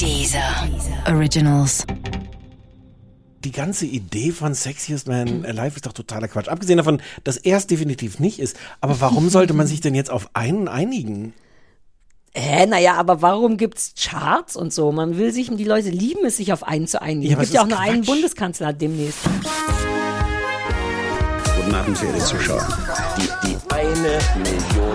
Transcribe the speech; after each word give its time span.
Dieser 0.00 0.66
Originals. 1.08 1.84
Die 3.44 3.52
ganze 3.52 3.84
Idee 3.84 4.30
von 4.30 4.54
Sexiest 4.54 5.06
Man 5.06 5.44
Alive 5.44 5.76
ist 5.76 5.84
doch 5.84 5.92
totaler 5.92 6.26
Quatsch. 6.26 6.48
Abgesehen 6.48 6.78
davon, 6.78 7.02
dass 7.22 7.36
er 7.36 7.58
es 7.58 7.66
definitiv 7.66 8.18
nicht 8.18 8.38
ist. 8.38 8.56
Aber 8.80 9.02
warum 9.02 9.28
sollte 9.28 9.52
man 9.52 9.66
sich 9.66 9.82
denn 9.82 9.94
jetzt 9.94 10.10
auf 10.10 10.30
einen 10.32 10.68
einigen? 10.68 11.34
Hä, 12.34 12.64
naja, 12.64 12.94
aber 12.94 13.20
warum 13.20 13.58
gibt's 13.58 13.92
Charts 13.94 14.56
und 14.56 14.72
so? 14.72 14.90
Man 14.90 15.18
will 15.18 15.32
sich, 15.32 15.54
die 15.54 15.64
Leute 15.64 15.90
lieben 15.90 16.24
es, 16.24 16.38
sich 16.38 16.54
auf 16.54 16.62
einen 16.62 16.86
zu 16.86 17.02
einigen. 17.02 17.32
Ja, 17.32 17.36
es 17.36 17.50
gibt 17.50 17.54
ja 17.56 17.62
auch 17.62 17.66
nur 17.66 17.78
einen. 17.78 18.02
Bundeskanzler 18.02 18.72
demnächst. 18.72 19.18
Guten 21.56 21.74
Abend, 21.74 21.98
verehrte 21.98 22.24
Zuschauer. 22.24 22.66
Die, 23.18 23.48
die 23.48 23.56
eine 23.74 24.18
Million. 24.38 24.94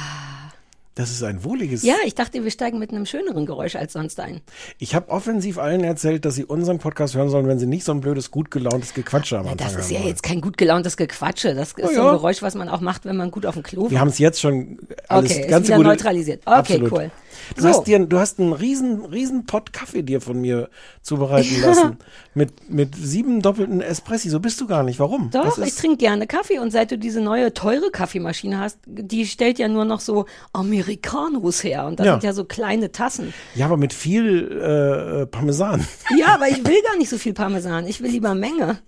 Das 0.95 1.09
ist 1.09 1.23
ein 1.23 1.43
wohliges. 1.45 1.83
Ja, 1.83 1.95
ich 2.05 2.15
dachte, 2.15 2.43
wir 2.43 2.51
steigen 2.51 2.77
mit 2.77 2.91
einem 2.91 3.05
schöneren 3.05 3.45
Geräusch 3.45 3.77
als 3.77 3.93
sonst 3.93 4.19
ein. 4.19 4.41
Ich 4.77 4.93
habe 4.93 5.09
offensiv 5.09 5.57
allen 5.57 5.85
erzählt, 5.85 6.25
dass 6.25 6.35
sie 6.35 6.43
unseren 6.43 6.79
Podcast 6.79 7.15
hören 7.15 7.29
sollen, 7.29 7.47
wenn 7.47 7.59
sie 7.59 7.65
nicht 7.65 7.85
so 7.85 7.93
ein 7.93 8.01
blödes, 8.01 8.29
gut 8.29 8.51
gelauntes 8.51 8.93
Gequatsche 8.93 9.37
am 9.39 9.47
Anfang 9.47 9.57
Das 9.57 9.75
ist 9.75 9.83
haben 9.85 9.91
ja 9.93 9.99
wollen. 9.99 10.09
jetzt 10.09 10.23
kein 10.23 10.41
gut 10.41 10.57
gelauntes 10.57 10.97
Gequatsche. 10.97 11.55
Das 11.55 11.69
ist 11.69 11.77
Na 11.81 11.87
so 11.87 11.93
ja. 11.93 12.09
ein 12.09 12.15
Geräusch, 12.17 12.41
was 12.41 12.55
man 12.55 12.67
auch 12.67 12.81
macht, 12.81 13.05
wenn 13.05 13.15
man 13.15 13.31
gut 13.31 13.45
auf 13.45 13.53
dem 13.53 13.63
Klo 13.63 13.83
Wir 13.85 13.91
war. 13.93 13.99
haben 14.01 14.07
es 14.09 14.19
jetzt 14.19 14.41
schon 14.41 14.79
alles 15.07 15.31
Okay, 15.31 15.41
ist 15.43 15.49
ganz 15.49 15.67
wieder 15.67 15.77
gut 15.77 15.85
neutralisiert. 15.85 16.41
Okay, 16.45 16.55
Absolut. 16.57 16.91
cool. 16.91 17.11
Du 17.55 17.61
So. 17.61 17.67
hast 17.69 17.83
dir, 17.83 17.99
du 17.99 18.19
hast 18.19 18.39
einen 18.39 18.53
riesen, 18.53 19.05
riesen 19.05 19.45
Pott 19.45 19.73
Kaffee 19.73 20.03
dir 20.03 20.21
von 20.21 20.39
mir 20.39 20.69
zubereiten 21.01 21.61
lassen 21.61 21.97
mit 22.33 22.69
mit 22.69 22.95
sieben 22.95 23.41
doppelten 23.41 23.81
Espressi. 23.81 24.29
So 24.29 24.39
bist 24.39 24.59
du 24.61 24.67
gar 24.67 24.83
nicht. 24.83 24.99
Warum? 24.99 25.29
Doch, 25.31 25.57
ich 25.57 25.75
trinke 25.75 25.97
gerne 25.97 26.27
Kaffee 26.27 26.59
und 26.59 26.71
seit 26.71 26.91
du 26.91 26.97
diese 26.97 27.21
neue 27.21 27.53
teure 27.53 27.91
Kaffeemaschine 27.91 28.59
hast, 28.59 28.79
die 28.85 29.25
stellt 29.25 29.59
ja 29.59 29.67
nur 29.67 29.85
noch 29.85 29.99
so 29.99 30.25
Americanos 30.53 31.63
her 31.63 31.85
und 31.85 31.99
das 31.99 32.05
Ja. 32.07 32.13
sind 32.13 32.23
ja 32.23 32.33
so 32.33 32.45
kleine 32.45 32.91
Tassen. 32.91 33.33
Ja, 33.55 33.65
aber 33.65 33.77
mit 33.77 33.93
viel 33.93 34.51
äh, 34.51 35.25
Parmesan. 35.27 35.85
Ja, 36.17 36.27
aber 36.35 36.47
ich 36.49 36.57
will 36.65 36.81
gar 36.83 36.97
nicht 36.97 37.09
so 37.09 37.17
viel 37.17 37.33
Parmesan, 37.33 37.85
ich 37.87 38.01
will 38.01 38.09
lieber 38.11 38.33
Menge. 38.35 38.79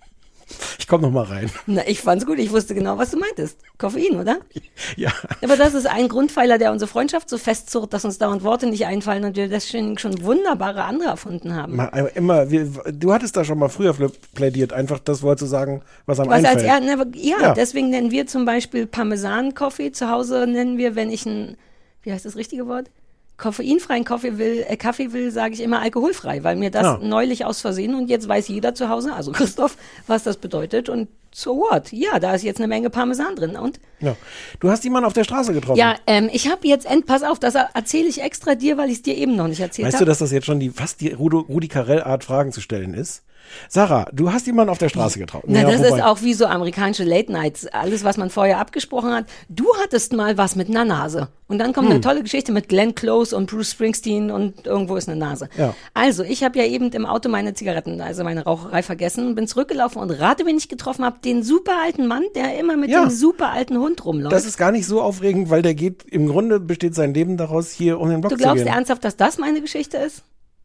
Ich 0.80 0.88
komme 0.88 1.04
noch 1.04 1.12
mal 1.12 1.24
rein. 1.24 1.50
Na, 1.66 1.88
ich 1.88 2.02
fand's 2.02 2.26
gut, 2.26 2.40
ich 2.40 2.52
wusste 2.52 2.76
genau, 2.76 2.98
was 2.98 3.12
du 3.12 3.18
meintest. 3.18 3.58
Koffein, 3.78 4.20
oder? 4.20 4.38
Ja. 4.98 5.12
Aber 5.42 5.56
das 5.56 5.74
ist 5.74 5.88
ein 5.88 6.08
Grundpfeiler, 6.10 6.58
der 6.58 6.72
unsere 6.72 6.90
Freundschaft 6.90 7.30
so 7.30 7.38
festzurrt, 7.38 7.94
dass 7.94 8.04
uns 8.06 8.18
dauernd 8.18 8.44
Worte 8.44 8.68
nicht 8.68 8.86
einfallen 8.86 9.24
und 9.24 9.36
wir 9.38 9.48
deswegen 9.48 9.98
schon 9.98 10.22
wunderbare 10.24 10.84
andere 10.84 11.10
erfunden 11.10 11.56
haben. 11.56 11.78
Mal, 11.78 12.12
immer, 12.16 12.52
wir, 12.52 12.66
du 12.92 13.14
hattest 13.14 13.38
da 13.38 13.44
schon 13.46 13.58
mal 13.60 13.70
früher 13.70 13.96
plädiert, 14.36 14.74
einfach 14.74 15.00
das 15.00 15.24
Wort 15.24 15.40
zu 15.40 15.46
sagen, 15.46 15.82
was 16.06 16.20
einem 16.20 16.30
Was 16.30 16.44
als 16.44 16.64
einfällt. 16.64 16.68
er, 16.90 16.96
ne, 16.98 17.06
ja, 17.16 17.38
Ja. 17.42 17.54
deswegen 17.54 17.90
nennen 17.90 18.12
wir 18.12 18.28
zum 18.28 18.46
Beispiel 18.46 18.86
Parmesan-Kaffee 18.86 19.92
zu 19.94 20.10
Hause, 20.10 20.46
nennen 20.48 20.78
wir, 20.78 20.96
wenn 20.96 21.10
ich 21.10 21.26
ein, 21.26 21.58
wie 22.04 22.12
heißt 22.12 22.26
das 22.26 22.36
richtige 22.36 22.68
Wort? 22.68 22.90
Koffeinfreien 23.38 24.04
Kaffee 24.04 24.38
will, 24.38 24.64
äh, 24.68 24.78
Kaffee 24.78 25.12
will, 25.12 25.32
sage 25.32 25.54
ich 25.54 25.62
immer 25.62 25.82
alkoholfrei, 25.82 26.44
weil 26.44 26.56
mir 26.56 26.72
das 26.72 26.84
Ja. 26.84 27.00
neulich 27.02 27.46
aus 27.46 27.62
Versehen 27.62 27.96
und 27.96 28.10
jetzt 28.10 28.28
weiß 28.28 28.48
jeder 28.48 28.76
zu 28.76 28.90
Hause, 28.90 29.14
also 29.14 29.32
Christoph, 29.32 29.76
was 30.08 30.24
das 30.24 30.38
bedeutet 30.38 30.88
und 30.90 31.08
so 31.34 31.58
what? 31.58 31.92
Ja, 31.92 32.20
da 32.20 32.34
ist 32.34 32.44
jetzt 32.44 32.60
eine 32.60 32.68
Menge 32.68 32.90
Parmesan 32.90 33.36
drin 33.36 33.56
und 33.56 33.80
ja. 34.00 34.16
Du 34.60 34.70
hast 34.70 34.84
jemanden 34.84 35.08
auf 35.08 35.14
der 35.14 35.24
Straße 35.24 35.54
getroffen. 35.54 35.78
ja, 35.78 35.96
ähm, 36.08 36.30
ich 36.32 36.50
habe 36.52 36.68
jetzt, 36.68 36.86
end, 36.86 37.06
pass 37.06 37.24
auf, 37.24 37.40
das 37.40 37.56
erzähle 37.56 38.08
ich 38.08 38.22
extra 38.22 38.56
dir, 38.56 38.78
weil 38.78 38.90
ich 38.90 38.98
es 38.98 39.02
dir 39.02 39.16
eben 39.16 39.36
noch 39.36 39.48
nicht 39.48 39.62
erzählt 39.62 39.88
Weißt 39.88 39.96
habe. 39.96 40.06
du, 40.06 40.12
dass 40.12 40.20
das 40.20 40.32
jetzt 40.32 40.46
schon 40.46 40.60
die 40.60 40.70
fast 40.70 41.00
die 41.02 41.10
Rudi, 41.14 41.38
Rudi 41.38 41.68
Carell-Art 41.70 42.24
Fragen 42.24 42.52
zu 42.52 42.62
stellen 42.62 42.94
ist? 42.94 43.24
Sarah, 43.68 44.08
du 44.14 44.32
hast 44.32 44.48
jemanden 44.48 44.72
auf 44.72 44.78
der 44.78 44.88
Straße 44.88 45.20
getroffen. 45.20 45.48
Na, 45.50 45.62
Ja, 45.64 45.70
das 45.72 45.80
wobei- 45.84 45.98
ist 45.98 46.04
auch 46.04 46.22
wie 46.22 46.34
so 46.34 46.46
amerikanische 46.46 47.04
Late 47.04 47.30
Nights. 47.32 47.68
Alles, 47.68 48.06
was 48.06 48.16
man 48.16 48.30
vorher 48.30 48.58
abgesprochen 48.58 49.12
hat. 49.14 49.26
Du 49.50 49.66
hattest 49.84 50.14
mal 50.14 50.38
was 50.38 50.56
mit 50.56 50.70
einer 50.70 50.86
Nase. 50.86 51.28
Und 51.50 51.60
dann 51.60 51.74
kommt 51.74 51.88
eine 51.88 51.96
Hm. 51.96 52.02
tolle 52.02 52.24
Geschichte 52.24 52.54
mit 52.54 52.70
Glenn 52.70 52.96
Close 52.96 53.36
und 53.36 53.50
Bruce 53.52 53.72
Springsteen 53.72 54.32
und 54.32 54.66
irgendwo 54.66 54.96
ist 54.96 55.10
eine 55.10 55.18
Nase. 55.20 55.50
Ja. 55.58 55.76
Also, 55.94 56.24
ich 56.24 56.42
habe 56.44 56.58
ja 56.58 56.64
eben 56.66 56.90
im 56.94 57.06
Auto 57.06 57.28
meine 57.28 57.54
Zigaretten, 57.54 58.00
also 58.00 58.24
meine 58.24 58.46
Raucherei 58.46 58.82
vergessen, 58.82 59.36
bin 59.36 59.46
zurückgelaufen 59.46 60.02
und 60.02 60.10
rate, 60.12 60.46
wen 60.46 60.58
ich 60.58 60.70
getroffen 60.70 61.04
habe. 61.04 61.18
Den 61.24 61.42
super 61.44 61.74
alten 61.84 62.08
Mann, 62.08 62.24
der 62.36 62.60
immer 62.60 62.76
mit 62.76 62.90
Ja. 62.90 63.06
dem 63.06 63.10
super 63.10 63.52
alten 63.52 63.78
Hund 63.78 64.04
rumläuft. 64.06 64.34
Das 64.34 64.46
ist 64.46 64.58
gar 64.58 64.72
nicht 64.72 64.86
so 64.86 65.02
aufregend, 65.02 65.50
weil 65.50 65.62
der 65.62 65.74
geht, 65.74 66.04
im 66.10 66.28
Grunde 66.28 66.60
besteht 66.60 66.96
sein 66.96 67.14
Leben 67.14 67.38
daraus, 67.38 67.72
hier 67.72 68.00
um 68.00 68.10
den 68.10 68.20
Block 68.22 68.32
du 68.32 68.38
zu 68.38 68.44
glaubst 68.44 68.64
gehen. 68.64 68.74
ernsthaft, 68.74 69.04
dass 69.06 69.16
das 69.16 69.38
meine 69.38 69.62
Geschichte 69.62 69.98
ist? 69.98 70.24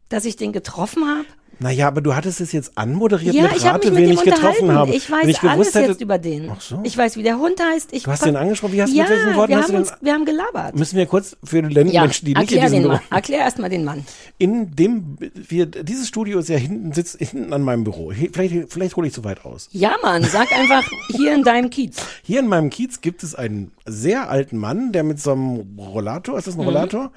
Dass 0.09 0.25
ich 0.25 0.35
den 0.35 0.51
getroffen 0.51 1.05
habe? 1.07 1.25
Naja, 1.61 1.87
aber 1.87 1.99
du 2.01 2.15
hattest 2.15 2.39
es 2.41 2.51
jetzt 2.53 2.77
anmoderiert 2.77 3.35
Ja, 3.35 3.43
mit 3.43 3.63
Rate, 3.65 3.93
wen 3.95 4.11
ich 4.11 4.21
getroffen 4.23 4.71
habe. 4.73 4.93
Ich 4.93 5.11
weiß 5.11 5.27
ich 5.27 5.41
alles 5.43 5.75
hätte, 5.75 5.91
jetzt 5.91 6.01
über 6.01 6.17
den. 6.17 6.49
Ach 6.49 6.61
so. 6.61 6.79
Ich 6.83 6.97
weiß, 6.97 7.17
wie 7.17 7.23
der 7.23 7.37
Hund 7.37 7.59
heißt. 7.61 7.91
Ich 7.91 8.03
Du 8.03 8.11
hast 8.11 8.25
den 8.25 8.35
angesprochen. 8.37 8.73
Wie 8.73 8.81
hast 8.81 8.93
du- 8.93 8.95
ja, 8.97 9.03
mit 9.03 9.11
welchen 9.11 9.35
Worten 9.35 9.49
wir 9.49 9.57
hast 9.57 9.63
haben 9.65 9.71
du 9.73 9.77
uns, 9.79 9.93
wir 10.01 10.13
haben 10.13 10.25
gelabert. 10.25 10.75
Müssen 10.77 10.95
wir 10.97 11.05
kurz 11.05 11.35
für 11.43 11.61
die 11.61 11.75
Ja, 11.91 12.01
Menschen, 12.03 12.25
die 12.25 12.33
nicht 12.33 12.51
in 12.51 12.57
erklär 12.57 12.61
diesem 12.63 12.79
den 12.83 12.87
Mann. 12.87 12.97
Büro, 12.99 13.15
Erklär 13.15 13.39
erst 13.39 13.59
mal 13.59 13.69
den 13.69 13.83
Mann. 13.83 14.05
in 14.37 14.73
dem, 14.75 15.17
wir, 15.33 15.65
dieses 15.65 16.07
Studio 16.07 16.39
ist 16.39 16.47
ja 16.49 16.57
hinten, 16.57 16.93
sitzt 16.93 17.17
hinten 17.19 17.51
an 17.51 17.61
meinem 17.61 17.83
Büro. 17.83 18.11
Vielleicht, 18.31 18.71
vielleicht 18.71 18.95
hole 18.95 19.07
ich 19.07 19.13
zu 19.13 19.23
weit 19.25 19.43
aus. 19.45 19.67
Ja, 19.71 19.95
Mann, 20.01 20.23
sag 20.23 20.51
einfach 20.53 20.83
hier 21.09 21.35
in 21.35 21.43
deinem 21.43 21.69
Kiez. 21.69 21.97
Hier 22.23 22.39
in 22.39 22.47
meinem 22.47 22.69
Kiez 22.69 23.01
gibt 23.01 23.21
es 23.23 23.35
einen 23.35 23.71
sehr 23.85 24.29
alten 24.29 24.57
Mann, 24.57 24.91
der 24.93 25.03
mit 25.03 25.19
so 25.19 25.33
einem 25.33 25.77
Rollator, 25.77 26.37
ist 26.37 26.47
das 26.47 26.55
Mhm. 26.55 26.61
ein 26.61 26.65
Rollator? 26.67 27.11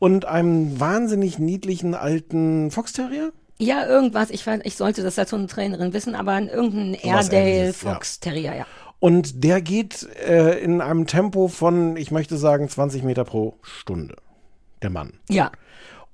Und 0.00 0.24
einem 0.24 0.80
wahnsinnig 0.80 1.38
niedlichen 1.38 1.94
alten 1.94 2.70
Foxterrier? 2.72 3.32
Ja, 3.58 3.86
irgendwas. 3.86 4.30
Ich, 4.30 4.46
ich 4.46 4.76
sollte 4.76 5.02
das 5.02 5.18
als 5.18 5.32
Hundetrainerin 5.32 5.92
wissen, 5.92 6.14
aber 6.14 6.36
in 6.38 6.48
irgendein 6.48 6.94
Airedale 6.94 7.50
ähnliches, 7.50 7.82
ja. 7.82 7.92
Fox 7.92 8.20
Terrier, 8.20 8.54
ja. 8.54 8.66
Und 8.98 9.44
der 9.44 9.60
geht 9.60 10.08
äh, 10.26 10.58
in 10.60 10.80
einem 10.80 11.06
Tempo 11.06 11.48
von, 11.48 11.96
ich 11.96 12.10
möchte 12.10 12.36
sagen, 12.36 12.68
20 12.68 13.02
Meter 13.02 13.24
pro 13.24 13.58
Stunde. 13.62 14.16
Der 14.82 14.90
Mann. 14.90 15.14
Ja. 15.28 15.52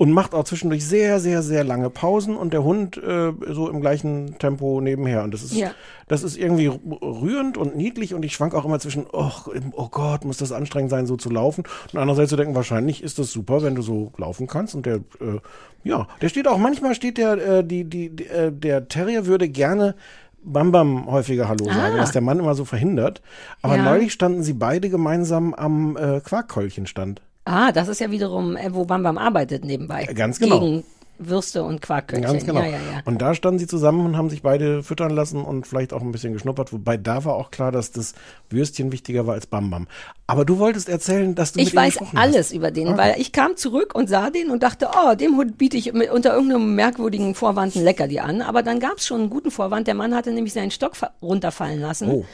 Und 0.01 0.13
macht 0.13 0.35
auch 0.35 0.45
zwischendurch 0.45 0.87
sehr, 0.87 1.21
sehr, 1.21 1.43
sehr 1.43 1.63
lange 1.63 1.91
Pausen 1.91 2.35
und 2.35 2.55
der 2.55 2.65
Hund 2.65 2.97
äh, 2.97 3.33
so 3.51 3.69
im 3.69 3.83
gleichen 3.83 4.39
Tempo 4.39 4.81
nebenher. 4.81 5.23
Und 5.25 5.35
das 5.35 5.43
ist, 5.43 5.55
Ja. 5.55 5.73
das 6.09 6.23
ist 6.23 6.39
irgendwie 6.39 6.69
rührend 7.03 7.59
und 7.59 7.77
niedlich 7.77 8.15
und 8.15 8.25
ich 8.25 8.33
schwank 8.33 8.55
auch 8.55 8.65
immer 8.65 8.79
zwischen, 8.81 9.05
oh, 9.13 9.31
oh 9.73 9.89
Gott, 9.91 10.25
muss 10.25 10.39
das 10.39 10.53
anstrengend 10.53 10.89
sein, 10.91 11.05
so 11.07 11.19
zu 11.19 11.29
laufen. 11.29 11.65
Und 11.93 11.99
andererseits 11.99 12.31
zu 12.31 12.37
denken, 12.37 12.55
wahrscheinlich 12.55 13.03
ist 13.03 13.19
das 13.19 13.31
super, 13.31 13.63
wenn 13.63 13.75
du 13.75 13.83
so 13.83 14.11
laufen 14.17 14.47
kannst. 14.47 14.75
Und 14.75 14.87
der, 14.87 14.95
äh, 15.21 15.39
ja, 15.85 16.09
der 16.23 16.31
steht 16.31 16.49
auch, 16.49 16.57
manchmal 16.57 16.95
steht 16.95 17.19
der, 17.19 17.33
äh, 17.59 17.63
die, 17.63 17.85
die, 17.85 18.09
die, 18.09 18.27
äh, 18.27 18.51
der 18.51 18.89
Terrier 18.89 19.27
würde 19.27 19.51
gerne 19.51 19.97
Bam 20.43 20.73
Bam 20.73 21.11
häufiger 21.11 21.47
Hallo 21.47 21.67
sagen, 21.67 21.97
Ah. 21.99 22.01
was 22.01 22.13
der 22.13 22.23
Mann 22.23 22.39
immer 22.39 22.55
so 22.55 22.65
verhindert. 22.65 23.21
Aber 23.61 23.77
Ja. 23.77 23.83
neulich 23.85 24.15
standen 24.15 24.43
sie 24.43 24.55
beide 24.55 24.89
gemeinsam 24.89 25.53
am 25.53 25.99
äh, 25.99 26.21
Quarkkeulchenstand. 26.21 27.21
Ah, 27.45 27.73
das 27.73 27.89
ist 27.89 28.01
ja 28.01 28.11
wiederum, 28.11 28.57
äh, 28.57 28.73
wo 28.75 28.85
Bam 28.85 29.03
Bam 29.03 29.19
arbeitet 29.19 29.65
nebenbei. 29.65 30.05
Ganz 30.07 30.39
genau. 30.39 30.61
Gegen 30.61 30.85
Würste 31.23 31.65
und 31.65 31.83
Quarkköpfchen. 31.83 32.33
Ganz 32.33 32.47
genau. 32.47 32.61
Ja, 32.61 32.67
ja, 32.69 32.73
ja. 32.73 32.79
Und 33.05 33.21
da 33.21 33.35
standen 33.35 33.59
sie 33.59 33.67
zusammen 33.67 34.07
und 34.07 34.17
haben 34.17 34.31
sich 34.31 34.41
beide 34.41 34.83
füttern 34.83 35.11
lassen 35.11 35.43
und 35.45 35.67
vielleicht 35.67 35.93
auch 35.93 36.01
ein 36.01 36.13
bisschen 36.13 36.33
geschnuppert. 36.33 36.73
Wobei 36.73 36.97
da 36.97 37.27
war 37.27 37.35
auch 37.35 37.51
klar, 37.51 37.73
dass 37.73 37.93
das 37.93 38.15
Würstchen 38.49 38.91
wichtiger 38.91 39.27
war 39.27 39.35
als 39.35 39.47
Bam 39.47 39.69
Bam. 39.71 39.87
Aber 40.27 40.47
du 40.47 40.59
wolltest 40.59 40.89
erzählen, 40.89 41.35
dass 41.35 41.53
du 41.53 41.61
Ich 41.61 41.67
mit 41.67 41.75
ihm 41.75 41.77
weiß 41.77 41.93
gesprochen 41.99 42.17
alles 42.19 42.37
hast. 42.49 42.53
über 42.53 42.71
den, 42.71 42.89
Okay. 42.89 42.99
weil 42.99 43.15
ich 43.21 43.33
kam 43.33 43.57
zurück 43.57 43.95
und 43.95 44.09
sah 44.09 44.31
den 44.31 44.49
und 44.51 44.63
dachte, 44.63 44.89
oh, 44.97 45.15
dem 45.15 45.37
Hund 45.37 45.59
biete 45.59 45.77
ich 45.77 45.93
mit, 45.93 46.11
unter 46.11 46.33
irgendeinem 46.35 46.75
merkwürdigen 46.75 47.35
Vorwand 47.35 47.77
ein 47.77 47.85
Leckerli 47.85 48.21
an. 48.21 48.41
Aber 48.41 48.63
dann 48.63 48.81
gab 48.81 48.97
es 48.97 49.07
schon 49.07 49.21
einen 49.21 49.31
guten 49.31 49.51
Vorwand. 49.51 49.89
Der 49.89 49.95
Mann 49.95 50.15
hatte 50.15 50.31
nämlich 50.33 50.55
seinen 50.55 50.71
Stock 50.71 50.97
fa- 50.97 51.11
runterfallen 51.21 51.81
lassen. 51.81 52.09
Oh. 52.11 52.25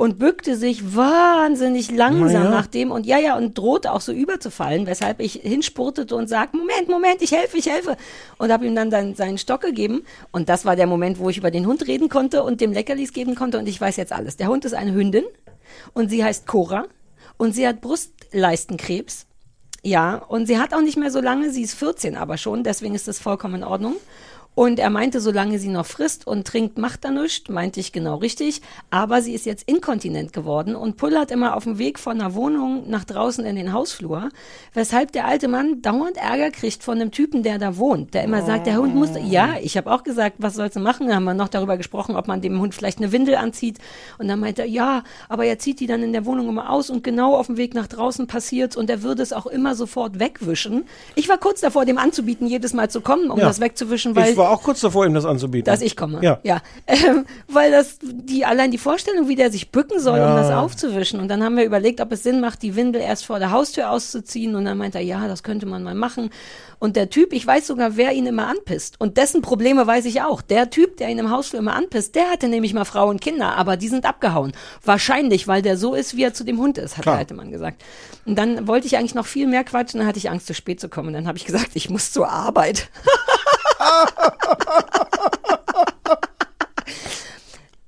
Und 0.00 0.18
bückte 0.18 0.56
sich 0.56 0.96
wahnsinnig 0.96 1.90
langsam 1.90 2.44
ja. 2.44 2.50
nach 2.50 2.66
dem 2.66 2.90
und 2.90 3.04
ja, 3.04 3.18
ja, 3.18 3.36
und 3.36 3.58
drohte 3.58 3.92
auch 3.92 4.00
so 4.00 4.12
überzufallen, 4.12 4.86
weshalb 4.86 5.20
ich 5.20 5.34
hinspurtete 5.34 6.16
und 6.16 6.26
sagte, 6.26 6.56
Moment, 6.56 6.88
Moment, 6.88 7.20
ich 7.20 7.32
helfe, 7.32 7.58
ich 7.58 7.68
helfe. 7.68 7.98
Und 8.38 8.50
habe 8.50 8.64
ihm 8.64 8.74
dann, 8.74 8.88
dann 8.88 9.14
seinen 9.14 9.36
Stock 9.36 9.60
gegeben. 9.60 10.06
Und 10.32 10.48
das 10.48 10.64
war 10.64 10.74
der 10.74 10.86
Moment, 10.86 11.18
wo 11.18 11.28
ich 11.28 11.36
über 11.36 11.50
den 11.50 11.66
Hund 11.66 11.86
reden 11.86 12.08
konnte 12.08 12.42
und 12.42 12.62
dem 12.62 12.72
Leckerlis 12.72 13.12
geben 13.12 13.34
konnte. 13.34 13.58
Und 13.58 13.68
ich 13.68 13.78
weiß 13.78 13.98
jetzt 13.98 14.14
alles. 14.14 14.38
Der 14.38 14.48
Hund 14.48 14.64
ist 14.64 14.72
eine 14.72 14.94
Hündin 14.94 15.24
und 15.92 16.08
sie 16.08 16.24
heißt 16.24 16.46
Cora 16.46 16.86
und 17.36 17.54
sie 17.54 17.68
hat 17.68 17.82
Brustleistenkrebs. 17.82 19.26
Ja, 19.82 20.14
und 20.14 20.46
sie 20.46 20.58
hat 20.58 20.72
auch 20.72 20.80
nicht 20.80 20.96
mehr 20.96 21.10
so 21.10 21.20
lange, 21.20 21.50
sie 21.50 21.60
ist 21.62 21.74
14 21.74 22.16
aber 22.16 22.38
schon, 22.38 22.64
deswegen 22.64 22.94
ist 22.94 23.06
das 23.06 23.18
vollkommen 23.18 23.56
in 23.56 23.64
Ordnung. 23.64 23.96
Und 24.56 24.78
er 24.78 24.90
meinte, 24.90 25.20
solange 25.20 25.58
sie 25.58 25.68
noch 25.68 25.86
frisst 25.86 26.26
und 26.26 26.46
trinkt, 26.46 26.76
macht 26.76 27.04
er 27.04 27.12
nichts. 27.12 27.48
Meinte 27.48 27.80
ich 27.80 27.92
genau 27.92 28.16
richtig. 28.16 28.60
Aber 28.90 29.22
sie 29.22 29.32
ist 29.32 29.46
jetzt 29.46 29.66
inkontinent 29.68 30.32
geworden 30.32 30.74
und 30.74 30.96
pullert 30.98 31.30
immer 31.30 31.56
auf 31.56 31.64
dem 31.64 31.78
Weg 31.78 31.98
von 31.98 32.18
der 32.18 32.34
Wohnung 32.34 32.90
nach 32.90 33.04
draußen 33.04 33.46
in 33.46 33.56
den 33.56 33.72
Hausflur. 33.72 34.28
Weshalb 34.74 35.12
der 35.12 35.24
alte 35.26 35.48
Mann 35.48 35.80
dauernd 35.80 36.16
Ärger 36.18 36.50
kriegt 36.50 36.82
von 36.82 36.98
dem 36.98 37.10
Typen, 37.10 37.42
der 37.42 37.58
da 37.58 37.76
wohnt. 37.78 38.12
Der 38.12 38.24
immer 38.24 38.42
sagt, 38.42 38.66
der 38.66 38.76
Hund 38.76 38.94
muss, 38.94 39.10
ja, 39.24 39.54
ich 39.62 39.76
habe 39.78 39.90
auch 39.90 40.02
gesagt, 40.02 40.36
was 40.38 40.54
sollst 40.56 40.76
du 40.76 40.80
machen? 40.80 41.08
Da 41.08 41.14
haben 41.14 41.24
wir 41.24 41.32
noch 41.32 41.48
darüber 41.48 41.76
gesprochen, 41.78 42.16
ob 42.16 42.26
man 42.28 42.42
dem 42.42 42.60
Hund 42.60 42.74
vielleicht 42.74 42.98
eine 42.98 43.12
Windel 43.12 43.36
anzieht. 43.36 43.78
Und 44.18 44.28
dann 44.28 44.40
meinte 44.40 44.62
er, 44.62 44.68
ja, 44.68 45.04
aber 45.28 45.46
er 45.46 45.58
zieht 45.58 45.80
die 45.80 45.86
dann 45.86 46.02
in 46.02 46.12
der 46.12 46.26
Wohnung 46.26 46.48
immer 46.48 46.70
aus 46.70 46.90
und 46.90 47.02
genau 47.04 47.34
auf 47.36 47.46
dem 47.46 47.56
Weg 47.56 47.72
nach 47.74 47.86
draußen 47.86 48.26
passiert's 48.26 48.76
und 48.76 48.90
er 48.90 49.02
würde 49.02 49.22
es 49.22 49.32
auch 49.32 49.46
immer 49.46 49.74
sofort 49.74 50.18
wegwischen. 50.18 50.84
Ich 51.14 51.28
war 51.28 51.38
kurz 51.38 51.60
davor, 51.60 51.84
dem 51.86 51.96
anzubieten, 51.98 52.46
jedes 52.46 52.74
Mal 52.74 52.90
zu 52.90 53.00
kommen, 53.00 53.30
um 53.30 53.38
Ja. 53.38 53.46
das 53.46 53.60
wegzuwischen, 53.60 54.16
weil 54.16 54.32
ich 54.32 54.39
war 54.40 54.50
auch 54.50 54.62
kurz 54.62 54.80
davor, 54.80 55.06
ihm 55.06 55.14
das 55.14 55.24
anzubieten. 55.24 55.64
dass 55.66 55.80
ich 55.80 55.96
komme. 55.96 56.18
Ja. 56.22 56.40
ja. 56.42 56.60
Ähm, 56.88 57.24
weil 57.48 57.70
das 57.70 57.98
die 58.02 58.44
allein 58.44 58.70
die 58.72 58.78
Vorstellung, 58.78 59.28
wie 59.28 59.36
der 59.36 59.50
sich 59.52 59.70
bücken 59.70 60.00
soll, 60.00 60.18
um 60.18 60.24
Ja. 60.24 60.34
das 60.36 60.50
aufzuwischen. 60.50 61.20
Und 61.20 61.28
dann 61.28 61.42
haben 61.44 61.56
wir 61.56 61.64
überlegt, 61.64 62.00
ob 62.00 62.10
es 62.12 62.22
Sinn 62.24 62.40
macht, 62.40 62.62
die 62.62 62.74
Windel 62.76 63.00
erst 63.00 63.24
vor 63.26 63.38
der 63.38 63.52
Haustür 63.52 63.90
auszuziehen. 63.90 64.54
Und 64.56 64.64
dann 64.64 64.76
meint 64.76 64.94
er, 64.96 65.00
ja, 65.00 65.28
das 65.28 65.42
könnte 65.42 65.66
man 65.66 65.82
mal 65.82 65.94
machen. 65.94 66.30
Und 66.78 66.96
der 66.96 67.10
Typ, 67.10 67.32
ich 67.32 67.46
weiß 67.46 67.66
sogar, 67.66 67.96
wer 67.96 68.12
ihn 68.12 68.26
immer 68.26 68.48
anpisst. 68.48 68.98
Und 69.00 69.18
dessen 69.18 69.42
Probleme 69.42 69.86
weiß 69.86 70.06
ich 70.06 70.22
auch. 70.22 70.40
Der 70.42 70.70
Typ, 70.70 70.96
der 70.96 71.10
ihn 71.10 71.18
im 71.18 71.30
Hausflur 71.30 71.60
immer 71.60 71.74
anpisst, 71.74 72.14
der 72.14 72.30
hatte 72.30 72.48
nämlich 72.48 72.72
mal 72.74 72.84
Frau 72.86 73.08
und 73.08 73.20
Kinder, 73.20 73.56
aber 73.56 73.76
die 73.76 73.88
sind 73.88 74.06
abgehauen. 74.06 74.52
Wahrscheinlich, 74.84 75.46
weil 75.46 75.60
der 75.62 75.76
so 75.76 75.94
ist, 75.94 76.16
wie 76.16 76.22
er 76.24 76.32
zu 76.34 76.42
dem 76.44 76.58
Hund 76.58 76.78
ist, 76.78 76.96
hat 76.96 77.02
Klar. 77.02 77.16
der 77.16 77.20
alte 77.20 77.34
Mann 77.34 77.50
gesagt. 77.50 77.82
Und 78.24 78.36
dann 78.38 78.66
wollte 78.66 78.86
ich 78.86 78.96
eigentlich 78.96 79.14
noch 79.14 79.26
viel 79.26 79.46
mehr 79.46 79.62
quatschen, 79.64 79.98
dann 80.00 80.06
hatte 80.08 80.18
ich 80.18 80.30
Angst, 80.30 80.46
zu 80.46 80.54
spät 80.54 80.80
zu 80.80 80.88
kommen. 80.88 81.08
Und 81.08 81.14
dann 81.14 81.26
habe 81.28 81.36
ich 81.38 81.44
gesagt, 81.44 81.70
ich 81.74 81.90
muss 81.90 82.12
zur 82.12 82.28
Arbeit. 82.30 82.88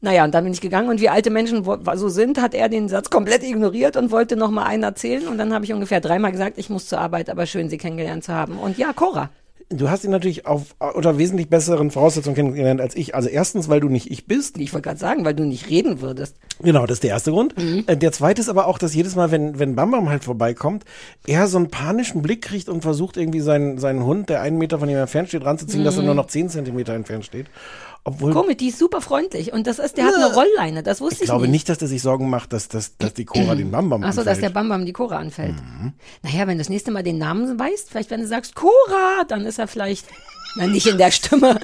Naja, 0.04 0.24
und 0.24 0.34
dann 0.34 0.42
bin 0.42 0.52
ich 0.52 0.60
gegangen 0.60 0.88
und 0.88 1.00
wie 1.00 1.08
alte 1.08 1.30
Menschen 1.30 1.64
so 1.64 2.08
sind, 2.08 2.42
hat 2.42 2.54
er 2.54 2.68
den 2.68 2.88
Satz 2.88 3.08
komplett 3.08 3.44
ignoriert 3.44 3.96
und 3.96 4.10
wollte 4.10 4.34
noch 4.34 4.50
mal 4.50 4.64
einen 4.64 4.82
erzählen. 4.82 5.28
Und 5.28 5.38
dann 5.38 5.54
habe 5.54 5.64
ich 5.64 5.72
ungefähr 5.72 6.00
dreimal 6.00 6.32
gesagt, 6.32 6.58
ich 6.58 6.68
muss 6.70 6.88
zur 6.88 6.98
Arbeit, 6.98 7.30
aber 7.30 7.46
schön, 7.46 7.68
Sie 7.68 7.78
kennengelernt 7.78 8.24
zu 8.24 8.34
haben. 8.34 8.58
Und 8.58 8.78
ja, 8.78 8.92
Cora. 8.92 9.30
Du 9.72 9.90
hast 9.90 10.04
ihn 10.04 10.10
natürlich 10.10 10.46
auf, 10.46 10.74
unter 10.94 11.19
wesentlich 11.19 11.48
besseren 11.48 11.90
Voraussetzungen 11.90 12.34
kennengelernt 12.36 12.80
als 12.80 12.94
ich. 12.94 13.14
Also 13.14 13.28
erstens, 13.28 13.69
weil 13.69 13.80
du 13.80 13.88
nicht 13.88 14.10
ich 14.10 14.26
bist. 14.26 14.58
Ich 14.58 14.72
wollte 14.72 14.88
gerade 14.88 15.00
sagen, 15.00 15.24
weil 15.24 15.34
du 15.34 15.44
nicht 15.44 15.69
reden 15.70 16.00
würdest. 16.00 16.36
Genau, 16.62 16.82
das 16.86 16.96
ist 16.96 17.02
der 17.04 17.10
erste 17.10 17.30
Grund. 17.32 17.56
Mhm. 17.58 17.84
Äh, 17.86 17.96
Der 17.96 18.12
zweite 18.12 18.40
ist 18.40 18.48
aber 18.48 18.66
auch, 18.66 18.78
dass 18.78 18.94
jedes 18.94 19.16
Mal, 19.16 19.30
wenn, 19.30 19.58
wenn 19.58 19.74
Bam 19.74 19.90
Bam 19.90 20.08
halt 20.08 20.24
vorbeikommt, 20.24 20.84
er 21.26 21.46
so 21.46 21.58
einen 21.58 21.70
panischen 21.70 22.22
Blick 22.22 22.42
kriegt 22.42 22.69
und 22.69 22.82
versucht 22.82 23.16
irgendwie 23.16 23.40
seinen, 23.40 23.78
seinen 23.78 24.04
Hund, 24.04 24.28
der 24.28 24.42
einen 24.42 24.58
Meter 24.58 24.78
von 24.78 24.88
ihm 24.88 24.96
entfernt 24.96 25.28
steht, 25.28 25.44
ranzuziehen, 25.44 25.84
dass 25.84 25.96
er 25.96 26.00
Mhm. 26.02 26.06
nur 26.06 26.14
noch 26.16 26.26
zehn 26.26 26.48
Zentimeter 26.48 26.94
entfernt 26.94 27.24
steht. 27.24 27.46
Obwohl, 28.04 28.32
Komisch, 28.32 28.56
die 28.56 28.69
ist 28.69 28.78
super 28.81 29.00
freundlich 29.00 29.52
und 29.52 29.66
das 29.69 29.78
ist, 29.78 29.96
der 29.96 30.06
hat 30.06 30.14
eine 30.16 30.34
Rollleine, 30.34 30.82
das 30.82 31.00
wusste 31.00 31.16
ich 31.16 31.20
ich, 31.22 31.26
glaube 31.26 31.43
nicht. 31.43 31.52
nicht, 31.52 31.69
dass 31.69 31.78
der 31.78 31.87
sich 31.87 32.02
Sorgen 32.02 32.28
macht, 32.31 32.52
dass, 32.52 32.66
dass, 32.66 32.96
dass 32.99 33.14
die 33.14 33.25
Cora 33.25 33.54
den 33.54 33.70
Bam 33.70 33.88
Bam 33.90 34.02
Ach 34.02 34.12
so, 34.12 34.25
dass 34.25 34.38
der 34.38 34.49
anfällt. 34.49 34.54
Bam 34.54 34.69
Bam 34.70 34.84
die 34.87 34.93
Cora 34.93 35.19
anfällt. 35.19 35.54
Mhm. 35.54 35.93
Naja, 36.22 36.40
wenn 36.49 36.58
du 36.58 36.62
das 36.62 36.69
nächste 36.69 36.90
Mal 36.90 37.04
den 37.04 37.19
Namen 37.19 37.56
weißt, 37.60 37.90
vielleicht 37.90 38.10
wenn 38.10 38.20
du 38.20 38.26
sagst 38.26 38.56
Cora, 38.56 39.22
dann 39.28 39.46
ist 39.46 39.60
er 39.60 39.69
vielleicht, 39.69 40.06
na 40.56 40.66
nicht 40.66 40.87
in 40.88 40.99
der 40.99 41.12
Stimme. 41.12 41.60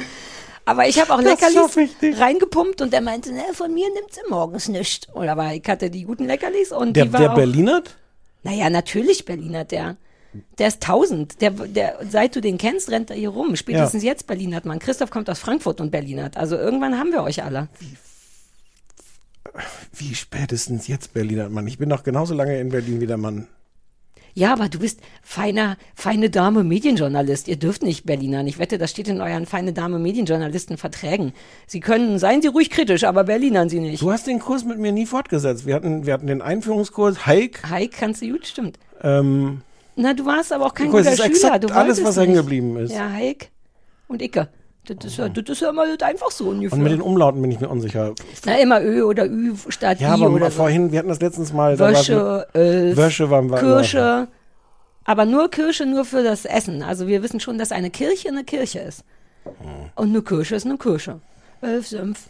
Aber 0.65 0.87
ich 0.87 1.01
habe 1.01 1.13
auch 1.13 1.21
Das 1.23 1.41
Leckerlis 1.41 1.77
ich 1.77 2.01
nicht. 2.03 2.21
reingepumpt 2.21 2.83
und 2.83 2.95
er 2.95 3.01
meinte, 3.01 3.33
ne, 3.33 3.43
von 3.55 3.75
mir 3.75 3.89
nimmt 3.93 4.13
sie 4.13 4.21
morgens 4.29 4.69
nicht. 4.69 5.09
Und 5.15 5.29
aber 5.29 5.55
ich 5.55 5.65
hatte 5.67 5.91
die 5.91 6.05
guten 6.05 6.27
Leckerlis 6.27 6.71
und 6.71 6.95
Der, 6.95 7.07
die 7.07 7.13
war 7.15 7.21
der 7.21 7.31
auch, 7.33 7.35
Berlinert? 7.37 7.97
Naja, 8.45 8.71
natürlich 8.71 9.25
Berliner, 9.25 9.65
der. 9.65 9.97
Der 10.59 10.69
ist 10.69 10.83
tausend. 10.83 11.41
Der, 11.41 11.51
der, 11.51 11.99
seit 12.09 12.37
du 12.37 12.41
den 12.41 12.59
kennst, 12.59 12.91
rennt 12.91 13.11
er 13.11 13.17
hier 13.17 13.31
rum. 13.31 13.57
Spätestens 13.57 14.03
jetzt 14.03 14.27
Berlinert 14.27 14.65
man. 14.65 14.79
Christoph 14.79 15.11
kommt 15.11 15.29
aus 15.31 15.39
Frankfurt 15.39 15.81
und 15.81 15.91
Berlinert. 15.91 16.37
Also 16.37 16.57
irgendwann 16.57 16.99
haben 16.99 17.13
wir 17.13 17.23
euch 17.23 17.43
alle. 17.43 17.69
Wie 19.93 20.15
spätestens 20.15 20.89
jetzt 20.89 21.15
Berlinert 21.15 21.51
Mann? 21.51 21.67
Ich 21.67 21.79
bin 21.79 21.89
noch 21.89 22.05
genauso 22.05 22.35
lange 22.35 22.61
in 22.61 22.69
Berlin 22.69 23.01
wie 23.01 23.07
der 23.07 23.17
Mann. 23.17 23.49
Ja, 24.35 24.53
aber 24.53 24.69
du 24.69 24.79
bist 24.79 25.01
feiner, 25.23 25.77
feine 25.97 26.31
Dame 26.31 26.63
Medienjournalist. 26.63 27.49
Ihr 27.49 27.57
dürft 27.57 27.83
nicht 27.83 28.07
Berliner. 28.07 28.47
Ich 28.47 28.61
wette, 28.61 28.79
das 28.79 28.93
steht 28.93 29.09
in 29.09 29.21
euren 29.21 29.47
feine 29.47 29.73
Dame 29.73 29.99
Medienjournalisten 29.99 30.77
Verträgen. 30.77 31.33
Sie 31.67 31.81
können, 31.81 32.21
seien 32.21 32.41
Sie 32.41 32.47
ruhig 32.47 32.71
kritisch, 32.71 33.03
aber 33.03 33.25
Berlinern 33.25 33.69
Sie 33.69 33.81
nicht. 33.81 34.01
Du 34.01 34.13
hast 34.13 34.29
den 34.29 34.39
Kurs 34.39 34.65
mit 34.65 34.79
mir 34.79 34.93
nie 34.93 35.07
fortgesetzt. 35.07 35.67
Wir 35.67 35.75
hatten, 35.75 36.07
wir 36.07 36.15
hatten 36.15 36.29
den 36.29 36.41
Einführungskurs, 36.41 37.27
Hike. 37.27 37.69
Heik 37.69 37.91
kannst 37.99 38.23
du 38.23 38.31
gut, 38.31 38.47
stimmt. 38.47 38.79
Ähm, 39.03 39.63
Na, 40.01 40.15
du 40.15 40.25
warst 40.25 40.53
aber 40.53 40.67
auch 40.67 40.75
kein 40.75 40.91
Guck, 40.91 41.01
es 41.01 41.07
guter 41.07 41.13
ist 41.13 41.19
Schüler. 41.19 41.55
exakt 41.55 41.65
Du 41.65 41.75
alles, 41.75 42.05
was 42.05 42.17
hängen 42.17 42.35
geblieben 42.35 42.77
ist. 42.77 42.93
Ja, 42.95 43.11
Heik 43.11 43.51
und 44.07 44.23
Icke. 44.23 44.49
Das 44.87 45.05
ist, 45.05 45.19
ja, 45.19 45.29
das 45.29 45.45
ist 45.49 45.61
ja 45.61 45.71
immer 45.71 45.85
einfach 46.03 46.31
so 46.31 46.49
ungefähr. 46.49 46.77
und 46.79 46.83
mit 46.83 46.93
den 46.93 47.03
Umlauten 47.03 47.43
bin 47.43 47.51
ich 47.51 47.61
mir 47.61 47.69
unsicher. 47.69 48.15
Na, 48.47 48.57
immer 48.59 48.81
Ö 48.81 49.03
oder 49.03 49.27
Ü 49.27 49.55
statt 49.69 50.01
Ja, 50.01 50.11
I 50.17 50.23
aber 50.23 50.31
oder 50.33 50.51
so. 50.51 50.59
vorhin, 50.59 50.93
wir 50.93 51.01
hatten 51.01 51.09
das 51.09 51.21
letztens 51.21 51.53
mal. 51.53 51.79
Wösche, 51.79 52.47
Öl, 52.55 52.97
Wösche 52.97 53.29
waren 53.29 53.51
wir. 53.51 53.59
Kirsche. 53.59 54.29
Aber 55.05 55.25
nur 55.25 55.51
Kirsche 55.51 55.85
nur 55.85 56.05
für 56.05 56.23
das 56.23 56.45
Essen. 56.45 56.83
Also 56.83 57.07
wir 57.09 57.23
wissen 57.23 57.41
schon, 57.41 57.59
dass 57.59 57.73
eine 57.73 57.91
Kirche 57.91 58.29
eine 58.29 58.45
Kirche 58.45 58.79
ist. 58.79 59.05
Hm. 59.45 59.53
Und 59.97 60.09
eine 60.11 60.23
Kirsche 60.23 60.55
ist 60.55 60.65
eine 60.65 60.79
Kirsche. 60.79 61.21
Elf, 61.61 61.89
Sümpf. 61.89 62.29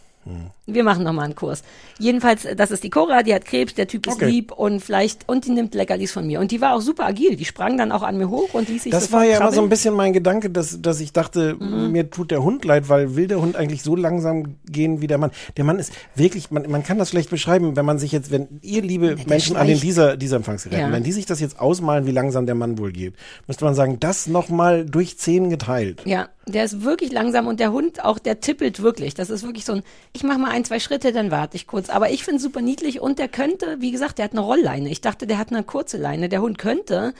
Wir 0.67 0.83
machen 0.83 1.03
nochmal 1.03 1.25
einen 1.25 1.35
Kurs. 1.35 1.63
Jedenfalls, 1.97 2.45
das 2.55 2.69
ist 2.69 2.83
die 2.83 2.89
Cora, 2.91 3.23
die 3.23 3.33
hat 3.33 3.45
Krebs, 3.45 3.73
der 3.73 3.87
Typ 3.87 4.05
ist 4.05 4.13
Okay. 4.15 4.27
lieb 4.29 4.51
und 4.51 4.79
vielleicht, 4.81 5.27
und 5.27 5.45
die 5.45 5.51
nimmt 5.51 5.73
Leckerlis 5.73 6.11
von 6.11 6.27
mir. 6.27 6.39
Und 6.39 6.51
die 6.51 6.61
war 6.61 6.75
auch 6.75 6.81
super 6.81 7.05
agil. 7.07 7.35
Die 7.35 7.45
sprang 7.45 7.77
dann 7.77 7.91
auch 7.91 8.03
an 8.03 8.17
mir 8.17 8.29
hoch 8.29 8.53
und 8.53 8.69
ließ 8.69 8.83
sich 8.83 8.91
Das 8.91 9.11
war 9.11 9.23
ja 9.25 9.37
immer 9.37 9.39
so 9.39 9.45
ein 9.45 9.51
krabbeln. 9.53 9.69
bisschen 9.69 9.93
mein 9.95 10.13
Gedanke, 10.13 10.49
dass, 10.51 10.81
dass 10.81 10.99
ich 10.99 11.13
dachte, 11.13 11.55
Mhm. 11.59 11.91
mir 11.91 12.09
tut 12.11 12.29
der 12.31 12.43
Hund 12.43 12.63
leid, 12.65 12.89
weil 12.89 13.15
will 13.15 13.27
der 13.27 13.41
Hund 13.41 13.55
eigentlich 13.55 13.81
so 13.81 13.95
langsam 13.95 14.55
gehen 14.69 15.01
wie 15.01 15.07
der 15.07 15.17
Mann. 15.17 15.31
Der 15.57 15.63
Mann 15.63 15.79
ist 15.79 15.91
wirklich, 16.15 16.51
man, 16.51 16.69
man 16.69 16.83
kann 16.83 16.99
das 16.99 17.09
schlecht 17.09 17.29
beschreiben, 17.31 17.75
wenn 17.75 17.85
man 17.85 17.97
sich 17.97 18.11
jetzt, 18.11 18.29
wenn 18.29 18.59
ihr 18.61 18.81
liebe 18.83 19.15
der 19.15 19.27
Menschen 19.27 19.55
an 19.57 19.65
den 19.67 19.79
dieser, 19.79 20.17
dieser 20.17 20.35
Empfangsgeräten, 20.35 20.87
Ja. 20.87 20.91
wenn 20.91 21.03
die 21.03 21.11
sich 21.11 21.25
das 21.25 21.39
jetzt 21.39 21.59
ausmalen, 21.59 22.05
wie 22.05 22.11
langsam 22.11 22.45
der 22.45 22.55
Mann 22.55 22.77
wohl 22.77 22.91
geht, 22.91 23.15
müsste 23.47 23.65
man 23.65 23.73
sagen, 23.73 23.99
das 23.99 24.27
nochmal 24.27 24.85
durch 24.85 25.17
zehn 25.17 25.49
geteilt. 25.49 26.03
Ja, 26.05 26.29
der 26.47 26.63
ist 26.65 26.83
wirklich 26.83 27.11
langsam 27.11 27.47
und 27.47 27.59
der 27.59 27.71
Hund 27.71 28.03
auch, 28.03 28.19
der 28.19 28.39
tippelt 28.39 28.81
wirklich. 28.81 29.13
Das 29.15 29.29
ist 29.29 29.43
wirklich 29.43 29.65
so 29.65 29.73
ein, 29.73 29.83
ich 30.19 30.23
mache 30.23 30.37
mal 30.37 30.51
ein, 30.51 30.65
zwei 30.65 30.79
Schritte, 30.79 31.11
dann 31.13 31.31
warte 31.31 31.55
ich 31.55 31.65
kurz. 31.65 31.89
Aber 31.89 32.09
ich 32.11 32.23
finde 32.23 32.37
es 32.37 32.43
super 32.43 32.61
niedlich 32.61 32.99
und 32.99 33.19
der 33.19 33.29
könnte, 33.29 33.77
wie 33.79 33.91
gesagt, 33.91 34.17
der 34.17 34.25
hat 34.25 34.31
eine 34.33 34.41
Rollleine. 34.41 34.89
Ich 34.89 34.99
dachte, 35.01 35.25
der 35.27 35.37
hat 35.37 35.49
eine 35.51 35.63
kurze 35.63 35.97
Leine. 35.97 36.27
Der 36.29 36.41
Hund 36.41 36.57
könnte 36.57 37.13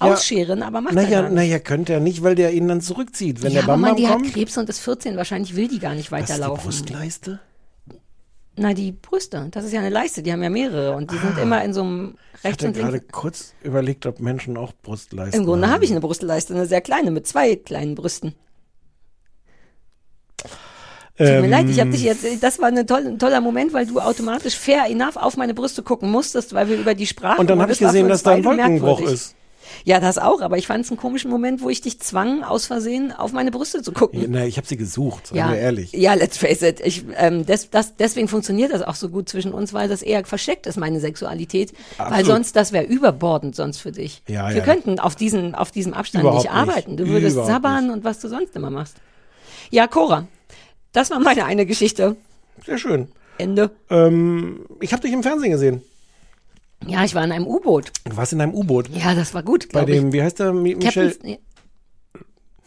Ja. 0.00 0.12
ausscheren, 0.12 0.62
aber 0.62 0.80
macht 0.80 0.94
er 0.94 1.02
Naja, 1.02 1.20
gar 1.22 1.28
nicht. 1.30 1.34
naja, 1.34 1.58
könnte 1.58 1.92
er 1.94 2.00
nicht, 2.00 2.22
weil 2.22 2.34
der 2.36 2.52
ihn 2.52 2.68
dann 2.68 2.80
zurückzieht. 2.80 3.42
Wenn 3.42 3.50
ja, 3.52 3.54
der 3.60 3.64
aber 3.64 3.72
Bam 3.72 3.80
man, 3.80 3.96
die 3.96 4.06
hat. 4.08 4.22
Krebs 4.22 4.56
und 4.56 4.68
ist 4.68 4.78
14, 4.80 5.16
wahrscheinlich 5.16 5.56
will 5.56 5.66
die 5.68 5.80
gar 5.80 5.94
nicht 5.94 6.12
Was 6.12 6.20
ist 6.20 6.28
die 6.28 6.32
weiterlaufen. 6.34 6.64
Brustleiste? 6.64 7.40
Na, 8.56 8.72
die 8.72 8.92
Brüste, 8.92 9.48
das 9.50 9.64
ist 9.64 9.72
ja 9.72 9.80
eine 9.80 9.88
Leiste, 9.90 10.22
die 10.22 10.32
haben 10.32 10.42
ja 10.42 10.48
mehrere 10.48 10.94
und 10.94 11.10
die 11.10 11.18
sind 11.18 11.36
immer 11.38 11.64
in 11.64 11.74
so 11.74 11.82
einem 11.82 12.14
Ah. 12.14 12.36
Ich 12.38 12.44
rechts 12.44 12.64
hatte 12.64 12.72
gerade 12.78 13.00
kurz 13.00 13.54
überlegt, 13.64 14.06
ob 14.06 14.20
Menschen 14.20 14.56
auch 14.56 14.72
Brustleisten 14.82 15.40
Im 15.40 15.46
Grunde 15.46 15.66
haben. 15.66 15.74
habe 15.74 15.84
ich 15.84 15.90
eine 15.90 16.00
Brustleiste, 16.00 16.54
eine 16.54 16.66
sehr 16.66 16.80
kleine, 16.82 17.10
mit 17.10 17.26
zwei 17.26 17.56
kleinen 17.56 17.94
Brüsten. 17.96 18.34
Tut 21.16 21.26
Ähm, 21.28 21.42
mir 21.42 21.48
leid, 21.48 21.68
ich 21.68 21.78
habe 21.80 21.90
dich 21.90 22.02
jetzt, 22.02 22.24
das 22.42 22.58
war 22.58 22.68
eine 22.68 22.84
toll, 22.86 23.06
ein 23.06 23.18
toller 23.20 23.40
Moment, 23.40 23.72
weil 23.72 23.86
du 23.86 24.00
automatisch 24.00 24.56
fair 24.56 24.86
enough 24.88 25.16
auf 25.16 25.36
meine 25.36 25.54
Brüste 25.54 25.82
gucken 25.82 26.10
musstest, 26.10 26.54
weil 26.54 26.68
wir 26.68 26.76
über 26.76 26.94
die 26.94 27.06
sprachen. 27.06 27.38
Und 27.38 27.50
dann 27.50 27.60
habe 27.62 27.72
ich 27.72 27.78
gesehen, 27.78 28.08
dass 28.08 28.22
da 28.24 28.32
ein 28.32 28.44
Wolkenbruch 28.44 29.00
ist. 29.00 29.34
Ja, 29.84 29.98
das 30.00 30.18
auch, 30.18 30.40
aber 30.40 30.58
ich 30.58 30.66
fand 30.66 30.84
es 30.84 30.90
einen 30.90 30.98
komischen 30.98 31.30
Moment, 31.30 31.62
wo 31.62 31.68
ich 31.70 31.80
dich 31.80 31.98
zwang, 32.00 32.42
aus 32.42 32.66
Versehen 32.66 33.12
auf 33.12 33.32
meine 33.32 33.50
Brüste 33.50 33.82
zu 33.82 33.92
gucken. 33.92 34.20
Ja, 34.20 34.26
na, 34.28 34.44
ich 34.46 34.56
habe 34.56 34.66
sie 34.66 34.76
gesucht, 34.76 35.28
sagen 35.28 35.38
Ja, 35.38 35.50
wir 35.50 35.58
ehrlich. 35.58 35.92
ja, 35.92 36.14
let's 36.14 36.36
face 36.36 36.62
it. 36.62 36.80
Ich, 36.80 37.04
ähm, 37.16 37.44
das, 37.46 37.70
das, 37.70 37.96
deswegen 37.96 38.28
funktioniert 38.28 38.72
das 38.72 38.82
auch 38.82 38.94
so 38.94 39.08
gut 39.08 39.28
zwischen 39.28 39.52
uns, 39.52 39.72
weil 39.72 39.88
das 39.88 40.02
eher 40.02 40.24
versteckt 40.24 40.66
ist, 40.66 40.78
meine 40.78 41.00
Sexualität. 41.00 41.72
Weil 41.96 42.06
Absolut. 42.06 42.26
sonst, 42.26 42.56
das 42.56 42.72
wäre 42.72 42.84
überbordend 42.84 43.56
sonst 43.56 43.78
für 43.78 43.92
dich. 43.92 44.22
Ja, 44.28 44.48
Wir 44.50 44.56
ja. 44.58 44.64
könnten 44.64 44.98
auf, 45.00 45.16
diesen, 45.16 45.54
auf 45.54 45.70
diesem 45.70 45.92
Abstand 45.94 46.24
nicht 46.24 46.34
nicht. 46.34 46.50
arbeiten. 46.50 46.96
Du 46.96 47.06
würdest 47.08 47.34
Überhaupt 47.36 47.52
sabbern 47.52 47.90
und 47.90 48.04
was 48.04 48.20
du 48.20 48.28
sonst 48.28 48.54
immer 48.56 48.70
machst. 48.70 48.96
Ja, 49.70 49.86
Cora, 49.86 50.26
das 50.94 51.10
war 51.10 51.20
meine 51.20 51.44
eine 51.44 51.66
Geschichte. 51.66 52.16
Sehr 52.64 52.78
schön. 52.78 53.08
Ende. 53.36 53.70
Ähm, 53.90 54.64
ich 54.80 54.92
habe 54.92 55.02
dich 55.02 55.12
im 55.12 55.22
Fernsehen 55.22 55.50
gesehen. 55.50 55.82
Ja, 56.86 57.04
ich 57.04 57.14
war 57.14 57.24
in 57.24 57.32
einem 57.32 57.46
U-Boot. 57.46 57.92
Du 58.04 58.16
warst 58.16 58.32
in 58.32 58.40
einem 58.40 58.54
U-Boot. 58.54 58.88
Ja, 58.90 59.14
das 59.14 59.34
war 59.34 59.42
gut, 59.42 59.68
Bei 59.72 59.80
glaube 59.84 59.92
ich. 59.92 60.00
dem, 60.00 60.12
wie 60.12 60.22
heißt 60.22 60.38
der? 60.38 60.52
Mi 60.52 60.74
Michel? 60.74 61.16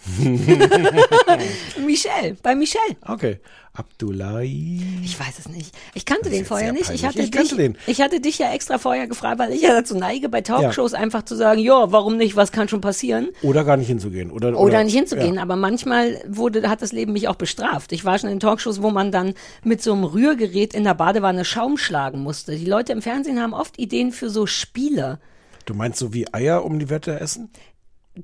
Captain's- 0.17 1.43
nee. 1.77 1.85
Michel, 1.85 2.37
bei 2.43 2.55
Michel. 2.55 2.79
Okay. 3.01 3.39
Abdullahi. 3.73 4.81
Ich 5.03 5.19
weiß 5.19 5.37
es 5.39 5.49
nicht. 5.49 5.75
Ich 5.93 6.05
kannte 6.05 6.29
den 6.31 6.45
vorher 6.45 6.71
nicht. 6.73 6.89
Ich 6.89 7.05
hatte, 7.05 7.21
Ich 7.21 7.29
dich, 7.29 7.55
den. 7.55 7.77
ich 7.85 8.01
hatte 8.01 8.19
dich 8.19 8.39
ja 8.39 8.51
extra 8.51 8.79
vorher 8.79 9.05
gefragt, 9.07 9.37
weil 9.37 9.51
ich 9.53 9.61
ja 9.61 9.69
dazu 9.71 9.95
neige, 9.95 10.29
bei 10.29 10.41
Talkshows 10.41 10.93
einfach 10.95 11.23
zu 11.23 11.35
sagen, 11.35 11.59
ja, 11.59 11.91
warum 11.91 12.17
nicht, 12.17 12.35
was 12.35 12.51
kann 12.51 12.67
schon 12.67 12.81
passieren? 12.81 13.29
Oder 13.43 13.63
gar 13.63 13.77
nicht 13.77 13.87
hinzugehen. 13.87 14.31
Oder, 14.31 14.57
Oder 14.59 14.83
nicht 14.83 14.95
hinzugehen. 14.95 15.35
Ja. 15.35 15.41
Aber 15.43 15.55
manchmal 15.55 16.19
wurde, 16.27 16.67
hat 16.69 16.81
das 16.81 16.91
Leben 16.91 17.13
mich 17.13 17.27
auch 17.27 17.35
bestraft. 17.35 17.91
Ich 17.91 18.03
war 18.03 18.17
schon 18.17 18.29
in 18.31 18.39
Talkshows, 18.39 18.81
wo 18.81 18.89
man 18.89 19.11
dann 19.11 19.33
mit 19.63 19.83
so 19.83 19.93
einem 19.93 20.03
Rührgerät 20.05 20.73
in 20.73 20.83
der 20.83 20.95
Badewanne 20.95 21.45
Schaum 21.45 21.77
schlagen 21.77 22.21
musste. 22.23 22.55
Die 22.55 22.65
Leute 22.65 22.93
im 22.93 23.01
Fernsehen 23.03 23.39
haben 23.41 23.53
oft 23.53 23.77
Ideen 23.77 24.11
für 24.11 24.29
so 24.31 24.47
Spiele. 24.47 25.19
Du 25.65 25.73
meinst 25.75 25.99
so 25.99 26.13
wie 26.13 26.33
Eier 26.33 26.65
um 26.65 26.79
die 26.79 26.89
Wette 26.89 27.19
essen? 27.19 27.51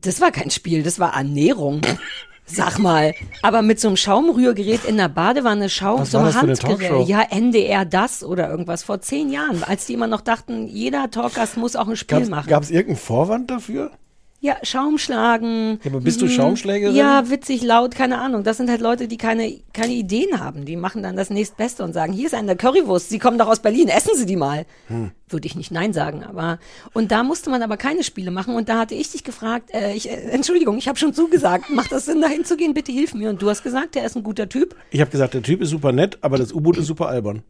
Das 0.02 0.22
war 0.22 0.32
kein 0.32 0.50
Spiel, 0.50 0.84
das 0.84 1.00
war 1.00 1.14
Ernährung. 1.16 1.82
Sag 2.46 2.78
mal, 2.78 3.14
aber 3.42 3.62
mit 3.62 3.80
so 3.80 3.88
einem 3.88 3.96
Schaumrührgerät 3.96 4.84
in 4.84 4.98
der 4.98 5.08
Badewanne 5.08 5.70
Schaum, 5.70 6.02
Was 6.02 6.12
so 6.12 6.18
einem 6.18 6.34
Handgerät. 6.34 7.08
Ja, 7.08 7.22
NDR 7.22 7.86
das 7.86 8.22
oder 8.22 8.50
irgendwas 8.50 8.84
vor 8.84 9.00
zehn 9.00 9.30
Jahren, 9.32 9.64
als 9.64 9.86
die 9.86 9.94
immer 9.94 10.08
noch 10.08 10.20
dachten, 10.22 10.68
jeder 10.68 11.10
Talkgast 11.10 11.56
muss 11.56 11.78
auch 11.78 11.88
ein 11.88 11.96
Spiel 11.96 12.26
machen. 12.28 12.50
Gab 12.50 12.64
es 12.64 12.70
irgendeinen 12.70 12.98
Vorwand 12.98 13.50
dafür? 13.50 13.92
Ja, 14.42 14.58
Schaumschlagen. 14.62 15.80
Ja, 15.84 15.92
aber 15.92 16.02
bist 16.02 16.22
du 16.22 16.26
Mhm. 16.26 16.32
Schaumschlägerin? 16.32 16.94
Ja, 16.98 17.30
witzig, 17.30 17.64
laut, 17.64 17.96
keine 17.96 18.20
Ahnung. 18.20 18.44
Das 18.44 18.58
sind 18.58 18.70
halt 18.70 18.82
Leute, 18.82 19.08
die 19.08 19.16
keine, 19.16 19.58
keine 19.72 19.94
Ideen 19.94 20.42
haben. 20.42 20.66
Die 20.66 20.76
machen 20.76 21.02
dann 21.02 21.16
das 21.16 21.30
nächstbeste 21.30 21.82
und 21.82 21.94
sagen, 21.94 22.12
hier 22.12 22.26
ist 22.26 22.34
eine 22.34 22.58
Currywurst, 22.58 23.10
Sie 23.10 23.20
kommen 23.20 23.38
doch 23.38 23.48
aus 23.48 23.62
Berlin, 23.62 23.88
essen 23.88 24.18
Sie 24.18 24.26
die 24.26 24.36
mal. 24.36 24.66
Hm. 24.88 25.12
Würde 25.30 25.48
ich 25.48 25.56
nicht 25.56 25.72
Nein 25.72 25.94
sagen, 25.94 26.24
aber 26.24 26.60
und 26.94 27.12
da 27.12 27.24
musste 27.24 27.50
man 27.50 27.64
aber 27.64 27.78
keine 27.78 28.04
Spiele 28.04 28.30
machen 28.30 28.56
und 28.56 28.70
da 28.70 28.78
hatte 28.80 28.94
ich 28.94 29.12
dich 29.12 29.24
gefragt, 29.24 29.72
äh, 29.74 29.94
ich, 29.94 30.10
äh, 30.10 30.14
Entschuldigung, 30.14 30.78
ich 30.78 30.88
habe 30.88 31.00
schon 31.00 31.14
zugesagt, 31.14 31.70
macht 31.70 31.92
das 31.92 32.06
Sinn, 32.06 32.22
dahin 32.22 32.46
zu 32.46 32.58
gehen, 32.58 32.74
bitte 32.74 32.92
hilf 32.92 33.14
mir. 33.14 33.30
Und 33.30 33.42
du 33.42 33.50
hast 33.50 33.64
gesagt, 33.64 33.96
der 33.96 34.06
ist 34.06 34.16
ein 34.18 34.24
guter 34.24 34.50
Typ. 34.50 34.76
Ich 34.92 35.00
habe 35.02 35.10
gesagt, 35.10 35.34
der 35.34 35.42
Typ 35.42 35.62
ist 35.62 35.70
super 35.70 35.92
nett, 35.92 36.18
aber 36.22 36.38
das 36.38 36.54
U-Boot 36.54 36.78
ist 36.78 36.88
super 36.88 37.08
albern. 37.08 37.42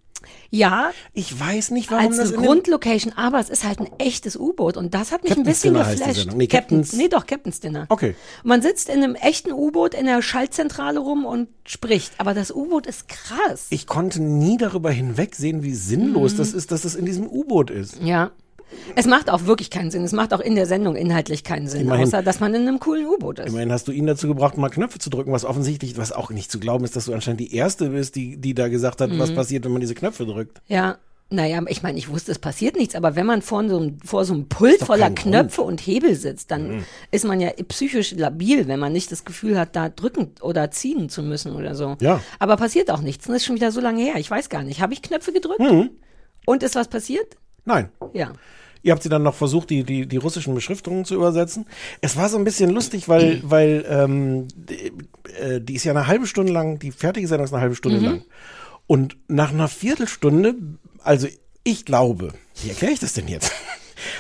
Ja, 0.52 0.92
Ich 1.12 1.38
weiß 1.38 1.72
nicht, 1.72 1.92
warum 1.92 2.06
als 2.08 2.16
das 2.18 2.32
eine 2.34 2.46
Grundlocation, 2.46 3.12
aber 3.18 3.40
es 3.42 3.50
ist 3.50 3.66
halt 3.66 3.80
ein 3.82 3.90
echtes 3.98 4.38
U-Boot 4.38 4.78
und 4.78 4.94
das 4.94 5.12
hat 5.12 5.24
mich 5.24 5.32
ein 5.34 5.38
Captain's 5.40 5.58
bisschen 5.62 5.74
Dinner 5.74 5.90
geflasht. 5.92 6.34
Nee, 6.34 6.48
Captain's, 6.48 6.92
Captain's- 6.92 6.94
nee, 6.94 7.08
doch, 7.10 7.26
Captain's 7.26 7.60
Dinner. 7.60 7.88
Okay. 7.90 8.16
Man 8.46 8.62
sitzt 8.62 8.88
in 8.88 9.04
einem 9.04 9.16
echten 9.16 9.52
U-Boot 9.52 9.94
in 9.94 10.06
der 10.06 10.22
Schaltzentrale 10.22 11.00
rum 11.00 11.26
und 11.26 11.50
spricht, 11.66 12.14
aber 12.20 12.34
das 12.34 12.52
U-Boot 12.52 12.88
ist 12.88 13.10
krass. 13.10 13.68
Ich 13.70 13.86
konnte 13.86 14.22
nie 14.22 14.56
darüber 14.56 14.92
hinwegsehen, 14.92 15.62
wie 15.64 15.72
Mhm. 15.72 15.76
sinnlos 15.76 16.38
das 16.38 16.54
ist, 16.54 16.72
dass 16.72 16.84
das 16.84 16.96
in 16.96 17.06
diesem 17.06 17.28
U-Boot 17.28 17.70
ist. 17.74 18.02
ja. 18.02 18.32
Es 18.96 19.06
macht 19.06 19.30
auch 19.30 19.46
wirklich 19.46 19.70
keinen 19.70 19.92
Sinn. 19.92 20.04
Es 20.04 20.14
macht 20.14 20.34
auch 20.34 20.40
in 20.40 20.56
der 20.56 20.66
Sendung 20.66 20.96
inhaltlich 20.96 21.44
keinen 21.44 21.68
Sinn, 21.68 21.82
Immerhin. 21.82 22.08
außer 22.08 22.24
dass 22.24 22.40
man 22.40 22.56
in 22.56 22.68
einem 22.68 22.80
coolen 22.80 23.06
U-Boot 23.06 23.38
ist. 23.38 23.50
Immerhin 23.50 23.72
hast 23.72 23.88
du 23.88 23.92
ihn 23.92 24.08
dazu 24.08 24.28
gebracht, 24.28 24.58
mal 24.58 24.70
Knöpfe 24.70 24.98
zu 24.98 25.12
drücken, 25.12 25.32
was 25.32 25.46
offensichtlich, 25.46 25.96
was 25.96 26.12
auch 26.12 26.32
nicht 26.32 26.50
zu 26.52 26.60
glauben 26.60 26.84
ist, 26.84 26.96
dass 26.96 27.06
du 27.06 27.14
anscheinend 27.14 27.40
die 27.42 27.54
Erste 27.54 27.90
bist, 27.90 28.16
die, 28.16 28.36
die 28.38 28.56
da 28.56 28.70
gesagt 28.70 29.00
hat, 29.00 29.12
Mhm. 29.12 29.20
was 29.20 29.32
passiert, 29.32 29.64
wenn 29.66 29.74
man 29.74 29.82
diese 29.82 29.94
Knöpfe 29.94 30.26
drückt. 30.26 30.60
Ja. 30.70 30.98
Naja, 31.30 31.62
ich 31.68 31.84
meine, 31.84 32.00
ich 32.00 32.10
wusste, 32.10 32.32
es 32.32 32.40
passiert 32.40 32.76
nichts, 32.76 32.96
aber 32.96 33.16
wenn 33.16 33.28
man 33.28 33.44
vor 33.44 33.68
so 33.70 33.78
einem, 33.78 34.00
vor 34.04 34.26
so 34.26 34.34
einem 34.34 34.50
Pult 34.50 34.80
voller 34.80 35.06
kein 35.06 35.16
Grund. 35.16 35.36
Knöpfe 35.36 35.62
und 35.62 35.80
Hebel 35.80 36.16
sitzt, 36.16 36.50
dann 36.50 36.84
ist 37.12 37.26
man 37.26 37.40
ja 37.40 37.52
psychisch 37.70 38.12
labil, 38.16 38.68
wenn 38.68 38.80
man 38.80 38.92
nicht 38.92 39.12
das 39.12 39.24
Gefühl 39.24 39.58
hat, 39.60 39.76
da 39.76 39.90
drücken 39.90 40.32
oder 40.42 40.72
ziehen 40.72 41.10
zu 41.10 41.22
müssen 41.22 41.56
oder 41.56 41.76
so. 41.76 41.96
Ja. 42.02 42.22
Aber 42.40 42.58
passiert 42.58 42.90
auch 42.90 43.02
nichts. 43.02 43.28
Das 43.28 43.36
ist 43.36 43.46
schon 43.46 43.56
wieder 43.56 43.72
so 43.72 43.82
lange 43.82 44.02
her. 44.02 44.16
Ich 44.18 44.30
weiß 44.32 44.50
gar 44.50 44.64
nicht. 44.64 44.82
Habe 44.82 44.94
ich 44.94 45.02
Knöpfe 45.04 45.32
gedrückt? 45.32 45.60
Mhm. 45.60 45.92
Und 46.48 46.64
ist 46.64 46.76
was 46.76 46.88
passiert? 46.88 47.38
Nein. 47.66 47.90
Ja. 48.14 48.34
Ihr 48.82 48.92
habt 48.92 49.02
sie 49.02 49.10
dann 49.10 49.24
noch 49.24 49.36
versucht, 49.36 49.70
die, 49.70 49.84
die, 49.84 50.06
die 50.06 50.18
russischen 50.18 50.54
Beschriftungen 50.54 51.06
zu 51.06 51.16
übersetzen. 51.16 51.66
Es 52.02 52.18
war 52.18 52.28
so 52.28 52.38
ein 52.38 52.44
bisschen 52.44 52.70
lustig, 52.70 53.08
weil, 53.08 53.42
weil 53.44 53.86
ähm, 53.88 54.48
die, 54.56 54.92
äh, 55.40 55.62
die 55.62 55.76
ist 55.76 55.86
ja 55.86 55.94
eine 55.94 56.08
halbe 56.08 56.28
Stunde 56.28 56.52
lang, 56.52 56.80
die 56.80 56.92
fertige 56.92 57.28
Sendung 57.28 57.46
ist 57.46 57.54
eine 57.54 57.62
halbe 57.62 57.76
Stunde 57.76 58.00
lang. 58.00 58.26
Und 58.86 59.16
nach 59.30 59.52
einer 59.54 59.70
Viertelstunde, 59.70 60.56
also 61.02 61.28
ich 61.64 61.86
glaube, 61.86 62.34
wie 62.62 62.70
erkläre 62.70 62.92
ich 62.94 63.00
das 63.00 63.14
denn 63.14 63.30
jetzt? 63.30 63.54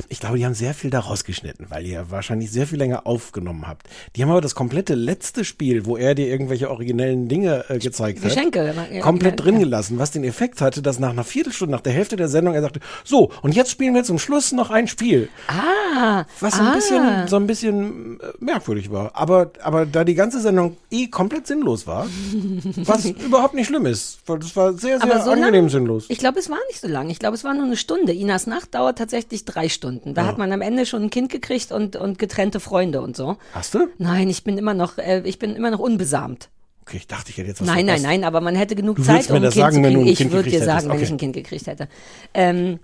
Ich 0.09 0.19
glaube, 0.19 0.37
die 0.37 0.45
haben 0.45 0.53
sehr 0.53 0.73
viel 0.73 0.89
da 0.89 0.99
rausgeschnitten, 0.99 1.67
weil 1.69 1.85
ihr 1.85 2.09
wahrscheinlich 2.09 2.51
sehr 2.51 2.67
viel 2.67 2.77
länger 2.77 3.05
aufgenommen 3.05 3.67
habt. 3.67 3.87
Die 4.15 4.23
haben 4.23 4.31
aber 4.31 4.41
das 4.41 4.55
komplette 4.55 4.95
letzte 4.95 5.45
Spiel, 5.45 5.85
wo 5.85 5.97
er 5.97 6.15
dir 6.15 6.27
irgendwelche 6.27 6.69
originellen 6.69 7.27
Dinge 7.27 7.65
äh, 7.69 7.79
gezeigt 7.79 8.21
Geschenke, 8.21 8.75
hat, 8.75 8.91
ja, 8.91 9.01
komplett 9.01 9.39
ja, 9.39 9.45
drin 9.45 9.59
gelassen, 9.59 9.99
was 9.99 10.11
den 10.11 10.23
Effekt 10.23 10.61
hatte, 10.61 10.81
dass 10.81 10.99
nach 10.99 11.09
einer 11.09 11.23
Viertelstunde, 11.23 11.71
nach 11.71 11.81
der 11.81 11.93
Hälfte 11.93 12.15
der 12.15 12.27
Sendung 12.27 12.53
er 12.53 12.61
sagte, 12.61 12.79
so, 13.03 13.31
und 13.41 13.55
jetzt 13.55 13.71
spielen 13.71 13.93
wir 13.93 14.03
zum 14.03 14.19
Schluss 14.19 14.51
noch 14.51 14.71
ein 14.71 14.87
Spiel. 14.87 15.29
Ah. 15.47 16.25
Was 16.39 16.55
so 16.55 16.61
ah. 16.61 16.67
ein 16.67 16.73
bisschen, 16.73 17.27
so 17.27 17.35
ein 17.35 17.47
bisschen 17.47 18.19
äh, 18.19 18.25
merkwürdig 18.39 18.91
war. 18.91 19.11
Aber, 19.13 19.51
aber 19.61 19.85
da 19.85 20.03
die 20.03 20.15
ganze 20.15 20.39
Sendung 20.39 20.77
eh 20.91 21.07
komplett 21.07 21.47
sinnlos 21.47 21.87
war, 21.87 22.07
was 22.77 23.05
überhaupt 23.05 23.53
nicht 23.53 23.67
schlimm 23.67 23.85
ist. 23.85 24.19
weil 24.25 24.39
Das 24.39 24.55
war 24.55 24.73
sehr, 24.73 24.99
sehr 24.99 25.21
so 25.21 25.31
angenehm 25.31 25.65
lang, 25.65 25.69
sinnlos. 25.69 26.05
Ich 26.09 26.17
glaube, 26.17 26.39
es 26.39 26.49
war 26.49 26.59
nicht 26.69 26.81
so 26.81 26.87
lang. 26.87 27.09
Ich 27.09 27.19
glaube, 27.19 27.35
es 27.35 27.43
war 27.43 27.53
nur 27.53 27.65
eine 27.65 27.77
Stunde. 27.77 28.13
Inas 28.13 28.47
Nacht 28.47 28.73
dauert 28.75 28.97
tatsächlich 28.97 29.45
drei 29.45 29.69
Stunden. 29.74 30.13
Da 30.13 30.25
hat 30.25 30.38
man 30.38 30.51
am 30.51 30.62
Ende 30.62 30.86
schon 30.86 31.03
ein 31.03 31.10
Kind 31.10 31.32
gekriegt 31.32 31.72
und, 31.72 31.96
und 31.96 32.20
getrennte 32.20 32.60
Freunde 32.60 33.01
und 33.01 33.15
so. 33.18 33.38
Hast 33.53 33.74
du? 33.74 33.88
Nein, 33.98 34.30
ich 34.30 34.44
bin 34.44 34.58
immer 34.58 34.74
noch, 34.74 34.98
äh, 34.98 35.22
ich 35.25 35.39
bin 35.39 35.56
immer 35.56 35.72
noch 35.72 35.80
unbesamt. 35.80 36.50
Okay, 36.82 36.98
ich 36.98 37.08
dachte, 37.08 37.30
ich 37.32 37.38
hätte 37.38 37.48
jetzt 37.48 37.62
was 37.62 37.68
Nein, 37.68 37.86
nein, 37.86 38.00
verpasst. 38.00 38.06
nein, 38.06 38.24
aber 38.25 38.42
man 38.42 38.56
hätte 38.56 38.75
genug 38.75 39.03
Zeit, 39.03 39.30
um 39.30 39.38
ein 39.38 39.42
Kind 39.44 39.53
sagen, 39.53 39.75
zu 39.75 39.82
kriegen. 39.82 40.06
Ich 40.06 40.32
würde 40.32 40.50
dir 40.50 40.60
sagen, 40.60 40.72
hättest. 40.72 40.89
wenn 40.89 40.98
ich 40.98 41.03
Okay. 41.03 41.13
ein 41.13 41.18
Kind 41.18 41.34
gekriegt 41.34 41.68
hätte. 41.68 41.88
Ähm, 42.34 42.80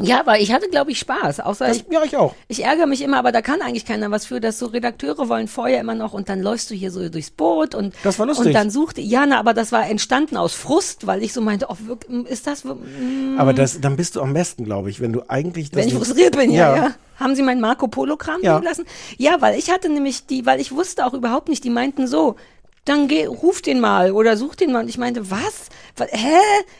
ja, 0.00 0.20
aber 0.20 0.38
ich 0.40 0.52
hatte, 0.52 0.68
glaube 0.68 0.90
ich, 0.90 0.98
Spaß. 0.98 1.40
Außer 1.40 1.70
ich, 1.70 1.84
Ja, 1.90 2.02
ich 2.04 2.16
auch. 2.16 2.34
ich 2.48 2.64
ärgere 2.64 2.86
mich 2.86 3.02
immer, 3.02 3.18
aber 3.18 3.32
da 3.32 3.42
kann 3.42 3.60
eigentlich 3.62 3.84
keiner 3.84 4.10
was 4.10 4.26
für, 4.26 4.40
dass 4.40 4.58
so 4.58 4.66
Redakteure 4.66 5.28
wollen 5.28 5.48
vorher 5.48 5.80
immer 5.80 5.94
noch 5.94 6.12
und 6.12 6.28
dann 6.28 6.40
läufst 6.40 6.70
du 6.70 6.74
hier 6.74 6.90
so 6.90 7.08
durchs 7.08 7.30
Boot 7.30 7.74
und 7.74 7.94
Das 8.02 8.18
war 8.18 8.26
lustig. 8.26 8.46
und 8.46 8.52
dann 8.54 8.70
suchte 8.70 9.00
ja, 9.00 9.24
na, 9.26 9.38
aber 9.38 9.54
das 9.54 9.72
war 9.72 9.88
entstanden 9.88 10.36
aus 10.36 10.54
Frust, 10.54 11.06
weil 11.06 11.22
ich 11.22 11.32
so 11.32 11.40
meinte, 11.40 11.66
oh, 11.68 11.76
ist 12.24 12.46
das 12.46 12.64
wir- 12.64 12.76
Aber 13.38 13.52
das, 13.52 13.80
dann 13.80 13.96
bist 13.96 14.16
du 14.16 14.20
am 14.20 14.32
besten, 14.34 14.64
glaube 14.64 14.90
ich, 14.90 15.00
wenn 15.00 15.12
du 15.12 15.22
eigentlich 15.28 15.70
das 15.70 15.80
wenn 15.82 15.88
ich 15.88 15.94
frustriert 15.94 16.36
bin, 16.36 16.50
ja, 16.50 16.76
Ja. 16.76 16.82
ja. 16.84 16.90
Haben 17.18 17.34
Sie 17.34 17.42
meinen 17.42 17.60
Marco 17.60 17.86
Polo 17.86 18.16
Kram 18.16 18.40
Ja. 18.42 18.54
liegen 18.54 18.64
lassen? 18.66 18.86
Ja, 19.18 19.36
weil 19.40 19.58
ich 19.58 19.70
hatte 19.70 19.90
nämlich 19.90 20.24
die, 20.26 20.46
weil 20.46 20.58
ich 20.58 20.72
wusste 20.72 21.04
auch 21.04 21.12
überhaupt 21.12 21.50
nicht, 21.50 21.62
die 21.64 21.68
meinten 21.70 22.06
so, 22.06 22.36
dann 22.86 23.08
geh, 23.08 23.26
ruf 23.26 23.60
den 23.62 23.78
mal 23.80 24.12
oder 24.12 24.36
such 24.36 24.54
den 24.56 24.72
mal. 24.72 24.82
Und 24.82 24.88
ich 24.88 24.98
meinte, 24.98 25.30
was? 25.30 25.68
Wa- 25.96 26.06
Hä? 26.10 26.38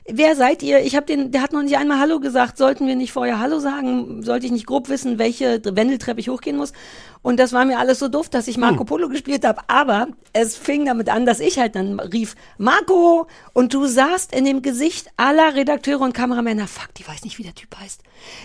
Wer 0.09 0.35
seid 0.35 0.63
ihr? 0.63 0.81
Ich 0.81 0.97
habe 0.97 1.07
den, 1.07 1.31
der 1.31 1.43
hat 1.43 1.53
noch 1.53 1.63
nicht 1.63 1.77
einmal 1.77 1.99
Hallo 2.01 2.21
gesagt. 2.21 2.57
Sollten 2.57 2.87
wir 2.87 2.97
nicht 2.97 3.13
vorher 3.13 3.39
Hallo 3.39 3.59
sagen? 3.61 4.23
Sollte 4.23 4.47
ich 4.47 4.53
nicht 4.53 4.67
grob 4.67 4.89
wissen, 4.89 5.19
welche 5.19 5.61
Wendeltreppe 5.65 6.21
ich 6.21 6.29
hochgehen 6.29 6.57
muss? 6.57 6.73
Und 7.23 7.39
das 7.39 7.53
war 7.53 7.65
mir 7.67 7.79
alles 7.79 7.99
so 7.99 8.09
doof, 8.09 8.29
dass 8.31 8.49
ich 8.49 8.55
Hm. 8.57 8.63
Marco 8.63 8.85
Polo 8.85 9.09
gespielt 9.09 9.45
habe. 9.47 9.61
Aber 9.67 10.09
es 10.33 10.57
fing 10.57 10.87
damit 10.87 11.09
an, 11.11 11.27
dass 11.27 11.41
ich 11.41 11.59
halt 11.59 11.75
dann 11.75 12.01
rief, 12.01 12.35
Marco! 12.57 13.27
Und 13.53 13.75
du 13.75 13.87
sahst 13.87 14.35
in 14.35 14.45
dem 14.45 14.63
Gesicht 14.63 15.09
aller 15.17 15.55
Redakteure 15.55 16.01
und 16.01 16.15
Kameramänner, 16.15 16.67
fuck, 16.67 16.95
die 16.95 17.07
weiß 17.07 17.25
nicht, 17.25 17.39
wie 17.39 17.43
der 17.43 17.55
Typ 17.55 17.77
heißt. 17.79 18.03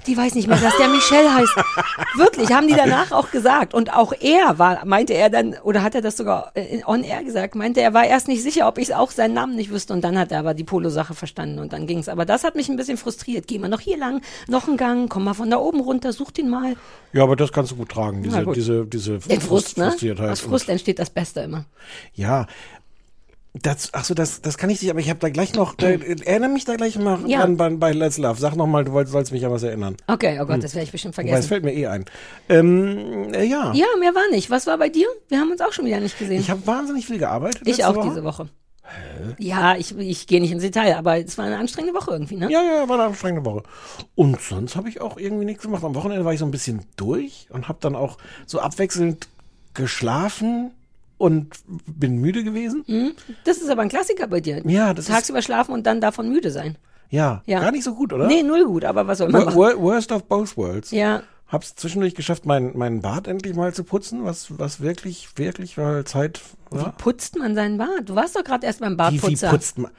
Die 0.07 0.17
weiß 0.17 0.35
nicht 0.35 0.47
mehr, 0.47 0.57
dass 0.57 0.75
der 0.77 0.89
Michel 0.89 1.33
heißt. 1.33 1.55
Wirklich, 2.15 2.51
haben 2.51 2.67
die 2.67 2.73
danach 2.75 3.11
auch 3.11 3.31
gesagt. 3.31 3.73
Und 3.73 3.93
auch 3.93 4.13
er 4.19 4.57
war, 4.59 4.85
meinte 4.85 5.13
er 5.13 5.29
dann, 5.29 5.55
oder 5.63 5.83
hat 5.83 5.95
er 5.95 6.01
das 6.01 6.17
sogar 6.17 6.51
äh, 6.55 6.81
on 6.85 7.03
air 7.03 7.23
gesagt, 7.23 7.55
meinte 7.55 7.81
er 7.81 7.93
war 7.93 8.05
erst 8.05 8.27
nicht 8.27 8.43
sicher, 8.43 8.67
ob 8.67 8.77
ich 8.77 8.93
auch 8.93 9.11
seinen 9.11 9.33
Namen 9.33 9.55
nicht 9.55 9.71
wüsste. 9.71 9.93
Und 9.93 10.01
dann 10.01 10.17
hat 10.17 10.31
er 10.31 10.39
aber 10.39 10.53
die 10.53 10.63
Polo-Sache 10.63 11.13
verstanden 11.13 11.59
und 11.59 11.71
dann 11.71 11.87
ging's. 11.87 12.09
Aber 12.09 12.25
das 12.25 12.43
hat 12.43 12.55
mich 12.55 12.67
ein 12.69 12.75
bisschen 12.75 12.97
frustriert. 12.97 13.47
Geh 13.47 13.59
mal 13.59 13.69
noch 13.69 13.79
hier 13.79 13.97
lang, 13.97 14.21
noch 14.47 14.67
einen 14.67 14.77
Gang, 14.77 15.09
komm 15.09 15.23
mal 15.25 15.33
von 15.33 15.49
da 15.49 15.57
oben 15.57 15.79
runter, 15.79 16.11
such 16.11 16.31
den 16.31 16.49
mal. 16.49 16.75
Ja, 17.13 17.23
aber 17.23 17.35
das 17.35 17.51
kannst 17.53 17.71
du 17.71 17.75
gut 17.77 17.89
tragen, 17.89 18.23
diese, 18.23 18.43
gut. 18.43 18.55
diese, 18.57 18.64
diese 18.85 19.19
Den 19.19 19.41
Frust, 19.41 19.77
ne? 19.77 19.85
Frustriertheit. 19.89 20.29
Aus 20.31 20.39
Frust 20.41 20.69
entsteht 20.69 20.99
das 20.99 21.09
Beste 21.09 21.41
immer. 21.41 21.65
Ja. 22.13 22.47
Das, 23.61 23.89
ach 23.93 24.03
so, 24.03 24.13
das, 24.13 24.41
das 24.41 24.57
kann 24.57 24.69
ich 24.69 24.79
dich, 24.81 24.89
aber 24.89 24.99
ich 24.99 25.09
habe 25.09 25.19
da 25.21 25.29
gleich 25.29 25.53
noch, 25.53 25.75
da, 25.75 25.87
erinnere 25.87 26.49
mich 26.49 26.65
da 26.65 26.75
gleich 26.75 26.97
mal 26.99 27.19
Ja. 27.25 27.39
dran 27.39 27.55
bei, 27.55 27.69
bei 27.69 27.91
Let's 27.93 28.17
Love. 28.17 28.37
Sag 28.37 28.57
noch 28.57 28.67
mal, 28.67 28.83
du 28.83 28.91
wolltest, 28.91 29.13
sollst 29.13 29.31
mich 29.31 29.45
an 29.45 29.51
was 29.51 29.63
erinnern. 29.63 29.95
Okay, 30.07 30.39
oh 30.41 30.45
Gott, 30.45 30.61
das 30.61 30.75
werde 30.75 30.83
ich 30.83 30.91
bestimmt 30.91 31.15
Wobei, 31.17 31.23
es 31.29 31.29
vergessen. 31.47 31.47
fällt 31.47 31.63
mir 31.63 31.73
eh 31.73 31.87
ein. 31.87 32.03
Ähm, 32.49 33.33
äh, 33.33 33.45
ja. 33.45 33.71
Ja, 33.73 33.85
mehr 33.97 34.13
war 34.13 34.29
nicht. 34.31 34.49
Was 34.49 34.67
war 34.67 34.77
bei 34.77 34.89
dir? 34.89 35.07
Wir 35.29 35.39
haben 35.39 35.51
uns 35.51 35.61
auch 35.61 35.71
schon 35.71 35.85
wieder 35.85 36.01
nicht 36.01 36.19
gesehen. 36.19 36.41
Ich 36.41 36.49
habe 36.49 36.67
wahnsinnig 36.67 37.05
viel 37.05 37.17
gearbeitet. 37.17 37.61
Ich 37.65 37.85
auch 37.85 37.95
Woche. 37.95 38.09
diese 38.09 38.23
Woche. 38.25 38.49
Ja, 39.39 39.75
ich, 39.75 39.97
ich 39.97 40.27
gehe 40.27 40.39
nicht 40.41 40.51
ins 40.51 40.61
Detail, 40.63 40.95
aber 40.97 41.17
es 41.19 41.37
war 41.37 41.45
eine 41.45 41.57
anstrengende 41.57 41.99
Woche 41.99 42.11
irgendwie, 42.11 42.35
ne? 42.37 42.51
Ja, 42.51 42.61
ja, 42.63 42.87
war 42.87 42.95
eine 42.99 43.07
anstrengende 43.09 43.43
Woche. 43.49 43.63
Und 44.15 44.39
sonst 44.41 44.75
habe 44.75 44.89
ich 44.89 45.01
auch 45.01 45.17
irgendwie 45.17 45.45
nichts 45.45 45.63
gemacht. 45.63 45.83
Am 45.83 45.95
Wochenende 45.95 46.23
war 46.25 46.33
ich 46.33 46.39
so 46.39 46.45
ein 46.45 46.51
bisschen 46.51 46.81
durch 46.95 47.47
und 47.49 47.67
habe 47.67 47.79
dann 47.81 47.95
auch 47.95 48.17
so 48.45 48.59
abwechselnd 48.59 49.27
geschlafen 49.73 50.71
und 51.17 51.55
bin 51.87 52.17
müde 52.19 52.43
gewesen. 52.43 53.15
Das 53.43 53.57
ist 53.57 53.69
aber 53.69 53.81
ein 53.83 53.89
Klassiker 53.89 54.27
bei 54.27 54.41
dir. 54.41 54.61
Ja, 54.65 54.93
das 54.93 55.05
ist- 55.07 55.11
Tagsüber 55.13 55.41
schlafen 55.41 55.71
und 55.73 55.85
dann 55.85 56.01
davon 56.01 56.29
müde 56.29 56.51
sein. 56.51 56.77
Ja, 57.09 57.43
Ja. 57.45 57.59
gar 57.59 57.71
nicht 57.71 57.83
so 57.83 57.93
gut, 57.95 58.11
oder? 58.13 58.27
Nee, 58.27 58.41
null 58.43 58.65
gut, 58.65 58.83
aber 58.83 59.07
was 59.07 59.19
soll 59.19 59.29
man 59.29 59.45
machen? 59.45 59.55
wor- 59.57 59.77
Worst 59.79 60.11
of 60.11 60.23
both 60.25 60.57
worlds. 60.57 60.91
Ja. 60.91 61.21
Hab's 61.47 61.75
zwischendurch 61.75 62.15
geschafft, 62.15 62.45
meinen 62.45 62.75
meinen 62.77 63.01
Bart 63.01 63.27
endlich 63.27 63.55
mal 63.55 63.73
zu 63.73 63.83
putzen, 63.83 64.25
was, 64.25 64.47
was 64.57 64.81
wirklich, 64.81 65.29
wirklich 65.35 65.77
mal 65.77 66.03
Zeit 66.05 66.41
war. 66.71 66.91
Putzt 66.97 67.37
man 67.37 67.53
seinen 67.53 67.77
Bart? 67.77 68.09
Du 68.09 68.15
warst 68.15 68.35
doch 68.35 68.43
gerade 68.43 68.65
erst 68.65 68.79
beim 68.79 68.93
Wie, 68.93 68.95
wie 68.95 68.97
Bartputzer. 69.19 69.49
putzt 69.51 69.77
man? 69.77 69.91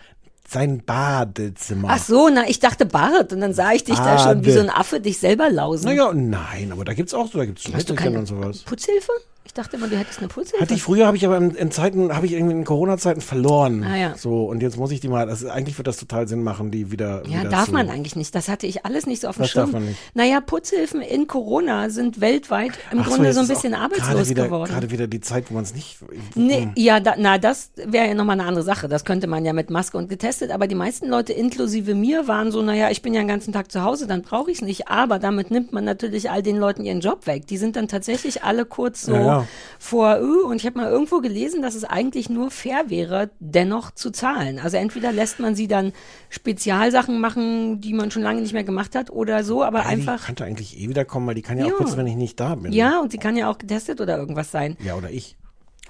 Sein 0.49 0.83
Badezimmer. 0.85 1.89
Ach 1.91 1.99
so, 1.99 2.29
na, 2.29 2.49
ich 2.49 2.61
dachte 2.61 2.87
Bart 2.87 3.33
und 3.33 3.41
dann 3.41 3.53
sah 3.53 3.73
ich 3.73 3.83
dich 3.85 3.97
da 3.97 4.19
schon 4.19 4.43
wie 4.43 4.49
Bade. 4.49 4.53
so 4.53 4.61
ein 4.61 4.71
Affe 4.71 5.01
dich 5.01 5.19
selber 5.19 5.51
lausen. 5.51 5.87
Naja, 5.87 6.13
nein, 6.13 6.71
aber 6.73 6.85
da 6.85 6.95
gibt's 6.95 7.15
auch 7.15 7.31
so, 7.31 7.39
da 7.39 7.45
gibt's 7.47 7.65
Hast 7.65 7.89
du 7.91 7.95
Schmetterchen 7.95 8.17
und 8.17 8.27
sowas. 8.27 8.59
Putzhilfe? 8.63 9.11
Ich 9.57 9.63
dachte 9.63 9.79
immer, 9.79 9.89
du 9.89 9.97
hättest 9.97 10.19
eine 10.19 10.29
Putzhilfe. 10.29 10.61
Hatte 10.61 10.75
ich 10.75 10.83
früher, 10.83 11.07
habe 11.07 11.17
ich 11.17 11.25
aber 11.25 11.39
in, 11.39 11.53
in 11.53 11.71
Zeiten, 11.71 12.15
habe 12.15 12.27
ich 12.27 12.33
irgendwie 12.33 12.53
in 12.53 12.65
Corona-Zeiten 12.67 13.23
verloren. 13.23 13.85
Ah, 13.85 13.97
ja. 13.97 14.15
So, 14.15 14.45
und 14.45 14.61
jetzt 14.61 14.77
muss 14.77 14.91
ich 14.91 15.01
die 15.01 15.09
mal, 15.09 15.25
das, 15.25 15.47
eigentlich 15.47 15.79
wird 15.79 15.89
das 15.89 15.97
total 15.97 16.29
Sinn 16.29 16.43
machen, 16.43 16.71
die 16.71 16.91
wieder. 16.93 17.23
Ja, 17.25 17.41
wieder 17.41 17.49
darf 17.49 17.65
zu, 17.65 17.73
man 17.73 17.89
eigentlich 17.89 18.17
nicht. 18.17 18.35
Das 18.35 18.51
hatte 18.51 18.67
ich 18.67 18.85
alles 18.85 19.07
nicht 19.07 19.23
so 19.23 19.29
auf 19.29 19.37
dem 19.37 19.45
Was 19.45 19.53
Schirm. 19.53 19.73
darf 19.73 19.73
man 19.73 19.87
nicht? 19.87 19.99
Naja, 20.13 20.43
Putzhilfen 20.43 21.01
in 21.01 21.27
Corona 21.27 21.89
sind 21.89 22.21
weltweit 22.21 22.73
im 22.93 22.99
Ach 22.99 23.07
Grunde 23.07 23.29
jetzt 23.29 23.37
so 23.37 23.41
ein 23.41 23.49
bisschen 23.49 23.73
gerade 23.73 23.85
arbeitslos 23.85 24.29
wieder, 24.29 24.45
geworden. 24.45 24.71
Gerade 24.71 24.91
wieder 24.91 25.07
die 25.07 25.23
Zeit, 25.23 25.47
wo 25.49 25.55
man 25.55 25.63
es 25.63 25.75
nicht. 25.75 26.01
Nee, 26.35 26.69
ja, 26.77 27.01
da, 27.01 27.15
na, 27.17 27.39
das 27.39 27.71
wäre 27.77 28.09
ja 28.09 28.15
nochmal 28.15 28.39
eine 28.39 28.47
andere 28.47 28.63
Sache. 28.63 28.89
Das 28.89 29.07
könnte 29.07 29.27
man 29.27 29.47
ja 29.47 29.55
mit 29.55 29.71
Maske 29.71 29.97
und 29.97 30.11
getestet. 30.11 30.51
Aber 30.51 30.67
die 30.67 30.75
meisten 30.75 31.09
Leute, 31.09 31.33
inklusive 31.33 31.95
mir, 31.95 32.29
waren 32.29 32.53
so, 32.53 32.61
naja, 32.61 32.91
ich 32.91 33.01
bin 33.01 33.15
ja 33.15 33.23
den 33.23 33.29
ganzen 33.29 33.55
Tag 33.55 33.73
zu 33.73 33.83
Hause, 33.83 34.07
dann 34.07 34.21
brauche 34.21 34.51
ich 34.51 34.59
es 34.59 34.63
nicht. 34.63 34.89
Aber 34.89 35.19
damit 35.19 35.51
nimmt 35.51 35.73
man 35.73 35.85
natürlich 35.85 36.31
all 36.31 36.43
den 36.43 36.59
Leuten 36.59 36.85
ihren 36.85 37.01
Job 37.01 37.27
weg. 37.27 37.47
Die 37.47 37.57
sind 37.57 37.77
dann 37.77 37.89
tatsächlich 37.89 38.45
alle 38.45 38.67
kurz 38.67 39.01
so, 39.01 39.15
Ja, 39.15 39.23
ja. 39.23 39.46
Ja. 39.47 39.51
vor 39.79 40.19
uh, 40.21 40.47
und 40.49 40.57
ich 40.57 40.67
habe 40.67 40.79
mal 40.79 40.91
irgendwo 40.91 41.21
gelesen, 41.21 41.63
dass 41.63 41.75
es 41.75 41.85
eigentlich 41.85 42.29
nur 42.29 42.51
fair 42.51 42.85
wäre, 42.89 43.31
dennoch 43.41 43.91
zu 43.93 44.11
zahlen. 44.11 44.59
Also 44.59 44.77
entweder 44.77 45.13
lässt 45.13 45.41
man 45.41 45.55
sie 45.55 45.69
dann 45.69 45.93
Spezialsachen 46.29 47.21
machen, 47.21 47.81
die 47.81 47.93
man 47.95 48.11
schon 48.11 48.23
lange 48.23 48.41
nicht 48.41 48.53
mehr 48.53 48.65
gemacht 48.65 48.95
hat 48.95 49.11
oder 49.11 49.43
so, 49.45 49.63
aber 49.65 49.81
Ja, 49.81 49.87
einfach 49.87 50.21
Die 50.21 50.27
könnte 50.27 50.45
eigentlich 50.45 50.79
eh 50.81 50.89
wiederkommen, 50.89 51.27
weil 51.27 51.35
die 51.35 51.43
kann 51.43 51.59
ja, 51.59 51.67
Ja. 51.67 51.73
auch 51.75 51.79
putzen, 51.79 51.97
wenn 51.97 52.07
ich 52.07 52.17
nicht 52.17 52.39
da 52.39 52.55
bin. 52.55 52.73
ja, 52.73 53.01
und 53.01 53.11
sie 53.13 53.19
kann 53.19 53.37
ja 53.37 53.51
auch 53.51 53.59
getestet 53.59 54.01
oder 54.01 54.17
irgendwas 54.19 54.51
sein. 54.51 54.77
Ja, 54.85 54.95
oder 54.95 55.11
ich. 55.11 55.37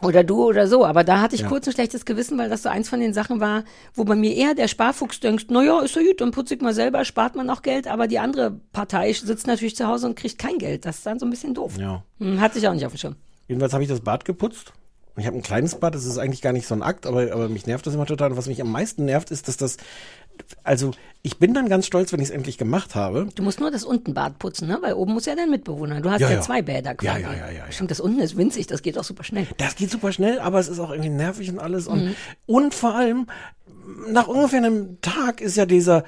Oder 0.02 0.24
du 0.24 0.44
oder 0.44 0.68
so. 0.68 0.84
Aber 0.84 1.04
da 1.04 1.22
hatte 1.22 1.34
ich 1.36 1.40
Ja. 1.40 1.48
kurz 1.48 1.66
ein 1.66 1.72
schlechtes 1.72 2.04
Gewissen, 2.04 2.36
weil 2.36 2.50
das 2.50 2.62
so 2.62 2.68
eins 2.68 2.86
von 2.88 3.00
den 3.00 3.14
Sachen 3.14 3.40
war, 3.40 3.64
wo 3.94 4.04
bei 4.04 4.14
mir 4.14 4.34
eher 4.34 4.54
der 4.54 4.68
Sparfuchs 4.68 5.20
denkt, 5.20 5.50
naja, 5.50 5.80
ist 5.80 5.96
ja 5.96 6.02
gut, 6.02 6.20
dann 6.20 6.32
putze 6.32 6.54
ich 6.54 6.60
mal 6.60 6.74
selber, 6.74 7.02
spart 7.06 7.34
man 7.34 7.48
auch 7.48 7.62
Geld, 7.62 7.86
aber 7.88 8.06
die 8.06 8.18
andere 8.18 8.60
Partei 8.74 9.10
sitzt 9.14 9.46
natürlich 9.46 9.74
zu 9.74 9.86
Hause 9.86 10.06
und 10.06 10.14
kriegt 10.14 10.38
kein 10.38 10.58
Geld. 10.58 10.84
Das 10.84 10.98
ist 10.98 11.06
dann 11.06 11.18
so 11.18 11.24
ein 11.24 11.30
bisschen 11.30 11.54
doof. 11.54 11.78
Ja. 11.80 12.02
Hm, 12.20 12.40
Hat 12.40 12.52
sich 12.52 12.68
auch 12.68 12.74
nicht 12.74 12.84
auf 12.84 12.92
dem 12.92 12.98
Schirm. 12.98 13.16
Jedenfalls 13.48 13.72
habe 13.72 13.82
ich 13.82 13.88
das 13.88 14.00
Bad 14.00 14.24
geputzt. 14.24 14.72
Ich 15.18 15.26
habe 15.26 15.36
ein 15.36 15.42
kleines 15.42 15.76
Bad, 15.76 15.94
das 15.94 16.04
ist 16.04 16.18
eigentlich 16.18 16.42
gar 16.42 16.52
nicht 16.52 16.66
so 16.66 16.74
ein 16.74 16.82
Akt, 16.82 17.06
aber, 17.06 17.32
aber 17.32 17.48
mich 17.48 17.66
nervt 17.66 17.86
das 17.86 17.94
immer 17.94 18.04
total. 18.04 18.32
Und 18.32 18.36
was 18.36 18.48
mich 18.48 18.60
am 18.60 18.70
meisten 18.70 19.06
nervt, 19.06 19.30
ist, 19.30 19.48
dass 19.48 19.56
das, 19.56 19.78
also 20.62 20.90
ich 21.22 21.38
bin 21.38 21.54
dann 21.54 21.70
ganz 21.70 21.86
stolz, 21.86 22.12
wenn 22.12 22.20
ich 22.20 22.28
es 22.28 22.34
endlich 22.34 22.58
gemacht 22.58 22.94
habe. 22.94 23.26
Du 23.34 23.42
musst 23.42 23.58
nur 23.58 23.70
das 23.70 23.82
Untenbad 23.84 24.38
putzen, 24.38 24.68
ne? 24.68 24.76
Weil 24.82 24.92
oben 24.92 25.14
muss 25.14 25.24
ja 25.24 25.34
dein 25.34 25.48
Mitbewohner. 25.50 26.02
Du 26.02 26.10
hast 26.10 26.20
ja, 26.20 26.28
Ja, 26.28 26.34
ja. 26.36 26.40
zwei 26.42 26.60
Bäder 26.60 26.94
quasi. 26.96 27.22
Ja, 27.22 27.30
ja, 27.32 27.34
ja, 27.34 27.46
ja, 27.50 27.52
ja. 27.64 27.72
Stimmt, 27.72 27.90
das 27.92 28.00
unten 28.00 28.20
ist 28.20 28.36
winzig, 28.36 28.66
das 28.66 28.82
geht 28.82 28.98
auch 28.98 29.04
super 29.04 29.24
schnell. 29.24 29.46
Das 29.56 29.76
geht 29.76 29.90
super 29.90 30.12
schnell, 30.12 30.38
aber 30.38 30.58
es 30.60 30.68
ist 30.68 30.78
auch 30.80 30.90
irgendwie 30.90 31.08
nervig 31.08 31.48
und 31.50 31.60
alles. 31.60 31.86
Und, 31.86 32.04
Mhm. 32.04 32.14
und 32.44 32.74
vor 32.74 32.94
allem, 32.94 33.26
nach 34.10 34.28
ungefähr 34.28 34.58
einem 34.58 35.00
Tag 35.00 35.40
ist 35.40 35.56
ja 35.56 35.64
dieser, 35.64 36.04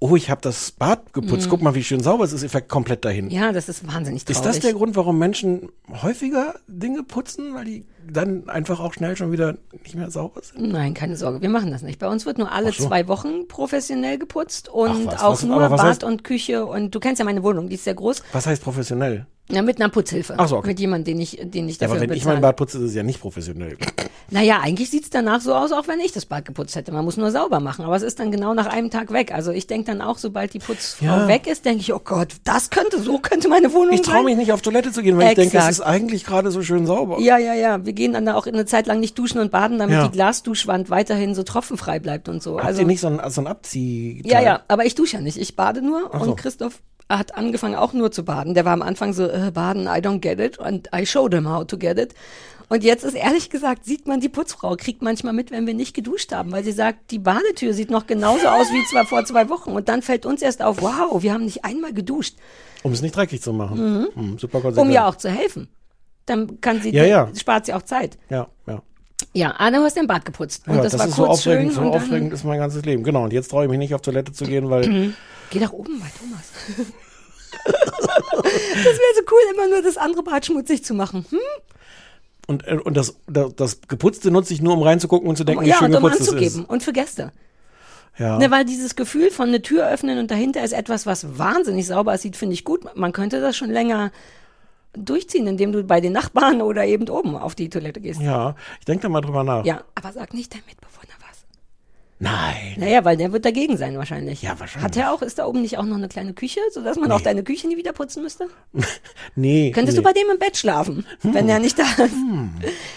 oh, 0.00 0.16
ich 0.16 0.30
habe 0.30 0.40
das 0.40 0.72
Bad 0.72 1.12
geputzt, 1.12 1.48
guck 1.50 1.62
mal, 1.62 1.74
wie 1.74 1.84
schön 1.84 2.00
sauber 2.00 2.24
es 2.24 2.32
ist, 2.32 2.42
Effekt 2.42 2.68
komplett 2.68 3.04
dahin. 3.04 3.26
Mhm. 3.26 3.30
Ja, 3.30 3.52
das 3.52 3.68
ist 3.68 3.86
wahnsinnig 3.86 4.24
traurig. 4.24 4.38
Ist 4.38 4.46
das 4.46 4.60
der 4.60 4.72
Grund, 4.72 4.96
warum 4.96 5.18
Menschen 5.18 5.70
häufiger 6.02 6.54
Dinge 6.66 7.02
putzen, 7.02 7.54
weil 7.54 7.66
die 7.66 7.84
dann 8.08 8.48
einfach 8.48 8.80
auch 8.80 8.92
schnell 8.94 9.16
schon 9.16 9.32
wieder 9.32 9.56
nicht 9.82 9.94
mehr 9.94 10.10
sauber 10.10 10.40
sind? 10.42 10.70
Nein, 10.72 10.94
keine 10.94 11.16
Sorge, 11.16 11.40
wir 11.42 11.48
machen 11.48 11.70
das 11.70 11.82
nicht. 11.82 11.98
Bei 11.98 12.08
uns 12.08 12.26
wird 12.26 12.38
nur 12.38 12.52
alle 12.52 12.72
so. 12.72 12.86
zwei 12.86 13.08
Wochen 13.08 13.46
professionell 13.48 14.18
geputzt 14.18 14.68
und 14.68 15.06
was, 15.06 15.22
auch 15.22 15.32
was- 15.32 15.42
nur 15.44 15.58
Bad 15.58 15.80
heißt- 15.80 16.04
und 16.04 16.24
Küche 16.24 16.64
und 16.66 16.94
du 16.94 17.00
kennst 17.00 17.18
ja 17.18 17.24
meine 17.24 17.42
Wohnung, 17.42 17.68
die 17.68 17.74
ist 17.74 17.84
sehr 17.84 17.94
groß. 17.94 18.22
Was 18.32 18.46
heißt 18.46 18.62
professionell? 18.62 19.26
Ja, 19.52 19.62
mit 19.62 19.80
einer 19.80 19.88
Putzhilfe. 19.88 20.34
Ach 20.36 20.46
so, 20.46 20.58
okay. 20.58 20.68
Mit 20.68 20.78
jemandem, 20.78 21.14
den 21.16 21.20
ich, 21.20 21.40
den 21.42 21.68
ich 21.68 21.74
Ja, 21.80 21.88
dafür 21.88 21.96
aber 21.96 22.00
wenn 22.02 22.12
ich 22.16 22.20
bezahle. 22.22 22.36
mein 22.36 22.42
Bad 22.42 22.56
putze, 22.56 22.78
ist 22.78 22.84
es 22.84 22.94
ja 22.94 23.02
nicht 23.02 23.20
professionell. 23.20 23.76
Naja, 24.32 24.60
eigentlich 24.62 24.90
sieht's 24.90 25.10
danach 25.10 25.40
so 25.40 25.52
aus, 25.56 25.72
auch 25.72 25.88
wenn 25.88 25.98
ich 25.98 26.12
das 26.12 26.24
Bad 26.24 26.44
geputzt 26.44 26.76
hätte. 26.76 26.92
Man 26.92 27.04
muss 27.04 27.16
nur 27.16 27.32
sauber 27.32 27.58
machen. 27.58 27.84
Aber 27.84 27.96
es 27.96 28.02
ist 28.04 28.20
dann 28.20 28.30
genau 28.30 28.54
nach 28.54 28.66
einem 28.68 28.88
Tag 28.88 29.12
weg. 29.12 29.34
Also 29.34 29.50
ich 29.50 29.66
denke 29.66 29.86
dann 29.90 30.00
auch, 30.00 30.18
sobald 30.18 30.54
die 30.54 30.60
Putzfrau 30.60 31.04
Ja. 31.04 31.26
weg 31.26 31.48
ist, 31.48 31.64
denke 31.64 31.80
ich, 31.80 31.92
oh 31.92 31.98
Gott, 31.98 32.28
das 32.44 32.70
könnte, 32.70 33.00
so 33.00 33.18
könnte 33.18 33.48
meine 33.48 33.72
Wohnung 33.72 33.92
Ich 33.92 34.02
traue 34.02 34.18
sein. 34.18 34.24
mich 34.26 34.36
nicht 34.36 34.52
auf 34.52 34.62
Toilette 34.62 34.92
zu 34.92 35.02
gehen, 35.02 35.18
weil 35.18 35.30
ich 35.30 35.34
denke, 35.34 35.48
es 35.58 35.64
Exakt. 35.66 35.70
ist 35.72 35.80
eigentlich 35.80 36.24
gerade 36.24 36.52
so 36.52 36.62
schön 36.62 36.86
sauber. 36.86 37.18
Ja, 37.18 37.38
ja, 37.38 37.54
ja. 37.54 37.84
Wir 37.90 37.94
gehen 37.96 38.12
dann 38.12 38.24
da 38.24 38.36
auch 38.36 38.46
eine 38.46 38.66
Zeit 38.66 38.86
lang 38.86 39.00
nicht 39.00 39.18
duschen 39.18 39.40
und 39.40 39.50
baden, 39.50 39.80
damit 39.80 39.96
Ja. 39.96 40.06
die 40.06 40.12
Glasduschwand 40.12 40.90
weiterhin 40.90 41.34
so 41.34 41.42
tropfenfrei 41.42 41.98
bleibt 41.98 42.28
und 42.28 42.40
so. 42.40 42.58
Habt 42.58 42.66
also 42.68 42.82
ihr 42.82 42.86
nicht 42.86 43.00
so 43.00 43.08
ein, 43.08 43.20
so 43.30 43.40
ein 43.40 43.48
Abzieh? 43.48 44.22
Ja, 44.24 44.40
ja, 44.40 44.60
aber 44.68 44.84
ich 44.86 44.94
dusche 44.94 45.16
ja 45.16 45.20
nicht. 45.20 45.36
Ich 45.38 45.56
bade 45.56 45.82
nur 45.82 46.02
so. 46.12 46.20
und 46.20 46.36
Christoph 46.36 46.82
hat 47.08 47.34
angefangen 47.36 47.74
auch 47.74 47.92
nur 47.92 48.12
zu 48.12 48.24
baden. 48.24 48.54
Der 48.54 48.64
war 48.64 48.74
am 48.74 48.82
Anfang 48.82 49.12
so, 49.12 49.24
äh, 49.26 49.50
baden, 49.52 49.86
I 49.86 49.98
don't 49.98 50.20
get 50.20 50.38
it 50.38 50.56
und 50.56 50.88
I 50.94 51.04
showed 51.04 51.34
him 51.34 51.50
how 51.50 51.66
to 51.66 51.76
get 51.78 51.98
it. 51.98 52.14
Und 52.68 52.84
jetzt 52.84 53.02
ist 53.02 53.14
ehrlich 53.16 53.50
gesagt, 53.50 53.84
sieht 53.84 54.06
man 54.06 54.20
die 54.20 54.28
Putzfrau, 54.28 54.76
kriegt 54.76 55.02
manchmal 55.02 55.32
mit, 55.32 55.50
wenn 55.50 55.66
wir 55.66 55.74
nicht 55.74 55.92
geduscht 55.92 56.30
haben, 56.30 56.52
weil 56.52 56.62
sie 56.62 56.70
sagt, 56.70 57.10
die 57.10 57.18
Badetür 57.18 57.74
sieht 57.74 57.90
noch 57.90 58.06
genauso 58.06 58.46
aus 58.46 58.68
wie 58.70 58.84
zwar 58.88 59.04
vor 59.04 59.24
zwei 59.24 59.48
Wochen. 59.48 59.72
Und 59.72 59.88
dann 59.88 60.02
fällt 60.02 60.24
uns 60.26 60.42
erst 60.42 60.62
auf, 60.62 60.80
wow, 60.80 61.20
wir 61.24 61.32
haben 61.34 61.44
nicht 61.44 61.64
einmal 61.64 61.92
geduscht, 61.92 62.36
Um 62.84 62.92
es 62.92 63.02
nicht 63.02 63.16
dreckig 63.16 63.42
zu 63.42 63.52
machen. 63.52 64.06
Hm, 64.14 64.38
super 64.38 64.60
konsequent. 64.60 64.86
um 64.86 64.94
ja 64.94 65.08
auch 65.08 65.16
zu 65.16 65.28
helfen. 65.28 65.66
Dann 66.26 66.60
kann 66.60 66.80
sie, 66.80 66.90
Ja, 66.90 67.04
ja. 67.04 67.28
spart 67.34 67.66
sie 67.66 67.74
auch 67.74 67.82
Zeit. 67.82 68.18
Ja, 68.28 68.48
ja. 68.66 68.82
Ja, 69.32 69.54
ah, 69.58 69.70
du 69.70 69.78
hast 69.78 69.96
den 69.96 70.06
Bad 70.06 70.24
geputzt. 70.24 70.66
Und 70.66 70.76
ja 70.76 70.82
das, 70.82 70.98
war 70.98 71.06
ist 71.06 71.14
so 71.14 71.26
aufregend, 71.26 71.74
schön. 71.74 71.84
so 71.84 71.90
aufregend 71.92 72.32
ist 72.32 72.44
mein 72.44 72.58
ganzes 72.58 72.84
Leben. 72.84 73.04
Genau, 73.04 73.24
und 73.24 73.32
jetzt 73.32 73.50
traue 73.50 73.64
ich 73.64 73.70
mich 73.70 73.78
nicht 73.78 73.94
auf 73.94 74.00
Toilette 74.00 74.32
zu 74.32 74.44
gehen, 74.44 74.70
weil 74.70 75.14
Geh 75.50 75.58
nach 75.58 75.72
oben 75.72 76.00
bei 76.00 76.06
Thomas. 76.18 76.52
das 77.64 78.84
wäre 78.84 79.14
so 79.16 79.22
cool, 79.30 79.54
immer 79.54 79.68
nur 79.68 79.82
das 79.82 79.96
andere 79.96 80.22
Bad 80.22 80.46
schmutzig 80.46 80.84
zu 80.84 80.94
machen. 80.94 81.26
Hm? 81.30 81.38
und, 82.50 82.66
äh, 82.66 82.78
und 82.82 82.96
das, 82.96 83.14
das, 83.28 83.54
das 83.54 83.80
Geputzte 83.86 84.30
nutze 84.30 84.52
ich 84.52 84.60
nur, 84.60 84.74
um 84.74 84.82
reinzugucken 84.82 85.28
und 85.28 85.36
zu 85.36 85.44
denken, 85.44 85.64
wie 85.64 85.68
ja, 85.68 85.76
schön 85.76 85.94
und 85.94 85.96
um 85.96 86.02
geputzt 86.02 86.22
anzugeben. 86.22 86.62
ist. 86.62 86.68
Und 86.68 86.82
für 86.82 86.92
Gäste. 86.92 87.32
Ja. 88.18 88.38
Ne, 88.38 88.50
weil 88.50 88.64
dieses 88.64 88.96
Gefühl 88.96 89.30
von 89.30 89.48
eine 89.48 89.62
Tür 89.62 89.88
öffnen 89.88 90.18
und 90.18 90.30
dahinter 90.30 90.62
ist 90.64 90.72
etwas, 90.72 91.06
was 91.06 91.38
wahnsinnig 91.38 91.86
sauber 91.86 92.12
aussieht, 92.12 92.36
finde 92.36 92.54
ich 92.54 92.64
gut. 92.64 92.96
Man 92.96 93.12
könnte 93.12 93.40
das 93.40 93.56
schon 93.56 93.70
länger 93.70 94.10
durchziehen, 94.94 95.46
indem 95.46 95.72
du 95.72 95.82
bei 95.84 96.00
den 96.00 96.12
Nachbarn 96.12 96.62
oder 96.70 96.84
eben 96.86 97.08
oben 97.08 97.36
auf 97.36 97.54
die 97.54 97.68
Toilette 97.68 98.00
gehst. 98.00 98.20
ja, 98.20 98.54
ich 98.78 98.84
denke 98.86 99.02
da 99.02 99.08
mal 99.08 99.20
drüber 99.20 99.44
nach. 99.44 99.64
Ja, 99.64 99.82
aber 99.94 100.12
sag 100.12 100.34
nicht 100.34 100.52
dein 100.52 100.62
Mitbewohner 100.66 101.14
was. 101.20 101.44
Nein. 102.18 102.74
Naja, 102.76 103.04
weil 103.04 103.16
der 103.16 103.32
wird 103.32 103.46
dagegen 103.46 103.78
sein 103.78 103.96
wahrscheinlich. 103.96 104.42
Ja, 104.42 104.58
wahrscheinlich. 104.60 104.84
Hat 104.84 104.96
er 104.96 105.12
auch, 105.12 105.22
ist 105.22 105.38
da 105.38 105.46
oben 105.46 105.62
nicht 105.62 105.78
auch 105.78 105.84
noch 105.84 105.96
eine 105.96 106.08
kleine 106.08 106.34
Küche, 106.34 106.60
sodass 106.72 106.98
man 106.98 107.10
auch 107.12 107.22
deine 107.22 107.42
Küche 107.42 107.66
nie 107.66 107.76
wieder 107.78 107.92
putzen 107.92 108.22
müsste? 108.22 108.48
Nee. 109.36 109.70
Könntest 109.70 109.96
nee. 109.96 110.02
du 110.02 110.06
bei 110.06 110.12
dem 110.12 110.28
im 110.30 110.38
Bett 110.38 110.56
schlafen, 110.56 111.06
wenn 111.22 111.48
er 111.48 111.60
nicht 111.60 111.78
da 111.78 111.84
ist? 112.04 112.14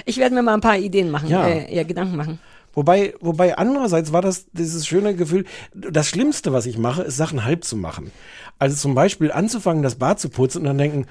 Ich 0.05 0.17
werde 0.17 0.35
mir 0.35 0.41
mal 0.41 0.55
ein 0.55 0.61
paar 0.61 0.77
Ideen 0.77 1.09
machen, 1.11 1.29
Ja. 1.29 1.47
äh, 1.47 1.73
eher 1.73 1.85
Gedanken 1.85 2.15
machen. 2.17 2.39
Wobei, 2.73 3.13
wobei 3.21 3.55
andererseits 3.57 4.11
war 4.11 4.23
das 4.23 4.47
dieses 4.51 4.87
schöne 4.87 5.15
Gefühl, 5.15 5.45
das 5.75 6.07
Schlimmste, 6.07 6.51
was 6.53 6.65
ich 6.65 6.77
mache, 6.79 7.03
ist 7.03 7.17
Sachen 7.17 7.45
halb 7.45 7.63
zu 7.63 7.77
machen. 7.77 8.11
Also 8.57 8.75
zum 8.75 8.95
Beispiel 8.95 9.31
anzufangen, 9.31 9.83
das 9.83 9.95
Bad 9.95 10.19
zu 10.19 10.29
putzen 10.29 10.59
und 10.59 10.65
dann 10.65 10.77
denken, 10.79 11.05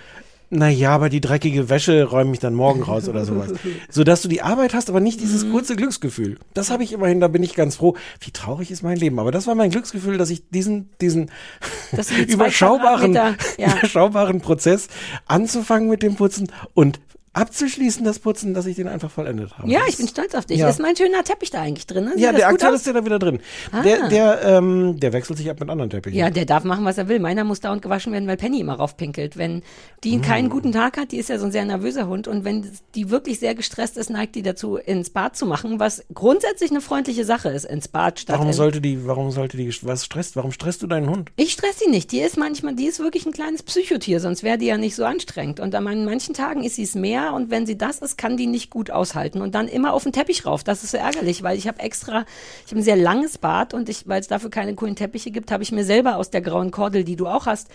na 0.55 0.69
ja, 0.69 0.91
aber 0.95 1.09
die 1.09 1.23
dreckige 1.23 1.71
Wäsche 1.71 2.05
räume 2.05 2.35
ich 2.35 2.39
dann 2.39 2.53
morgen 2.53 2.83
raus 2.83 3.09
oder 3.09 3.25
sowas. 3.25 3.55
Sodass 3.89 4.21
du 4.21 4.29
die 4.29 4.43
Arbeit 4.43 4.75
hast, 4.75 4.91
aber 4.91 5.01
nicht 5.01 5.19
dieses 5.21 5.45
Mhm. 5.45 5.53
kurze 5.53 5.77
Glücksgefühl. 5.77 6.39
Das 6.53 6.71
habe 6.71 6.85
ich 6.85 6.93
immerhin, 6.93 7.21
da 7.21 7.29
bin 7.29 7.43
ich 7.43 7.55
ganz 7.55 7.77
froh. 7.77 7.97
Wie 8.21 8.33
traurig 8.33 8.71
ist 8.71 8.83
mein 8.83 8.99
Leben. 8.99 9.19
Aber 9.19 9.33
das 9.33 9.47
war 9.47 9.55
mein 9.55 9.71
Glücksgefühl, 9.71 10.19
dass 10.19 10.29
ich 10.29 10.49
diesen, 10.51 10.91
diesen 11.01 11.31
überschaubaren, 12.29 13.15
ja. 13.15 13.35
überschaubaren 13.57 14.43
Prozess 14.43 14.89
anzufangen 15.27 15.89
mit 15.89 16.03
dem 16.03 16.17
Putzen 16.17 16.49
und 16.75 17.01
abzuschließen 17.35 18.05
das 18.05 18.19
Putzen, 18.19 18.53
dass 18.53 18.67
ich 18.67 18.77
den 18.77 18.89
einfach 18.89 19.11
vollendet 19.11 19.57
habe. 19.57 19.71
Ja, 19.71 19.81
ich 19.89 19.97
bin 19.97 20.07
stolz 20.07 20.35
auf 20.35 20.45
dich. 20.45 20.59
Ja. 20.59 20.69
Ist 20.69 20.81
mein 20.81 20.95
schöner 20.97 21.25
Teppich 21.25 21.51
da 21.51 21.63
eigentlich 21.63 21.87
drin? 21.87 22.05
Ne? 22.05 22.13
Ja, 22.17 22.33
der 22.33 22.49
aus? 22.51 22.75
ist 22.75 22.87
ja 22.87 22.93
da 22.93 23.05
wieder 23.05 23.19
drin. 23.19 23.39
Ah. 23.71 23.83
Der, 23.83 24.09
der, 24.09 24.43
ähm, 24.43 25.01
der 25.01 25.15
wechselt 25.15 25.39
sich 25.39 25.49
ab 25.49 25.59
mit 25.59 25.71
anderen 25.71 25.89
Teppichen. 25.89 26.19
Ja, 26.19 26.29
der 26.29 26.45
darf 26.45 26.65
machen, 26.65 26.85
was 26.85 26.99
er 26.99 27.09
will. 27.09 27.21
Meiner 27.21 27.45
muss 27.45 27.61
dauernd 27.61 27.81
gewaschen 27.81 28.13
werden, 28.13 28.29
weil 28.29 28.37
Penny 28.37 28.61
immer 28.61 28.75
raufpinkelt. 28.75 29.39
Wenn 29.39 29.63
die 30.05 30.19
Mm. 30.19 30.23
keinen 30.23 30.51
guten 30.51 30.73
Tag 30.73 30.99
hat, 30.99 31.13
die 31.13 31.17
ist 31.17 31.31
ja 31.31 31.39
so 31.39 31.47
ein 31.47 31.53
sehr 31.53 31.65
nervöser 31.65 32.07
Hund 32.07 32.29
und 32.29 32.45
wenn 32.45 32.71
die 32.95 33.09
wirklich 33.09 33.39
sehr 33.39 33.55
gestresst 33.55 33.97
ist, 33.97 34.11
neigt 34.11 34.35
die 34.35 34.43
dazu, 34.43 34.77
ins 34.77 35.09
Bad 35.09 35.35
zu 35.35 35.47
machen, 35.47 35.81
was 35.81 36.05
grundsätzlich 36.13 36.71
eine 36.71 36.83
freundliche 36.83 37.25
Sache 37.25 37.49
ist, 37.49 37.65
ins 37.65 37.89
Bad 37.89 38.21
statt 38.21 38.39
Warum 38.39 38.53
sollte 38.53 38.83
die, 38.83 39.07
warum 39.07 39.31
sollte 39.31 39.57
die, 39.57 39.75
was 39.83 40.05
stresst, 40.05 40.37
warum 40.37 40.53
stresst 40.53 40.83
du 40.83 40.87
deinen 40.87 41.09
Hund? 41.09 41.31
Ich 41.37 41.53
stress 41.53 41.79
sie 41.79 41.89
nicht. 41.89 42.13
Die 42.13 42.21
ist 42.21 42.37
manchmal, 42.37 42.75
die 42.75 42.85
ist 42.87 42.99
wirklich 43.01 43.25
ein 43.25 43.33
kleines 43.33 43.63
Psychotier, 43.63 44.21
sonst 44.21 44.43
wäre 44.43 44.59
die 44.59 44.67
ja 44.67 44.77
nicht 44.77 44.97
so 44.97 45.05
anstrengend. 45.05 45.61
Und 45.61 45.75
an 45.75 45.85
manchen 46.05 46.35
Tagen 46.35 46.63
ist 46.63 46.77
sie 46.77 46.83
es 46.83 46.95
mehr 46.95 47.22
und 47.31 47.51
wenn 47.51 47.67
sie 47.67 47.77
das 47.79 47.99
ist, 47.99 48.19
kann 48.19 48.37
die 48.37 48.47
nicht 48.47 48.71
gut 48.71 48.91
aushalten. 48.91 49.41
Und 49.41 49.55
dann 49.55 49.69
immer 49.69 49.93
auf 49.93 50.03
den 50.03 50.13
Teppich 50.13 50.47
rauf. 50.47 50.65
Das 50.65 50.85
ist 50.85 50.91
so 50.93 50.97
ärgerlich, 50.97 51.43
weil 51.43 51.57
ich 51.57 51.69
habe 51.69 51.81
extra, 51.81 52.25
ich 52.65 52.73
habe 52.73 52.81
ein 52.81 52.85
sehr 52.85 52.97
langes 52.97 53.39
Bad 53.39 53.75
und 53.75 53.89
ich, 53.89 54.09
weil 54.09 54.21
es 54.21 54.29
dafür 54.29 54.51
keine 54.51 54.75
coolen 54.75 54.97
Teppiche 54.97 55.31
gibt, 55.31 55.51
habe 55.51 55.63
ich 55.63 55.73
mir 55.73 55.85
selber 55.85 56.17
aus 56.17 56.31
der 56.31 56.41
grauen 56.41 56.71
Kordel, 56.71 57.05
die 57.05 57.17
du 57.17 57.27
auch 57.27 57.47
hast, 57.47 57.69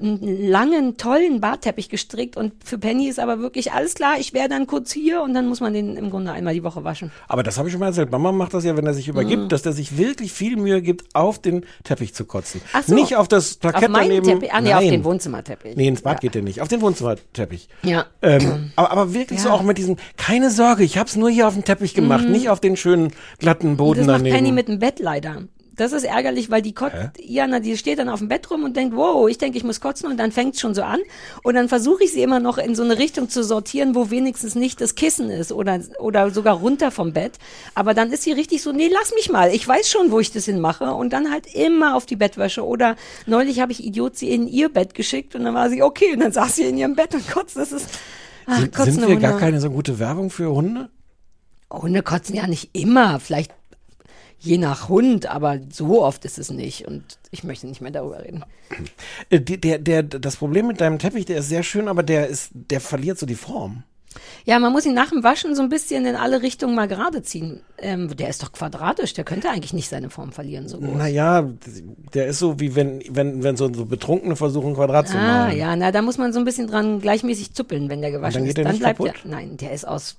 einen 0.00 0.48
langen, 0.48 0.96
tollen 0.96 1.40
Badteppich 1.40 1.88
gestrickt. 1.88 2.36
Und 2.36 2.52
für 2.64 2.78
Penny 2.78 3.08
ist 3.08 3.20
aber 3.20 3.40
wirklich 3.40 3.72
alles 3.72 3.94
klar, 3.94 4.16
ich 4.18 4.32
wäre 4.32 4.48
dann 4.48 4.66
kurz 4.66 4.92
hier 4.92 5.22
und 5.22 5.34
dann 5.34 5.48
muss 5.48 5.60
man 5.60 5.72
den 5.72 5.96
im 5.96 6.10
Grunde 6.10 6.32
einmal 6.32 6.54
die 6.54 6.62
Woche 6.62 6.84
waschen. 6.84 7.10
Aber 7.28 7.42
das 7.42 7.58
habe 7.58 7.68
ich 7.68 7.72
schon 7.72 7.80
mal 7.80 7.86
erzählt. 7.86 8.10
Mama 8.10 8.32
macht 8.32 8.54
das 8.54 8.64
ja, 8.64 8.76
wenn 8.76 8.86
er 8.86 8.94
sich 8.94 9.08
übergibt, 9.08 9.52
dass 9.52 9.64
er 9.66 9.72
sich 9.72 9.96
wirklich 9.96 10.32
viel 10.32 10.56
Mühe 10.56 10.82
gibt, 10.82 11.14
auf 11.14 11.38
den 11.38 11.64
Teppich 11.84 12.14
zu 12.14 12.24
kotzen. 12.24 12.60
Ach 12.72 12.82
so. 12.82 12.94
Nicht 12.94 13.16
auf 13.16 13.28
das 13.28 13.56
Parkett 13.56 13.84
Auf 13.84 13.88
meinen 13.88 14.08
daneben. 14.08 14.26
Teppich, 14.26 14.52
ah 14.52 14.60
nee, 14.60 14.74
auf 14.74 14.80
Nein. 14.80 14.90
den 14.90 15.04
Wohnzimmerteppich. 15.04 15.76
Nee, 15.76 15.88
ins 15.88 16.02
Bad 16.02 16.14
ja. 16.14 16.20
geht 16.20 16.34
der 16.34 16.42
nicht. 16.42 16.60
Auf 16.60 16.68
den 16.68 16.80
Wohnzimmerteppich. 16.80 17.68
Ja. 17.82 18.06
Ähm, 18.22 18.67
aber, 18.76 18.90
aber 18.90 19.14
wirklich 19.14 19.40
so 19.40 19.48
Ja. 19.48 19.54
auch 19.54 19.62
mit 19.62 19.78
diesem, 19.78 19.96
keine 20.16 20.50
Sorge, 20.50 20.84
ich 20.84 20.98
habe 20.98 21.08
es 21.08 21.16
nur 21.16 21.30
hier 21.30 21.48
auf 21.48 21.54
dem 21.54 21.64
Teppich 21.64 21.94
gemacht, 21.94 22.28
nicht 22.28 22.48
auf 22.50 22.60
den 22.60 22.76
schönen 22.76 23.12
glatten 23.38 23.76
Boden 23.76 24.02
Mhm. 24.02 24.06
Das 24.06 24.06
macht 24.06 24.20
daneben. 24.20 24.36
Penny 24.36 24.52
mit 24.52 24.68
dem 24.68 24.78
Bett 24.78 24.98
leider. 25.00 25.42
Das 25.76 25.92
ist 25.92 26.02
ärgerlich, 26.02 26.50
weil 26.50 26.60
die 26.60 26.74
kotzt, 26.74 26.96
ja, 27.24 27.46
na, 27.46 27.60
die 27.60 27.76
steht 27.76 28.00
dann 28.00 28.08
auf 28.08 28.18
dem 28.18 28.26
Bett 28.26 28.50
rum 28.50 28.64
und 28.64 28.76
denkt, 28.76 28.96
wow, 28.96 29.28
ich 29.28 29.38
denke, 29.38 29.56
ich 29.58 29.62
muss 29.62 29.80
kotzen 29.80 30.10
und 30.10 30.16
dann 30.16 30.32
fängt 30.32 30.58
schon 30.58 30.74
so 30.74 30.82
an. 30.82 30.98
Und 31.44 31.54
dann 31.54 31.68
versuche 31.68 32.02
ich 32.02 32.10
sie 32.12 32.20
immer 32.20 32.40
noch 32.40 32.58
in 32.58 32.74
so 32.74 32.82
eine 32.82 32.98
Richtung 32.98 33.28
zu 33.28 33.44
sortieren, 33.44 33.94
wo 33.94 34.10
wenigstens 34.10 34.56
nicht 34.56 34.80
das 34.80 34.96
Kissen 34.96 35.30
ist 35.30 35.52
oder, 35.52 35.78
oder 36.00 36.30
sogar 36.32 36.56
runter 36.56 36.90
vom 36.90 37.12
Bett. 37.12 37.34
Aber 37.76 37.94
dann 37.94 38.10
ist 38.10 38.24
sie 38.24 38.32
richtig 38.32 38.60
so, 38.60 38.72
nee, 38.72 38.90
lass 38.92 39.14
mich 39.14 39.30
mal, 39.30 39.54
ich 39.54 39.68
weiß 39.68 39.88
schon, 39.88 40.10
wo 40.10 40.18
ich 40.18 40.32
das 40.32 40.46
hinmache. 40.46 40.90
Und 40.92 41.12
dann 41.12 41.30
halt 41.30 41.46
immer 41.54 41.94
auf 41.94 42.06
die 42.06 42.16
Bettwäsche. 42.16 42.66
Oder 42.66 42.96
neulich 43.26 43.60
habe 43.60 43.70
ich 43.70 43.84
Idiot 43.84 44.16
sie 44.16 44.30
in 44.30 44.48
ihr 44.48 44.70
Bett 44.70 44.94
geschickt 44.94 45.36
und 45.36 45.44
dann 45.44 45.54
war 45.54 45.70
sie, 45.70 45.84
okay, 45.84 46.12
und 46.12 46.18
dann 46.18 46.32
saß 46.32 46.56
sie 46.56 46.64
in 46.64 46.76
ihrem 46.76 46.96
Bett 46.96 47.14
und 47.14 47.30
kotzt. 47.30 47.56
Das 47.56 47.70
ist, 47.70 47.88
ach, 48.48 48.58
sind, 48.60 48.74
sind 48.74 49.00
wir 49.00 49.08
Hunde. 49.08 49.20
gar 49.20 49.38
keine 49.38 49.60
so 49.60 49.70
gute 49.70 49.98
Werbung 49.98 50.30
für 50.30 50.50
Hunde? 50.50 50.88
Hunde 51.70 52.02
kotzen 52.02 52.34
ja 52.34 52.46
nicht 52.46 52.70
immer, 52.72 53.20
vielleicht 53.20 53.52
je 54.40 54.56
nach 54.58 54.88
Hund, 54.88 55.26
aber 55.26 55.58
so 55.70 56.02
oft 56.04 56.24
ist 56.24 56.38
es 56.38 56.50
nicht 56.50 56.86
und 56.86 57.02
ich 57.30 57.42
möchte 57.44 57.66
nicht 57.66 57.80
mehr 57.80 57.90
darüber 57.90 58.22
reden. 58.22 58.44
Äh, 59.30 59.40
die- 59.40 59.60
Der, 59.60 59.78
der, 59.78 60.02
das 60.04 60.36
Problem 60.36 60.68
mit 60.68 60.80
deinem 60.80 60.98
Teppich, 60.98 61.24
der 61.26 61.38
ist 61.38 61.48
sehr 61.48 61.62
schön, 61.64 61.88
aber 61.88 62.02
der 62.02 62.28
ist, 62.28 62.50
der 62.54 62.80
verliert 62.80 63.18
so 63.18 63.26
die 63.26 63.34
Form. 63.34 63.82
Ja, 64.44 64.58
man 64.58 64.72
muss 64.72 64.86
ihn 64.86 64.94
nach 64.94 65.10
dem 65.10 65.22
Waschen 65.22 65.54
so 65.54 65.62
ein 65.62 65.68
bisschen 65.68 66.06
in 66.06 66.16
alle 66.16 66.42
Richtungen 66.42 66.74
mal 66.74 66.88
gerade 66.88 67.22
ziehen. 67.22 67.60
Ähm, 67.78 68.14
der 68.16 68.28
ist 68.28 68.42
doch 68.42 68.52
quadratisch, 68.52 69.12
der 69.14 69.24
könnte 69.24 69.50
eigentlich 69.50 69.72
nicht 69.72 69.88
seine 69.88 70.10
Form 70.10 70.32
verlieren. 70.32 70.68
So 70.68 70.78
groß. 70.78 70.96
Naja, 70.96 71.48
der 72.14 72.26
ist 72.26 72.38
so 72.38 72.58
wie 72.60 72.74
wenn, 72.74 73.02
wenn, 73.10 73.42
wenn 73.42 73.56
so, 73.56 73.72
so 73.72 73.84
Betrunkene 73.86 74.36
versuchen, 74.36 74.74
Quadrat 74.74 75.08
zu 75.08 75.16
Ah, 75.16 75.20
malen. 75.46 75.58
ja, 75.58 75.76
na, 75.76 75.92
da 75.92 76.02
muss 76.02 76.18
man 76.18 76.32
so 76.32 76.38
ein 76.38 76.44
bisschen 76.44 76.66
dran 76.66 77.00
gleichmäßig 77.00 77.52
zuppeln, 77.54 77.88
wenn 77.88 78.00
der 78.00 78.10
gewaschen 78.10 78.34
dann 78.40 78.44
geht 78.44 78.50
ist. 78.50 78.56
der 78.58 78.64
dann 78.64 78.72
nicht 78.72 78.80
bleibt 78.82 78.98
kaputt? 78.98 79.14
der. 79.24 79.30
Nein, 79.30 79.56
der 79.58 79.72
ist 79.72 79.86
aus 79.86 80.16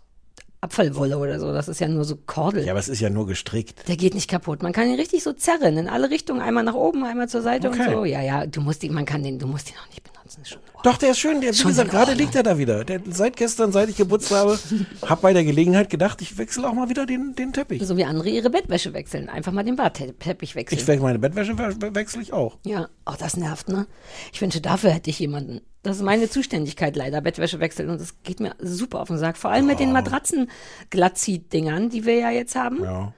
Abfallwolle 0.61 1.17
oder 1.17 1.39
so. 1.39 1.53
Das 1.53 1.69
ist 1.69 1.79
ja 1.79 1.87
nur 1.87 2.03
so 2.03 2.17
Kordel. 2.17 2.65
Ja, 2.65 2.73
aber 2.73 2.79
es 2.81 2.89
ist 2.89 2.99
ja 2.99 3.09
nur 3.09 3.27
gestrickt. 3.27 3.87
Der 3.87 3.95
geht 3.95 4.13
nicht 4.13 4.29
kaputt. 4.29 4.61
Man 4.61 4.73
kann 4.73 4.89
ihn 4.89 4.95
richtig 4.95 5.23
so 5.23 5.31
zerren 5.31 5.77
in 5.77 5.87
alle 5.87 6.09
Richtungen, 6.09 6.41
einmal 6.41 6.65
nach 6.65 6.73
oben, 6.73 7.05
einmal 7.05 7.29
zur 7.29 7.41
Seite 7.41 7.69
Okay. 7.69 7.87
und 7.87 7.93
so. 7.93 8.05
Ja, 8.05 8.21
ja, 8.21 8.45
du 8.45 8.59
musst 8.59 8.83
ihn, 8.83 8.93
man 8.93 9.05
kann 9.05 9.23
den, 9.23 9.39
du 9.39 9.47
musst 9.47 9.69
ihn 9.69 9.75
auch 9.81 9.87
nicht 9.89 10.03
benutzen. 10.03 10.18
Ist 10.37 10.49
schon 10.49 10.59
Ordnung. 10.73 10.81
Doch, 10.83 10.97
der 10.97 11.11
ist 11.11 11.19
schön. 11.19 11.41
Der, 11.41 11.53
wie 11.53 11.63
gesagt, 11.63 11.91
gerade 11.91 12.13
liegt 12.13 12.35
er 12.35 12.43
da 12.43 12.57
wieder. 12.57 12.83
Der, 12.85 13.01
seit 13.09 13.35
gestern, 13.35 13.71
seit 13.71 13.89
ich 13.89 13.95
geputzt 13.97 14.31
habe, 14.31 14.59
hab 15.01 15.21
bei 15.21 15.33
der 15.33 15.43
Gelegenheit 15.43 15.89
gedacht, 15.89 16.21
ich 16.21 16.37
wechsle 16.37 16.67
auch 16.69 16.73
mal 16.73 16.89
wieder 16.89 17.05
den, 17.05 17.35
den 17.35 17.51
Teppich. 17.53 17.85
So 17.85 17.97
wie 17.97 18.05
andere 18.05 18.29
ihre 18.29 18.49
Bettwäsche 18.49 18.93
wechseln. 18.93 19.29
Einfach 19.29 19.51
mal 19.51 19.63
den 19.63 19.75
Bartteppich 19.75 20.55
wechseln. 20.55 20.79
Ich 20.79 20.87
wechsle 20.87 21.03
meine 21.03 21.19
Bettwäsche 21.19 21.57
we- 21.57 21.95
wechsle 21.95 22.21
ich 22.21 22.31
auch. 22.33 22.57
Ja, 22.65 22.89
auch 23.05 23.17
das 23.17 23.37
nervt, 23.37 23.69
ne? 23.69 23.87
Ich 24.31 24.41
wünsche, 24.41 24.61
dafür 24.61 24.91
hätte 24.91 25.09
ich 25.09 25.19
jemanden. 25.19 25.61
Das 25.83 25.95
ist 25.97 26.03
meine 26.03 26.29
Zuständigkeit 26.29 26.95
leider, 26.95 27.21
Bettwäsche 27.21 27.59
wechseln. 27.59 27.89
Und 27.89 28.01
das 28.01 28.21
geht 28.23 28.39
mir 28.39 28.53
super 28.59 28.99
auf 28.99 29.07
den 29.07 29.17
Sack. 29.17 29.37
Vor 29.37 29.49
allem 29.51 29.65
mit 29.65 29.79
den 29.79 29.91
Matratzen-Glatzit-Dingern, 29.93 31.89
die 31.89 32.05
wir 32.05 32.15
ja 32.15 32.29
jetzt 32.31 32.55
haben. 32.55 32.83
Ja. 32.83 33.13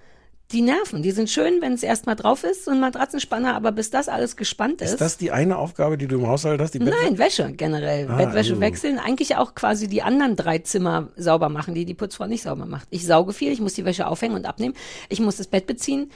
Die 0.52 0.62
nerven. 0.62 1.02
Die 1.02 1.12
sind 1.12 1.30
schön, 1.30 1.62
wenn 1.62 1.74
es 1.74 1.84
erstmal 1.84 2.16
drauf 2.16 2.44
ist, 2.44 2.66
so 2.66 2.72
ein 2.72 2.80
Matratzenspanner, 2.80 3.56
aber 3.56 3.72
bis 3.72 3.90
das 3.90 4.10
alles 4.10 4.36
gespannt 4.36 4.82
ist. 4.82 4.92
Ist 4.92 5.02
das 5.02 5.18
die 5.18 5.32
eine 5.32 5.58
Aufgabe, 5.58 5.98
die 5.98 6.08
du 6.08 6.18
im 6.18 6.28
Haushalt 6.28 6.60
hast? 6.60 6.74
Die? 6.74 6.80
Nein, 6.80 7.18
Wäsche 7.18 7.52
generell. 7.54 8.08
Ah, 8.10 8.18
Bettwäsche 8.18 8.58
uh. 8.58 8.60
wechseln. 8.60 9.00
Eigentlich 9.00 9.38
auch 9.38 9.56
quasi 9.56 9.88
die 9.88 10.02
anderen 10.02 10.36
drei 10.36 10.60
Zimmer 10.60 11.10
sauber 11.16 11.50
machen, 11.50 11.74
die 11.74 11.86
die 11.86 11.94
Putzfrau 11.94 12.28
nicht 12.28 12.44
sauber 12.44 12.66
macht. 12.66 12.88
Ich 12.90 13.06
sauge 13.06 13.34
viel, 13.34 13.52
ich 13.52 13.62
muss 13.62 13.74
die 13.74 13.86
Wäsche 13.86 14.08
aufhängen 14.08 14.36
und 14.36 14.46
abnehmen. 14.46 14.76
Ich 15.10 15.20
muss 15.20 15.38
das 15.38 15.48
Bett 15.48 15.68
beziehen 15.68 16.12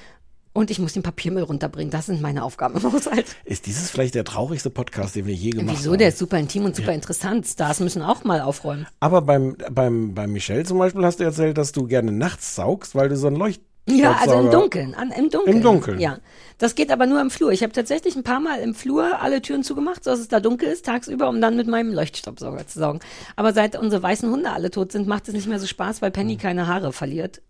und 0.56 0.72
ich 0.72 0.80
muss 0.80 0.94
den 0.94 1.04
Papiermüll 1.04 1.44
runterbringen. 1.44 1.92
Das 1.92 2.06
sind 2.06 2.22
meine 2.22 2.44
Aufgaben 2.44 2.78
im 2.78 2.92
Haushalt. 2.92 3.26
Ist 3.44 3.66
dieses 3.66 3.92
vielleicht 3.92 4.16
der 4.16 4.24
traurigste 4.24 4.70
Podcast, 4.70 5.16
den 5.16 5.28
wir 5.28 5.34
je 5.34 5.50
gemacht 5.52 5.76
Wieso? 5.78 5.92
haben? 5.92 6.00
Der 6.00 6.08
ist 6.08 6.18
super 6.18 6.40
intim 6.40 6.64
und 6.64 6.76
super 6.76 6.94
interessant. 6.94 7.46
Stars 7.46 7.82
müssen 7.82 8.02
auch 8.02 8.24
mal 8.24 8.40
aufräumen. 8.40 8.88
Aber 9.02 9.22
beim, 9.22 9.58
beim, 9.70 10.14
beim 10.14 10.32
Michel 10.32 10.66
zum 10.66 10.78
Beispiel 10.78 11.06
hast 11.06 11.20
du 11.20 11.26
erzählt, 11.26 11.58
dass 11.58 11.74
du 11.74 11.88
gerne 11.88 12.14
nachts 12.14 12.56
saugst, 12.56 12.96
weil 12.96 13.10
du 13.10 13.18
so 13.18 13.28
ein 13.28 13.36
Leucht. 13.36 13.62
Ja, 13.88 14.14
also 14.20 14.40
im 14.40 14.50
Dunkeln, 14.52 14.96
an, 14.96 15.12
im 15.12 15.30
Dunkeln. 15.30 15.58
Im 15.58 15.62
Dunkeln. 15.64 16.00
Ja. 16.00 16.18
Das 16.58 16.74
geht 16.74 16.90
aber 16.90 17.06
nur 17.06 17.22
im 17.22 17.30
Flur. 17.30 17.52
Ich 17.52 17.62
habe 17.62 17.74
tatsächlich 17.74 18.16
ein 18.16 18.24
paar 18.24 18.40
Mal 18.40 18.60
im 18.60 18.74
Flur 18.74 19.22
alle 19.22 19.42
Türen 19.42 19.64
zugemacht, 19.64 20.04
sodass 20.04 20.20
es 20.22 20.28
da 20.28 20.40
dunkel 20.40 20.70
ist 20.70 20.86
tagsüber, 20.86 21.28
um 21.30 21.40
dann 21.42 21.56
mit 21.56 21.68
meinem 21.68 21.94
Leuchtstaubsauger 21.94 22.66
zu 22.66 22.80
saugen. 22.80 23.00
Aber 23.36 23.54
seit 23.54 23.76
unsere 23.78 24.02
weißen 24.02 24.30
Hunde 24.32 24.52
alle 24.52 24.72
tot 24.72 24.92
sind, 24.92 25.08
macht 25.08 25.28
es 25.28 25.34
nicht 25.36 25.48
mehr 25.48 25.60
so 25.60 25.68
Spaß, 25.68 26.02
weil 26.02 26.10
Hm. 26.10 26.14
Penny 26.14 26.38
keine 26.38 26.68
Haare 26.68 26.94
verliert. 26.94 27.42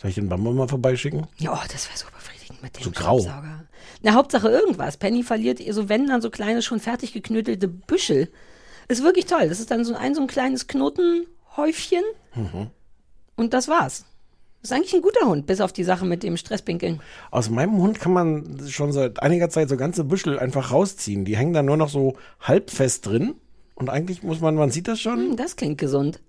Soll 0.00 0.10
ich 0.10 0.16
den 0.16 0.28
Bamba 0.28 0.50
mal 0.50 0.68
vorbeischicken? 0.68 1.26
Ja, 1.38 1.52
oh, 1.54 1.66
das 1.72 1.88
wäre 1.88 1.98
so 1.98 2.06
befriedigend 2.14 2.62
mit 2.62 2.76
dem 2.76 2.82
So 2.84 2.90
grau. 2.90 3.20
Staubsauger. 3.20 3.64
Na, 4.02 4.12
Hauptsache 4.14 4.48
irgendwas. 4.48 4.96
Penny 4.96 5.22
verliert 5.22 5.60
ihr 5.60 5.72
so, 5.72 5.88
wenn 5.88 6.06
dann 6.06 6.20
so 6.20 6.30
kleine, 6.30 6.60
schon 6.62 6.80
fertig 6.80 7.12
geknödelte 7.12 7.66
Büschel. 7.68 8.28
Ist 8.88 9.02
wirklich 9.02 9.26
toll. 9.26 9.48
Das 9.48 9.60
ist 9.60 9.70
dann 9.70 9.84
so 9.84 9.94
ein, 9.94 10.14
so 10.14 10.20
ein 10.20 10.26
kleines 10.26 10.66
Knotenhäufchen. 10.66 12.02
Mhm. 12.34 12.68
Und 13.36 13.54
das 13.54 13.68
war's. 13.68 14.04
Ist 14.62 14.72
eigentlich 14.72 14.94
ein 14.94 15.02
guter 15.02 15.26
Hund, 15.26 15.46
bis 15.46 15.60
auf 15.60 15.72
die 15.72 15.84
Sache 15.84 16.04
mit 16.04 16.22
dem 16.22 16.36
Stresspinkeln. 16.36 17.00
Aus 17.30 17.48
meinem 17.48 17.76
Hund 17.78 18.00
kann 18.00 18.12
man 18.12 18.58
schon 18.68 18.92
seit 18.92 19.22
einiger 19.22 19.48
Zeit 19.50 19.68
so 19.68 19.76
ganze 19.76 20.02
Büschel 20.04 20.38
einfach 20.38 20.72
rausziehen. 20.72 21.24
Die 21.24 21.36
hängen 21.36 21.52
dann 21.52 21.66
nur 21.66 21.76
noch 21.76 21.88
so 21.88 22.16
halbfest 22.40 23.06
drin. 23.06 23.34
Und 23.76 23.88
eigentlich 23.88 24.22
muss 24.24 24.40
man, 24.40 24.56
man 24.56 24.70
sieht 24.72 24.88
das 24.88 25.00
schon, 25.00 25.18
Hm, 25.30 25.36
Das 25.36 25.54
klingt 25.54 25.78
gesund. 25.78 26.20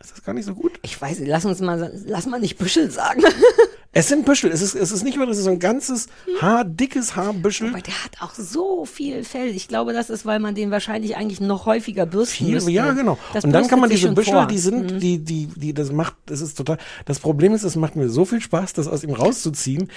ist 0.00 0.12
das 0.12 0.22
gar 0.22 0.32
nicht 0.32 0.44
so 0.44 0.54
gut. 0.54 0.78
Ich 0.82 1.00
weiß 1.00 1.18
nicht, 1.18 1.28
lass 1.28 1.44
uns 1.44 1.60
mal, 1.60 1.92
lass 2.06 2.26
mal 2.26 2.38
nicht 2.40 2.56
Büschel 2.58 2.90
sagen. 2.90 3.22
Es 3.94 4.08
sind 4.08 4.24
Büschel, 4.24 4.50
es 4.50 4.62
ist, 4.62 4.74
es 4.74 4.90
ist 4.90 5.02
nicht 5.04 5.18
nur, 5.18 5.26
das 5.26 5.36
ist 5.36 5.44
so 5.44 5.50
ein 5.50 5.58
ganzes 5.58 6.06
Haar, 6.40 6.64
dickes 6.64 7.14
Haarbüschel. 7.14 7.68
Aber 7.68 7.80
der 7.82 7.92
hat 8.04 8.12
auch 8.20 8.32
so 8.32 8.86
viel 8.86 9.22
Fell. 9.22 9.48
Ich 9.48 9.68
glaube, 9.68 9.92
das 9.92 10.08
ist, 10.08 10.24
weil 10.24 10.38
man 10.40 10.54
den 10.54 10.70
wahrscheinlich 10.70 11.14
eigentlich 11.16 11.40
noch 11.42 11.66
häufiger 11.66 12.06
bürsten 12.06 12.46
Viel, 12.46 12.54
müsste. 12.54 12.70
ja, 12.70 12.90
genau. 12.92 13.18
Das 13.34 13.44
und 13.44 13.52
dann 13.52 13.66
kann 13.68 13.80
man 13.80 13.90
diese 13.90 14.10
Büschel, 14.12 14.32
vor. 14.32 14.46
die 14.46 14.56
sind, 14.56 15.02
die, 15.02 15.18
die, 15.18 15.46
die, 15.54 15.74
das 15.74 15.92
macht, 15.92 16.14
das 16.24 16.40
ist 16.40 16.56
total, 16.56 16.78
das 17.04 17.18
Problem 17.18 17.52
ist, 17.52 17.64
es 17.64 17.76
macht 17.76 17.94
mir 17.94 18.08
so 18.08 18.24
viel 18.24 18.40
Spaß, 18.40 18.72
das 18.72 18.88
aus 18.88 19.04
ihm 19.04 19.12
rauszuziehen, 19.12 19.90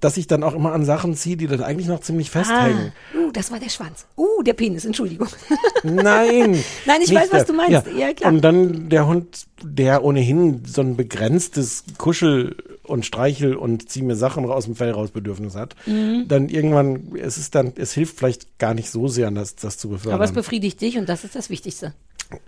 dass 0.00 0.16
ich 0.16 0.28
dann 0.28 0.44
auch 0.44 0.54
immer 0.54 0.72
an 0.72 0.84
Sachen 0.84 1.16
ziehe, 1.16 1.36
die 1.36 1.48
dann 1.48 1.62
eigentlich 1.64 1.88
noch 1.88 2.02
ziemlich 2.02 2.28
Ah, 2.28 2.44
festhängen. 2.44 2.92
uh, 3.16 3.32
das 3.32 3.50
war 3.50 3.58
der 3.58 3.68
Schwanz. 3.70 4.06
Uh, 4.16 4.42
der 4.44 4.52
Penis, 4.52 4.84
Entschuldigung. 4.84 5.26
Nein. 5.82 6.62
Nein, 6.86 7.00
ich 7.02 7.12
weiß, 7.12 7.32
was 7.32 7.44
der. 7.44 7.44
du 7.46 7.52
meinst. 7.54 7.86
Ja, 7.98 8.12
klar. 8.12 8.32
Und 8.32 8.42
dann 8.42 8.88
der 8.90 9.08
Hund, 9.08 9.46
der 9.64 10.04
ohnehin 10.04 10.62
so 10.66 10.82
ein 10.82 10.94
begrenztes 10.96 11.82
Kuschel- 11.98 12.54
und 12.90 13.06
Streichel- 13.06 13.56
und 13.56 13.88
zieh 13.88 14.02
mir 14.02 14.16
Sachen 14.16 14.44
aus 14.50 14.64
dem 14.66 14.76
Fell 14.76 14.90
raus 14.90 15.10
Bedürfnis 15.10 15.54
hat, 15.54 15.74
Mhm. 15.86 16.26
dann 16.28 16.48
irgendwann, 16.48 17.14
es 17.16 17.38
ist 17.38 17.54
dann, 17.54 17.72
es 17.76 17.92
hilft 17.92 18.18
vielleicht 18.18 18.58
gar 18.58 18.74
nicht 18.74 18.90
so 18.90 19.08
sehr, 19.08 19.30
das, 19.30 19.56
das 19.56 19.78
zu 19.78 19.88
befördern. 19.88 20.14
Aber 20.16 20.24
es 20.24 20.32
befriedigt 20.32 20.80
dich 20.80 20.98
und 20.98 21.08
das 21.08 21.24
ist 21.24 21.34
das 21.34 21.48
Wichtigste. 21.50 21.94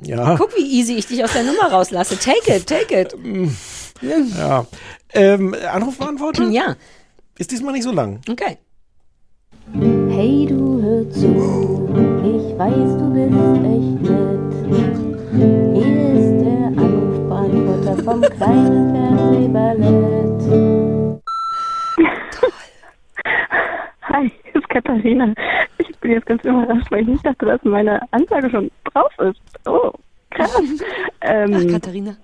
ja, 0.00 0.36
Guck, 0.36 0.54
wie 0.56 0.78
easy 0.80 0.94
ich 0.94 1.06
dich 1.06 1.22
aus 1.24 1.32
der 1.32 1.44
Nummer 1.44 1.70
rauslasse. 1.70 2.18
Take 2.18 2.56
it, 2.56 2.66
take 2.66 3.00
it. 3.00 3.14
ja. 4.36 4.66
Ähm, 5.12 5.54
Anrufbeantworter? 5.72 6.48
Ja, 6.50 6.76
Ist 7.38 7.50
diesmal 7.52 7.72
nicht 7.72 7.84
so 7.84 7.92
lang. 7.92 8.20
okay. 8.30 8.58
Hey, 9.72 10.44
du 10.46 10.82
hör 10.82 11.08
zu, 11.10 11.88
ich 12.22 12.58
weiß, 12.58 12.98
du 12.98 13.10
bist 13.14 13.32
echt 13.64 14.02
nett. 14.70 14.96
Hier 15.74 16.12
ist 16.14 16.34
der 16.44 16.70
Vom 18.02 18.20
kleinen 18.22 18.92
Fernsehballett. 18.92 20.42
Hi, 24.02 24.32
hier 24.42 24.56
ist 24.56 24.68
Katharina. 24.68 25.32
Ich 25.78 25.96
bin 25.98 26.10
jetzt 26.10 26.26
ganz 26.26 26.42
überrascht, 26.44 26.90
weil 26.90 27.02
ich 27.02 27.08
nicht 27.08 27.24
dachte, 27.24 27.46
dass 27.46 27.62
meine 27.62 28.00
Ansage 28.10 28.50
schon 28.50 28.70
drauf 28.92 29.12
ist. 29.18 29.40
Oh, 29.66 29.92
krass. 30.30 30.56
Ach, 31.20 31.28
ähm, 31.28 31.68
Katharina. 31.68 32.16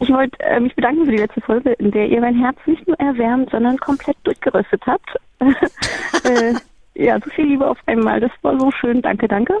ich 0.00 0.10
wollte 0.10 0.38
äh, 0.40 0.58
mich 0.58 0.74
bedanken 0.74 1.04
für 1.04 1.12
die 1.12 1.18
letzte 1.18 1.40
Folge, 1.42 1.72
in 1.74 1.90
der 1.92 2.08
ihr 2.08 2.20
mein 2.20 2.36
Herz 2.36 2.56
nicht 2.66 2.86
nur 2.88 2.98
erwärmt, 2.98 3.50
sondern 3.50 3.78
komplett 3.78 4.16
durchgeröstet 4.24 4.82
habt. 4.86 5.08
äh, 5.40 6.54
ja, 6.94 7.18
so 7.20 7.30
viel 7.30 7.46
Liebe 7.46 7.66
auf 7.68 7.78
einmal. 7.86 8.20
Das 8.20 8.32
war 8.42 8.58
so 8.58 8.70
schön. 8.72 9.02
Danke, 9.02 9.28
danke. 9.28 9.60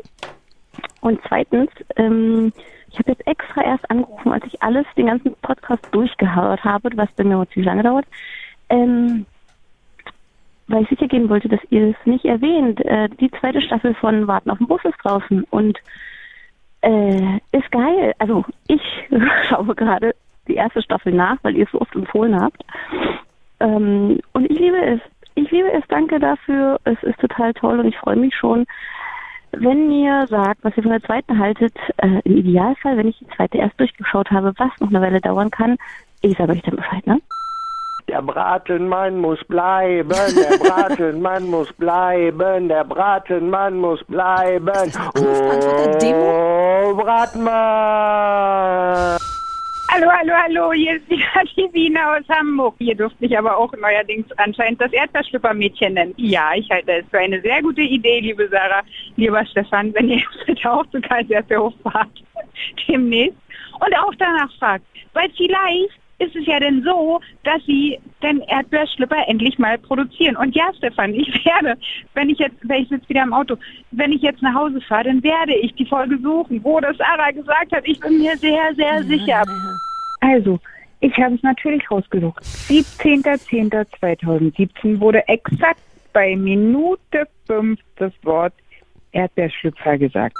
Und 1.02 1.20
zweitens, 1.28 1.70
ähm, 1.96 2.52
ich 2.94 2.98
habe 3.00 3.10
jetzt 3.10 3.26
extra 3.26 3.62
erst 3.62 3.90
angerufen, 3.90 4.32
als 4.32 4.44
ich 4.46 4.62
alles, 4.62 4.86
den 4.96 5.06
ganzen 5.06 5.34
Podcast 5.42 5.84
durchgehört 5.90 6.62
habe, 6.62 6.90
was 6.94 7.10
bei 7.16 7.24
mir 7.24 7.44
ziemlich 7.48 7.66
lange 7.66 7.82
dauert. 7.82 8.06
Ähm, 8.68 9.26
weil 10.68 10.84
ich 10.84 10.88
sicher 10.90 11.08
gehen 11.08 11.28
wollte, 11.28 11.48
dass 11.48 11.60
ihr 11.70 11.88
es 11.88 12.06
nicht 12.06 12.24
erwähnt. 12.24 12.80
Äh, 12.84 13.08
die 13.20 13.32
zweite 13.32 13.60
Staffel 13.60 13.94
von 13.94 14.28
Warten 14.28 14.48
auf 14.48 14.58
den 14.58 14.68
Bus 14.68 14.80
ist 14.84 14.96
draußen 15.02 15.42
und 15.50 15.76
äh, 16.82 17.40
ist 17.50 17.70
geil. 17.72 18.14
Also 18.20 18.44
ich 18.68 18.80
schaue 19.48 19.74
gerade 19.74 20.14
die 20.46 20.54
erste 20.54 20.80
Staffel 20.80 21.12
nach, 21.12 21.38
weil 21.42 21.56
ihr 21.56 21.64
es 21.64 21.72
so 21.72 21.80
oft 21.80 21.94
empfohlen 21.96 22.40
habt. 22.40 22.64
Ähm, 23.58 24.20
und 24.32 24.48
ich 24.48 24.58
liebe 24.58 24.80
es. 24.80 25.00
Ich 25.34 25.50
liebe 25.50 25.72
es. 25.72 25.82
Danke 25.88 26.20
dafür. 26.20 26.78
Es 26.84 27.02
ist 27.02 27.18
total 27.18 27.54
toll 27.54 27.80
und 27.80 27.88
ich 27.88 27.98
freue 27.98 28.16
mich 28.16 28.36
schon, 28.36 28.66
wenn 29.58 29.90
ihr 29.90 30.26
sagt, 30.28 30.62
was 30.62 30.76
ihr 30.76 30.82
von 30.82 30.92
der 30.92 31.02
zweiten 31.02 31.38
haltet. 31.38 31.74
Äh, 31.98 32.20
Im 32.24 32.36
Idealfall, 32.36 32.96
wenn 32.96 33.08
ich 33.08 33.18
die 33.18 33.28
zweite 33.36 33.58
erst 33.58 33.78
durchgeschaut 33.78 34.30
habe, 34.30 34.52
was 34.58 34.70
noch 34.80 34.88
eine 34.88 35.00
Weile 35.00 35.20
dauern 35.20 35.50
kann. 35.50 35.76
Ich 36.22 36.36
sage 36.36 36.52
euch 36.52 36.62
dann 36.62 36.76
Bescheid, 36.76 37.06
ne? 37.06 37.20
Der 38.08 38.20
Bratenmann 38.20 39.18
muss 39.18 39.42
bleiben, 39.44 40.10
der 40.10 40.58
Bratenmann 40.62 41.48
muss 41.50 41.72
bleiben, 41.72 42.68
der 42.68 42.84
Bratenmann 42.84 43.78
muss 43.78 44.04
bleiben. 44.04 44.92
Oh, 45.16 46.94
Bratmann! 46.96 48.04
Hallo, 49.96 50.10
hallo, 50.10 50.32
hallo, 50.34 50.72
hier 50.72 50.96
ist 50.96 51.08
wieder 51.08 51.22
die 51.56 51.72
Wiener 51.72 52.16
aus 52.16 52.28
Hamburg. 52.28 52.74
Hier 52.80 52.96
durfte 52.96 53.26
ich 53.26 53.38
aber 53.38 53.56
auch 53.56 53.72
neuerdings 53.74 54.26
anscheinend 54.38 54.80
das 54.80 54.92
Erdbeerschlüppermädchen 54.92 55.94
nennen. 55.94 56.14
Ja, 56.16 56.50
ich 56.56 56.68
halte 56.68 56.94
es 56.94 57.04
für 57.10 57.20
eine 57.20 57.40
sehr 57.42 57.62
gute 57.62 57.82
Idee, 57.82 58.18
liebe 58.18 58.48
Sarah, 58.48 58.82
lieber 59.14 59.46
Stefan, 59.46 59.94
wenn 59.94 60.08
ihr 60.08 60.22
jetzt 60.48 60.66
auch 60.66 60.84
zu 60.86 61.00
Karls 61.00 61.30
Erdbeerhof 61.30 61.74
fahrt 61.84 62.10
demnächst 62.88 63.38
und 63.74 63.96
auch 63.96 64.12
danach 64.18 64.52
fragt. 64.58 64.84
Weil 65.12 65.30
vielleicht 65.36 66.00
ist 66.18 66.36
es 66.36 66.46
ja 66.46 66.60
denn 66.60 66.82
so, 66.82 67.20
dass 67.42 67.64
sie 67.66 67.98
den 68.22 68.40
Erdbeerschlüpper 68.42 69.28
endlich 69.28 69.58
mal 69.58 69.78
produzieren. 69.78 70.36
Und 70.36 70.54
ja, 70.54 70.70
Stefan, 70.76 71.14
ich 71.14 71.28
werde, 71.44 71.76
wenn 72.14 72.30
ich 72.30 72.38
jetzt, 72.38 72.56
wenn 72.62 72.82
ich 72.82 72.88
sitze 72.88 73.08
wieder 73.08 73.22
im 73.22 73.32
Auto, 73.32 73.56
wenn 73.90 74.12
ich 74.12 74.22
jetzt 74.22 74.42
nach 74.42 74.54
Hause 74.54 74.80
fahre, 74.82 75.04
dann 75.04 75.22
werde 75.22 75.54
ich 75.54 75.74
die 75.74 75.86
Folge 75.86 76.18
suchen, 76.18 76.62
wo 76.62 76.78
das 76.80 76.96
Sarah 76.96 77.30
gesagt 77.30 77.72
hat. 77.72 77.86
Ich 77.86 78.00
bin 78.00 78.18
mir 78.18 78.36
sehr, 78.36 78.74
sehr 78.74 79.02
sicher. 79.04 79.42
Also, 80.20 80.58
ich 81.00 81.16
habe 81.18 81.34
es 81.34 81.42
natürlich 81.42 81.90
rausgesucht. 81.90 82.42
17.10.2017 82.42 85.00
wurde 85.00 85.26
exakt 85.28 85.80
bei 86.12 86.36
Minute 86.36 87.26
5 87.46 87.80
das 87.96 88.12
Wort 88.22 88.52
Erdbeerschlüpfer 89.12 89.98
gesagt. 89.98 90.36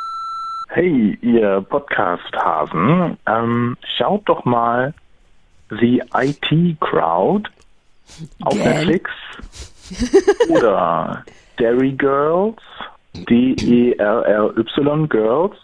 Hey, 0.70 1.18
ihr 1.20 1.60
Podcast-Hasen, 1.68 3.18
ähm, 3.26 3.76
schaut 3.96 4.28
doch 4.28 4.44
mal 4.44 4.94
The 5.80 6.02
IT 6.14 6.80
Crowd 6.80 7.50
auf 8.42 8.54
Gern. 8.54 8.86
Netflix 8.86 9.10
oder 10.48 11.24
Dairy 11.58 11.92
Girls, 11.92 12.60
D-E-R-R-Y 13.14 15.08
Girls 15.08 15.56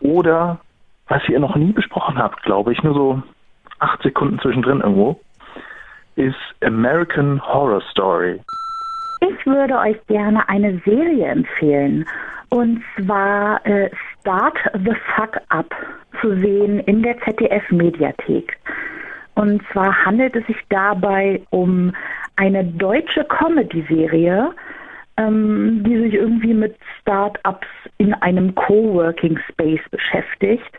oder 0.00 0.60
was 1.08 1.22
ihr 1.28 1.38
noch 1.38 1.56
nie 1.56 1.72
besprochen 1.72 2.18
habt, 2.18 2.42
glaube 2.42 2.72
ich, 2.72 2.82
nur 2.82 2.94
so 2.94 3.22
acht 3.78 4.02
Sekunden 4.02 4.38
zwischendrin 4.38 4.80
irgendwo, 4.80 5.20
ist 6.16 6.36
American 6.62 7.40
Horror 7.46 7.82
Story. 7.90 8.40
Ich 9.20 9.46
würde 9.46 9.78
euch 9.78 9.96
gerne 10.06 10.48
eine 10.48 10.80
Serie 10.84 11.26
empfehlen. 11.26 12.04
Und 12.50 12.82
zwar 12.96 13.64
äh, 13.66 13.90
Start 14.20 14.56
the 14.74 14.94
Fuck 15.16 15.40
Up 15.48 15.74
zu 16.20 16.34
sehen 16.40 16.80
in 16.80 17.02
der 17.02 17.18
ZDF-Mediathek. 17.20 18.56
Und 19.34 19.62
zwar 19.72 20.04
handelt 20.04 20.36
es 20.36 20.46
sich 20.46 20.56
dabei 20.68 21.42
um 21.50 21.92
eine 22.36 22.64
deutsche 22.64 23.24
Comedy-Serie, 23.24 24.52
ähm, 25.16 25.82
die 25.84 25.96
sich 25.98 26.14
irgendwie 26.14 26.54
mit 26.54 26.76
Start-ups 27.00 27.66
in 27.98 28.14
einem 28.14 28.54
Coworking 28.54 29.38
Space 29.48 29.82
beschäftigt. 29.90 30.70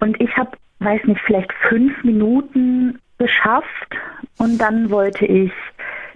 Und 0.00 0.20
ich 0.20 0.36
habe, 0.36 0.50
weiß 0.80 1.04
nicht, 1.04 1.20
vielleicht 1.26 1.52
fünf 1.68 2.02
Minuten 2.04 2.98
geschafft 3.18 3.96
und 4.38 4.58
dann 4.58 4.90
wollte 4.90 5.26
ich 5.26 5.52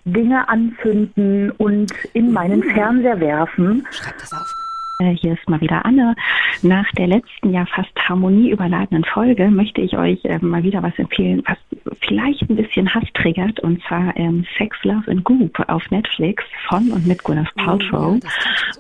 Dinge 0.05 0.49
anzünden 0.49 1.51
und 1.53 1.93
in 2.13 2.33
meinen 2.33 2.63
Fernseher 2.63 3.21
werfen. 3.21 3.87
Schreib 3.91 4.19
das 4.19 4.33
auf. 4.33 4.62
Äh, 4.99 5.15
Hier 5.17 5.33
ist 5.35 5.49
mal 5.49 5.61
wieder 5.61 5.85
Anne. 5.85 6.15
Nach 6.63 6.91
der 6.93 7.07
letzten 7.07 7.53
ja 7.53 7.67
fast 7.67 7.91
harmonieüberladenen 7.97 9.05
Folge 9.05 9.51
möchte 9.51 9.81
ich 9.81 9.97
euch 9.97 10.25
äh, 10.25 10.39
mal 10.39 10.63
wieder 10.63 10.83
was 10.83 10.99
empfehlen, 10.99 11.43
was 11.47 11.59
vielleicht 12.01 12.49
ein 12.49 12.57
bisschen 12.57 12.93
Hass 12.93 13.05
triggert, 13.15 13.61
und 13.61 13.83
zwar 13.85 14.17
ähm, 14.17 14.47
Sex, 14.59 14.77
Love 14.85 15.11
and 15.11 15.25
Goop 15.25 15.59
auf 15.69 15.91
Netflix 15.91 16.45
von 16.69 16.91
und 16.93 17.07
mit 17.07 17.23
Gwyneth 17.25 17.55
Paltrow. 17.57 18.19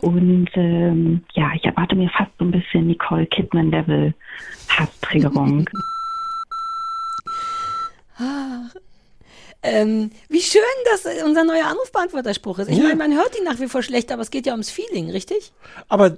Und 0.01 0.48
ähm, 0.55 1.22
ja, 1.35 1.51
ich 1.55 1.64
erwarte 1.64 1.96
mir 1.96 2.11
fast 2.11 2.31
so 2.38 2.44
ein 2.44 2.51
bisschen 2.51 2.87
Nicole 2.87 3.27
Kidman-Level 3.27 4.14
Hasstriggerung. 4.68 5.68
Ähm, 9.62 10.11
wie 10.29 10.40
schön, 10.40 10.61
dass 10.90 11.05
unser 11.25 11.44
neuer 11.44 11.66
Anrufbeantworterspruch 11.66 12.59
ist. 12.61 12.68
Ich 12.70 12.79
Ja. 12.79 12.85
meine, 12.85 12.96
man 12.96 13.14
hört 13.14 13.38
ihn 13.38 13.44
nach 13.44 13.61
wie 13.61 13.68
vor 13.68 13.83
schlecht, 13.83 14.11
aber 14.11 14.22
es 14.22 14.31
geht 14.31 14.46
ja 14.46 14.53
ums 14.53 14.70
Feeling, 14.70 15.11
richtig? 15.11 15.53
Aber 15.88 16.16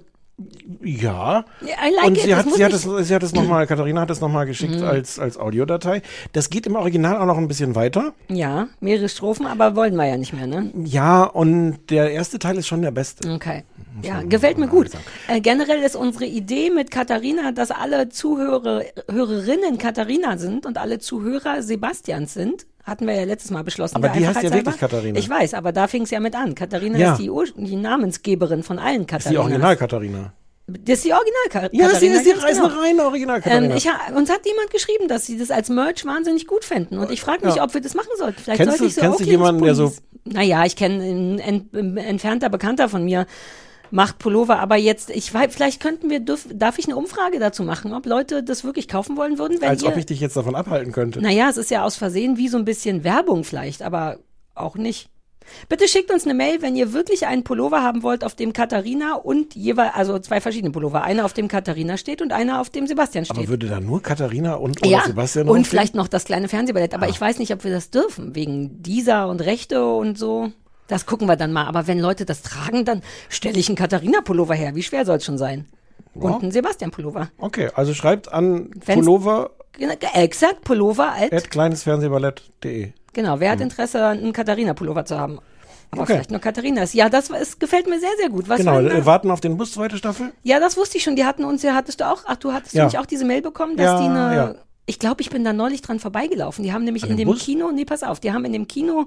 ja. 0.82 1.44
Ja, 1.60 1.76
like 1.96 2.06
und 2.06 2.16
it, 2.18 2.24
sie 2.24 2.34
hat, 2.34 2.46
sie 2.52 2.64
hat 2.64 2.72
es, 2.72 2.82
sie 2.82 3.14
hat 3.14 3.22
es 3.22 3.32
nochmal, 3.34 3.66
Katharina 3.66 4.00
hat 4.00 4.10
es 4.10 4.20
nochmal 4.20 4.46
geschickt 4.46 4.76
Mhm. 4.80 4.84
als, 4.84 5.18
als 5.18 5.38
Audiodatei. 5.38 6.02
Das 6.32 6.50
geht 6.50 6.66
im 6.66 6.74
Original 6.74 7.18
auch 7.18 7.26
noch 7.26 7.38
ein 7.38 7.46
bisschen 7.46 7.74
weiter. 7.74 8.14
Ja, 8.28 8.68
mehrere 8.80 9.08
Strophen, 9.08 9.46
aber 9.46 9.76
wollen 9.76 9.94
wir 9.94 10.06
ja 10.06 10.16
nicht 10.16 10.32
mehr, 10.32 10.46
ne? 10.48 10.72
Ja, 10.84 11.22
und 11.24 11.78
der 11.90 12.10
erste 12.10 12.38
Teil 12.40 12.56
ist 12.58 12.66
schon 12.66 12.82
der 12.82 12.90
beste. 12.90 13.30
Okay. 13.32 13.62
Ja, 14.02 14.22
gefällt 14.22 14.58
mir 14.58 14.66
gut. 14.66 14.90
Äh, 15.28 15.40
generell 15.40 15.82
ist 15.84 15.94
unsere 15.94 16.24
Idee 16.24 16.70
mit 16.70 16.90
Katharina, 16.90 17.52
dass 17.52 17.70
alle 17.70 18.08
Zuhörer, 18.08 18.82
Hörerinnen 19.08 19.78
Katharina 19.78 20.36
sind 20.36 20.66
und 20.66 20.78
alle 20.78 20.98
Zuhörer 20.98 21.62
Sebastians 21.62 22.34
sind. 22.34 22.66
Hatten 22.84 23.06
wir 23.06 23.14
ja 23.14 23.24
letztes 23.24 23.50
Mal 23.50 23.64
beschlossen. 23.64 23.96
Aber 23.96 24.08
die 24.10 24.26
heißt 24.26 24.42
ja 24.42 24.52
wirklich 24.52 24.76
Katharina. 24.78 25.18
Ich 25.18 25.28
weiß, 25.28 25.54
aber 25.54 25.72
da 25.72 25.86
fing 25.88 26.02
es 26.02 26.10
ja 26.10 26.20
mit 26.20 26.34
an. 26.36 26.54
Katharina 26.54 26.98
Ja. 26.98 27.12
ist 27.12 27.18
die, 27.20 27.30
Ur 27.30 27.46
die 27.56 27.76
Namensgeberin 27.76 28.62
von 28.62 28.78
allen 28.78 29.06
Das 29.06 29.20
ist 29.20 29.24
Katharinas. 29.24 29.32
die 29.32 29.38
Original-Katharina. 29.52 30.32
Das 30.66 30.96
ist 30.98 31.04
die 31.04 31.12
original 31.12 31.42
Ka 31.50 31.60
Ja, 31.72 31.88
sie 31.88 32.08
Katharina, 32.08 32.14
ist 32.20 32.26
die 32.26 32.54
genau. 32.54 32.66
reine 32.80 33.04
Original-Katharina. 33.04 33.70
Ähm, 33.72 33.76
ich 33.76 33.86
ha 33.88 34.14
uns 34.16 34.30
hat 34.30 34.46
jemand 34.46 34.70
geschrieben, 34.70 35.08
dass 35.08 35.26
sie 35.26 35.36
das 35.38 35.50
als 35.50 35.68
Merch 35.68 36.04
wahnsinnig 36.06 36.46
gut 36.46 36.64
fänden. 36.64 36.98
Und 36.98 37.10
ich 37.10 37.20
frage 37.20 37.44
mich, 37.46 37.56
Ja. 37.56 37.64
ob 37.64 37.74
wir 37.74 37.80
das 37.82 37.94
machen 37.94 38.08
sollten. 38.16 38.40
Vielleicht 38.40 38.58
Kennst 38.58 38.78
sollte 38.78 38.82
du- 38.84 38.88
ich 38.88 38.94
so 38.94 39.00
kennst 39.02 39.20
du 39.20 39.24
jemanden, 39.24 39.62
der 39.62 39.74
so- 39.74 39.92
Naja, 40.24 40.64
ich 40.64 40.74
kenne 40.76 41.04
ein, 41.04 41.40
ein, 41.40 41.68
ein 41.74 41.96
entfernter 41.98 42.48
Bekannter 42.48 42.88
von 42.88 43.04
mir, 43.04 43.26
macht 43.94 44.18
Pullover, 44.18 44.58
aber 44.58 44.74
jetzt, 44.74 45.10
ich 45.10 45.32
weiß, 45.32 45.54
vielleicht 45.54 45.80
könnten 45.80 46.10
wir, 46.10 46.18
dürf, 46.18 46.48
darf 46.52 46.78
ich 46.78 46.86
eine 46.86 46.96
Umfrage 46.96 47.38
dazu 47.38 47.62
machen, 47.62 47.94
ob 47.94 48.06
Leute 48.06 48.42
das 48.42 48.64
wirklich 48.64 48.88
kaufen 48.88 49.16
wollen 49.16 49.38
würden, 49.38 49.60
wenn 49.60 49.68
Als 49.68 49.84
ihr, 49.84 49.88
ob 49.88 49.96
ich 49.96 50.04
dich 50.04 50.18
jetzt 50.18 50.36
davon 50.36 50.56
abhalten 50.56 50.92
könnte. 50.92 51.22
naja, 51.22 51.48
es 51.48 51.56
ist 51.56 51.70
ja 51.70 51.84
aus 51.84 51.94
Versehen 51.94 52.36
wie 52.36 52.48
so 52.48 52.58
ein 52.58 52.64
bisschen 52.64 53.04
Werbung 53.04 53.44
vielleicht, 53.44 53.82
aber 53.82 54.18
auch 54.56 54.74
nicht. 54.74 55.10
Bitte 55.68 55.86
schickt 55.86 56.10
uns 56.10 56.24
eine 56.24 56.34
Mail, 56.34 56.60
wenn 56.60 56.74
ihr 56.74 56.92
wirklich 56.92 57.26
einen 57.26 57.44
Pullover 57.44 57.82
haben 57.82 58.02
wollt, 58.02 58.24
auf 58.24 58.34
dem 58.34 58.52
Katharina 58.52 59.14
und 59.14 59.54
jeweils, 59.54 59.94
also 59.94 60.18
zwei 60.18 60.40
verschiedene 60.40 60.72
Pullover. 60.72 61.04
Einer, 61.04 61.24
auf 61.24 61.34
dem 61.34 61.48
Katharina 61.48 61.96
steht 61.96 62.22
und 62.22 62.32
einer, 62.32 62.60
auf 62.60 62.70
dem 62.70 62.86
Sebastian 62.86 63.26
steht. 63.26 63.36
Aber 63.36 63.48
würde 63.48 63.68
da 63.68 63.78
nur 63.78 64.02
Katharina 64.02 64.54
und 64.54 64.80
oder 64.80 64.90
ja, 64.90 65.02
Sebastian 65.06 65.48
und 65.48 65.66
vielleicht 65.66 65.94
noch 65.94 66.08
das 66.08 66.24
kleine 66.24 66.48
Fernsehballett. 66.48 66.94
Aber 66.94 67.08
ich 67.08 67.20
weiß 67.20 67.38
nicht, 67.38 67.52
ob 67.52 67.62
wir 67.62 67.70
das 67.70 67.90
dürfen, 67.90 68.34
wegen 68.34 68.82
dieser 68.82 69.28
und 69.28 69.40
Rechte 69.42 69.84
und 69.86 70.18
so. 70.18 70.50
Das 70.88 71.06
gucken 71.06 71.26
wir 71.28 71.36
dann 71.36 71.52
mal. 71.52 71.66
Aber 71.66 71.86
wenn 71.86 71.98
Leute 71.98 72.24
das 72.24 72.42
tragen, 72.42 72.84
dann 72.84 73.02
stelle 73.28 73.58
ich 73.58 73.68
einen 73.68 73.76
Katharina-Pullover 73.76 74.54
her. 74.54 74.74
Wie 74.74 74.82
schwer 74.82 75.04
soll 75.06 75.16
es 75.16 75.24
schon 75.24 75.38
sein? 75.38 75.66
Ja. 76.14 76.22
Und 76.30 76.42
einen 76.42 76.52
Sebastian-Pullover. 76.52 77.30
Okay, 77.38 77.70
also 77.74 77.94
schreibt 77.94 78.32
an 78.32 78.70
Wenn's- 78.74 78.94
Pullover 79.00 79.50
Genau, 79.76 79.94
Exakt, 80.14 80.62
Pullover 80.62 81.10
als. 81.12 81.32
at 81.32 81.50
kleinesfernsehballett.de. 81.50 82.92
Genau, 83.12 83.40
wer 83.40 83.50
hat 83.52 83.60
Interesse, 83.60 84.04
einen 84.06 84.32
Katharina-Pullover 84.32 85.04
zu 85.04 85.18
haben? 85.18 85.38
Aber 85.90 86.02
Okay. 86.02 86.14
vielleicht 86.14 86.30
nur 86.30 86.40
Katharinas. 86.40 86.92
Ja, 86.92 87.08
das 87.08 87.30
es 87.30 87.58
gefällt 87.58 87.88
mir 87.88 87.98
sehr, 88.00 88.10
sehr 88.18 88.28
gut. 88.28 88.48
Was 88.48 88.58
Genau, 88.58 88.80
da? 88.80 88.88
äh, 88.90 89.06
warten 89.06 89.30
auf 89.30 89.40
den 89.40 89.56
Bus, 89.56 89.72
zweite 89.72 89.96
Staffel. 89.96 90.32
Ja, 90.42 90.58
das 90.60 90.76
wusste 90.76 90.98
ich 90.98 91.04
schon. 91.04 91.14
Die 91.16 91.24
hatten 91.24 91.44
uns 91.44 91.62
ja, 91.62 91.74
hattest 91.74 92.00
du 92.00 92.08
auch, 92.10 92.22
ach, 92.26 92.36
du 92.36 92.52
hattest 92.52 92.74
Ja. 92.74 92.82
du 92.82 92.86
nicht 92.86 92.98
auch 92.98 93.06
diese 93.06 93.24
Mail 93.24 93.42
bekommen, 93.42 93.76
dass 93.76 93.86
Ja, 93.86 93.98
die 94.00 94.04
eine, 94.08 94.34
ja. 94.36 94.54
ich 94.86 94.98
glaube, 94.98 95.20
ich 95.22 95.30
bin 95.30 95.44
da 95.44 95.52
neulich 95.52 95.82
dran 95.82 96.00
vorbeigelaufen. 96.00 96.64
Die 96.64 96.72
haben 96.72 96.84
nämlich 96.84 97.04
An 97.04 97.10
in 97.10 97.16
dem 97.16 97.28
dem 97.28 97.32
Bus? 97.34 97.44
Kino, 97.44 97.70
nee, 97.72 97.84
pass 97.84 98.02
auf, 98.02 98.18
die 98.20 98.32
haben 98.32 98.44
in 98.44 98.52
dem 98.52 98.66
Kino 98.66 99.06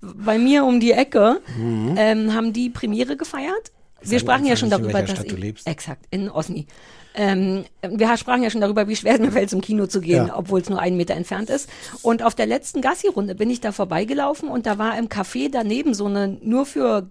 bei 0.00 0.38
mir 0.38 0.64
um 0.64 0.80
die 0.80 0.92
Ecke, 0.92 1.40
Mhm. 1.58 1.94
ähm, 1.98 2.34
haben 2.34 2.52
die 2.52 2.70
Premiere 2.70 3.16
gefeiert. 3.16 3.72
Wir 4.02 4.18
Sag 4.18 4.20
sprachen 4.20 4.46
ja 4.46 4.56
schon 4.56 4.70
darüber, 4.70 5.02
dass 5.02 5.10
Stadt 5.10 5.30
du 5.30 5.36
lebst. 5.36 5.66
exakt, 5.66 6.06
in 6.10 6.30
Osni. 6.30 6.66
Ähm, 7.14 7.64
wir 7.82 8.16
sprachen 8.16 8.42
ja 8.42 8.50
schon 8.50 8.60
darüber, 8.60 8.86
wie 8.88 8.96
schwer 8.96 9.14
es 9.14 9.20
mir 9.20 9.32
fällt, 9.32 9.50
zum 9.50 9.60
Kino 9.60 9.86
zu 9.88 10.00
gehen, 10.00 10.28
Ja. 10.28 10.38
obwohl 10.38 10.60
es 10.60 10.70
nur 10.70 10.78
einen 10.80 10.96
Meter 10.96 11.14
entfernt 11.14 11.50
ist. 11.50 11.68
Und 12.02 12.22
auf 12.22 12.34
der 12.34 12.46
letzten 12.46 12.80
Gassi-Runde 12.82 13.34
bin 13.34 13.50
ich 13.50 13.60
da 13.60 13.72
vorbeigelaufen 13.72 14.48
und 14.48 14.64
da 14.64 14.78
war 14.78 14.96
im 14.96 15.08
Café 15.08 15.50
daneben 15.50 15.92
so 15.92 16.06
eine 16.06 16.28
nur 16.40 16.64
für 16.66 17.10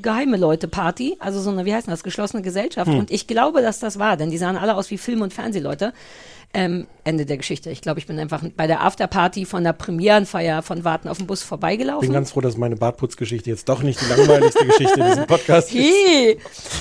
geheime 0.00 0.38
Leute 0.38 0.68
Party, 0.68 1.16
also 1.18 1.40
so 1.40 1.50
eine, 1.50 1.66
wie 1.66 1.74
heißt 1.74 1.88
das, 1.88 2.02
geschlossene 2.02 2.42
Gesellschaft. 2.42 2.90
Hm. 2.90 2.98
Und 3.00 3.10
ich 3.10 3.26
glaube, 3.26 3.60
dass 3.60 3.78
das 3.80 3.98
war, 3.98 4.16
denn 4.16 4.30
die 4.30 4.38
sahen 4.38 4.56
alle 4.56 4.76
aus 4.76 4.90
wie 4.90 4.96
Film- 4.98 5.20
und 5.20 5.34
Fernsehleute. 5.34 5.92
Ähm, 6.54 6.86
Ende 7.04 7.24
der 7.24 7.38
Geschichte. 7.38 7.70
Ich 7.70 7.80
glaube, 7.80 7.98
ich 7.98 8.06
bin 8.06 8.18
einfach 8.18 8.42
bei 8.56 8.66
der 8.66 8.82
Afterparty 8.82 9.46
von 9.46 9.64
der 9.64 9.72
Premierenfeier 9.72 10.60
von 10.60 10.84
Warten 10.84 11.08
auf 11.08 11.16
den 11.16 11.26
Bus 11.26 11.42
vorbeigelaufen. 11.42 12.06
Bin 12.06 12.12
ganz 12.12 12.32
froh, 12.32 12.42
dass 12.42 12.58
meine 12.58 12.76
Bartputzgeschichte 12.76 13.48
jetzt 13.48 13.70
doch 13.70 13.82
nicht 13.82 13.98
die 14.02 14.04
langweiligste 14.04 14.66
Geschichte 14.66 15.00
in 15.00 15.06
diesem 15.06 15.26
Podcast 15.26 15.68
ist. 15.74 15.82
Hey. 15.82 16.38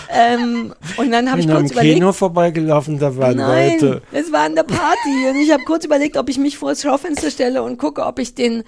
ähm, 0.09 0.75
und 0.97 1.11
dann 1.11 1.31
habe 1.31 1.39
ich 1.39 1.47
kurz 1.47 1.71
überlegt, 1.71 1.95
Kino 1.95 2.11
vorbeigelaufen, 2.11 2.99
da 2.99 3.15
waren 3.15 3.37
Nein, 3.37 3.79
Leute. 3.79 4.01
es 4.11 4.31
war 4.33 4.41
an 4.41 4.55
der 4.55 4.63
Party 4.63 5.29
und 5.29 5.37
ich 5.37 5.51
habe 5.51 5.63
kurz 5.63 5.85
überlegt, 5.85 6.17
ob 6.17 6.27
ich 6.27 6.37
mich 6.37 6.57
vor 6.57 6.71
das 6.71 6.81
Schaufenster 6.81 7.31
stelle 7.31 7.63
und 7.63 7.77
gucke, 7.77 8.05
ob 8.05 8.19
ich 8.19 8.35
den, 8.35 8.63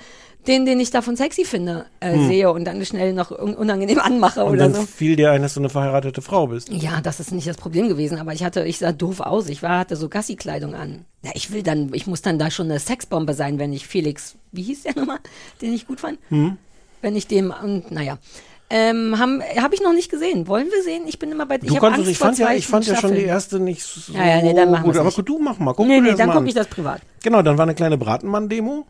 den, 0.47 0.65
den 0.65 0.79
ich 0.79 0.91
davon 0.91 1.15
sexy 1.15 1.45
finde, 1.45 1.85
äh, 1.99 2.13
Hm. 2.13 2.27
sehe 2.27 2.51
und 2.51 2.65
dann 2.65 2.83
schnell 2.85 3.13
noch 3.13 3.31
un 3.31 3.53
unangenehm 3.55 3.99
anmache 3.99 4.43
Und 4.43 4.53
oder 4.53 4.63
dann 4.69 4.73
so. 4.73 4.81
fiel 4.81 5.15
dir 5.15 5.31
ein, 5.31 5.41
dass 5.41 5.53
du 5.53 5.59
eine 5.61 5.69
verheiratete 5.69 6.21
Frau 6.21 6.47
bist. 6.47 6.69
Ja, 6.69 7.01
das 7.01 7.19
ist 7.19 7.31
nicht 7.31 7.47
das 7.47 7.57
Problem 7.57 7.87
gewesen, 7.87 8.17
aber 8.19 8.33
ich 8.33 8.43
hatte, 8.43 8.63
ich 8.65 8.79
sah 8.79 8.91
doof 8.91 9.19
aus. 9.21 9.47
Ich 9.49 9.63
war, 9.63 9.79
hatte 9.79 9.95
so 9.95 10.09
Gassi-Kleidung 10.09 10.75
an. 10.75 11.05
Ja, 11.23 11.31
ich 11.33 11.51
will 11.51 11.63
dann, 11.63 11.93
ich 11.93 12.07
muss 12.07 12.21
dann 12.21 12.37
da 12.39 12.51
schon 12.51 12.69
eine 12.69 12.79
Sexbombe 12.79 13.33
sein, 13.33 13.57
wenn 13.59 13.71
ich 13.73 13.87
Felix, 13.87 14.35
wie 14.51 14.63
hieß 14.63 14.83
der 14.83 14.95
nochmal, 14.95 15.19
den 15.61 15.73
ich 15.73 15.87
gut 15.87 15.99
fand? 16.01 16.19
Hm? 16.29 16.57
Wenn 17.01 17.15
ich 17.15 17.27
dem, 17.27 17.53
und 17.63 17.91
naja. 17.91 18.17
Ähm, 18.69 19.19
habe 19.19 19.75
ich 19.75 19.81
noch 19.81 19.93
nicht 19.93 20.09
gesehen. 20.09 20.47
Wollen 20.47 20.67
wir 20.71 20.81
sehen? 20.83 21.03
Ich 21.07 21.19
bin 21.19 21.31
immer 21.31 21.45
bei. 21.45 21.59
Du 21.59 21.67
ich 21.67 21.73
hab 21.73 21.79
konntest, 21.79 21.99
Angst 21.99 22.11
ich 22.11 22.17
fand 22.17 22.37
ja, 22.39 22.53
ich 22.53 22.65
fand 22.65 22.87
ja 22.87 22.95
schon 22.95 23.13
die 23.13 23.21
erste 23.23 23.59
nicht 23.59 23.83
so 23.83 24.11
Ja, 24.13 24.25
ja, 24.25 24.41
nee, 24.41 24.53
dann 24.53 24.71
machen 24.71 24.85
gut. 24.85 24.97
Aber 24.97 25.05
nicht. 25.05 25.29
du 25.29 25.37
mach 25.37 25.59
mal. 25.59 25.73
Guck 25.73 25.85
Nee, 25.87 26.01
nee, 26.01 26.09
das 26.09 26.17
dann 26.17 26.31
gucke 26.31 26.47
ich 26.47 26.55
das 26.55 26.67
privat. 26.67 27.01
Genau, 27.21 27.41
dann 27.41 27.57
war 27.57 27.63
eine 27.63 27.75
kleine 27.75 27.97
Bratenmann-Demo. 27.97 28.85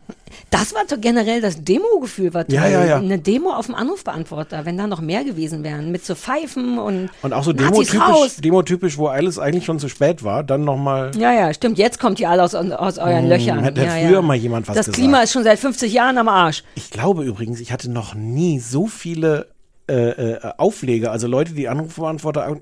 Das 0.50 0.74
war 0.74 0.82
generell 0.98 1.40
das 1.40 1.62
Demo-Gefühl 1.62 2.34
war 2.34 2.46
toll. 2.46 2.54
Ja, 2.56 2.66
ja, 2.66 2.84
ja. 2.84 2.96
Eine 2.96 3.18
Demo 3.18 3.52
auf 3.52 3.66
dem 3.66 3.74
Anrufbeantworter, 3.74 4.64
wenn 4.64 4.76
da 4.78 4.86
noch 4.86 5.00
mehr 5.00 5.22
gewesen 5.22 5.62
wären, 5.62 5.92
mit 5.92 6.04
so 6.04 6.14
Pfeifen 6.14 6.78
und 6.78 7.10
Und 7.22 7.32
auch 7.32 7.44
so 7.44 7.52
demotypisch, 7.52 8.36
demotypisch, 8.38 8.96
wo 8.98 9.06
alles 9.08 9.38
eigentlich 9.38 9.64
schon 9.66 9.78
zu 9.78 9.88
spät 9.88 10.24
war, 10.24 10.42
dann 10.42 10.64
nochmal. 10.64 11.12
Ja, 11.18 11.32
ja, 11.32 11.52
stimmt. 11.54 11.78
Jetzt 11.78 12.00
kommt 12.00 12.18
ihr 12.20 12.30
alle 12.30 12.42
aus, 12.42 12.54
aus 12.54 12.98
euren 12.98 13.22
Hm, 13.24 13.28
Löchern. 13.28 13.60
hätte 13.62 13.82
ja, 13.82 13.90
früher 14.08 14.22
mal 14.22 14.34
jemand 14.36 14.66
was 14.66 14.76
Das 14.76 14.86
gesagt. 14.86 14.98
Klima 14.98 15.20
ist 15.22 15.32
schon 15.32 15.44
seit 15.44 15.58
50 15.58 15.92
Jahren 15.92 16.16
am 16.18 16.28
Arsch. 16.28 16.64
Ich 16.74 16.90
glaube 16.90 17.22
übrigens, 17.24 17.60
ich 17.60 17.70
hatte 17.70 17.90
noch 17.90 18.14
nie 18.14 18.58
so 18.58 18.86
viele 18.86 19.48
äh, 19.86 20.10
äh, 20.32 20.52
Aufleger, 20.56 21.12
also 21.12 21.26
Leute, 21.26 21.52
die 21.52 21.68
Anrufbeantworter 21.68 22.48
äh, 22.48 22.56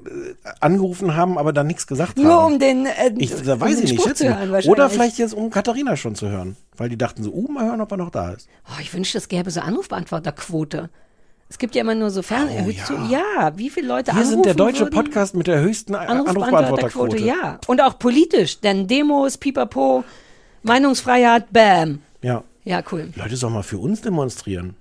angerufen 0.60 1.14
haben, 1.14 1.38
aber 1.38 1.52
dann 1.52 1.68
nichts 1.68 1.86
gesagt 1.86 2.18
Nur 2.18 2.32
haben. 2.32 2.54
um 2.54 2.58
den, 2.58 2.86
äh, 2.86 3.12
Ich, 3.18 3.32
um 3.34 3.44
da 3.44 3.60
weiß 3.60 3.76
den 3.76 3.84
ich 3.84 3.90
nicht, 3.92 4.00
Spruch 4.00 4.08
schätze 4.08 4.24
zu 4.26 4.36
hören 4.36 4.48
Oder 4.48 4.52
wahrscheinlich. 4.52 4.92
vielleicht 4.92 5.18
jetzt, 5.18 5.34
um 5.34 5.50
Katharina 5.50 5.96
schon 5.96 6.14
zu 6.16 6.28
hören. 6.28 6.56
Weil 6.76 6.88
die 6.88 6.98
dachten 6.98 7.22
so, 7.22 7.30
uh, 7.32 7.48
mal 7.50 7.64
hören, 7.66 7.80
ob 7.80 7.90
er 7.92 7.96
noch 7.96 8.10
da 8.10 8.32
ist. 8.32 8.48
Oh, 8.66 8.80
ich 8.80 8.92
wünschte, 8.92 9.18
es 9.18 9.28
gäbe 9.28 9.50
so 9.52 9.60
Anrufbeantworterquote. 9.60 10.90
Es 11.48 11.58
gibt 11.58 11.74
ja 11.74 11.82
immer 11.82 11.94
nur 11.94 12.10
so 12.10 12.22
Fern... 12.22 12.48
Oh, 12.50 12.64
Hörst 12.64 12.88
du- 12.90 12.94
ja. 13.12 13.52
wie 13.56 13.70
viele 13.70 13.86
Leute 13.86 14.16
Wir 14.16 14.24
sind 14.24 14.44
der 14.44 14.54
deutsche 14.54 14.80
würden? 14.86 14.94
Podcast 14.94 15.34
mit 15.36 15.46
der 15.46 15.60
höchsten 15.60 15.94
Anrufbeantworterquote, 15.94 17.16
Anrufbeantworterquote. 17.16 17.24
ja. 17.24 17.60
Und 17.66 17.82
auch 17.82 17.98
politisch, 17.98 18.60
denn 18.60 18.88
Demos, 18.88 19.36
Pipapo, 19.38 20.02
Meinungsfreiheit, 20.62 21.52
bam. 21.52 22.00
Ja. 22.22 22.42
Ja, 22.64 22.82
cool. 22.92 23.10
Leute 23.16 23.36
sollen 23.36 23.52
mal 23.54 23.62
für 23.62 23.78
uns 23.78 24.00
demonstrieren. 24.00 24.76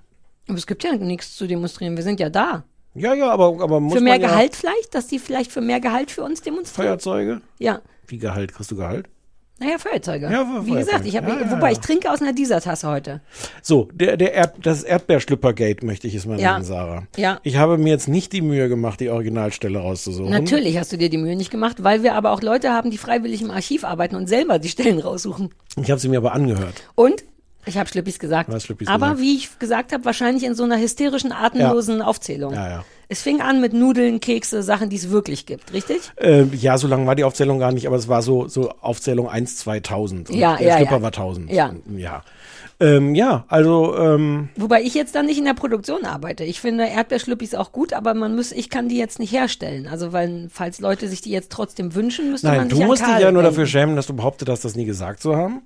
Aber 0.48 0.58
es 0.58 0.66
gibt 0.66 0.82
ja 0.84 0.94
nichts 0.96 1.36
zu 1.36 1.46
demonstrieren, 1.46 1.96
wir 1.96 2.02
sind 2.04 2.20
ja 2.20 2.28
da. 2.30 2.64
Ja, 2.94 3.14
ja, 3.14 3.30
aber, 3.30 3.62
aber 3.62 3.80
muss 3.80 3.94
für 3.94 4.00
mehr 4.00 4.14
man 4.14 4.20
ja 4.22 4.28
Gehalt 4.28 4.54
vielleicht, 4.56 4.94
dass 4.94 5.06
die 5.06 5.18
vielleicht 5.18 5.50
für 5.50 5.60
mehr 5.62 5.80
Gehalt 5.80 6.10
für 6.10 6.22
uns 6.22 6.42
demonstrieren? 6.42 6.88
Feuerzeuge? 6.88 7.40
Ja. 7.58 7.80
Wie 8.06 8.18
Gehalt? 8.18 8.52
Kriegst 8.52 8.70
du 8.70 8.76
Gehalt? 8.76 9.08
Naja, 9.60 9.78
Feuerzeuge. 9.78 10.26
Ja, 10.26 10.40
Wie 10.42 10.70
Feuerzeuge. 10.72 10.78
gesagt, 10.84 11.06
ich 11.06 11.16
habe, 11.16 11.28
Ja, 11.30 11.40
ja, 11.40 11.50
wobei 11.52 11.66
ja. 11.68 11.72
ich 11.72 11.78
trinke 11.78 12.10
aus 12.10 12.20
einer 12.20 12.32
dieser 12.32 12.60
Tasse 12.60 12.88
heute. 12.88 13.20
So, 13.62 13.88
der, 13.94 14.16
der 14.16 14.32
Erd, 14.34 14.56
das 14.66 14.82
Erdbeerschlüppergate 14.82 15.86
möchte 15.86 16.08
ich 16.08 16.16
es 16.16 16.26
mal 16.26 16.40
Ja. 16.40 16.54
nennen, 16.54 16.64
Sarah. 16.64 17.04
Ja. 17.16 17.38
Ich 17.44 17.56
habe 17.56 17.78
mir 17.78 17.90
jetzt 17.90 18.08
nicht 18.08 18.32
die 18.32 18.40
Mühe 18.40 18.68
gemacht, 18.68 18.98
die 18.98 19.08
Originalstelle 19.08 19.78
rauszusuchen. 19.78 20.30
Natürlich 20.32 20.78
hast 20.78 20.92
du 20.92 20.98
dir 20.98 21.10
die 21.10 21.18
Mühe 21.18 21.36
nicht 21.36 21.50
gemacht, 21.52 21.84
weil 21.84 22.02
wir 22.02 22.14
aber 22.14 22.32
auch 22.32 22.42
Leute 22.42 22.72
haben, 22.72 22.90
die 22.90 22.98
freiwillig 22.98 23.40
im 23.40 23.50
Archiv 23.52 23.84
arbeiten 23.84 24.16
und 24.16 24.26
selber 24.26 24.58
die 24.58 24.68
Stellen 24.68 24.98
raussuchen. 24.98 25.50
Ich 25.80 25.90
habe 25.90 26.00
sie 26.00 26.08
mir 26.08 26.18
aber 26.18 26.32
angehört. 26.32 26.82
Und? 26.96 27.22
Ich 27.64 27.78
habe 27.78 27.88
Schlippis 27.88 28.18
gesagt. 28.18 28.52
Du 28.52 28.58
Schlippis 28.58 28.88
aber 28.88 29.10
gesagt. 29.10 29.20
wie 29.20 29.36
ich 29.36 29.58
gesagt 29.58 29.92
habe, 29.92 30.04
wahrscheinlich 30.04 30.44
in 30.44 30.54
so 30.54 30.64
einer 30.64 30.78
hysterischen, 30.78 31.32
atemlosen 31.32 32.02
Aufzählung. 32.02 32.54
Ja, 32.54 32.68
ja. 32.68 32.84
Es 33.08 33.20
fing 33.20 33.40
an 33.40 33.60
mit 33.60 33.74
Nudeln, 33.74 34.20
Kekse, 34.20 34.62
Sachen, 34.62 34.88
die 34.88 34.96
es 34.96 35.10
wirklich 35.10 35.44
gibt, 35.44 35.72
richtig? 35.72 36.00
Äh, 36.16 36.44
ja, 36.44 36.78
so 36.78 36.88
lange 36.88 37.06
war 37.06 37.14
die 37.14 37.24
Aufzählung 37.24 37.58
gar 37.58 37.70
nicht, 37.70 37.86
aber 37.86 37.96
es 37.96 38.08
war 38.08 38.22
so, 38.22 38.48
so 38.48 38.70
Aufzählung 38.80 39.28
1, 39.28 39.58
2000. 39.58 40.30
Und 40.30 40.36
Ja, 40.36 40.56
der 40.56 40.66
ja, 40.66 40.76
Schlüpper 40.78 40.96
ja. 40.96 41.02
war 41.02 41.08
1000. 41.08 41.52
Ja. 41.52 41.74
Ja, 41.94 42.22
ähm, 42.80 43.14
ja 43.14 43.44
also 43.48 43.96
ähm, 43.96 44.48
Wobei 44.56 44.82
ich 44.82 44.94
jetzt 44.94 45.14
dann 45.14 45.26
nicht 45.26 45.38
in 45.38 45.44
der 45.44 45.54
Produktion 45.54 46.04
arbeite. 46.04 46.44
Ich 46.44 46.60
finde 46.60 46.86
Erdbeerschlüppis 46.86 47.54
auch 47.54 47.70
gut, 47.72 47.92
aber 47.92 48.14
man 48.14 48.34
muss, 48.34 48.50
ich 48.50 48.70
kann 48.70 48.88
die 48.88 48.98
jetzt 48.98 49.18
nicht 49.18 49.32
herstellen. 49.32 49.86
Also 49.86 50.12
weil, 50.12 50.48
falls 50.50 50.80
Leute 50.80 51.06
sich 51.08 51.20
die 51.20 51.30
jetzt 51.30 51.52
trotzdem 51.52 51.94
wünschen, 51.94 52.30
müsste 52.30 52.48
nein, 52.48 52.56
man 52.58 52.68
du 52.70 52.76
sich 52.76 52.82
an 52.82 52.88
musst 52.88 53.06
dich 53.06 53.18
ja 53.18 53.30
nur 53.30 53.42
dafür 53.42 53.66
schämen, 53.66 53.94
dass 53.94 54.06
du 54.06 54.14
behauptet 54.14 54.48
hast, 54.48 54.64
das 54.64 54.74
nie 54.74 54.86
gesagt 54.86 55.20
zu 55.20 55.36
haben. 55.36 55.62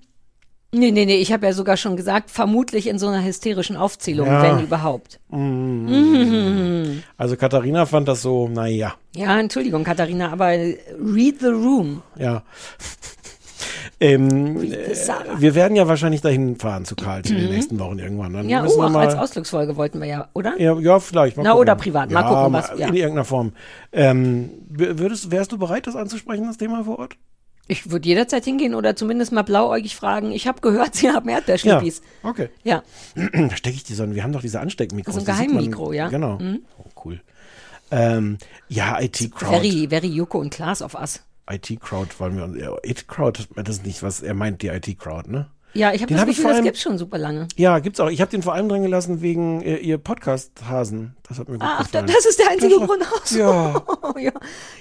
Nee, 0.78 0.90
nee, 0.90 1.06
nee, 1.06 1.16
ich 1.16 1.32
habe 1.32 1.46
ja 1.46 1.52
sogar 1.52 1.76
schon 1.78 1.96
gesagt, 1.96 2.30
vermutlich 2.30 2.86
in 2.86 2.98
so 2.98 3.06
einer 3.08 3.24
hysterischen 3.24 3.76
Aufzählung, 3.76 4.26
Ja. 4.26 4.42
wenn 4.42 4.64
überhaupt. 4.64 5.20
Mhm. 5.30 7.02
Also 7.16 7.36
Katharina 7.36 7.86
fand 7.86 8.08
das 8.08 8.20
so, 8.22 8.48
naja, 8.48 8.94
Ja, 9.14 9.38
Entschuldigung, 9.40 9.84
Katharina, 9.84 10.30
aber 10.32 10.48
read 10.48 11.40
the 11.40 11.46
room. 11.46 12.02
ja. 12.18 12.42
Ähm, 13.98 14.60
äh, 14.72 14.94
wir 15.38 15.54
werden 15.54 15.74
ja 15.74 15.88
wahrscheinlich 15.88 16.20
dahin 16.20 16.56
fahren 16.56 16.84
zu 16.84 16.96
Karl 16.96 17.22
in 17.26 17.34
den 17.36 17.46
Mhm. 17.46 17.50
nächsten 17.54 17.78
Wochen 17.80 17.98
irgendwann. 17.98 18.34
Dann 18.34 18.46
Ja, 18.48 18.62
oh, 18.62 18.76
wir 18.76 18.84
auch 18.84 18.90
mal, 18.90 19.06
als 19.06 19.14
Ausflugsfolge 19.16 19.74
wollten 19.76 20.00
wir 20.00 20.06
ja, 20.06 20.28
oder? 20.34 20.60
Ja, 20.60 20.78
ja, 20.78 21.00
vielleicht. 21.00 21.38
Mal 21.38 21.44
Na, 21.44 21.50
gucken. 21.52 21.62
oder 21.62 21.76
privat. 21.76 22.10
Mal 22.10 22.20
ja, 22.20 22.28
gucken, 22.28 22.52
was- 22.52 22.72
ja. 22.78 22.88
In 22.88 22.94
irgendeiner 22.94 23.24
Form. 23.24 23.52
Ähm, 23.92 24.50
würdest, 24.68 25.30
wärst 25.30 25.50
du 25.52 25.56
bereit, 25.58 25.86
das 25.86 25.96
anzusprechen, 25.96 26.44
das 26.46 26.58
Thema 26.58 26.84
vor 26.84 26.98
Ort? 26.98 27.16
Ich 27.68 27.90
würde 27.90 28.08
jederzeit 28.08 28.44
hingehen 28.44 28.74
oder 28.74 28.94
zumindest 28.94 29.32
mal 29.32 29.42
blauäugig 29.42 29.96
fragen. 29.96 30.30
Ich 30.32 30.46
habe 30.46 30.60
gehört, 30.60 30.94
Sie 30.96 31.10
haben 31.10 31.28
Erdbeerschlippis. 31.28 32.02
Ja, 32.22 32.30
okay. 32.30 32.48
Ja. 32.62 32.82
da 33.14 33.56
stecke 33.56 33.76
ich 33.76 33.84
die 33.84 33.94
so, 33.94 34.14
wir 34.14 34.22
haben 34.22 34.32
doch 34.32 34.40
diese 34.42 34.60
Ansteckmikros. 34.60 35.14
So 35.14 35.20
ein 35.20 35.26
das 35.26 35.38
sieht 35.38 35.48
Geheimmikro, 35.48 35.92
ja. 35.92 36.08
Genau. 36.08 36.38
Mhm. 36.38 36.60
Oh, 36.78 36.84
cool. 37.04 37.20
Ähm, 37.90 38.38
ja, 38.68 39.00
IT-Crowd. 39.00 39.56
Very, 39.56 39.86
very 39.88 40.08
Joko 40.08 40.38
und 40.38 40.50
Klaas 40.50 40.82
auf 40.82 40.94
Us. 40.94 41.22
IT-Crowd 41.50 42.10
wollen 42.18 42.54
wir. 42.54 42.78
IT-Crowd, 42.84 43.44
das 43.54 43.76
ist 43.76 43.86
nicht, 43.86 44.02
was 44.02 44.22
er 44.22 44.34
meint, 44.34 44.62
die 44.62 44.68
IT-Crowd, 44.68 45.30
ne? 45.30 45.46
Ja, 45.74 45.92
ich 45.92 46.00
habe 46.00 46.06
Den 46.08 46.14
das 46.16 46.22
hab 46.22 46.28
ich 46.28 46.36
Gefühl, 46.36 46.42
vor 46.42 46.50
das 46.50 46.56
allem- 46.56 46.64
gibt's 46.64 46.80
schon 46.82 46.96
super 46.98 47.18
lange. 47.18 47.48
Ja, 47.56 47.78
gibt's 47.80 48.00
auch. 48.00 48.08
Ich 48.08 48.20
habe 48.20 48.30
den 48.30 48.42
vor 48.42 48.54
allem 48.54 48.68
dran 48.68 48.82
gelassen 48.82 49.20
wegen 49.20 49.60
äh, 49.60 49.76
ihr 49.76 49.98
Podcast-Hasen. 49.98 51.14
Das 51.28 51.40
hat 51.40 51.48
mir 51.48 51.54
gut 51.58 51.62
Ach, 51.68 51.78
da- 51.88 52.00
gefallen. 52.02 52.06
das 52.06 52.26
ist 52.26 52.38
der 52.38 52.50
einzige 52.50 52.74
Das 52.78 52.86
Grund 52.88 53.02
aus. 53.02 53.30
Ja. 53.36 53.82
ja. 54.18 54.32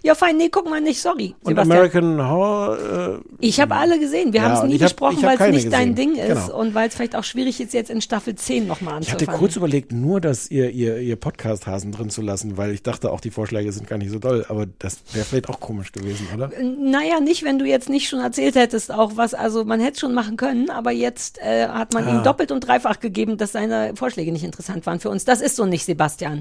Ja, 0.03 0.13
fein, 0.15 0.37
nee, 0.37 0.49
guck 0.49 0.69
mal 0.69 0.79
nicht, 0.79 1.01
sorry. 1.01 1.33
Und 1.41 1.49
Sebastian. 1.51 1.77
American 1.77 2.29
Horror. 2.29 2.77
Äh, 3.15 3.19
Ich 3.39 3.59
habe 3.59 3.75
alle 3.75 3.99
gesehen. 3.99 4.31
Wir 4.31 4.41
Ja, 4.41 4.49
haben 4.49 4.57
es 4.57 4.63
nie 4.69 4.75
ich 4.75 4.81
besprochen, 4.81 5.17
ich 5.19 5.23
weil 5.23 5.41
es 5.41 5.51
nicht 5.63 5.73
dein 5.73 5.95
gesehen. 5.95 6.13
Ding 6.13 6.23
ist 6.23 6.45
Genau. 6.47 6.59
und 6.59 6.75
weil 6.75 6.87
es 6.89 6.95
vielleicht 6.95 7.15
auch 7.15 7.23
schwierig 7.23 7.59
ist, 7.59 7.73
jetzt 7.73 7.89
in 7.89 7.99
Staffel 8.01 8.35
10 8.35 8.67
nochmal 8.67 9.01
ich 9.01 9.09
anzufangen. 9.09 9.27
hatte 9.27 9.39
kurz 9.39 9.55
überlegt, 9.55 9.91
nur 9.91 10.21
dass 10.21 10.51
ihr, 10.51 10.69
ihr, 10.69 10.97
ihr 10.99 11.15
Podcast-Hasen 11.15 11.91
drin 11.91 12.09
zu 12.11 12.21
lassen, 12.21 12.57
weil 12.57 12.71
ich 12.71 12.83
dachte, 12.83 13.11
auch 13.11 13.21
die 13.21 13.31
Vorschläge 13.31 13.71
sind 13.71 13.87
gar 13.87 13.97
nicht 13.97 14.11
so 14.11 14.19
doll. 14.19 14.45
Aber 14.47 14.67
das 14.79 14.99
wäre 15.13 15.25
vielleicht 15.25 15.49
auch 15.49 15.59
komisch 15.59 15.91
gewesen, 15.91 16.27
oder? 16.35 16.51
Naja, 16.61 17.19
nicht, 17.21 17.43
wenn 17.43 17.57
du 17.57 17.65
jetzt 17.65 17.89
nicht 17.89 18.07
schon 18.07 18.19
erzählt 18.19 18.55
hättest, 18.55 18.91
auch 18.93 19.13
was, 19.15 19.33
also 19.33 19.65
man 19.65 19.79
hätte 19.79 19.93
es 19.93 19.99
schon 19.99 20.13
machen 20.13 20.37
können, 20.37 20.69
aber 20.69 20.91
jetzt 20.91 21.39
äh, 21.39 21.67
hat 21.67 21.93
man 21.93 22.05
Ah. 22.07 22.11
ihm 22.19 22.23
doppelt 22.23 22.51
und 22.51 22.67
dreifach 22.67 22.99
gegeben, 22.99 23.37
dass 23.37 23.51
seine 23.53 23.93
Vorschläge 23.95 24.31
nicht 24.31 24.43
interessant 24.43 24.85
waren 24.85 24.99
für 24.99 25.09
uns. 25.09 25.25
Das 25.25 25.41
ist 25.41 25.55
so 25.55 25.65
nicht, 25.65 25.85
Sebastian. 25.85 26.34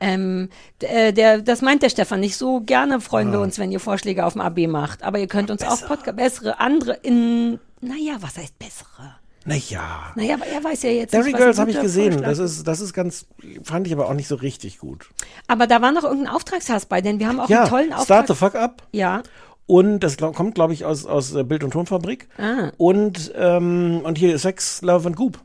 Ähm, 0.00 0.48
d- 0.80 0.86
äh, 0.86 1.12
der, 1.12 1.42
das 1.42 1.60
meint 1.60 1.82
der 1.82 1.88
Stefan 1.90 2.20
nicht. 2.20 2.36
So 2.36 2.60
gerne 2.60 3.00
freuen 3.00 3.28
Ah. 3.28 3.32
wir 3.32 3.40
uns, 3.40 3.58
wenn 3.58 3.72
ihr 3.72 3.80
Vorschläge 3.80 4.24
auf 4.24 4.34
dem 4.34 4.42
AB 4.42 4.66
macht. 4.68 5.02
Aber 5.02 5.18
ihr 5.18 5.26
könnt 5.26 5.50
uns 5.50 5.62
auch 5.64 5.86
Podcast, 5.86 6.16
bessere, 6.16 6.60
andere 6.60 6.92
in, 7.02 7.58
naja, 7.80 8.16
was 8.20 8.36
heißt 8.38 8.58
bessere? 8.58 9.16
Naja. 9.44 10.12
Naja, 10.14 10.34
aber 10.34 10.46
er 10.46 10.62
weiß 10.62 10.82
ja 10.82 10.90
jetzt 10.90 11.14
Derry 11.14 11.32
Girls 11.32 11.58
habe 11.58 11.70
ich 11.70 11.80
gesehen. 11.80 12.12
Vorschlag 12.12 12.28
Das 12.30 12.38
ist, 12.38 12.66
das 12.68 12.80
ist 12.80 12.92
ganz, 12.92 13.26
fand 13.64 13.86
ich 13.86 13.92
aber 13.92 14.06
auch 14.08 14.14
nicht 14.14 14.28
so 14.28 14.34
richtig 14.36 14.78
gut. 14.78 15.08
Aber 15.46 15.66
da 15.66 15.80
war 15.80 15.90
noch 15.90 16.04
irgendein 16.04 16.32
Auftragshass 16.34 16.86
bei, 16.86 17.00
denn 17.00 17.18
wir 17.18 17.28
haben 17.28 17.40
auch 17.40 17.48
ja, 17.48 17.60
einen 17.62 17.68
tollen 17.70 17.92
Auftrag. 17.92 18.04
Start 18.04 18.28
the 18.28 18.34
Fuck 18.34 18.54
Up. 18.56 18.82
Ja. 18.92 19.22
Und 19.66 20.00
das 20.00 20.16
glaub, 20.16 20.34
kommt, 20.36 20.54
glaube 20.54 20.74
ich, 20.74 20.84
aus, 20.84 21.06
aus 21.06 21.34
äh, 21.34 21.44
Bild- 21.44 21.64
und 21.64 21.72
Tonfabrik. 21.72 22.28
Ah. 22.38 22.70
Und, 22.78 23.32
ähm, 23.36 24.00
und 24.04 24.16
hier 24.18 24.38
Sex, 24.38 24.80
Love 24.82 25.08
and 25.08 25.16
Goop. 25.16 25.38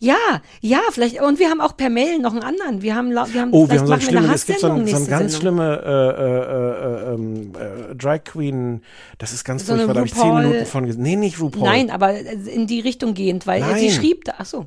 Ja, 0.00 0.14
ja, 0.60 0.78
vielleicht. 0.92 1.20
Und 1.20 1.38
wir 1.40 1.50
haben 1.50 1.60
auch 1.60 1.76
per 1.76 1.90
Mail 1.90 2.18
noch 2.20 2.32
einen 2.32 2.44
anderen. 2.44 2.82
Wir 2.82 2.94
haben, 2.94 3.10
wir 3.10 3.20
haben, 3.20 3.52
Oh, 3.52 3.68
wir 3.68 3.80
haben 3.80 3.86
so 3.86 3.92
eine 3.92 4.00
eine 4.00 4.10
schlimme, 4.10 4.32
es 4.34 4.46
gibt 4.46 4.60
so, 4.60 4.68
Hasssendung 4.68 4.86
ein, 4.86 4.86
so 4.86 4.96
eine 4.96 5.06
ganz 5.06 5.32
Sendung. 5.32 5.40
schlimme 5.40 5.82
äh, 5.84 7.10
äh, 7.10 7.10
äh, 7.10 7.14
ähm, 7.14 7.52
äh, 7.90 7.94
Drag 7.96 8.22
Queen, 8.24 8.82
das 9.18 9.32
ist 9.32 9.44
ganz 9.44 9.66
So 9.66 9.72
eine 9.72 9.82
furchtbar, 9.86 9.94
da 9.94 10.00
habe 10.00 10.06
ich 10.08 10.14
zehn 10.14 10.34
Minuten 10.50 10.66
von 10.66 10.86
gesehen. 10.86 11.02
Nee, 11.02 11.16
nicht 11.16 11.40
RuPaul. 11.40 11.64
Nein, 11.64 11.90
aber 11.90 12.16
in 12.16 12.66
die 12.68 12.78
Richtung 12.80 13.14
gehend, 13.14 13.46
weil 13.48 13.60
äh, 13.62 13.78
sie 13.78 13.86
Nein. 13.88 13.90
schrieb 13.96 14.24
da, 14.24 14.34
ach 14.38 14.46
so. 14.46 14.66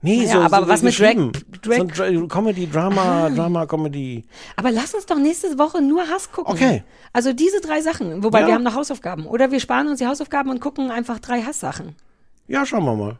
Nee, 0.00 0.18
Naja, 0.18 0.32
so, 0.32 0.38
aber 0.40 0.60
so 0.62 0.68
was 0.68 0.82
mit 0.82 0.98
Drag-. 0.98 1.32
Drag- 1.60 1.94
So 2.12 2.26
Comedy, 2.28 2.66
Drama, 2.70 3.26
Ah. 3.26 3.30
Drama, 3.30 3.66
Comedy. 3.66 4.24
Aber 4.56 4.70
lass 4.70 4.94
uns 4.94 5.06
doch 5.06 5.18
nächste 5.18 5.58
Woche 5.58 5.82
nur 5.82 6.02
Hass 6.08 6.30
gucken. 6.30 6.54
Okay. 6.54 6.84
Also 7.12 7.32
diese 7.32 7.60
drei 7.60 7.80
Sachen, 7.82 8.22
wobei 8.22 8.42
Ja. 8.42 8.46
wir 8.46 8.54
haben 8.54 8.62
noch 8.62 8.76
Hausaufgaben. 8.76 9.26
Oder 9.26 9.50
wir 9.50 9.58
sparen 9.58 9.88
uns 9.88 9.98
die 9.98 10.06
Hausaufgaben 10.06 10.50
und 10.50 10.60
gucken 10.60 10.92
einfach 10.92 11.18
drei 11.18 11.42
Hasssachen. 11.42 11.96
Ja, 12.46 12.64
schauen 12.64 12.84
wir 12.84 12.94
mal. 12.94 13.18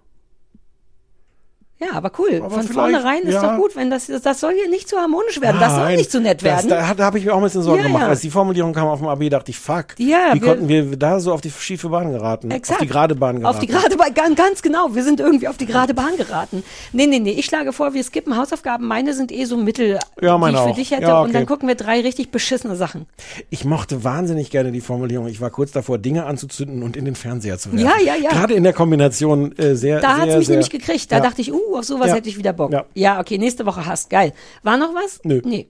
Ja, 1.81 1.93
aber 1.93 2.11
cool. 2.19 2.41
Aber 2.45 2.51
Von 2.51 2.65
vornherein 2.65 3.23
ist 3.23 3.35
ja. 3.35 3.43
doch 3.53 3.57
gut, 3.57 3.77
wenn 3.77 3.89
das, 3.89 4.09
das, 4.09 4.41
soll 4.41 4.53
hier 4.55 4.69
nicht 4.69 4.89
zu 4.89 4.97
harmonisch 4.97 5.41
werden. 5.41 5.61
Das 5.61 5.75
soll 5.75 5.85
Nein, 5.85 5.97
nicht 5.99 6.11
zu 6.11 6.21
nett 6.21 6.43
werden. 6.43 6.69
Das, 6.69 6.89
da 6.89 6.95
da 6.95 7.05
habe 7.05 7.19
ich 7.19 7.25
mir 7.25 7.33
auch 7.33 7.37
ein 7.37 7.45
bisschen 7.45 7.63
Sorgen 7.63 7.83
Ja, 7.83 7.87
gemacht. 7.87 8.03
ja. 8.03 8.09
Als 8.09 8.21
die 8.21 8.31
Formulierung 8.31 8.73
kam 8.73 8.89
auf 8.89 8.99
dem 8.99 9.07
AB, 9.07 9.29
dachte 9.31 9.53
ich, 9.53 9.59
fuck. 9.61 9.87
Ja, 9.99 10.31
wie 10.33 10.41
wir- 10.41 10.49
konnten 10.49 10.69
wir 10.69 10.97
da 10.97 11.21
so 11.21 11.33
auf 11.33 11.41
die 11.41 11.53
schiefe 11.53 11.89
Bahn 11.89 12.11
geraten? 12.11 12.51
Exakt. 12.51 12.81
Auf 12.81 12.83
die 12.85 12.89
gerade 12.93 13.15
Bahn 13.15 13.39
geraten. 13.39 13.55
Auf 13.57 13.61
die 13.61 13.69
gerade 13.69 13.97
Bahn, 13.97 14.35
ganz, 14.35 14.61
genau. 14.61 14.89
Wir 14.93 15.05
sind 15.05 15.21
irgendwie 15.21 15.47
auf 15.47 15.57
die 15.57 15.67
gerade 15.67 15.95
Bahn 15.95 16.17
geraten. 16.17 16.65
Nee, 16.93 17.07
nee, 17.07 17.21
nee. 17.21 17.31
Ich 17.31 17.45
schlage 17.47 17.73
vor, 17.73 17.95
wir 17.95 18.03
skippen 18.03 18.37
Hausaufgaben. 18.37 18.85
Meine 18.89 19.15
sind 19.15 19.31
eh 19.31 19.45
so 19.45 19.57
Mittel, 19.57 20.01
Ja, 20.21 20.37
die 20.37 20.45
ich 20.51 20.57
für 20.57 20.61
auch. 20.63 20.75
dich 20.75 20.91
hätte. 20.91 21.03
Ja, 21.03 21.21
Und 21.21 21.33
dann 21.33 21.43
okay. 21.45 21.53
gucken 21.53 21.69
wir 21.69 21.77
drei 21.77 22.01
richtig 22.01 22.33
beschissene 22.33 22.75
Sachen. 22.75 23.07
Ich 23.51 23.65
mochte 23.65 24.03
wahnsinnig 24.03 24.51
gerne 24.51 24.73
die 24.73 24.81
Formulierung. 24.81 25.29
Ich 25.29 25.41
war 25.41 25.51
kurz 25.51 25.71
davor, 25.71 25.99
Dinge 25.99 26.27
anzuzünden 26.27 26.83
und 26.83 26.97
in 26.97 27.05
den 27.05 27.15
Fernseher 27.15 27.57
zu 27.57 27.73
werfen. 27.73 27.87
Ja, 27.87 27.95
ja, 28.05 28.21
ja. 28.21 28.31
Gerade 28.31 28.55
in 28.55 28.65
der 28.65 28.73
Kombination 28.73 29.57
äh, 29.59 29.77
sehr, 29.77 30.01
Da 30.01 30.17
sehr, 30.17 30.23
hat's 30.25 30.37
mich 30.39 30.47
sehr, 30.49 30.55
nämlich 30.57 30.71
gekriegt. 30.71 31.13
Da 31.13 31.21
dachte 31.21 31.41
ich, 31.41 31.53
uh, 31.53 31.68
auf 31.77 31.85
sowas 31.85 32.09
Ja. 32.09 32.15
hätte 32.15 32.29
ich 32.29 32.37
wieder 32.39 32.53
Bock. 32.53 32.73
Ja. 32.73 32.85
Ja. 32.95 33.21
okay, 33.21 33.39
nächste 33.39 33.67
Woche 33.67 33.85
hast. 33.87 34.11
Geil. 34.11 34.33
War 34.63 34.77
noch 34.77 34.95
was? 34.95 35.21
Nö. 35.25 35.41
Nee. 35.45 35.69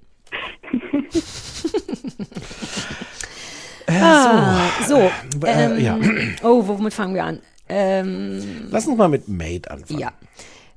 ah, 3.89 4.59
so. 4.87 4.99
Äh, 4.99 5.11
ähm, 5.47 5.81
ja. 5.81 5.99
Oh, 6.43 6.67
womit 6.67 6.93
fangen 6.95 7.15
wir 7.15 7.25
an? 7.25 7.41
Ähm, 7.69 8.69
Lass 8.71 8.87
uns 8.87 8.97
mal 8.97 9.09
mit 9.09 9.29
Made 9.29 9.71
anfangen. 9.71 10.01
Ja. 10.01 10.13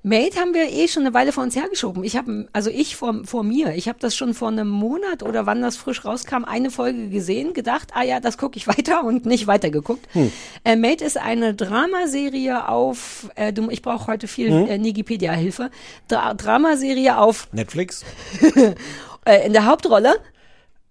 Made 0.03 0.35
haben 0.35 0.53
wir 0.55 0.67
eh 0.71 0.87
schon 0.87 1.03
eine 1.05 1.13
Weile 1.13 1.31
vor 1.31 1.43
uns 1.43 1.55
hergeschoben. 1.55 2.03
Ich 2.03 2.17
habe, 2.17 2.47
also 2.53 2.71
ich 2.71 2.95
vor, 2.95 3.21
vor 3.23 3.43
mir, 3.43 3.75
ich 3.75 3.87
habe 3.87 3.99
das 3.99 4.15
schon 4.15 4.33
vor 4.33 4.47
einem 4.47 4.67
Monat 4.67 5.21
oder 5.21 5.45
wann 5.45 5.61
das 5.61 5.77
frisch 5.77 6.03
rauskam, 6.03 6.43
eine 6.43 6.71
Folge 6.71 7.09
gesehen, 7.09 7.53
gedacht, 7.53 7.89
ah 7.93 8.01
ja, 8.01 8.19
das 8.19 8.37
gucke 8.39 8.57
ich 8.57 8.67
weiter 8.67 9.03
und 9.03 9.25
nicht 9.27 9.45
weitergeguckt. 9.45 10.07
Hm. 10.13 10.31
Äh, 10.63 10.75
Made 10.75 11.05
ist 11.05 11.17
eine 11.17 11.53
Dramaserie 11.53 12.67
auf, 12.67 13.29
äh, 13.35 13.53
du, 13.53 13.69
ich 13.69 13.81
brauche 13.83 14.07
heute 14.07 14.27
viel 14.27 14.49
Hm. 14.49 14.67
äh, 14.67 14.77
Nigipedia-Hilfe, 14.79 15.69
Dra 16.07 16.33
Dramaserie 16.33 17.17
auf, 17.17 17.47
Netflix. 17.51 18.03
äh, 19.25 19.45
in 19.45 19.53
der 19.53 19.65
Hauptrolle. 19.65 20.15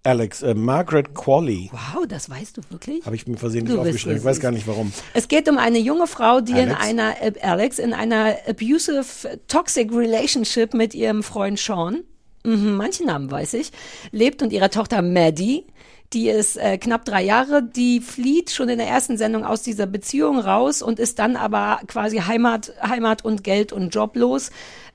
Alex, 0.03 0.41
äh, 0.41 0.55
Margaret 0.55 1.13
Qualley. 1.13 1.69
Wow, 1.71 2.07
das 2.07 2.29
weißt 2.29 2.57
du 2.57 2.61
wirklich? 2.69 3.05
Habe 3.05 3.15
ich 3.15 3.27
mir 3.27 3.37
versehentlich 3.37 3.77
aufgeschrieben. 3.77 4.17
Ich 4.17 4.23
weiß 4.23 4.39
gar 4.39 4.51
nicht 4.51 4.67
warum. 4.67 4.91
Es 5.13 5.27
geht 5.27 5.47
um 5.47 5.59
eine 5.59 5.77
junge 5.77 6.07
Frau, 6.07 6.41
die 6.41 6.53
in 6.53 6.69
Alex? 6.69 6.81
einer, 6.81 7.21
äh, 7.21 7.33
Alex, 7.41 7.77
in 7.79 7.93
einer 7.93 8.35
abusive, 8.47 9.03
toxic 9.47 9.91
relationship 9.93 10.73
mit 10.73 10.95
ihrem 10.95 11.21
Freund 11.21 11.59
Sean, 11.59 12.03
mhm, 12.43 12.77
manche 12.77 13.05
Namen 13.05 13.29
weiß 13.29 13.53
ich, 13.53 13.71
lebt 14.11 14.41
und 14.41 14.51
ihrer 14.51 14.71
Tochter 14.71 15.03
Maddie, 15.03 15.65
Die 16.13 16.27
ist 16.27 16.57
äh, 16.57 16.77
knapp 16.77 17.05
drei 17.05 17.23
Jahre, 17.23 17.63
die 17.63 18.01
flieht 18.01 18.51
schon 18.51 18.67
in 18.67 18.79
der 18.79 18.87
ersten 18.87 19.17
Sendung 19.17 19.45
aus 19.45 19.61
dieser 19.61 19.85
Beziehung 19.85 20.39
raus 20.39 20.81
und 20.81 20.99
ist 20.99 21.19
dann 21.19 21.37
aber 21.37 21.79
quasi 21.87 22.17
Heimat, 22.17 22.73
Heimat 22.81 23.23
und 23.23 23.45
Geld 23.45 23.71
und 23.71 23.95
joblos. 23.95 24.51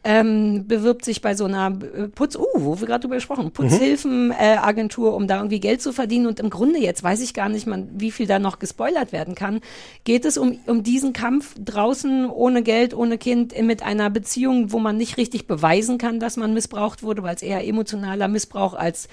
Ähm, 0.09 0.69
bewirbt 0.69 1.05
sich 1.05 1.21
bei 1.21 1.35
so 1.35 1.47
einer 1.47 1.77
äh, 1.83 2.07
Putz, 2.07 2.37
uh, 2.37 2.47
wo 2.55 2.79
wir 2.79 2.87
gerade 2.87 3.01
drüber 3.01 3.17
gesprochen, 3.17 3.51
Putzhilfenagentur, 3.51 5.13
um 5.17 5.27
da 5.27 5.39
irgendwie 5.39 5.59
Geld 5.59 5.83
zu 5.83 5.93
verdienen. 5.93 6.29
Und 6.29 6.39
im 6.39 6.49
Grunde, 6.49 6.79
jetzt 6.79 7.03
weiß 7.03 7.21
ich 7.23 7.35
gar 7.35 7.49
nicht, 7.49 7.67
man, 7.67 7.89
wie 7.93 8.13
viel 8.13 8.29
da 8.29 8.39
noch 8.39 8.61
gespoilert 8.61 9.11
werden 9.11 9.35
kann, 9.35 9.63
geht 10.05 10.25
es 10.25 10.39
um, 10.39 10.61
um 10.67 10.85
diesen 10.85 11.13
Kampf 11.13 11.57
draußen 11.59 12.31
ohne 12.31 12.63
Geld, 12.63 12.95
ohne 12.95 13.19
Kind, 13.19 13.61
mit 13.61 13.83
einer 13.83 14.09
Beziehung, 14.09 14.71
wo 14.71 14.79
man 14.79 14.97
nicht 14.97 15.17
richtig 15.17 15.49
beweisen 15.49 15.99
kann, 15.99 16.21
dass 16.21 16.37
man 16.37 16.55
missbraucht 16.55 17.03
wurde, 17.03 17.25
weil 17.25 17.35
es 17.35 17.43
eher 17.43 17.67
emotionaler 17.67 18.29
Missbrauch 18.29 18.75
als 18.75 19.09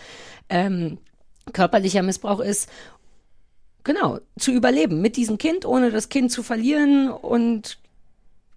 ähm, 0.48 1.00
körperlicher 1.54 2.04
Missbrauch 2.04 2.39
ist. 2.39 2.70
Genau, 3.84 4.20
zu 4.38 4.52
überleben 4.52 5.02
mit 5.02 5.18
diesem 5.18 5.39
Kind, 5.39 5.66
ohne 5.66 5.89
das 5.89 6.10
Kind 6.10 6.32
zu 6.32 6.44
verlieren 6.44 7.10
und 7.10 7.80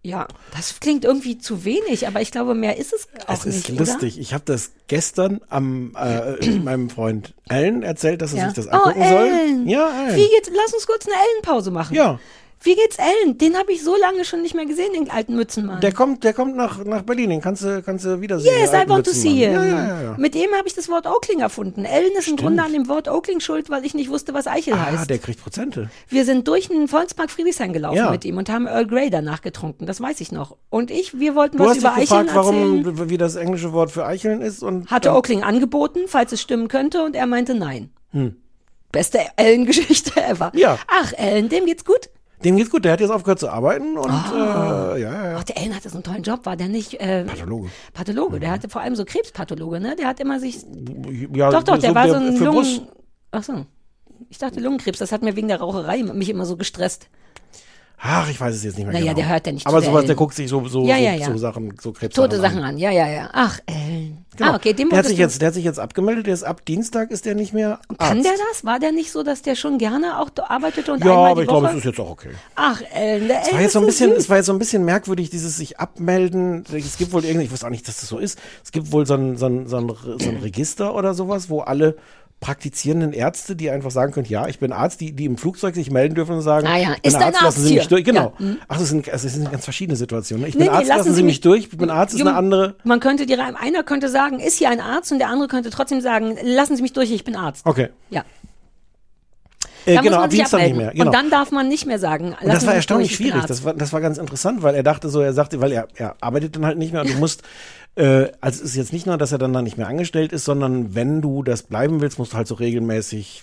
ja, 0.06 0.28
das 0.56 0.78
klingt 0.80 1.04
irgendwie 1.04 1.36
zu 1.38 1.64
wenig, 1.64 2.06
aber 2.06 2.20
ich 2.20 2.30
glaube, 2.30 2.54
mehr 2.54 2.76
ist 2.76 2.92
es 2.92 3.08
auch 3.26 3.34
Es 3.34 3.44
ist 3.44 3.68
nicht, 3.68 3.78
lustig. 3.80 4.14
Oder? 4.14 4.22
Ich 4.22 4.32
habe 4.34 4.44
das 4.46 4.70
gestern 4.86 5.40
am 5.48 5.96
äh, 5.96 6.48
meinem 6.64 6.90
Freund 6.90 7.34
Allen 7.48 7.82
erzählt, 7.82 8.22
dass 8.22 8.32
er 8.32 8.38
Ja. 8.38 8.44
sich 8.46 8.54
das 8.54 8.66
oh, 8.68 8.70
angucken 8.70 9.00
Ellen. 9.02 9.58
soll. 9.64 9.72
Ja, 9.72 9.86
Allen. 9.88 10.16
Wie 10.16 10.28
geht's? 10.28 10.50
Lass 10.54 10.72
uns 10.74 10.86
kurz 10.86 11.06
eine 11.06 11.16
Ellenpause 11.32 11.70
machen. 11.72 11.94
Ja. 11.94 12.20
Wie 12.66 12.74
geht's 12.74 12.96
Ellen? 12.98 13.38
Den 13.38 13.56
habe 13.56 13.72
ich 13.72 13.82
so 13.82 13.94
lange 13.96 14.24
schon 14.24 14.42
nicht 14.42 14.54
mehr 14.54 14.66
gesehen, 14.66 14.92
den 14.92 15.08
alten 15.10 15.36
Mützenmann. 15.36 15.80
Der 15.80 15.92
kommt, 15.92 16.24
der 16.24 16.32
kommt 16.34 16.56
nach, 16.56 16.84
nach 16.84 17.02
Berlin, 17.02 17.30
den 17.30 17.40
kannst 17.40 17.62
du, 17.62 17.80
kannst 17.82 18.04
du 18.04 18.20
wiedersehen. 18.20 18.52
Yes, 18.60 18.72
I 18.72 18.88
want 18.88 19.06
to 19.06 19.12
see 19.12 19.30
him. 19.34 19.52
Ja, 19.52 19.64
ja, 19.64 20.02
ja. 20.02 20.14
Mit 20.18 20.34
dem 20.34 20.50
habe 20.52 20.66
ich 20.66 20.74
das 20.74 20.88
Wort 20.88 21.06
Oakling 21.06 21.38
erfunden. 21.40 21.84
Ellen 21.84 22.12
ist 22.18 22.26
im 22.28 22.36
Grunde 22.36 22.62
an 22.62 22.72
dem 22.72 22.88
Wort 22.88 23.08
Oakling 23.08 23.40
schuld, 23.40 23.70
weil 23.70 23.84
ich 23.86 23.94
nicht 23.94 24.10
wusste, 24.10 24.34
was 24.34 24.46
Eichel 24.46 24.74
Ah, 24.74 24.86
heißt. 24.92 25.08
der 25.08 25.18
kriegt 25.18 25.40
Prozente. 25.40 25.90
Wir 26.08 26.24
sind 26.24 26.48
durch 26.48 26.68
den 26.68 26.88
Volkspark 26.88 27.30
Friedrichshain 27.30 27.72
gelaufen 27.72 27.96
Ja. 27.96 28.10
mit 28.10 28.24
ihm 28.24 28.36
und 28.36 28.48
haben 28.50 28.66
Earl 28.66 28.86
Grey 28.86 29.10
danach 29.10 29.42
getrunken. 29.42 29.86
Das 29.86 30.00
weiß 30.00 30.20
ich 30.20 30.32
noch. 30.32 30.56
Und 30.68 30.90
ich, 30.90 31.18
wir 31.18 31.34
wollten 31.36 31.58
Du 31.58 31.64
was 31.64 31.78
über 31.78 31.94
Eicheln 31.94 32.26
gefragt, 32.26 32.46
erzählen. 32.48 32.84
warum, 32.84 33.08
wie 33.10 33.16
das 33.16 33.36
englische 33.36 33.72
Wort 33.72 33.92
für 33.92 34.04
Eicheln 34.04 34.40
ist 34.42 34.62
und 34.64 34.90
Hatte 34.90 35.12
Oakling 35.14 35.44
angeboten, 35.44 36.00
falls 36.08 36.32
es 36.32 36.40
stimmen 36.42 36.66
könnte, 36.66 37.04
und 37.04 37.14
er 37.14 37.26
meinte 37.26 37.54
nein. 37.54 37.90
Hm. 38.10 38.34
Beste 38.90 39.20
Ellen-Geschichte 39.36 40.20
ever. 40.24 40.50
Ja. 40.54 40.78
Ach, 40.88 41.12
Ellen, 41.16 41.48
dem 41.48 41.66
geht's 41.66 41.84
gut? 41.84 42.08
Dem 42.44 42.56
geht's 42.56 42.70
gut, 42.70 42.84
der 42.84 42.92
hat 42.92 43.00
jetzt 43.00 43.10
aufgehört 43.10 43.40
zu 43.40 43.48
arbeiten 43.48 43.96
und 43.96 44.10
Ah. 44.10 44.94
äh, 44.94 45.00
ja, 45.00 45.12
ja, 45.12 45.30
ja. 45.30 45.36
Ach, 45.38 45.44
der 45.44 45.56
Ellen 45.56 45.74
hatte 45.74 45.88
so 45.88 45.96
einen 45.96 46.04
tollen 46.04 46.22
Job, 46.22 46.44
war 46.44 46.56
der 46.56 46.68
nicht 46.68 46.94
äh, 47.00 47.24
Pathologe. 47.24 47.70
Pathologe? 47.94 48.40
Der 48.40 48.50
hatte 48.50 48.68
vor 48.68 48.82
allem 48.82 48.94
so 48.94 49.04
Krebspathologe, 49.04 49.80
ne? 49.80 49.96
Der 49.96 50.06
hat 50.06 50.20
immer 50.20 50.38
sich. 50.38 50.58
Ja, 51.34 51.50
doch, 51.50 51.62
doch, 51.62 51.78
der 51.78 51.94
war 51.94 52.08
so 52.08 52.14
ein 52.16 52.36
Lungen. 52.36 52.52
Brust. 52.54 52.82
Ach 53.30 53.42
so. 53.42 53.64
Ich 54.28 54.38
dachte 54.38 54.60
Lungenkrebs, 54.60 54.98
das 54.98 55.12
hat 55.12 55.22
mir 55.22 55.34
wegen 55.36 55.48
der 55.48 55.60
Raucherei 55.60 56.02
mich 56.02 56.28
immer 56.28 56.46
so 56.46 56.56
gestresst. 56.56 57.08
Ach, 57.98 58.28
ich 58.30 58.38
weiß 58.38 58.54
es 58.54 58.62
jetzt 58.62 58.76
nicht 58.76 58.84
mehr 58.84 58.92
Naja, 58.92 59.06
genau. 59.12 59.16
der 59.16 59.28
hört 59.30 59.46
ja 59.46 59.52
nicht 59.52 59.66
Aber 59.66 59.80
sowas, 59.80 60.02
der 60.02 60.10
Ellen. 60.10 60.16
guckt 60.18 60.34
sich 60.34 60.48
so, 60.50 60.66
so, 60.68 60.84
Ja, 60.86 60.96
so, 60.96 61.02
ja, 61.02 61.14
ja. 61.14 61.26
so 61.26 61.36
Sachen, 61.38 61.74
so 61.80 61.92
Krebs 61.92 62.14
Tote 62.14 62.38
Sachen 62.38 62.62
an, 62.62 62.76
ja, 62.78 62.90
ja, 62.90 63.08
ja. 63.08 63.30
Ach, 63.32 63.58
Ellen. 63.66 64.18
Ah, 64.38 64.54
okay, 64.54 64.74
dem 64.74 64.90
der 64.90 64.98
hat 64.98 65.06
sich 65.06 65.16
jetzt, 65.16 65.40
der 65.40 65.48
hat 65.48 65.54
sich 65.54 65.64
jetzt 65.64 65.80
abgemeldet, 65.80 66.26
der 66.26 66.34
ist 66.34 66.42
ab 66.42 66.62
Dienstag 66.66 67.10
ist 67.10 67.24
der 67.24 67.34
nicht 67.34 67.54
mehr 67.54 67.80
Kann 67.98 68.18
Arzt. 68.18 68.24
der 68.26 68.32
das? 68.52 68.64
War 68.66 68.78
der 68.78 68.92
nicht 68.92 69.10
so, 69.10 69.22
dass 69.22 69.40
der 69.40 69.54
schon 69.54 69.78
gerne 69.78 70.20
auch 70.20 70.28
arbeitete 70.46 70.92
und 70.92 71.02
Ja, 71.02 71.14
aber 71.14 71.40
ich 71.42 71.48
glaube, 71.48 71.68
es 71.68 71.74
ist 71.76 71.84
jetzt 71.84 71.98
auch 72.00 72.10
okay. 72.10 72.28
Ach, 72.54 72.82
Ellen, 72.92 73.28
der 73.28 73.42
Es 73.42 73.52
war 73.54 73.60
jetzt 73.62 73.72
so 73.72 73.78
ein 73.78 73.84
ist 73.84 73.86
bisschen, 73.86 74.10
süß. 74.10 74.18
es 74.18 74.28
war 74.28 74.36
jetzt 74.36 74.46
so 74.46 74.52
ein 74.52 74.58
bisschen 74.58 74.84
merkwürdig, 74.84 75.30
dieses 75.30 75.56
sich 75.56 75.80
abmelden. 75.80 76.64
Es 76.70 76.98
gibt 76.98 77.12
wohl 77.14 77.24
irgendwie, 77.24 77.46
ich 77.46 77.50
wusste 77.50 77.64
auch 77.66 77.70
nicht, 77.70 77.88
dass 77.88 78.00
das 78.00 78.08
so 78.10 78.18
ist. 78.18 78.38
Es 78.62 78.72
gibt 78.72 78.92
wohl 78.92 79.06
so 79.06 79.14
ein, 79.14 79.38
so 79.38 79.46
ein, 79.46 79.66
so 79.68 79.78
ein, 79.78 79.88
so 79.88 80.28
ein 80.28 80.36
Register 80.42 80.94
oder 80.94 81.14
sowas, 81.14 81.48
wo 81.48 81.60
alle 81.60 81.96
praktizierenden 82.40 83.12
Ärzte, 83.12 83.56
die 83.56 83.70
einfach 83.70 83.90
sagen 83.90 84.12
können, 84.12 84.26
ja, 84.28 84.46
ich 84.46 84.58
bin 84.58 84.70
Arzt, 84.72 85.00
die, 85.00 85.12
die 85.12 85.24
im 85.24 85.38
Flugzeug 85.38 85.74
sich 85.74 85.90
melden 85.90 86.14
dürfen 86.14 86.34
und 86.36 86.42
sagen, 86.42 86.66
Ah 86.66 86.76
ja, 86.76 86.94
ist 87.02 87.14
Arzt, 87.16 87.32
lassen 87.32 87.44
Arzt 87.46 87.56
Sie 87.58 87.72
mich 87.74 87.80
hier? 87.82 87.88
durch. 87.88 88.04
Genau. 88.04 88.34
Ja, 88.34 88.46
hm. 88.46 88.58
Ach, 88.68 88.78
das 88.78 88.88
sind, 88.88 89.08
also 89.08 89.26
das 89.26 89.34
sind 89.34 89.50
ganz 89.50 89.64
verschiedene 89.64 89.96
Situationen. 89.96 90.42
ne? 90.42 90.48
Ich 90.48 90.54
bin 90.54 90.64
nee, 90.64 90.68
Arzt, 90.68 90.88
lassen, 90.88 91.14
Sie 91.14 91.22
mich 91.22 91.40
durch. 91.40 91.64
Ich 91.64 91.76
bin 91.78 91.88
Arzt, 91.90 92.14
ist 92.14 92.20
eine 92.20 92.34
andere. 92.34 92.76
Man 92.84 93.00
könnte 93.00 93.24
Reim- 93.38 93.56
einer 93.56 93.82
könnte 93.84 94.08
sagen, 94.08 94.38
ist 94.38 94.58
hier 94.58 94.68
ein 94.70 94.80
Arzt 94.80 95.10
und 95.12 95.18
der 95.18 95.28
andere 95.28 95.48
könnte 95.48 95.70
trotzdem 95.70 96.00
sagen, 96.02 96.36
lassen 96.42 96.76
Sie 96.76 96.82
mich 96.82 96.92
durch, 96.92 97.10
ich 97.10 97.24
bin 97.24 97.36
Arzt. 97.36 97.64
Okay. 97.64 97.88
Ja. 98.10 98.24
Äh, 99.86 99.98
genau, 100.02 100.18
ab 100.18 100.30
Dienstag 100.30 100.58
nicht 100.58 100.64
abmelden. 100.72 100.76
mehr. 100.78 100.90
Genau. 100.92 101.06
Und 101.06 101.12
dann 101.14 101.30
darf 101.30 101.52
man 101.52 101.68
nicht 101.68 101.86
mehr 101.86 101.98
sagen, 102.00 102.26
Und 102.28 102.32
lassen 102.32 102.48
das 102.50 102.62
war 102.64 102.70
mich 102.70 102.76
erstaunlich 102.76 103.08
durch, 103.10 103.16
schwierig. 103.18 103.34
Arzt. 103.36 103.50
Das 103.50 103.64
war, 103.64 103.72
das 103.74 103.92
war 103.92 104.00
ganz 104.00 104.18
interessant, 104.18 104.62
weil 104.62 104.74
er 104.74 104.82
dachte 104.82 105.08
so, 105.08 105.20
er 105.20 105.32
sagte, 105.32 105.60
weil 105.60 105.70
er, 105.70 105.86
er 105.94 106.16
arbeitet 106.20 106.56
dann 106.56 106.66
halt 106.66 106.76
nicht 106.76 106.92
mehr 106.92 107.02
und 107.02 107.10
du 107.10 107.14
musst, 107.18 107.42
äh, 107.96 108.28
also 108.40 108.62
es 108.62 108.70
ist 108.70 108.76
jetzt 108.76 108.92
nicht 108.92 109.06
nur, 109.06 109.16
dass 109.18 109.32
er 109.32 109.38
dann 109.38 109.52
da 109.52 109.62
nicht 109.62 109.76
mehr 109.78 109.88
angestellt 109.88 110.32
ist, 110.32 110.44
sondern 110.44 110.94
wenn 110.94 111.20
du 111.22 111.42
das 111.42 111.62
bleiben 111.62 112.00
willst, 112.00 112.18
musst 112.18 112.32
du 112.32 112.36
halt 112.36 112.46
so 112.46 112.54
regelmäßig 112.54 113.42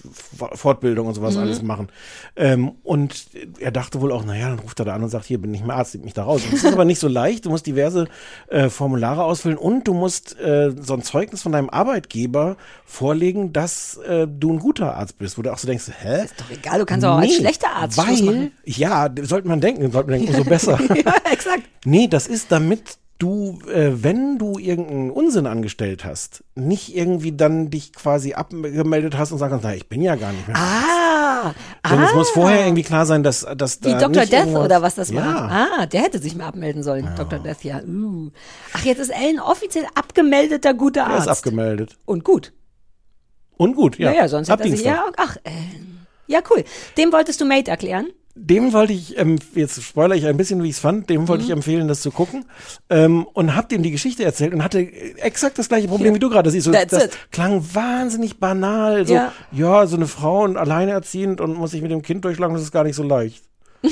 Fortbildung 0.53 1.07
und 1.07 1.15
sowas 1.15 1.35
Mhm. 1.35 1.41
alles 1.41 1.61
machen. 1.63 1.87
Ähm, 2.35 2.71
und 2.83 3.25
er 3.59 3.71
dachte 3.71 3.99
wohl 4.01 4.11
auch, 4.11 4.23
naja, 4.25 4.49
dann 4.49 4.59
ruft 4.59 4.79
er 4.79 4.85
da 4.85 4.93
an 4.95 5.03
und 5.03 5.09
sagt, 5.09 5.25
hier 5.25 5.39
bin 5.41 5.53
ich 5.53 5.63
mehr 5.63 5.75
Arzt, 5.75 5.93
nimmt 5.95 6.05
mich 6.05 6.13
da 6.13 6.23
raus. 6.23 6.41
Das 6.49 6.63
ist 6.63 6.71
aber 6.71 6.85
nicht 6.85 6.99
so 6.99 7.07
leicht. 7.07 7.45
Du 7.45 7.49
musst 7.49 7.65
diverse 7.65 8.07
äh, 8.47 8.69
Formulare 8.69 9.23
ausfüllen 9.23 9.57
und 9.57 9.87
du 9.87 9.93
musst 9.93 10.39
äh, 10.39 10.71
so 10.79 10.93
ein 10.93 11.01
Zeugnis 11.01 11.41
von 11.41 11.51
deinem 11.51 11.69
Arbeitgeber 11.69 12.57
vorlegen, 12.85 13.53
dass 13.53 13.97
äh, 13.97 14.27
du 14.27 14.53
ein 14.53 14.59
guter 14.59 14.95
Arzt 14.95 15.17
bist, 15.17 15.37
wo 15.37 15.41
du 15.41 15.51
auch 15.51 15.57
so 15.57 15.67
denkst, 15.67 15.85
hä? 16.01 16.25
Ist 16.25 16.35
doch 16.39 16.49
egal, 16.51 16.79
du 16.79 16.85
kannst 16.85 17.05
auch 17.05 17.17
als 17.17 17.33
schlechter 17.35 17.69
Arzt 17.75 17.97
Weil, 17.97 18.21
machen. 18.23 18.51
ja, 18.65 19.09
sollte 19.23 19.47
man 19.47 19.61
denken, 19.61 19.91
sollte 19.91 20.11
man 20.11 20.19
denken, 20.19 20.35
umso 20.35 20.43
besser. 20.49 20.79
ja, 20.95 21.15
exakt. 21.31 21.63
Nee, 21.85 22.07
das 22.07 22.27
ist 22.27 22.51
damit 22.51 22.97
du, 23.23 23.59
äh, 23.69 24.03
wenn 24.03 24.37
du 24.37 24.59
irgendeinen 24.59 25.09
Unsinn 25.09 25.47
angestellt 25.47 26.03
hast, 26.03 26.43
nicht 26.55 26.93
irgendwie 26.93 27.31
dann 27.31 27.69
dich 27.69 27.93
quasi 27.93 28.33
abgemeldet 28.33 29.17
hast 29.17 29.31
und 29.31 29.37
sagen 29.37 29.51
kannst, 29.51 29.63
na, 29.63 29.73
ich 29.73 29.87
bin 29.87 30.01
ja 30.01 30.15
gar 30.15 30.33
nicht 30.33 30.45
mehr. 30.45 30.57
Ah, 30.57 31.53
Denn 31.89 32.01
es 32.03 32.11
ah. 32.11 32.15
muss 32.15 32.29
vorher 32.31 32.65
irgendwie 32.65 32.83
klar 32.83 33.05
sein, 33.05 33.23
dass, 33.23 33.47
dass 33.55 33.81
Wie 33.81 33.91
da 33.91 33.99
Dr. 33.99 34.21
nicht 34.21 34.33
Death 34.33 34.55
oder 34.55 34.81
was 34.81 34.95
das 34.95 35.09
ja. 35.09 35.23
war. 35.23 35.51
Ah, 35.51 35.85
der 35.85 36.01
hätte 36.01 36.19
sich 36.19 36.35
mal 36.35 36.47
abmelden 36.47 36.83
sollen. 36.83 37.09
Dr. 37.15 37.39
Death, 37.39 37.63
ja. 37.63 37.81
Uh. 37.81 38.31
Ach, 38.73 38.83
jetzt 38.83 38.99
ist 38.99 39.09
Ellen 39.09 39.39
offiziell 39.39 39.85
abgemeldeter 39.95 40.73
guter 40.73 41.01
Er 41.01 41.17
ist 41.19 41.27
Arzt. 41.29 41.45
abgemeldet. 41.45 41.97
Und 42.05 42.25
gut. 42.25 42.51
Und 43.55 43.75
gut, 43.75 43.97
ja. 43.97 44.11
Naja, 44.11 44.27
sonst 44.27 44.49
Ab 44.49 44.59
hätte 44.59 44.69
er 44.69 44.75
sich, 44.75 44.85
ja, 44.85 45.05
ach, 45.15 45.37
Ellen. 45.45 46.05
Ja, 46.27 46.41
cool. 46.49 46.65
Dem 46.97 47.13
wolltest 47.13 47.39
du 47.39 47.45
Mate 47.45 47.71
erklären? 47.71 48.07
Dem 48.35 48.73
wollte 48.73 48.93
ich, 48.93 49.17
ähm, 49.19 49.37
jetzt 49.53 49.81
spoilere 49.83 50.17
ich 50.17 50.25
ein 50.25 50.37
bisschen, 50.37 50.63
wie 50.63 50.69
ich 50.69 50.75
es 50.75 50.79
fand, 50.79 51.07
dem 51.09 51.27
wollte 51.27 51.43
ich 51.43 51.49
Mhm. 51.49 51.57
empfehlen, 51.57 51.87
das 51.87 52.01
zu 52.01 52.09
gucken. 52.09 52.45
Ähm, 52.89 53.27
und 53.33 53.55
hab 53.55 53.69
dem 53.69 53.83
die 53.83 53.91
Geschichte 53.91 54.23
erzählt 54.23 54.53
und 54.53 54.63
hatte 54.63 54.79
exakt 54.79 55.59
das 55.59 55.69
gleiche 55.69 55.87
Problem, 55.87 56.15
wie 56.15 56.19
du 56.19 56.29
gerade 56.29 56.49
siehst. 56.49 56.65
So, 56.65 56.71
That's 56.71 56.89
das 56.91 57.05
it. 57.05 57.17
klang 57.31 57.63
wahnsinnig 57.73 58.39
banal. 58.39 59.05
So, 59.05 59.13
Ja. 59.13 59.31
ja. 59.51 59.85
so 59.85 59.95
eine 59.97 60.07
Frau 60.07 60.43
und 60.43 60.57
alleinerziehend 60.57 61.41
und 61.41 61.53
muss 61.55 61.71
sich 61.71 61.81
mit 61.83 61.91
dem 61.91 62.01
Kind 62.01 62.25
durchschlagen, 62.25 62.55
das 62.55 62.63
ist 62.63 62.71
gar 62.71 62.83
nicht 62.83 62.95
so 62.95 63.03
leicht. 63.03 63.43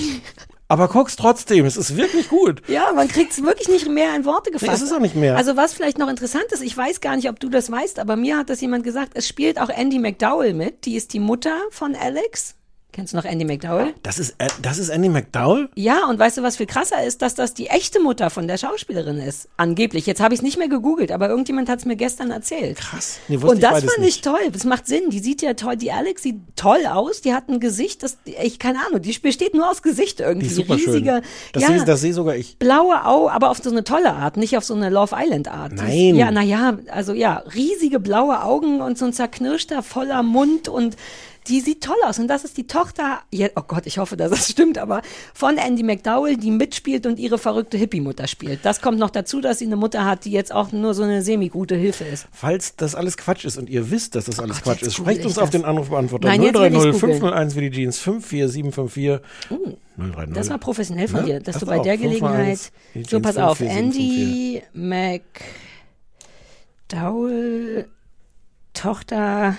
Aber 0.68 0.88
guck's 0.88 1.18
trotzdem, 1.18 1.66
es 1.66 1.76
ist 1.76 1.98
wirklich 1.98 2.30
gut. 2.30 2.62
Ja, 2.70 2.94
man 2.96 3.10
kriegt 3.10 3.34
es 3.34 3.44
wirklich 3.44 3.68
nicht 3.68 3.90
mehr 3.90 4.16
in 4.16 4.24
Worte 4.24 4.52
gefasst. 4.52 4.70
Nee, 4.72 4.76
es 4.76 4.82
ist 4.82 4.94
auch 4.94 5.02
nicht 5.02 5.16
mehr. 5.18 5.36
Also 5.36 5.58
was 5.58 5.74
vielleicht 5.74 5.98
noch 5.98 6.08
interessant 6.10 6.46
ist, 6.52 6.64
ich 6.64 6.76
weiß 6.78 7.02
gar 7.02 7.18
nicht, 7.18 7.30
ob 7.30 7.42
du 7.42 7.50
das 7.50 7.70
weißt, 7.70 8.00
aber 8.00 8.16
mir 8.16 8.38
hat 8.38 8.50
das 8.50 8.62
jemand 8.62 8.86
gesagt, 8.86 9.12
es 9.16 9.28
spielt 9.28 9.60
auch 9.60 9.68
Andy 9.70 10.00
McDowell 10.00 10.54
mit. 10.54 10.86
Die 10.86 10.96
ist 10.96 11.12
die 11.14 11.20
Mutter 11.20 11.58
von 11.72 11.94
Alex. 11.94 12.56
Kennst 12.94 13.14
du 13.14 13.18
noch 13.18 13.24
Andy 13.24 13.46
McDowell? 13.46 13.94
Das 14.04 14.20
ist, 14.20 14.36
äh, 14.38 14.48
das 14.62 14.78
ist 14.78 14.90
Andy 14.90 15.08
McDowell? 15.08 15.70
Ja, 15.76 16.06
und 16.10 16.20
weißt 16.20 16.38
du, 16.38 16.44
was 16.44 16.58
viel 16.58 16.66
krasser 16.66 17.04
ist, 17.06 17.22
dass 17.22 17.36
das 17.36 17.54
die 17.54 17.68
echte 17.68 18.02
Mutter 18.02 18.30
von 18.30 18.48
der 18.50 18.58
Schauspielerin 18.58 19.18
ist. 19.20 19.48
Angeblich. 19.56 20.06
Jetzt 20.06 20.20
habe 20.20 20.34
ich 20.34 20.40
es 20.42 20.44
nicht 20.44 20.58
mehr 20.58 20.68
gegoogelt, 20.68 21.12
aber 21.14 21.30
irgendjemand 21.30 21.70
hat 21.70 21.80
es 21.80 21.86
mir 21.86 21.96
gestern 21.96 22.32
erzählt. 22.32 22.78
Krass. 22.80 23.20
Nee, 23.30 23.42
wusste 23.42 23.56
und 23.56 23.64
das 23.64 23.84
fand 23.86 24.06
ich 24.06 24.20
toll. 24.22 24.40
Das 24.52 24.66
macht 24.66 24.88
Sinn. 24.88 25.10
Die 25.10 25.20
sieht 25.20 25.42
ja 25.42 25.54
toll. 25.54 25.78
Die 25.78 25.92
Alex 25.92 26.24
sieht 26.24 26.36
toll 26.58 26.86
aus. 26.86 27.22
Die 27.22 27.34
hat 27.34 27.48
ein 27.48 27.62
Gesicht, 27.62 28.04
das, 28.04 28.18
ich 28.26 28.60
keine 28.60 28.80
Ahnung, 28.86 29.02
die 29.02 29.18
besteht 29.20 29.54
nur 29.54 29.70
aus 29.72 29.82
Gesicht 29.82 30.20
irgendwie. 30.20 30.48
Die 30.48 30.52
ist 30.52 30.58
super 30.58 30.78
schön. 30.78 30.92
Riesige, 30.94 31.22
Das 31.54 31.64
ja, 31.64 31.70
sehe 31.70 31.86
das 31.86 32.02
sehe 32.02 32.14
sogar 32.14 32.36
ich. 32.36 32.58
blaue 32.60 33.06
Augen, 33.06 33.30
aber 33.30 33.52
auf 33.52 33.60
so 33.60 33.70
eine 33.70 33.86
tolle 33.86 34.14
Art, 34.14 34.36
nicht 34.36 34.58
auf 34.58 34.66
so 34.66 34.74
eine 34.74 34.90
Love 34.90 35.16
Island 35.18 35.48
Art. 35.48 35.72
Nein. 35.74 36.16
Ja, 36.16 36.30
naja, 36.32 36.78
also 36.92 37.14
ja, 37.14 37.44
riesige 37.56 38.00
blaue 38.02 38.44
Augen 38.44 38.82
und 38.82 38.98
so 38.98 39.06
ein 39.06 39.14
zerknirschter, 39.14 39.82
voller 39.82 40.24
Mund 40.24 40.68
und 40.68 40.98
die 41.48 41.60
sieht 41.62 41.84
toll 41.84 41.96
aus. 42.06 42.20
Und 42.20 42.28
das 42.28 42.44
ist 42.44 42.58
die 42.58 42.68
Tochter, 42.68 43.20
ja, 43.32 43.48
oh 43.56 43.62
Gott, 43.68 43.86
ich 43.86 43.98
hoffe, 43.98 44.16
dass 44.18 44.30
das 44.32 44.50
stimmt, 44.50 44.78
aber 44.78 45.02
von 45.34 45.58
Andy 45.58 45.84
McDowell, 45.84 46.38
die 46.38 46.52
mitspielt 46.52 47.06
und 47.06 47.20
ihre 47.20 47.38
verrückte 47.38 47.78
Hippie-Mutter 47.78 48.28
spielt. 48.28 48.64
Das 48.64 48.82
kommt 48.82 49.00
noch 49.00 49.10
dazu, 49.10 49.42
dass 49.42 49.60
sie 49.60 49.66
eine 49.66 49.76
Mutter 49.76 50.06
hat, 50.06 50.26
die 50.26 50.32
jetzt 50.32 50.54
auch 50.54 50.72
nur 50.72 50.94
so 50.94 51.04
eine 51.04 51.22
semi-gute 51.22 51.76
Hilfe 51.76 52.04
ist. 52.06 52.28
Falls 52.32 52.76
das 52.76 52.96
alles 52.96 53.18
Quatsch 53.18 53.46
ist 53.46 53.58
und 53.58 53.70
ihr 53.70 53.90
wisst, 53.92 54.16
dass 54.16 54.26
das 54.26 54.40
alles 54.40 54.58
Gott, 54.58 54.78
Quatsch 54.80 54.82
ist, 54.84 54.96
sprecht 54.96 55.26
uns 55.26 55.38
auf 55.38 55.50
das. 55.50 55.60
den 55.62 55.66
Anrufbeantworter 55.66 56.28
Nein, 56.28 56.44
jetzt 56.44 56.56
will 56.56 56.68
ich's 56.72 56.84
030 56.84 57.02
googeln. 57.02 57.20
501 57.20 57.56
wie 57.56 57.70
die 57.70 57.72
Jeans 57.72 57.98
54754 58.00 59.22
030. 59.98 60.34
Das 60.34 60.50
war 60.50 60.58
professionell 60.58 61.08
von 61.08 61.22
Ne? 61.22 61.26
dir, 61.26 61.40
dass 61.40 61.54
Passt 61.56 61.62
du 61.64 61.66
bei 61.68 61.78
auf, 61.78 61.84
der 61.84 61.98
501 61.98 62.72
Gelegenheit. 62.94 63.10
So, 63.10 63.20
pass 63.20 63.38
auf. 63.38 63.58
54754. 63.58 63.78
Andy 63.78 64.64
McDowell, 66.88 67.88
Tochter. 68.74 69.58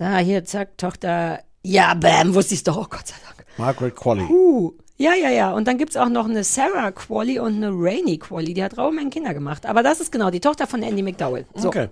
Da, 0.00 0.16
hier, 0.16 0.46
zack, 0.46 0.78
Tochter. 0.78 1.40
Ja, 1.62 1.92
bam, 1.92 2.34
wusste 2.34 2.54
ich's 2.54 2.64
doch. 2.64 2.78
Oh 2.78 2.86
Gott 2.88 3.06
sei 3.06 3.16
Dank. 3.22 3.44
Margaret 3.58 3.94
Qualley. 3.94 4.22
Uh. 4.30 4.72
Ja, 4.96 5.12
ja, 5.14 5.28
ja. 5.28 5.52
Und 5.52 5.68
dann 5.68 5.76
gibt's 5.76 5.94
auch 5.98 6.08
noch 6.08 6.24
eine 6.24 6.42
Sarah 6.42 6.90
Qualley 6.90 7.38
und 7.38 7.56
eine 7.56 7.68
Rainy 7.70 8.16
Qualley. 8.16 8.54
Die 8.54 8.64
hat 8.64 8.78
Raumeng 8.78 9.10
Kinder 9.10 9.34
gemacht. 9.34 9.66
Aber 9.66 9.82
das 9.82 10.00
ist 10.00 10.10
genau 10.10 10.30
die 10.30 10.40
Tochter 10.40 10.66
von 10.66 10.82
Andy 10.82 11.02
McDowell. 11.02 11.44
So. 11.54 11.68
Okay. 11.68 11.88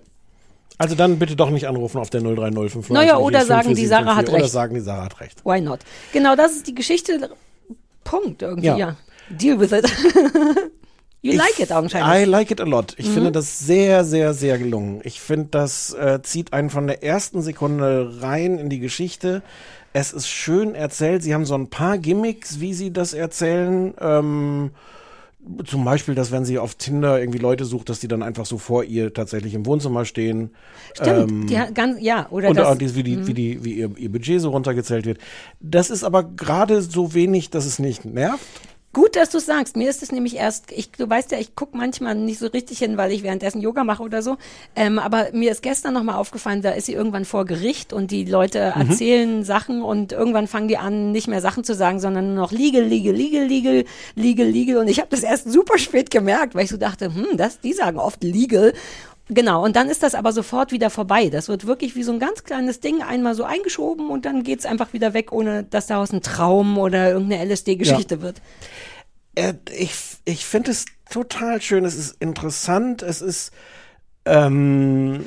Also 0.79 0.95
dann 0.95 1.19
bitte 1.19 1.35
doch 1.35 1.51
nicht 1.51 1.67
anrufen 1.67 1.99
auf 1.99 2.09
der 2.09 2.21
03059. 2.21 2.89
Naja, 2.91 3.17
oder 3.17 3.45
sagen, 3.45 3.75
die 3.75 3.85
Sarah 3.85 4.15
hat 4.15 4.27
Oder 4.29 4.39
recht. 4.39 4.51
sagen, 4.51 4.73
die 4.73 4.79
Sarah 4.79 5.03
hat 5.03 5.19
recht. 5.21 5.45
Why 5.45 5.61
not? 5.61 5.81
Genau, 6.11 6.35
das 6.35 6.53
ist 6.53 6.65
die 6.65 6.73
Geschichte. 6.73 7.29
Punkt 8.03 8.41
irgendwie, 8.41 8.65
Ja. 8.69 8.75
ja. 8.77 8.95
Deal 9.29 9.59
with 9.59 9.71
it. 9.71 9.85
you 11.21 11.33
like 11.33 11.59
it 11.59 11.71
augenscheinlich. 11.71 12.27
I 12.27 12.29
like 12.29 12.51
it 12.51 12.61
a 12.61 12.65
lot. 12.65 12.93
Ich 12.97 13.07
Mhm. 13.09 13.13
finde 13.13 13.31
das 13.31 13.59
sehr, 13.59 14.03
sehr, 14.03 14.33
sehr 14.33 14.57
gelungen. 14.57 15.01
Ich 15.03 15.19
finde, 15.19 15.47
das 15.51 15.93
äh, 15.93 16.19
zieht 16.23 16.53
einen 16.53 16.69
von 16.69 16.87
der 16.87 17.03
ersten 17.03 17.41
Sekunde 17.41 18.17
rein 18.21 18.57
in 18.57 18.69
die 18.69 18.79
Geschichte. 18.79 19.41
Es 19.93 20.13
ist 20.13 20.27
schön 20.27 20.75
erzählt. 20.75 21.23
Sie 21.23 21.33
haben 21.33 21.45
so 21.45 21.55
ein 21.55 21.69
paar 21.69 21.97
Gimmicks, 21.97 22.59
wie 22.59 22.73
sie 22.73 22.91
das 22.93 23.13
erzählen. 23.13 23.93
Ähm, 23.99 24.71
zum 25.65 25.83
Beispiel, 25.85 26.13
dass 26.15 26.31
wenn 26.31 26.45
sie 26.45 26.59
auf 26.59 26.75
Tinder 26.75 27.19
irgendwie 27.19 27.39
Leute 27.39 27.65
sucht, 27.65 27.89
dass 27.89 27.99
die 27.99 28.07
dann 28.07 28.21
einfach 28.21 28.45
so 28.45 28.57
vor 28.57 28.83
ihr 28.83 29.13
tatsächlich 29.13 29.53
im 29.55 29.65
Wohnzimmer 29.65 30.05
stehen. 30.05 30.51
Stimmt, 30.93 31.31
Ähm, 31.31 31.47
die 31.47 31.73
ganz, 31.73 31.97
ja, 32.01 32.27
oder 32.29 32.49
und 32.49 32.57
das. 32.57 32.67
auch 32.67 32.75
die, 32.77 32.93
wie, 32.95 33.03
die, 33.03 33.15
Mhm. 33.17 33.27
wie, 33.27 33.33
die, 33.33 33.63
wie 33.63 33.73
ihr, 33.73 33.89
ihr 33.97 34.11
Budget 34.11 34.41
so 34.41 34.49
runtergezählt 34.51 35.05
wird. 35.05 35.17
Das 35.59 35.89
ist 35.89 36.03
aber 36.03 36.23
gerade 36.23 36.81
so 36.81 37.13
wenig, 37.13 37.49
dass 37.49 37.65
es 37.65 37.79
nicht 37.79 38.05
nervt. 38.05 38.45
Gut, 38.91 39.15
dass 39.15 39.29
du 39.29 39.39
sagst. 39.39 39.75
Mir 39.77 39.87
ist 39.87 40.01
es 40.01 40.11
nämlich 40.11 40.35
erst, 40.35 40.71
ich, 40.71 40.89
du 40.91 41.07
weißt 41.07 41.31
ja, 41.31 41.37
ich 41.37 41.55
gucke 41.55 41.77
manchmal 41.77 42.15
nicht 42.15 42.39
so 42.39 42.47
richtig 42.47 42.79
hin, 42.79 42.97
weil 42.97 43.11
ich 43.11 43.21
währenddessen 43.21 43.61
Yoga 43.61 43.83
mache 43.83 44.01
oder 44.01 44.23
so. 44.23 44.37
Ähm, 44.75 44.97
aber 44.97 45.27
mir 45.31 45.51
ist 45.51 45.61
gestern 45.61 45.93
nochmal 45.93 46.15
aufgefallen, 46.15 46.63
da 46.63 46.71
ist 46.71 46.87
sie 46.87 46.93
irgendwann 46.93 47.23
vor 47.25 47.45
Gericht 47.45 47.93
und 47.93 48.09
die 48.09 48.25
Leute 48.25 48.73
Mhm. 48.75 48.89
erzählen 48.89 49.43
Sachen 49.43 49.83
und 49.83 50.11
irgendwann 50.11 50.47
fangen 50.47 50.67
die 50.69 50.77
an, 50.77 51.11
nicht 51.11 51.27
mehr 51.27 51.39
Sachen 51.41 51.63
zu 51.63 51.75
sagen, 51.75 51.99
sondern 51.99 52.33
nur 52.33 52.43
noch 52.43 52.51
legal, 52.51 52.81
legal, 52.83 53.13
legal, 53.13 53.45
legal, 53.45 53.85
legal, 54.15 54.47
legal. 54.47 54.77
Und 54.77 54.87
ich 54.87 54.99
habe 54.99 55.09
das 55.11 55.21
erst 55.21 55.51
super 55.51 55.77
spät 55.77 56.09
gemerkt, 56.09 56.55
weil 56.55 56.63
ich 56.63 56.71
so 56.71 56.77
dachte, 56.77 57.13
hm, 57.13 57.37
das, 57.37 57.59
die 57.59 57.73
sagen 57.73 57.99
oft 57.99 58.23
legal. 58.23 58.73
Genau, 59.31 59.63
und 59.63 59.75
dann 59.75 59.89
ist 59.89 60.01
das 60.01 60.15
aber 60.15 60.31
sofort 60.31 60.71
wieder 60.71 60.89
vorbei. 60.89 61.29
Das 61.29 61.49
wird 61.49 61.67
wirklich 61.67 61.95
wie 61.95 62.01
so 62.03 62.11
ein 62.11 62.19
ganz 62.19 62.43
kleines 62.43 62.79
Ding 62.79 63.03
einmal 63.03 63.35
so 63.35 63.43
eingeschoben 63.43 64.09
und 64.09 64.25
dann 64.25 64.41
geht's 64.43 64.65
einfach 64.65 64.91
wieder 64.91 65.13
weg, 65.13 65.31
ohne 65.31 65.63
dass 65.63 65.85
daraus 65.85 66.11
ein 66.11 66.21
Traum 66.21 66.79
oder 66.79 67.11
irgendeine 67.11 67.43
LSD-Geschichte 67.45 68.15
Ja. 68.15 68.21
wird. 68.21 68.41
Äh, 69.35 69.53
ich 69.77 69.93
ich 70.25 70.45
finde 70.45 70.71
es 70.71 70.85
total 71.11 71.61
schön. 71.61 71.85
Es 71.85 71.95
ist 71.95 72.15
interessant. 72.19 73.03
Es 73.03 73.21
ist. 73.21 73.51
Ähm, 74.25 75.23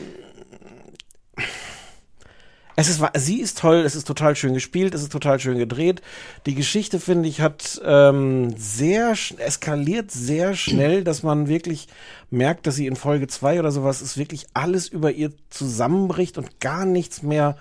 es 2.77 2.89
ist, 2.89 3.03
sie 3.15 3.41
ist 3.41 3.59
toll, 3.59 3.83
es 3.85 3.95
ist 3.95 4.07
total 4.07 4.35
schön 4.37 4.55
gespielt, 4.55 4.95
es 4.95 5.03
ist 5.03 5.13
total 5.13 5.39
schön 5.39 5.59
gedreht. 5.59 6.03
Die 6.47 6.55
Geschichte, 6.55 7.01
finde 7.01 7.29
ich, 7.29 7.41
hat 7.41 7.81
ähm, 7.85 8.55
sehr, 8.57 9.15
eskaliert 9.39 10.11
sehr 10.11 10.55
schnell, 10.55 11.05
dass 11.05 11.23
man 11.23 11.49
wirklich 11.49 11.89
merkt, 12.31 12.67
dass 12.67 12.77
sie 12.77 12.87
in 12.87 12.97
Folge 12.97 13.27
zwei 13.27 13.59
oder 13.59 13.71
sowas 13.71 14.01
ist 14.01 14.17
wirklich 14.17 14.47
alles 14.55 14.89
über 14.89 15.13
ihr 15.13 15.33
zusammenbricht 15.51 16.39
und 16.39 16.61
gar 16.61 16.87
nichts 16.87 17.23
mehr 17.23 17.57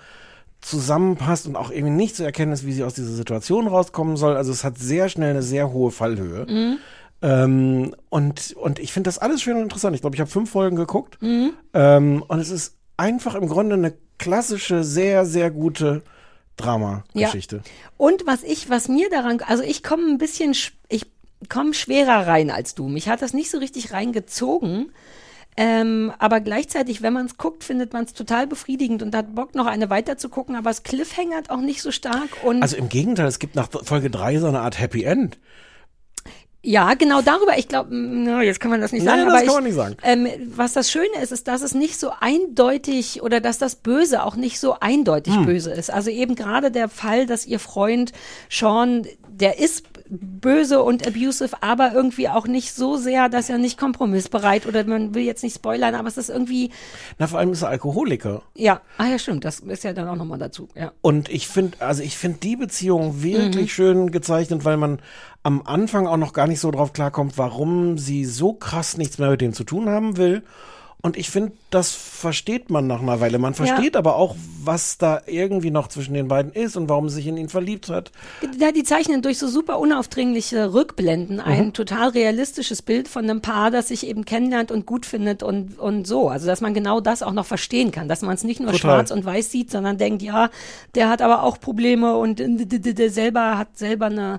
zusammenpasst 0.62 1.46
und 1.46 1.56
auch 1.56 1.70
irgendwie 1.70 1.92
nicht 1.92 2.16
zu 2.16 2.24
erkennen 2.24 2.52
ist, 2.52 2.64
wie 2.64 2.72
sie 2.72 2.84
aus 2.84 2.94
dieser 2.94 3.12
Situation 3.12 3.66
rauskommen 3.66 4.16
soll. 4.16 4.36
Also 4.36 4.52
es 4.52 4.64
hat 4.64 4.78
sehr 4.78 5.08
schnell 5.08 5.30
eine 5.30 5.42
sehr 5.42 5.72
hohe 5.72 5.90
Fallhöhe. 5.90 6.46
Mhm. 6.48 6.78
Ähm, 7.20 7.94
und, 8.08 8.54
und 8.56 8.78
ich 8.78 8.92
finde 8.92 9.08
das 9.08 9.18
alles 9.18 9.42
schön 9.42 9.56
und 9.56 9.62
interessant. 9.64 9.94
Ich 9.94 10.00
glaube, 10.00 10.16
ich 10.16 10.20
habe 10.20 10.30
fünf 10.30 10.50
Folgen 10.50 10.76
geguckt. 10.76 11.20
Mhm. 11.20 11.52
Ähm, 11.74 12.24
und 12.26 12.38
es 12.38 12.50
ist 12.50 12.76
einfach 13.02 13.34
im 13.34 13.48
Grunde 13.48 13.74
eine 13.74 13.94
klassische, 14.18 14.84
sehr, 14.84 15.26
sehr 15.26 15.50
gute 15.50 16.02
Drama-Geschichte. 16.56 17.62
Und 17.96 18.26
was 18.26 18.42
ich, 18.42 18.70
was 18.70 18.88
mir 18.88 19.10
daran, 19.10 19.40
also 19.46 19.62
ich 19.62 19.82
komme 19.82 20.04
ein 20.08 20.18
bisschen, 20.18 20.52
sch- 20.54 20.72
ich 20.88 21.06
komme 21.48 21.74
schwerer 21.74 22.26
rein 22.26 22.50
als 22.50 22.74
du. 22.74 22.88
Mich 22.88 23.08
hat 23.08 23.20
das 23.22 23.32
nicht 23.34 23.50
so 23.50 23.58
richtig 23.58 23.92
reingezogen. 23.92 24.92
Ähm, 25.54 26.12
aber 26.18 26.40
gleichzeitig, 26.40 27.02
wenn 27.02 27.12
man 27.12 27.26
es 27.26 27.36
guckt, 27.36 27.62
findet 27.62 27.92
man 27.92 28.04
es 28.04 28.14
total 28.14 28.46
befriedigend 28.46 29.02
und 29.02 29.14
hat 29.14 29.34
Bock, 29.34 29.54
noch 29.54 29.66
eine 29.66 29.90
weiter 29.90 30.16
zu 30.16 30.30
gucken, 30.30 30.56
aber 30.56 30.70
es 30.70 30.82
cliffhangert 30.82 31.50
auch 31.50 31.60
nicht 31.60 31.82
so 31.82 31.90
stark. 31.90 32.30
Und 32.42 32.62
Also 32.62 32.76
im 32.76 32.88
Gegenteil, 32.88 33.26
es 33.26 33.38
gibt 33.38 33.54
nach 33.54 33.68
Folge 33.82 34.08
drei 34.08 34.38
so 34.38 34.46
eine 34.46 34.60
Art 34.60 34.78
Happy 34.80 35.02
End. 35.04 35.38
Ja, 36.64 36.94
genau 36.94 37.22
darüber. 37.22 37.58
Ich 37.58 37.66
glaube, 37.66 37.92
jetzt 38.44 38.60
kann 38.60 38.70
man 38.70 38.80
das 38.80 38.92
nicht 38.92 39.04
Nein, 39.04 39.26
sagen. 39.26 39.30
das 39.30 39.42
aber 39.42 39.52
kann 39.52 39.66
ich, 39.66 39.74
man 39.76 39.90
nicht 39.90 39.98
sagen. 39.98 40.26
Ähm, 40.28 40.50
was 40.54 40.72
das 40.74 40.92
Schöne 40.92 41.20
ist, 41.20 41.32
ist, 41.32 41.48
dass 41.48 41.60
es 41.60 41.74
nicht 41.74 41.98
so 41.98 42.12
eindeutig 42.20 43.20
oder 43.22 43.40
dass 43.40 43.58
das 43.58 43.74
Böse 43.74 44.22
auch 44.22 44.36
nicht 44.36 44.60
so 44.60 44.76
eindeutig 44.78 45.34
Hm. 45.34 45.46
böse 45.46 45.72
ist. 45.72 45.90
Also 45.90 46.10
eben 46.10 46.36
gerade 46.36 46.70
der 46.70 46.88
Fall, 46.88 47.26
dass 47.26 47.46
ihr 47.46 47.58
Freund 47.58 48.12
Sean, 48.48 49.06
der 49.28 49.58
ist 49.58 49.84
böse 50.20 50.82
und 50.82 51.06
abusive, 51.06 51.56
aber 51.62 51.92
irgendwie 51.94 52.28
auch 52.28 52.46
nicht 52.46 52.74
so 52.74 52.96
sehr, 52.96 53.28
dass 53.30 53.48
er 53.48 53.56
nicht 53.58 53.78
kompromissbereit 53.78 54.66
oder 54.66 54.84
man 54.84 55.14
will 55.14 55.22
jetzt 55.22 55.42
nicht 55.42 55.56
spoilern, 55.56 55.94
aber 55.94 56.08
es 56.08 56.18
ist 56.18 56.28
irgendwie, 56.28 56.70
Na, 57.18 57.26
vor 57.26 57.38
allem 57.38 57.52
ist 57.52 57.62
er 57.62 57.68
Alkoholiker. 57.70 58.42
ja, 58.54 58.80
ah 58.98 59.06
ja, 59.06 59.18
stimmt, 59.18 59.44
das 59.44 59.60
ist 59.60 59.84
ja 59.84 59.92
dann 59.94 60.08
auch 60.08 60.16
nochmal 60.16 60.38
dazu, 60.38 60.68
ja. 60.74 60.92
Und 61.00 61.28
ich 61.30 61.48
finde, 61.48 61.80
also 61.80 62.02
ich 62.02 62.16
finde 62.18 62.38
die 62.42 62.56
Beziehung 62.56 63.22
wirklich 63.22 63.64
Mhm. 63.64 63.68
schön 63.68 64.10
gezeichnet, 64.10 64.64
weil 64.64 64.76
man 64.76 64.98
am 65.42 65.62
Anfang 65.64 66.06
auch 66.06 66.18
noch 66.18 66.34
gar 66.34 66.46
nicht 66.46 66.60
so 66.60 66.70
drauf 66.70 66.92
klarkommt, 66.92 67.38
warum 67.38 67.96
sie 67.98 68.24
so 68.26 68.52
krass 68.52 68.96
nichts 68.98 69.18
mehr 69.18 69.30
mit 69.30 69.40
dem 69.40 69.54
zu 69.54 69.64
tun 69.64 69.88
haben 69.88 70.16
will. 70.18 70.42
Und 71.04 71.16
ich 71.16 71.30
finde, 71.30 71.50
das 71.70 71.90
versteht 71.90 72.70
man 72.70 72.86
nach 72.86 73.02
einer 73.02 73.18
Weile. 73.18 73.40
Man 73.40 73.54
versteht 73.54 73.96
aber 73.96 74.14
auch, 74.14 74.36
was 74.62 74.98
da 74.98 75.20
irgendwie 75.26 75.72
noch 75.72 75.88
zwischen 75.88 76.14
den 76.14 76.28
beiden 76.28 76.52
ist 76.52 76.76
und 76.76 76.88
warum 76.88 77.08
sie 77.08 77.16
sich 77.16 77.26
in 77.26 77.36
ihn 77.36 77.48
verliebt 77.48 77.88
hat. 77.88 78.12
Ja, 78.60 78.70
die 78.70 78.84
zeichnen 78.84 79.20
durch 79.20 79.36
so 79.38 79.48
super 79.48 79.80
unaufdringliche 79.80 80.72
Rückblenden 80.72 81.40
ein 81.40 81.66
Mhm. 81.66 81.72
total 81.72 82.10
realistisches 82.10 82.82
Bild 82.82 83.08
von 83.08 83.24
einem 83.24 83.40
Paar, 83.40 83.72
das 83.72 83.88
sich 83.88 84.06
eben 84.06 84.24
kennenlernt 84.24 84.70
und 84.70 84.86
gut 84.86 85.04
findet 85.04 85.42
und, 85.42 85.76
und 85.76 86.06
so. 86.06 86.28
Also, 86.28 86.46
dass 86.46 86.60
man 86.60 86.72
genau 86.72 87.00
das 87.00 87.24
auch 87.24 87.32
noch 87.32 87.46
verstehen 87.46 87.90
kann, 87.90 88.06
dass 88.06 88.22
man 88.22 88.34
es 88.34 88.44
nicht 88.44 88.60
nur 88.60 88.70
Total. 88.70 88.80
schwarz 88.80 89.10
und 89.10 89.24
weiß 89.24 89.50
sieht, 89.50 89.72
sondern 89.72 89.98
denkt, 89.98 90.22
ja, 90.22 90.50
der 90.94 91.08
hat 91.08 91.20
aber 91.20 91.42
auch 91.42 91.58
Probleme 91.58 92.16
und 92.16 92.40
der 92.40 93.10
selber 93.10 93.58
hat 93.58 93.76
selber 93.76 94.06
eine 94.06 94.38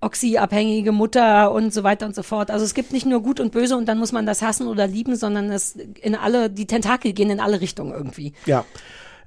oxyabhängige 0.00 0.92
Mutter 0.92 1.52
und 1.52 1.72
so 1.74 1.82
weiter 1.82 2.06
und 2.06 2.14
so 2.14 2.22
fort. 2.22 2.50
Also 2.50 2.64
es 2.64 2.74
gibt 2.74 2.92
nicht 2.92 3.06
nur 3.06 3.22
gut 3.22 3.38
und 3.40 3.52
böse 3.52 3.76
und 3.76 3.86
dann 3.86 3.98
muss 3.98 4.12
man 4.12 4.26
das 4.26 4.42
hassen 4.42 4.66
oder 4.66 4.86
lieben, 4.86 5.16
sondern 5.16 5.50
es 5.50 5.76
in 5.76 6.14
alle, 6.14 6.48
die 6.50 6.66
Tentakel 6.66 7.12
gehen 7.12 7.30
in 7.30 7.40
alle 7.40 7.60
Richtungen 7.60 7.92
irgendwie. 7.92 8.32
Ja. 8.46 8.64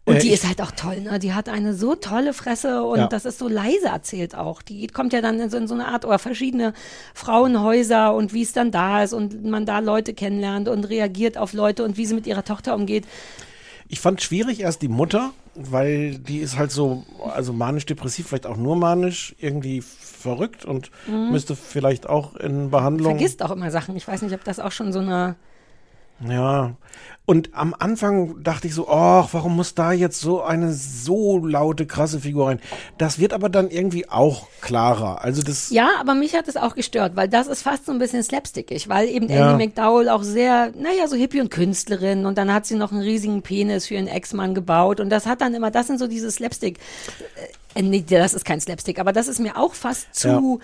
Und 0.06 0.16
Äh, 0.16 0.20
die 0.20 0.28
ich- 0.30 0.34
ist 0.34 0.48
halt 0.48 0.62
auch 0.62 0.72
toll, 0.72 1.00
ne? 1.00 1.18
Die 1.20 1.34
hat 1.34 1.48
eine 1.48 1.74
so 1.74 1.96
tolle 1.96 2.34
Fresse 2.34 2.84
und 2.84 2.98
Ja. 3.00 3.08
das 3.08 3.24
ist 3.24 3.40
so 3.40 3.48
leise 3.48 3.86
erzählt 3.88 4.36
auch. 4.36 4.62
Die 4.62 4.88
kommt 4.88 5.14
ja 5.14 5.22
dann 5.22 5.40
in 5.40 5.50
so, 5.50 5.56
in 5.58 5.68
so 5.68 5.76
eine 5.76 5.88
Art 5.88 6.04
oder 6.04 6.20
verschiedene 6.20 6.74
Frauenhäuser 7.14 8.14
und 8.14 8.34
wie 8.34 8.42
es 8.42 8.52
dann 8.52 8.70
da 8.72 9.02
ist 9.04 9.14
und 9.14 9.46
man 9.46 9.66
da 9.66 9.80
Leute 9.80 10.14
kennenlernt 10.14 10.68
und 10.68 10.84
reagiert 10.90 11.38
auf 11.38 11.54
Leute 11.54 11.84
und 11.86 11.96
wie 11.98 12.06
sie 12.06 12.16
mit 12.16 12.28
ihrer 12.28 12.44
Tochter 12.44 12.76
umgeht. 12.76 13.06
Ich 13.88 14.00
fand 14.02 14.22
schwierig 14.22 14.60
erst 14.60 14.82
die 14.82 14.88
Mutter, 14.88 15.32
weil 15.56 16.18
die 16.20 16.40
ist 16.40 16.58
halt 16.58 16.72
so, 16.72 17.04
also 17.34 17.54
manisch-depressiv, 17.54 18.28
vielleicht 18.28 18.46
auch 18.46 18.58
nur 18.58 18.76
manisch, 18.76 19.36
irgendwie 19.40 19.82
verrückt 20.24 20.66
und 20.66 20.90
Mhm. 21.08 21.32
müsste 21.32 21.56
vielleicht 21.56 22.10
auch 22.10 22.36
in 22.36 22.72
Behandlung. 22.72 23.12
Vergisst 23.18 23.44
auch 23.44 23.52
immer 23.52 23.70
Sachen. 23.72 23.96
Ich 23.96 24.08
weiß 24.08 24.22
nicht, 24.24 24.34
ob 24.34 24.44
das 24.44 24.60
auch 24.60 24.72
schon 24.72 24.92
so 24.92 25.00
eine 25.00 25.36
Ja. 26.26 26.76
Und 27.26 27.52
am 27.54 27.74
Anfang 27.78 28.44
dachte 28.44 28.68
ich 28.68 28.76
so, 28.76 28.88
ach, 28.90 29.30
warum 29.32 29.56
muss 29.56 29.76
da 29.76 29.94
jetzt 29.94 30.20
so 30.20 30.42
eine 30.42 30.74
so 30.74 31.38
laute, 31.46 31.86
krasse 31.86 32.20
Figur 32.20 32.48
rein? 32.48 32.60
Das 32.98 33.18
wird 33.18 33.32
aber 33.34 33.48
dann 33.50 33.70
irgendwie 33.70 34.10
auch 34.10 34.48
klarer. 34.62 35.24
Also 35.24 35.42
das. 35.42 35.70
Ja, 35.70 35.90
aber 36.02 36.16
mich 36.16 36.36
hat 36.36 36.48
es 36.50 36.58
auch 36.58 36.76
gestört, 36.76 37.16
weil 37.16 37.30
das 37.30 37.48
ist 37.48 37.62
fast 37.62 37.86
so 37.86 37.94
ein 37.94 38.00
bisschen 38.00 38.24
slapstickig, 38.24 38.90
weil 38.90 39.08
eben 39.08 39.30
Ja. 39.30 39.52
Andy 39.54 39.66
McDowell 39.68 40.10
auch 40.10 40.24
sehr, 40.24 40.72
naja, 40.78 41.08
so 41.08 41.16
Hippie 41.16 41.40
und 41.42 41.50
Künstlerin 41.50 42.26
und 42.26 42.38
dann 42.38 42.54
hat 42.54 42.66
sie 42.66 42.76
noch 42.76 42.92
einen 42.92 43.02
riesigen 43.02 43.42
Penis 43.42 43.88
für 43.88 43.94
ihren 43.96 44.08
Ex-Mann 44.08 44.54
gebaut 44.54 45.00
und 45.00 45.10
das 45.10 45.26
hat 45.26 45.40
dann 45.42 45.54
immer, 45.56 45.72
das 45.72 45.88
sind 45.88 46.00
so 46.00 46.08
diese 46.08 46.30
Slapstick, 46.30 46.78
äh, 46.78 47.48
nee, 47.76 48.04
das 48.08 48.34
ist 48.34 48.46
kein 48.46 48.62
Slapstick, 48.62 49.00
aber 49.00 49.12
das 49.14 49.28
ist 49.28 49.40
mir 49.40 49.58
auch 49.58 49.74
fast 49.74 50.14
zu, 50.16 50.60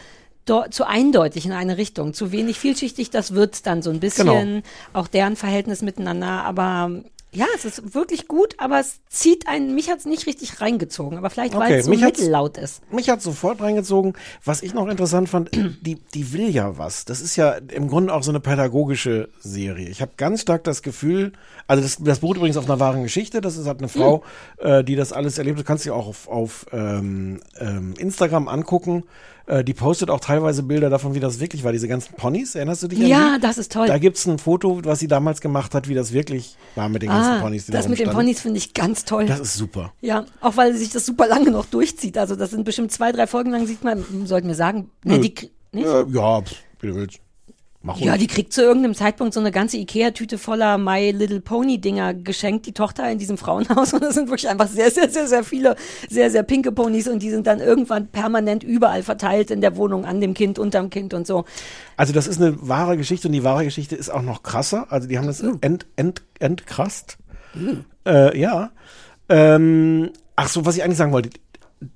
do, 0.46 0.64
zu 0.70 0.86
eindeutig 0.88 1.46
in 1.46 1.52
eine 1.52 1.78
Richtung, 1.78 2.14
zu 2.14 2.32
wenig 2.32 2.58
vielschichtig, 2.60 3.10
das 3.10 3.34
wird 3.34 3.66
dann 3.66 3.82
so 3.82 3.90
ein 3.90 4.00
bisschen, 4.00 4.26
Genau. 4.28 4.62
auch 4.94 5.08
deren 5.08 5.36
Verhältnis 5.36 5.82
miteinander, 5.82 6.44
aber 6.44 6.92
ja, 7.32 7.46
es 7.56 7.64
ist 7.64 7.94
wirklich 7.94 8.28
gut, 8.28 8.56
aber 8.58 8.80
es 8.80 9.02
zieht 9.08 9.48
einen, 9.48 9.76
mich 9.76 9.90
hat 9.90 10.00
es 10.00 10.06
nicht 10.06 10.26
richtig 10.26 10.62
reingezogen, 10.62 11.18
aber 11.18 11.30
vielleicht, 11.30 11.54
weil 11.54 11.62
Okay, 11.62 11.80
es 11.80 11.86
so 11.86 11.92
mittellaut 11.92 12.58
ist. 12.58 12.82
Mich 12.92 13.10
hat 13.10 13.22
sofort 13.22 13.62
reingezogen. 13.62 14.14
Was 14.44 14.64
ich 14.64 14.74
noch 14.74 14.88
interessant 14.88 15.30
fand, 15.30 15.52
die, 15.54 16.00
die 16.14 16.34
will 16.34 16.50
ja 16.50 16.78
was. 16.80 17.06
Das 17.06 17.22
ist 17.22 17.36
ja 17.36 17.52
im 17.52 17.88
Grunde 17.88 18.14
auch 18.14 18.24
so 18.24 18.32
eine 18.32 18.40
pädagogische 18.40 19.30
Serie. 19.40 19.90
Ich 19.90 20.02
habe 20.02 20.12
ganz 20.18 20.42
stark 20.42 20.64
das 20.64 20.82
Gefühl, 20.82 21.34
also 21.68 21.84
das, 21.84 21.98
das 22.00 22.20
beruht 22.20 22.38
übrigens 22.38 22.58
auf 22.58 22.66
einer 22.66 22.80
wahren 22.80 23.04
Geschichte. 23.04 23.42
Das 23.42 23.58
ist 23.58 23.68
halt 23.68 23.78
eine 23.78 23.90
Frau, 23.90 24.24
äh, 24.58 24.84
die 24.84 24.96
das 24.96 25.14
alles 25.14 25.38
erlebt. 25.38 25.60
Du 25.60 25.64
kannst 25.64 25.84
sie 25.84 25.92
auch 25.92 26.08
auf, 26.08 26.28
auf 26.28 26.66
ähm, 26.72 27.42
ähm, 27.60 27.94
Instagram 28.00 28.48
angucken. 28.48 29.04
Äh, 29.50 29.64
die 29.64 29.74
postet 29.74 30.10
auch 30.12 30.20
teilweise 30.20 30.62
Bilder 30.62 30.90
davon, 30.92 31.16
wie 31.16 31.20
das 31.20 31.40
wirklich 31.40 31.64
war. 31.64 31.72
Diese 31.72 31.88
ganzen 31.88 32.14
Ponys, 32.16 32.54
erinnerst 32.54 32.84
du 32.84 32.88
dich 32.88 33.00
an 33.02 33.08
Ja, 33.08 33.36
die? 33.36 33.42
das 33.42 33.58
ist 33.58 33.72
toll. 33.72 33.88
Da 33.88 33.98
gibt's 33.98 34.26
ein 34.28 34.38
Foto, 34.38 34.80
was 34.86 35.00
sie 35.00 35.08
damals 35.08 35.42
gemacht 35.42 35.74
hat, 35.74 35.88
wie 35.88 35.96
das 35.96 36.14
wirklich 36.14 36.56
war 36.76 36.88
mit 36.88 37.02
den 37.02 37.10
ganzen 37.10 37.32
Ah, 37.32 37.42
Ponys. 37.42 37.66
die 37.66 37.72
das 37.72 37.86
da 37.86 37.90
mit 37.90 37.98
den. 38.00 38.12
Ponys 38.12 38.42
finde 38.42 38.60
ich 38.60 38.76
ganz 38.76 39.06
toll. 39.06 39.26
Das 39.26 39.40
ist 39.40 39.56
super. 39.56 39.92
ja, 40.02 40.26
auch 40.40 40.56
weil 40.56 40.76
sich 40.76 40.92
das 40.92 41.06
super 41.06 41.28
lange 41.28 41.50
noch 41.52 41.66
durchzieht. 41.66 42.18
Also 42.18 42.36
das 42.36 42.52
sind 42.52 42.64
bestimmt 42.64 42.92
zwei, 42.92 43.12
drei 43.12 43.26
Folgen 43.26 43.50
lang 43.50 43.66
sieht 43.66 43.84
man, 43.84 44.06
sollten 44.26 44.48
wir 44.48 44.56
sagen, 44.56 44.92
ne, 45.04 45.20
die, 45.20 45.34
nicht? 45.72 45.88
Ja, 46.14 46.42
pff, 46.42 46.56
wie 46.82 46.88
du 46.88 46.96
willst. 46.96 47.20
Mach 47.82 47.98
Ja, 47.98 48.18
die 48.18 48.28
kriegt 48.28 48.52
zu 48.52 48.62
irgendeinem 48.62 48.94
Zeitpunkt 48.94 49.34
so 49.34 49.40
eine 49.40 49.52
ganze 49.52 49.78
Ikea-Tüte 49.78 50.38
voller 50.38 50.78
My 50.78 51.12
Little 51.12 51.40
Pony-Dinger 51.40 52.14
geschenkt, 52.14 52.66
die 52.66 52.74
Tochter 52.74 53.10
in 53.10 53.20
diesem 53.20 53.38
Frauenhaus. 53.38 53.94
Und 53.94 54.04
das 54.04 54.16
sind 54.16 54.28
wirklich 54.28 54.50
einfach 54.50 54.68
sehr, 54.68 54.92
sehr, 54.92 55.10
sehr, 55.10 55.28
sehr 55.28 55.46
viele, 55.46 55.78
sehr, 56.10 56.30
sehr 56.30 56.44
pinke 56.44 56.74
Ponys. 56.74 57.08
Und 57.08 57.24
die 57.24 57.30
sind 57.30 57.48
dann 57.48 57.62
irgendwann 57.62 58.08
permanent 58.08 58.64
überall 58.64 59.02
verteilt 59.02 59.50
in 59.50 59.62
der 59.62 59.78
Wohnung, 59.78 60.04
an 60.04 60.20
dem 60.20 60.34
Kind, 60.34 60.60
unterm 60.60 60.90
Kind 60.90 61.14
und 61.14 61.26
so. 61.26 61.46
Also 61.96 62.12
das 62.12 62.28
ist 62.28 62.42
eine 62.42 62.68
wahre 62.68 62.98
Geschichte 62.98 63.30
und 63.30 63.34
die 63.34 63.46
wahre 63.46 63.64
Geschichte 63.64 63.96
ist 63.96 64.10
auch 64.10 64.24
noch 64.24 64.44
krasser. 64.44 64.88
Also 64.90 65.08
die 65.08 65.18
haben 65.18 65.28
das 65.28 65.40
ent, 65.40 65.86
ent, 65.96 66.22
entkrasst. 66.40 67.18
Äh, 68.06 68.38
ja. 68.38 68.72
Ähm, 69.30 70.10
ach 70.36 70.50
so, 70.50 70.66
was 70.66 70.76
ich 70.76 70.84
eigentlich 70.84 70.98
sagen 70.98 71.14
wollte. 71.14 71.30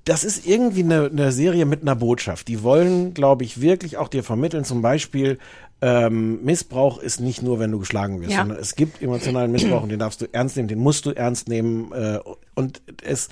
Das 0.04 0.24
ist 0.24 0.46
irgendwie 0.46 0.82
eine, 0.82 1.06
eine 1.06 1.30
Serie 1.32 1.66
mit 1.66 1.82
einer 1.82 1.94
Botschaft. 1.96 2.48
Die 2.48 2.62
wollen, 2.62 3.12
glaube 3.12 3.44
ich, 3.44 3.60
wirklich 3.60 3.98
auch 3.98 4.08
dir 4.08 4.24
vermitteln, 4.24 4.64
zum 4.64 4.80
Beispiel, 4.80 5.38
ähm, 5.82 6.42
Missbrauch 6.42 6.98
ist 6.98 7.20
nicht 7.20 7.42
nur, 7.42 7.58
wenn 7.58 7.70
du 7.70 7.78
geschlagen 7.78 8.20
wirst, 8.22 8.32
Ja. 8.32 8.38
sondern 8.38 8.58
es 8.58 8.74
gibt 8.76 9.02
emotionalen 9.02 9.52
Missbrauch 9.52 9.82
und 9.82 9.90
den 9.90 9.98
darfst 9.98 10.22
du 10.22 10.26
ernst 10.32 10.56
nehmen, 10.56 10.68
den 10.68 10.78
musst 10.78 11.04
du 11.04 11.10
ernst 11.10 11.48
nehmen. 11.48 11.92
Äh, 11.92 12.20
und 12.54 12.80
es, 13.02 13.28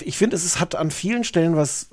ich 0.00 0.16
finde, 0.18 0.34
es 0.34 0.44
ist, 0.44 0.58
hat 0.58 0.74
an 0.74 0.90
vielen 0.90 1.22
Stellen 1.22 1.54
was, 1.54 1.88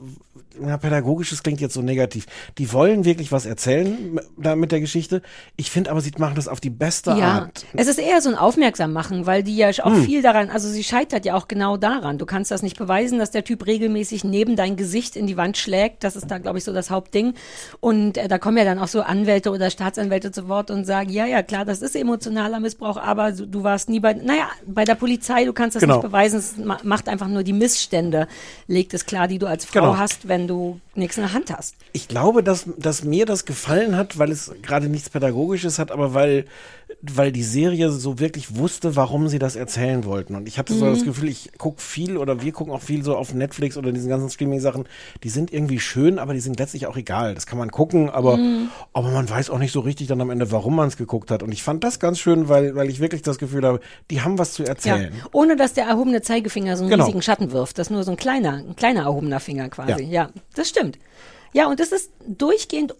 ja, 0.65 0.77
pädagogisches 0.77 1.43
klingt 1.43 1.61
jetzt 1.61 1.73
so 1.73 1.81
negativ. 1.81 2.25
Die 2.57 2.71
wollen 2.73 3.05
wirklich 3.05 3.31
was 3.31 3.45
erzählen 3.45 4.19
da 4.37 4.55
mit 4.55 4.71
der 4.71 4.79
Geschichte. 4.79 5.21
Ich 5.55 5.71
finde 5.71 5.91
aber, 5.91 6.01
sie 6.01 6.11
machen 6.17 6.35
das 6.35 6.47
auf 6.47 6.59
die 6.59 6.69
beste 6.69 7.11
Ja, 7.11 7.31
Art. 7.43 7.65
es 7.73 7.87
ist 7.87 7.99
eher 7.99 8.21
so 8.21 8.29
ein 8.29 8.35
Aufmerksam 8.35 8.93
machen, 8.93 9.25
weil 9.25 9.43
die 9.43 9.55
ja 9.57 9.69
auch 9.83 9.93
Hm. 9.93 10.03
viel 10.03 10.21
daran, 10.21 10.49
also 10.49 10.67
sie 10.69 10.83
scheitert 10.83 11.25
ja 11.25 11.35
auch 11.35 11.47
genau 11.47 11.77
daran. 11.77 12.17
Du 12.17 12.25
kannst 12.25 12.51
das 12.51 12.61
nicht 12.61 12.77
beweisen, 12.77 13.19
dass 13.19 13.31
der 13.31 13.43
Typ 13.43 13.65
regelmäßig 13.65 14.23
neben 14.23 14.55
dein 14.55 14.75
Gesicht 14.75 15.15
in 15.15 15.27
die 15.27 15.37
Wand 15.37 15.57
schlägt. 15.57 16.03
Das 16.03 16.15
ist 16.15 16.29
da, 16.29 16.37
glaube 16.37 16.57
ich, 16.57 16.63
so 16.63 16.73
das 16.73 16.89
Hauptding. 16.89 17.33
Und 17.79 18.17
äh, 18.17 18.27
da 18.27 18.37
kommen 18.37 18.57
ja 18.57 18.63
dann 18.65 18.79
auch 18.79 18.87
so 18.87 19.01
Anwälte 19.01 19.51
oder 19.51 19.69
Staatsanwälte 19.69 20.31
zu 20.31 20.47
Wort 20.47 20.71
und 20.71 20.85
sagen, 20.85 21.09
ja, 21.09 21.25
ja, 21.25 21.43
klar, 21.43 21.65
das 21.65 21.81
ist 21.81 21.95
emotionaler 21.95 22.59
Missbrauch, 22.59 22.97
aber 22.97 23.31
du 23.31 23.63
warst 23.63 23.89
nie 23.89 23.99
bei, 23.99 24.13
naja, 24.13 24.47
bei 24.65 24.83
der 24.83 24.95
Polizei, 24.95 25.45
du 25.45 25.53
kannst 25.53 25.75
das 25.75 25.81
Genau. 25.81 25.95
nicht 25.95 26.03
beweisen. 26.03 26.39
Es 26.39 26.57
ma 26.57 26.77
macht 26.83 27.09
einfach 27.09 27.27
nur 27.27 27.43
die 27.43 27.53
Missstände, 27.53 28.27
legt 28.67 28.93
es 28.93 29.05
klar, 29.05 29.27
die 29.27 29.39
du 29.39 29.47
als 29.47 29.65
Frau 29.65 29.79
Genau. 29.81 29.97
hast, 29.97 30.27
wenn 30.27 30.42
du 30.47 30.79
nichts 30.95 31.17
in 31.17 31.23
der 31.23 31.33
Hand 31.33 31.51
hast. 31.55 31.75
Ich 31.91 32.07
glaube, 32.07 32.43
dass, 32.43 32.65
dass 32.77 33.03
mir 33.03 33.25
das 33.25 33.45
gefallen 33.45 33.97
hat, 33.97 34.17
weil 34.17 34.31
es 34.31 34.51
gerade 34.61 34.89
nichts 34.89 35.09
Pädagogisches 35.09 35.79
hat, 35.79 35.91
aber 35.91 36.13
weil, 36.13 36.45
weil 37.11 37.33
die 37.33 37.43
Serie 37.43 37.89
so 37.91 38.19
wirklich 38.19 38.55
wusste, 38.55 38.95
warum 38.95 39.27
sie 39.27 39.37
das 39.37 39.57
erzählen 39.57 40.05
wollten. 40.05 40.35
Und 40.35 40.47
ich 40.47 40.57
hatte 40.57 40.73
so 40.73 40.85
Mhm. 40.85 40.93
das 40.93 41.03
Gefühl, 41.03 41.27
ich 41.27 41.51
gucke 41.57 41.81
viel 41.81 42.15
oder 42.17 42.41
wir 42.41 42.53
gucken 42.53 42.71
auch 42.73 42.81
viel 42.81 43.03
so 43.03 43.17
auf 43.17 43.33
Netflix 43.33 43.75
oder 43.75 43.91
diesen 43.91 44.07
ganzen 44.09 44.29
Streaming-Sachen. 44.29 44.85
Die 45.23 45.29
sind 45.29 45.51
irgendwie 45.51 45.81
schön, 45.81 46.17
aber 46.17 46.33
die 46.33 46.39
sind 46.39 46.57
letztlich 46.59 46.87
auch 46.87 46.95
egal. 46.95 47.35
Das 47.35 47.45
kann 47.45 47.57
man 47.57 47.71
gucken, 47.71 48.09
aber, 48.09 48.37
Mhm. 48.37 48.69
aber 48.93 49.11
man 49.11 49.29
weiß 49.29 49.49
auch 49.49 49.57
nicht 49.59 49.73
so 49.73 49.81
richtig 49.81 50.07
dann 50.07 50.21
am 50.21 50.29
Ende, 50.29 50.51
warum 50.53 50.77
man 50.77 50.87
es 50.87 50.95
geguckt 50.95 51.29
hat. 51.29 51.43
Und 51.43 51.51
ich 51.51 51.61
fand 51.61 51.83
das 51.83 51.99
ganz 51.99 52.19
schön, 52.19 52.47
weil, 52.47 52.75
weil 52.75 52.89
ich 52.89 53.01
wirklich 53.01 53.21
das 53.21 53.37
Gefühl 53.37 53.65
habe, 53.65 53.81
die 54.09 54.21
haben 54.21 54.37
was 54.39 54.53
zu 54.53 54.63
Ja, 54.63 54.69
erzählen. 54.69 55.11
ohne 55.33 55.57
dass 55.57 55.73
der 55.73 55.85
erhobene 55.85 56.21
Zeigefinger 56.21 56.77
so 56.77 56.83
einen 56.83 56.91
Genau. 56.91 57.03
riesigen 57.03 57.21
Schatten 57.21 57.51
wirft. 57.51 57.77
Das 57.79 57.87
ist 57.87 57.91
nur 57.91 58.03
so 58.05 58.11
ein 58.11 58.17
kleiner, 58.17 58.53
ein 58.53 58.75
kleiner 58.77 59.01
erhobener 59.01 59.41
Finger 59.41 59.67
quasi. 59.67 60.03
Ja. 60.03 60.23
Ja. 60.23 60.29
das 60.55 60.69
stimmt. 60.69 60.97
Ja, 61.51 61.67
und 61.67 61.79
es 61.79 61.91
ist 61.91 62.11
durchgehend 62.27 62.95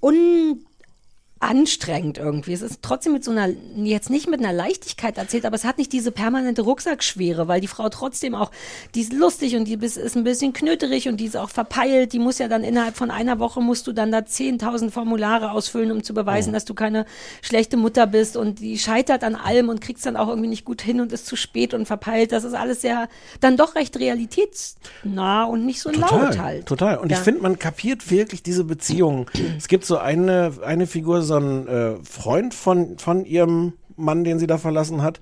unanstrengend 1.44 2.18
irgendwie. 2.18 2.54
Es 2.54 2.62
ist 2.62 2.80
trotzdem 2.82 3.14
mit 3.14 3.24
so 3.24 3.32
einer, 3.32 3.50
jetzt 3.76 4.10
nicht 4.10 4.28
mit 4.30 4.40
einer 4.40 4.54
Leichtigkeit 4.54 5.18
erzählt, 5.18 5.46
aber 5.46 5.56
es 5.56 5.64
hat 5.66 5.78
nicht 5.78 5.92
diese 5.94 6.12
permanente 6.12 6.62
Rucksackschwere, 6.62 7.48
weil 7.48 7.62
die 7.62 7.68
Frau 7.68 7.90
trotzdem 7.90 8.36
auch, 8.36 8.52
die 8.96 9.02
ist 9.02 9.14
lustig 9.14 9.56
und 9.56 9.66
die 9.66 9.76
ist 9.76 10.16
ein 10.16 10.24
bisschen 10.24 10.54
knöterig 10.54 11.08
und 11.08 11.18
die 11.18 11.26
ist 11.26 11.38
auch 11.38 11.50
verpeilt. 11.50 12.14
Die 12.14 12.20
muss 12.20 12.40
ja 12.40 12.48
dann 12.48 12.64
innerhalb 12.64 12.96
von 12.96 13.12
einer 13.12 13.40
Woche 13.40 13.62
musst 13.62 13.88
du 13.88 13.94
dann 13.94 14.12
da 14.12 14.20
10.000 14.20 14.92
Formulare 14.92 15.52
ausfüllen, 15.52 15.92
um 15.92 16.04
zu 16.04 16.14
beweisen, 16.14 16.54
dass 16.54 16.66
du 16.66 16.74
keine 16.74 17.06
schlechte 17.42 17.78
Mutter 17.78 18.08
bist 18.08 18.38
und 18.38 18.60
die 18.60 18.78
scheitert 18.78 19.24
an 19.24 19.36
allem 19.36 19.70
und 19.70 19.82
kriegst 19.82 20.06
dann 20.06 20.16
auch 20.16 20.30
irgendwie 20.30 20.50
nicht 20.50 20.66
gut 20.66 20.82
hin 20.82 21.02
und 21.02 21.12
ist 21.12 21.26
zu 21.26 21.36
spät 21.36 21.74
und 21.74 21.86
verpeilt. 21.86 22.32
Das 22.32 22.44
ist 22.44 22.54
alles 22.54 22.82
sehr, 22.82 23.10
dann 23.40 23.58
doch 23.58 23.76
recht 23.76 23.98
realitätsnah 24.00 25.44
und 25.46 25.66
nicht 25.66 25.82
so 25.82 25.90
laut 25.90 26.38
halt. 26.40 26.66
Total. 26.66 26.98
Und 26.98 27.12
Ja. 27.12 27.18
ich 27.18 27.24
finde, 27.24 27.42
man 27.42 27.60
kapiert 27.60 28.10
wirklich 28.10 28.44
diese 28.44 28.64
Beziehung. 28.64 29.30
es 29.58 29.68
gibt 29.68 29.86
so 29.86 29.98
eine, 29.98 30.54
eine 30.66 30.88
Figur, 30.88 31.22
so 31.22 31.33
ein 31.38 31.68
äh, 31.68 31.96
Freund 32.04 32.54
von, 32.54 32.98
von 32.98 33.26
ihrem 33.26 33.74
Mann, 33.96 34.24
den 34.24 34.40
sie 34.40 34.48
da 34.48 34.58
verlassen 34.58 35.02
hat, 35.02 35.20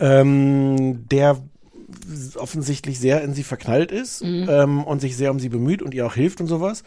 ähm, 0.00 1.08
der 1.08 1.38
offensichtlich 2.36 2.98
sehr 2.98 3.22
in 3.22 3.34
sie 3.34 3.42
verknallt 3.44 3.92
ist 3.92 4.22
Mhm. 4.22 4.48
ähm, 4.48 4.84
und 4.84 5.00
sich 5.00 5.16
sehr 5.16 5.30
um 5.30 5.38
sie 5.38 5.48
bemüht 5.48 5.82
und 5.82 5.94
ihr 5.94 6.06
auch 6.06 6.14
hilft 6.14 6.40
und 6.40 6.46
sowas. 6.46 6.82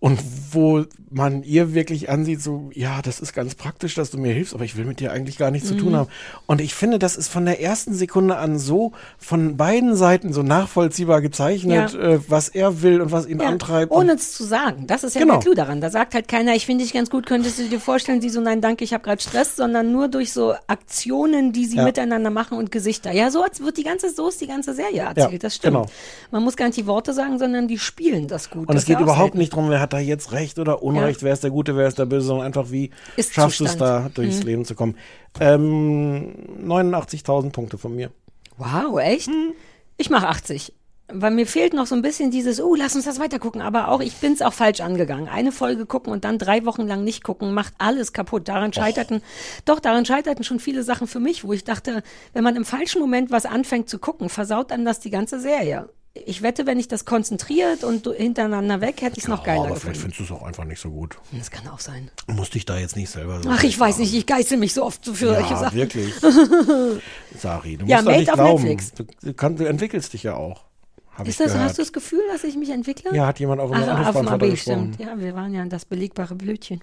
Und 0.00 0.18
wo 0.52 0.84
man 1.10 1.42
ihr 1.42 1.74
wirklich 1.74 2.08
ansieht, 2.08 2.40
so, 2.40 2.70
ja, 2.72 3.02
das 3.02 3.20
ist 3.20 3.34
ganz 3.34 3.54
praktisch, 3.54 3.94
dass 3.96 4.10
du 4.10 4.16
mir 4.16 4.32
hilfst, 4.32 4.54
aber 4.54 4.64
ich 4.64 4.76
will 4.76 4.86
mit 4.86 4.98
dir 5.00 5.12
eigentlich 5.12 5.36
gar 5.36 5.50
nichts 5.50 5.68
zu 5.68 5.74
tun 5.76 5.90
Mhm. 5.92 5.96
haben. 5.96 6.08
Und 6.46 6.60
ich 6.62 6.72
finde, 6.72 6.98
das 6.98 7.16
ist 7.16 7.28
von 7.28 7.44
der 7.44 7.60
ersten 7.60 7.92
Sekunde 7.94 8.36
an 8.36 8.58
so 8.58 8.92
von 9.18 9.56
beiden 9.58 9.96
Seiten 9.96 10.32
so 10.32 10.42
nachvollziehbar 10.42 11.20
gezeichnet, 11.20 11.92
Ja. 11.92 12.00
äh, 12.00 12.20
was 12.28 12.48
er 12.48 12.80
will 12.80 13.00
und 13.02 13.12
was 13.12 13.26
ihn 13.26 13.40
Ja, 13.40 13.48
antreibt. 13.48 13.92
ohne 13.92 14.12
es 14.14 14.32
zu 14.32 14.44
sagen. 14.44 14.86
Das 14.86 15.04
ist 15.04 15.14
ja 15.14 15.20
Genau. 15.20 15.34
der 15.34 15.42
Clou 15.42 15.54
daran. 15.54 15.80
Da 15.82 15.90
sagt 15.90 16.14
halt 16.14 16.28
keiner, 16.28 16.54
ich 16.54 16.64
finde 16.64 16.84
dich 16.84 16.94
ganz 16.94 17.10
gut, 17.10 17.26
könntest 17.26 17.58
du 17.58 17.68
dir 17.68 17.80
vorstellen, 17.80 18.22
sie 18.22 18.30
so, 18.30 18.40
nein, 18.40 18.60
danke, 18.62 18.84
ich 18.84 18.94
habe 18.94 19.02
gerade 19.04 19.20
Stress, 19.20 19.56
sondern 19.56 19.92
nur 19.92 20.08
durch 20.08 20.32
so 20.32 20.54
Aktionen, 20.68 21.52
die 21.52 21.66
sie 21.66 21.76
Ja. 21.76 21.84
miteinander 21.84 22.30
machen 22.30 22.56
und 22.56 22.70
Gesichter. 22.70 23.12
Ja, 23.12 23.30
so 23.30 23.44
wird 23.58 23.76
die 23.76 23.84
ganze, 23.84 24.10
so 24.14 24.28
ist 24.28 24.40
die 24.40 24.46
ganze 24.46 24.74
Serie 24.74 25.02
erzählt, 25.02 25.44
das 25.44 25.56
stimmt. 25.56 25.74
genau. 25.74 25.86
Man 26.30 26.42
muss 26.42 26.56
gar 26.56 26.66
nicht 26.66 26.78
die 26.78 26.86
Worte 26.86 27.12
sagen, 27.12 27.38
sondern 27.38 27.68
die 27.68 27.78
spielen 27.78 28.28
das 28.28 28.48
gut. 28.48 28.60
und 28.68 28.74
Das 28.74 28.82
es 28.82 28.86
geht 28.86 29.00
überhaupt 29.00 29.34
nicht 29.34 29.54
drum, 29.54 29.68
wer 29.70 29.80
hat 29.80 29.89
da 29.92 29.98
jetzt 29.98 30.32
Recht 30.32 30.58
oder 30.58 30.82
Unrecht, 30.82 31.20
Ja. 31.20 31.26
wer 31.26 31.32
ist 31.32 31.44
der 31.44 31.50
Gute, 31.50 31.76
wer 31.76 31.86
ist 31.88 31.98
der 31.98 32.06
Böse, 32.06 32.26
sondern 32.26 32.46
einfach, 32.46 32.70
wie 32.70 32.90
Ist 33.16 33.34
schaffst 33.34 33.60
du 33.60 33.64
es 33.64 33.76
da, 33.76 34.10
durchs 34.14 34.40
Mhm. 34.40 34.46
Leben 34.46 34.64
zu 34.64 34.74
kommen. 34.74 34.96
Ähm, 35.38 36.34
89.000 36.66 37.50
Punkte 37.52 37.78
von 37.78 37.94
mir. 37.94 38.10
Wow, 38.58 38.98
echt? 39.00 39.26
Hm. 39.28 39.52
Ich 39.96 40.10
mache 40.10 40.28
80. 40.28 40.74
Weil 41.12 41.32
mir 41.32 41.46
fehlt 41.46 41.72
noch 41.74 41.86
so 41.88 41.96
ein 41.96 42.02
bisschen 42.02 42.30
dieses, 42.30 42.60
oh, 42.62 42.76
lass 42.76 42.94
uns 42.94 43.04
das 43.04 43.18
weitergucken. 43.18 43.60
Aber 43.62 43.88
auch, 43.88 44.00
ich 44.00 44.14
bin's 44.18 44.42
auch 44.42 44.52
falsch 44.52 44.80
angegangen. 44.80 45.28
Eine 45.28 45.50
Folge 45.50 45.84
gucken 45.84 46.12
und 46.12 46.24
dann 46.24 46.38
drei 46.38 46.64
Wochen 46.64 46.86
lang 46.86 47.02
nicht 47.02 47.24
gucken, 47.24 47.52
macht 47.52 47.74
alles 47.78 48.12
kaputt. 48.12 48.46
Daran 48.46 48.72
scheiterten, 48.72 49.20
doch, 49.64 49.80
daran 49.80 50.06
scheiterten 50.06 50.44
schon 50.44 50.60
viele 50.60 50.84
Sachen 50.84 51.08
für 51.08 51.18
mich, 51.18 51.42
wo 51.42 51.52
ich 51.52 51.64
dachte, 51.64 52.04
wenn 52.32 52.44
man 52.44 52.54
im 52.54 52.64
falschen 52.64 53.00
Moment 53.00 53.32
was 53.32 53.44
anfängt 53.44 53.88
zu 53.88 53.98
gucken, 53.98 54.28
versaut 54.28 54.70
einem 54.70 54.84
das 54.84 55.00
die 55.00 55.10
ganze 55.10 55.40
Serie. 55.40 55.88
Ich 56.26 56.42
wette, 56.42 56.66
wenn 56.66 56.78
ich 56.78 56.88
das 56.88 57.04
konzentriert 57.04 57.84
und 57.84 58.06
hintereinander 58.06 58.80
weg, 58.80 59.00
hätte 59.02 59.16
ich 59.18 59.24
es 59.24 59.28
noch 59.28 59.42
geiler 59.44 59.60
aber 59.66 59.76
vielleicht 59.76 59.94
gefunden. 59.96 60.00
findest 60.14 60.20
du 60.20 60.24
es 60.34 60.40
auch 60.40 60.44
einfach 60.46 60.64
nicht 60.64 60.80
so 60.80 60.90
gut. 60.90 61.16
Das 61.32 61.50
kann 61.50 61.66
auch 61.68 61.80
sein. 61.80 62.10
Musste 62.26 62.58
ich 62.58 62.64
da 62.66 62.78
jetzt 62.78 62.96
nicht 62.96 63.10
selber 63.10 63.42
so. 63.42 63.48
Ach, 63.50 63.62
ich 63.62 63.78
weiß 63.78 63.98
nicht, 63.98 64.14
ich 64.14 64.26
geißel 64.26 64.58
mich 64.58 64.74
so 64.74 64.84
oft 64.84 65.04
für 65.04 65.14
solche 65.34 65.50
ja, 65.54 65.58
Sachen. 65.58 65.76
wirklich. 65.76 66.14
Sari, 67.38 67.76
du 67.76 67.84
musst 67.84 67.90
Ja, 67.90 67.98
doch 67.98 68.04
Made 68.04 68.18
nicht 68.18 68.30
auf 68.30 68.34
glauben. 68.36 68.62
Netflix. 68.62 68.92
Du, 68.94 69.04
du, 69.22 69.34
kann, 69.34 69.56
du 69.56 69.64
entwickelst 69.64 70.12
dich 70.12 70.22
ja 70.22 70.34
auch. 70.34 70.64
Ist 71.24 71.38
das, 71.40 71.48
gehört. 71.52 71.64
hast 71.68 71.78
du 71.78 71.82
das 71.82 71.92
Gefühl, 71.92 72.22
dass 72.32 72.44
ich 72.44 72.56
mich 72.56 72.70
entwickle? 72.70 73.14
Ja, 73.14 73.26
hat 73.26 73.40
jemand 73.40 73.60
auf 73.60 73.70
dem 73.70 73.82
AB, 73.82 74.40
gesprochen. 74.40 74.56
stimmt. 74.56 75.00
Ja, 75.00 75.18
wir 75.18 75.34
waren 75.34 75.52
ja 75.52 75.64
das 75.66 75.84
belegbare 75.84 76.34
Blödchen. 76.34 76.80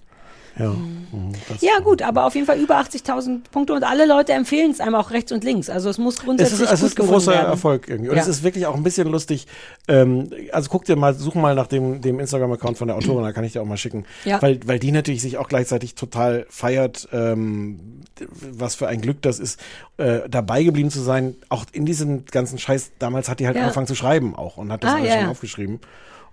Ja, 0.58 0.70
mhm, 0.70 1.32
das- 1.48 1.60
Ja, 1.62 1.78
gut, 1.82 2.02
aber 2.02 2.26
auf 2.26 2.34
jeden 2.34 2.46
Fall 2.46 2.58
über 2.58 2.76
80.000 2.78 3.50
Punkte 3.52 3.72
und 3.74 3.84
alle 3.84 4.06
Leute 4.06 4.32
empfehlen 4.32 4.70
es 4.72 4.80
einem 4.80 4.96
auch 4.96 5.10
rechts 5.12 5.30
und 5.30 5.44
links. 5.44 5.70
Also 5.70 5.88
es 5.88 5.98
muss 5.98 6.14
Es 6.16 6.20
grundsätzlich 6.24 6.60
ist, 6.62 6.72
es 6.72 6.80
gut 6.80 6.88
ist 6.90 7.00
ein 7.00 7.06
großer 7.06 7.32
werden. 7.32 7.46
Erfolg 7.46 7.88
irgendwie. 7.88 8.10
Und 8.10 8.16
Ja. 8.16 8.22
es 8.22 8.28
ist 8.28 8.42
wirklich 8.42 8.66
auch 8.66 8.74
ein 8.74 8.82
bisschen 8.82 9.06
lustig. 9.08 9.46
Ähm, 9.86 10.30
also 10.52 10.68
guck 10.70 10.84
dir 10.84 10.96
mal, 10.96 11.14
such 11.14 11.34
mal 11.36 11.54
nach 11.54 11.68
dem, 11.68 12.00
dem 12.00 12.18
Instagram-Account 12.20 12.76
von 12.78 12.88
der 12.88 12.96
Autorin, 12.96 13.22
da 13.22 13.32
kann 13.32 13.44
ich 13.44 13.52
dir 13.52 13.62
auch 13.62 13.66
mal 13.66 13.76
schicken. 13.76 14.04
Ja. 14.24 14.42
Weil, 14.42 14.58
weil 14.66 14.78
die 14.78 14.90
natürlich 14.92 15.22
sich 15.22 15.38
auch 15.38 15.48
gleichzeitig 15.48 15.94
total 15.94 16.44
feiert, 16.50 17.08
ähm, 17.12 18.02
was 18.40 18.74
für 18.74 18.88
ein 18.88 19.00
Glück 19.00 19.22
das 19.22 19.38
ist, 19.38 19.60
äh, 19.96 20.28
dabei 20.28 20.64
geblieben 20.64 20.90
zu 20.90 21.00
sein. 21.00 21.36
Auch 21.48 21.64
in 21.72 21.86
diesem 21.86 22.24
ganzen 22.26 22.58
Scheiß, 22.58 22.90
damals 22.98 23.28
hat 23.28 23.38
die 23.40 23.46
halt 23.46 23.56
Ja. 23.56 23.62
angefangen 23.62 23.86
zu 23.86 23.94
schreiben 23.94 24.34
auch 24.34 24.56
und 24.56 24.72
hat 24.72 24.82
das 24.82 24.92
Ah, 24.92 24.96
alles 24.96 25.08
ja, 25.08 25.20
schon 25.20 25.30
aufgeschrieben. 25.30 25.80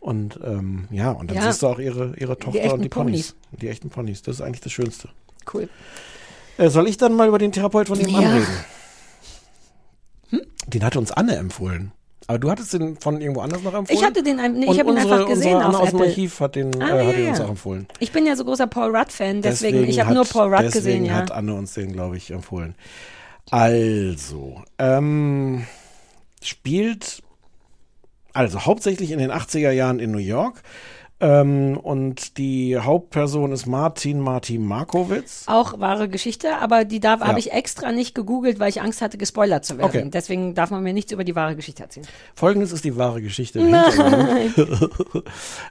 Und 0.05 0.39
ähm, 0.45 0.87
ja, 0.91 1.09
und 1.13 1.31
dann 1.31 1.37
Ja. 1.37 1.43
siehst 1.51 1.63
du 1.63 1.67
auch 1.67 1.79
ihre, 1.79 2.13
ihre 2.17 2.37
Tochter 2.37 2.59
echten 2.59 2.73
und 2.73 2.81
die 2.83 2.89
Ponys. 2.89 3.31
Ponys. 3.31 3.59
Die 3.61 3.69
echten 3.69 3.89
Ponys. 3.89 4.21
Das 4.21 4.35
ist 4.35 4.41
eigentlich 4.41 4.61
das 4.61 4.71
Schönste. 4.71 5.09
Cool. 5.51 5.67
Äh, 6.59 6.69
soll 6.69 6.87
ich 6.87 6.97
dann 6.97 7.15
mal 7.15 7.27
über 7.27 7.39
den 7.39 7.51
Therapeut 7.51 7.87
von 7.87 7.97
nebenan 7.97 8.21
Ja. 8.21 8.33
reden? 8.35 8.47
Den 10.67 10.83
hatte 10.83 10.99
uns 10.99 11.11
Anne 11.11 11.35
empfohlen. 11.37 11.91
Aber 12.27 12.37
du 12.37 12.51
hattest 12.51 12.73
den 12.73 12.97
von 12.97 13.19
irgendwo 13.19 13.41
anders 13.41 13.63
noch 13.63 13.73
empfohlen? 13.73 13.97
Ich 13.99 14.05
hatte 14.05 14.21
den, 14.21 14.35
nee, 14.59 14.71
ich 14.71 14.79
habe 14.79 14.91
ihn 14.91 14.97
einfach 14.97 15.27
gesehen 15.27 15.55
unsere 15.55 15.65
Anne 15.65 15.77
auf 15.79 15.83
aus 15.85 15.89
dem. 15.89 16.01
Archiv 16.01 16.39
hat 16.39 16.55
den, 16.55 16.81
Ah, 16.83 16.99
äh, 16.99 17.07
hat 17.07 17.17
ja. 17.17 17.29
uns 17.29 17.39
auch 17.39 17.49
empfohlen. 17.49 17.87
Ich 17.99 18.11
bin 18.11 18.27
ja 18.27 18.35
so 18.35 18.45
großer 18.45 18.67
Paul 18.67 18.95
Rudd-Fan, 18.95 19.41
deswegen, 19.41 19.83
ich 19.85 19.99
habe 19.99 20.13
nur 20.13 20.25
Paul 20.25 20.53
Rudd 20.53 20.65
gesehen, 20.65 20.83
deswegen 20.83 21.05
ja. 21.05 21.13
hat 21.15 21.31
Anne 21.31 21.55
uns 21.55 21.73
den, 21.73 21.93
glaube 21.93 22.15
ich, 22.17 22.29
empfohlen. 22.29 22.75
Also, 23.49 24.61
ähm, 24.77 25.65
spielt 26.43 27.23
also 28.35 28.65
hauptsächlich 28.65 29.11
in 29.11 29.19
den 29.19 29.31
80er 29.31 29.71
Jahren 29.71 29.99
in 29.99 30.11
New 30.11 30.17
York. 30.17 30.61
Ähm, 31.21 31.77
und 31.77 32.37
die 32.37 32.77
Hauptperson 32.77 33.53
ist 33.53 33.67
Martin 33.67 34.19
Martin 34.19 34.65
Markowitz. 34.65 35.45
Auch 35.47 35.79
wahre 35.79 36.09
Geschichte, 36.09 36.57
aber 36.57 36.83
die 36.83 36.99
darf 36.99 37.21
Ja. 37.21 37.27
habe 37.27 37.39
ich 37.39 37.53
extra 37.53 37.93
nicht 37.93 38.15
gegoogelt, 38.15 38.59
weil 38.59 38.67
ich 38.69 38.81
Angst 38.81 39.01
hatte, 39.01 39.17
gespoilert 39.17 39.63
zu 39.63 39.77
werden. 39.77 39.87
Okay. 39.87 40.09
Deswegen 40.11 40.55
darf 40.55 40.71
man 40.71 40.83
mir 40.83 40.91
nichts 40.91 41.13
über 41.13 41.23
die 41.23 41.33
wahre 41.33 41.55
Geschichte 41.55 41.83
erzählen. 41.83 42.05
Folgendes 42.35 42.73
ist 42.73 42.83
die 42.83 42.97
wahre 42.97 43.21
Geschichte. 43.21 43.59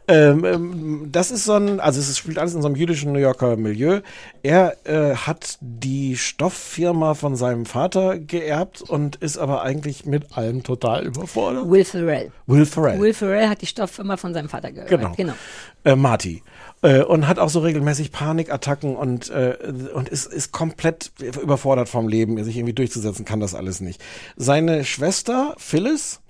ähm, 0.08 0.44
ähm, 0.44 1.08
das 1.12 1.30
ist 1.30 1.44
so 1.44 1.52
ein, 1.52 1.78
also 1.78 2.00
es 2.00 2.16
spielt 2.16 2.38
alles 2.38 2.54
in 2.54 2.62
so 2.62 2.68
einem 2.68 2.76
jüdischen 2.76 3.12
New 3.12 3.18
Yorker 3.18 3.56
Milieu. 3.56 4.00
Er 4.42 4.76
äh, 4.84 5.14
hat 5.14 5.58
die 5.60 6.16
Stofffirma 6.16 7.12
von 7.12 7.36
seinem 7.36 7.66
Vater 7.66 8.18
geerbt 8.18 8.80
und 8.80 9.16
ist 9.16 9.36
aber 9.36 9.62
eigentlich 9.62 10.06
mit 10.06 10.36
allem 10.38 10.62
total 10.62 11.04
überfordert. 11.04 11.68
Will 11.68 11.84
Ferrell. 11.84 12.32
Will 12.46 12.64
Ferrell. 12.64 12.98
Will 12.98 13.12
Ferrell 13.12 13.48
hat 13.48 13.60
die 13.60 13.66
Stofffirma 13.66 14.16
von 14.16 14.32
seinem 14.32 14.48
Vater 14.48 14.72
gehört. 14.72 14.88
Genau. 14.88 15.12
genau. 15.14 15.33
Äh, 15.84 15.96
Marty. 15.96 16.42
Äh, 16.82 17.02
und 17.02 17.26
hat 17.28 17.38
auch 17.38 17.50
so 17.50 17.60
regelmäßig 17.60 18.12
Panikattacken 18.12 18.96
und, 18.96 19.30
äh, 19.30 19.56
und 19.94 20.08
ist, 20.08 20.26
ist 20.26 20.52
komplett 20.52 21.12
überfordert 21.20 21.88
vom 21.88 22.08
Leben, 22.08 22.42
sich 22.44 22.56
irgendwie 22.56 22.74
durchzusetzen, 22.74 23.24
kann 23.24 23.40
das 23.40 23.54
alles 23.54 23.80
nicht. 23.80 24.02
Seine 24.36 24.84
Schwester 24.84 25.54
Phyllis 25.58 26.20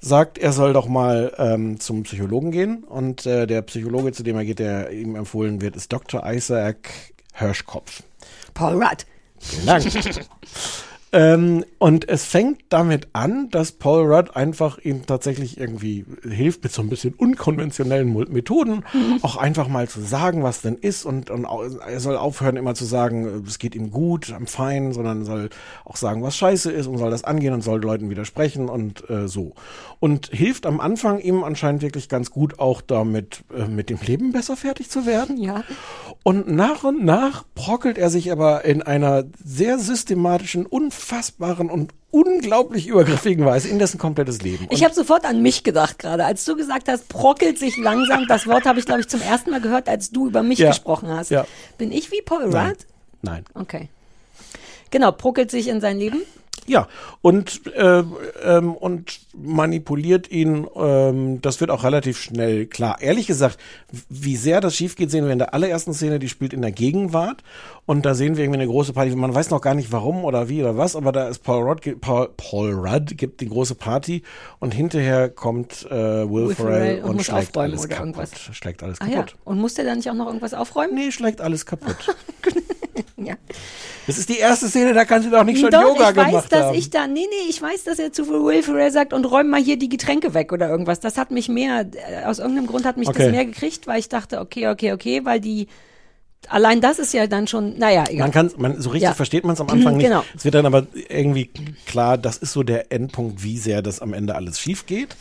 sagt, 0.00 0.38
er 0.38 0.52
soll 0.52 0.72
doch 0.72 0.88
mal 0.88 1.32
ähm, 1.38 1.78
zum 1.78 2.04
Psychologen 2.04 2.50
gehen. 2.50 2.84
Und 2.84 3.26
äh, 3.26 3.46
der 3.46 3.62
Psychologe, 3.62 4.12
zu 4.12 4.22
dem 4.22 4.36
er 4.36 4.44
geht, 4.44 4.58
der 4.58 4.90
ihm 4.90 5.14
empfohlen 5.14 5.60
wird, 5.60 5.76
ist 5.76 5.92
Dr. 5.92 6.22
Isaac 6.26 6.90
Hirschkopf. 7.34 8.02
Paul 8.54 8.82
Rudd. 8.82 9.06
Vielen 9.38 9.66
Dank. 9.66 9.84
Ähm, 11.12 11.64
und 11.78 12.08
es 12.08 12.24
fängt 12.24 12.60
damit 12.68 13.08
an, 13.14 13.48
dass 13.50 13.72
Paul 13.72 14.12
Rudd 14.12 14.36
einfach 14.36 14.78
ihm 14.78 15.06
tatsächlich 15.06 15.58
irgendwie 15.58 16.04
hilft 16.22 16.62
mit 16.62 16.72
so 16.72 16.82
ein 16.82 16.88
bisschen 16.88 17.14
unkonventionellen 17.14 18.12
Methoden, 18.30 18.84
auch 19.22 19.36
einfach 19.36 19.66
mal 19.66 19.88
zu 19.88 20.00
sagen, 20.02 20.44
was 20.44 20.60
denn 20.60 20.76
ist 20.76 21.04
und, 21.04 21.30
und 21.30 21.46
er 21.84 21.98
soll 21.98 22.16
aufhören 22.16 22.56
immer 22.56 22.74
zu 22.74 22.84
sagen, 22.84 23.44
es 23.46 23.58
geht 23.58 23.74
ihm 23.74 23.90
gut, 23.90 24.26
I'm 24.26 24.46
fine, 24.46 24.92
sondern 24.92 25.24
soll 25.24 25.50
auch 25.84 25.96
sagen, 25.96 26.22
was 26.22 26.36
scheiße 26.36 26.70
ist 26.70 26.86
und 26.86 26.98
soll 26.98 27.10
das 27.10 27.24
angehen 27.24 27.54
und 27.54 27.62
soll 27.62 27.80
Leuten 27.80 28.08
widersprechen 28.08 28.68
und 28.68 29.08
äh, 29.10 29.26
so. 29.26 29.54
Und 29.98 30.28
hilft 30.28 30.64
am 30.64 30.80
Anfang 30.80 31.18
ihm 31.18 31.42
anscheinend 31.42 31.82
wirklich 31.82 32.08
ganz 32.08 32.30
gut 32.30 32.58
auch 32.58 32.82
damit, 32.82 33.42
äh, 33.56 33.66
mit 33.66 33.90
dem 33.90 33.98
Leben 34.00 34.32
besser 34.32 34.56
fertig 34.56 34.90
zu 34.90 35.06
werden. 35.06 35.38
Ja. 35.38 35.64
Und 36.22 36.48
nach 36.48 36.84
und 36.84 37.04
nach 37.04 37.44
brockelt 37.54 37.98
er 37.98 38.10
sich 38.10 38.30
aber 38.30 38.64
in 38.64 38.82
einer 38.82 39.24
sehr 39.42 39.78
systematischen, 39.78 40.66
unfassbaren 40.66 40.99
und 41.70 41.92
unglaublich 42.10 42.86
übergriffigen 42.88 43.44
Weise 43.46 43.68
in 43.68 43.78
dessen 43.78 43.98
komplettes 43.98 44.42
Leben. 44.42 44.66
Ich 44.70 44.84
habe 44.84 44.94
sofort 44.94 45.24
an 45.24 45.42
mich 45.42 45.62
gedacht 45.64 45.98
gerade, 45.98 46.24
als 46.24 46.44
du 46.44 46.56
gesagt 46.56 46.88
hast, 46.88 47.08
brockelt 47.08 47.58
sich 47.58 47.76
langsam. 47.76 48.26
Das 48.28 48.46
Wort 48.46 48.64
habe 48.66 48.78
ich, 48.80 48.86
glaube 48.86 49.00
ich, 49.00 49.08
zum 49.08 49.20
ersten 49.20 49.50
Mal 49.50 49.60
gehört, 49.60 49.88
als 49.88 50.10
du 50.10 50.26
über 50.26 50.42
mich 50.42 50.58
Ja. 50.58 50.68
gesprochen 50.68 51.08
hast. 51.08 51.30
Ja. 51.30 51.46
Bin 51.78 51.92
ich 51.92 52.10
wie 52.10 52.22
Paul 52.22 52.48
Nein. 52.48 52.68
Rudd? 52.68 52.78
Nein. 53.22 53.44
Okay. 53.54 53.88
Genau, 54.90 55.12
brockelt 55.12 55.50
sich 55.50 55.68
in 55.68 55.80
sein 55.80 55.98
Leben. 55.98 56.22
Ja, 56.66 56.88
und, 57.22 57.66
äh, 57.74 58.02
ähm, 58.44 58.74
und 58.74 59.20
manipuliert 59.34 60.30
ihn. 60.30 60.66
Ähm, 60.76 61.40
das 61.40 61.60
wird 61.60 61.70
auch 61.70 61.84
relativ 61.84 62.18
schnell 62.20 62.66
klar. 62.66 63.00
Ehrlich 63.00 63.26
gesagt, 63.26 63.58
wie 64.08 64.36
sehr 64.36 64.60
das 64.60 64.76
schief 64.76 64.96
geht, 64.96 65.10
sehen 65.10 65.24
wir 65.24 65.32
in 65.32 65.38
der 65.38 65.54
allerersten 65.54 65.94
Szene, 65.94 66.18
die 66.18 66.28
spielt 66.28 66.52
in 66.52 66.62
der 66.62 66.72
Gegenwart. 66.72 67.42
Und 67.86 68.06
da 68.06 68.14
sehen 68.14 68.36
wir 68.36 68.44
irgendwie 68.44 68.60
eine 68.60 68.68
große 68.68 68.92
Party. 68.92 69.14
Man 69.16 69.34
weiß 69.34 69.50
noch 69.50 69.60
gar 69.60 69.74
nicht 69.74 69.90
warum 69.90 70.24
oder 70.24 70.48
wie 70.48 70.60
oder 70.60 70.76
was, 70.76 70.94
aber 70.94 71.10
da 71.12 71.28
ist 71.28 71.40
Paul 71.42 71.62
Rudd, 71.68 72.00
Paul, 72.00 72.28
Paul 72.36 72.72
Rudd 72.74 73.16
gibt 73.18 73.40
die 73.40 73.48
große 73.48 73.74
Party 73.74 74.22
und 74.60 74.72
hinterher 74.74 75.28
kommt 75.28 75.86
äh, 75.90 75.90
Will, 75.90 76.48
Will 76.48 76.54
Ferrell 76.54 77.02
und 77.02 77.10
und, 77.10 77.22
schlägt 77.24 77.56
alles 77.56 77.88
kaputt. 77.88 77.98
irgendwas. 77.98 78.30
Schlägt 78.52 78.82
alles 78.82 79.00
Ah 79.00 79.06
ja. 79.06 79.16
kaputt. 79.22 79.36
Und 79.44 79.58
muss 79.58 79.74
der 79.74 79.84
da 79.86 79.94
nicht 79.94 80.08
auch 80.08 80.14
noch 80.14 80.26
irgendwas 80.26 80.54
aufräumen? 80.54 80.94
Nee, 80.94 81.10
schlägt 81.10 81.40
alles 81.40 81.66
kaputt. 81.66 81.96
ja. 83.26 83.34
Das 84.06 84.18
ist 84.18 84.28
die 84.28 84.38
erste 84.38 84.68
Szene, 84.68 84.92
da 84.94 85.04
kannst 85.04 85.26
du 85.26 85.30
doch 85.30 85.44
nicht 85.44 85.60
schon 85.60 85.70
Doch, 85.70 85.82
Yoga 85.82 86.10
ich 86.10 86.16
weiß, 86.16 86.26
gemacht 86.26 86.52
dass 86.52 86.66
haben. 86.66 86.74
ich 86.78 86.90
da, 86.90 87.06
nee, 87.06 87.26
nee, 87.28 87.48
ich 87.50 87.60
weiß, 87.62 87.84
dass 87.84 87.98
er 87.98 88.12
zu 88.12 88.28
Will 88.28 88.62
Ferrell 88.62 88.90
sagt 88.90 89.12
und 89.12 89.24
räum 89.24 89.48
mal 89.48 89.60
hier 89.62 89.78
die 89.78 89.88
Getränke 89.88 90.34
weg 90.34 90.52
oder 90.52 90.68
irgendwas. 90.68 91.00
Das 91.00 91.16
hat 91.18 91.30
mich 91.30 91.48
mehr, 91.48 91.86
äh, 91.92 92.24
aus 92.24 92.38
irgendeinem 92.38 92.66
Grund 92.66 92.84
hat 92.86 92.96
mich 92.96 93.08
Okay. 93.08 93.24
das 93.24 93.30
mehr 93.32 93.44
gekriegt, 93.44 93.86
weil 93.86 94.00
ich 94.00 94.08
dachte, 94.08 94.40
okay, 94.40 94.68
okay, 94.68 94.92
okay, 94.92 95.24
weil 95.24 95.40
die, 95.40 95.68
allein 96.48 96.80
das 96.80 96.98
ist 96.98 97.12
ja 97.14 97.26
dann 97.26 97.46
schon, 97.46 97.78
naja, 97.78 98.04
egal. 98.08 98.26
Man 98.26 98.32
kann, 98.32 98.50
man, 98.56 98.80
so 98.80 98.90
richtig 98.90 99.08
Ja. 99.10 99.14
versteht 99.14 99.44
man 99.44 99.54
es 99.54 99.60
am 99.60 99.68
Anfang 99.70 99.96
nicht. 99.96 100.06
Genau. 100.06 100.24
Es 100.36 100.44
wird 100.44 100.54
dann 100.54 100.66
aber 100.66 100.86
irgendwie 101.08 101.50
klar, 101.86 102.18
das 102.18 102.38
ist 102.38 102.52
so 102.52 102.62
der 102.62 102.90
Endpunkt, 102.92 103.44
wie 103.44 103.58
sehr 103.58 103.82
das 103.82 104.00
am 104.00 104.12
Ende 104.14 104.34
alles 104.34 104.58
schief 104.58 104.86
geht. 104.86 105.14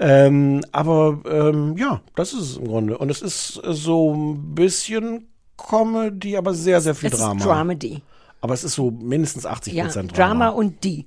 Ähm, 0.00 0.60
aber 0.70 1.20
ähm, 1.28 1.76
ja, 1.76 2.00
das 2.14 2.32
ist 2.32 2.40
es 2.40 2.56
im 2.56 2.68
Grunde. 2.68 2.98
Und 2.98 3.10
es 3.10 3.20
ist 3.22 3.60
so 3.64 4.14
ein 4.14 4.54
bisschen 4.54 5.28
Comedy, 5.58 6.36
aber 6.38 6.54
sehr, 6.54 6.80
sehr 6.80 6.94
viel 6.94 7.12
es 7.12 7.18
Drama. 7.18 7.38
ist 7.40 7.46
Dramedy. 7.46 8.02
Aber 8.40 8.54
es 8.54 8.64
ist 8.64 8.74
so 8.74 8.90
mindestens 8.90 9.44
80 9.44 9.74
Ja, 9.74 9.84
Prozent 9.84 10.16
Drama 10.16 10.46
Drama. 10.46 10.48
und 10.50 10.84
die. 10.84 11.06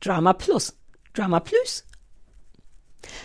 Drama 0.00 0.32
Plus. 0.34 0.76
Drama 1.14 1.40
Plus. 1.40 1.84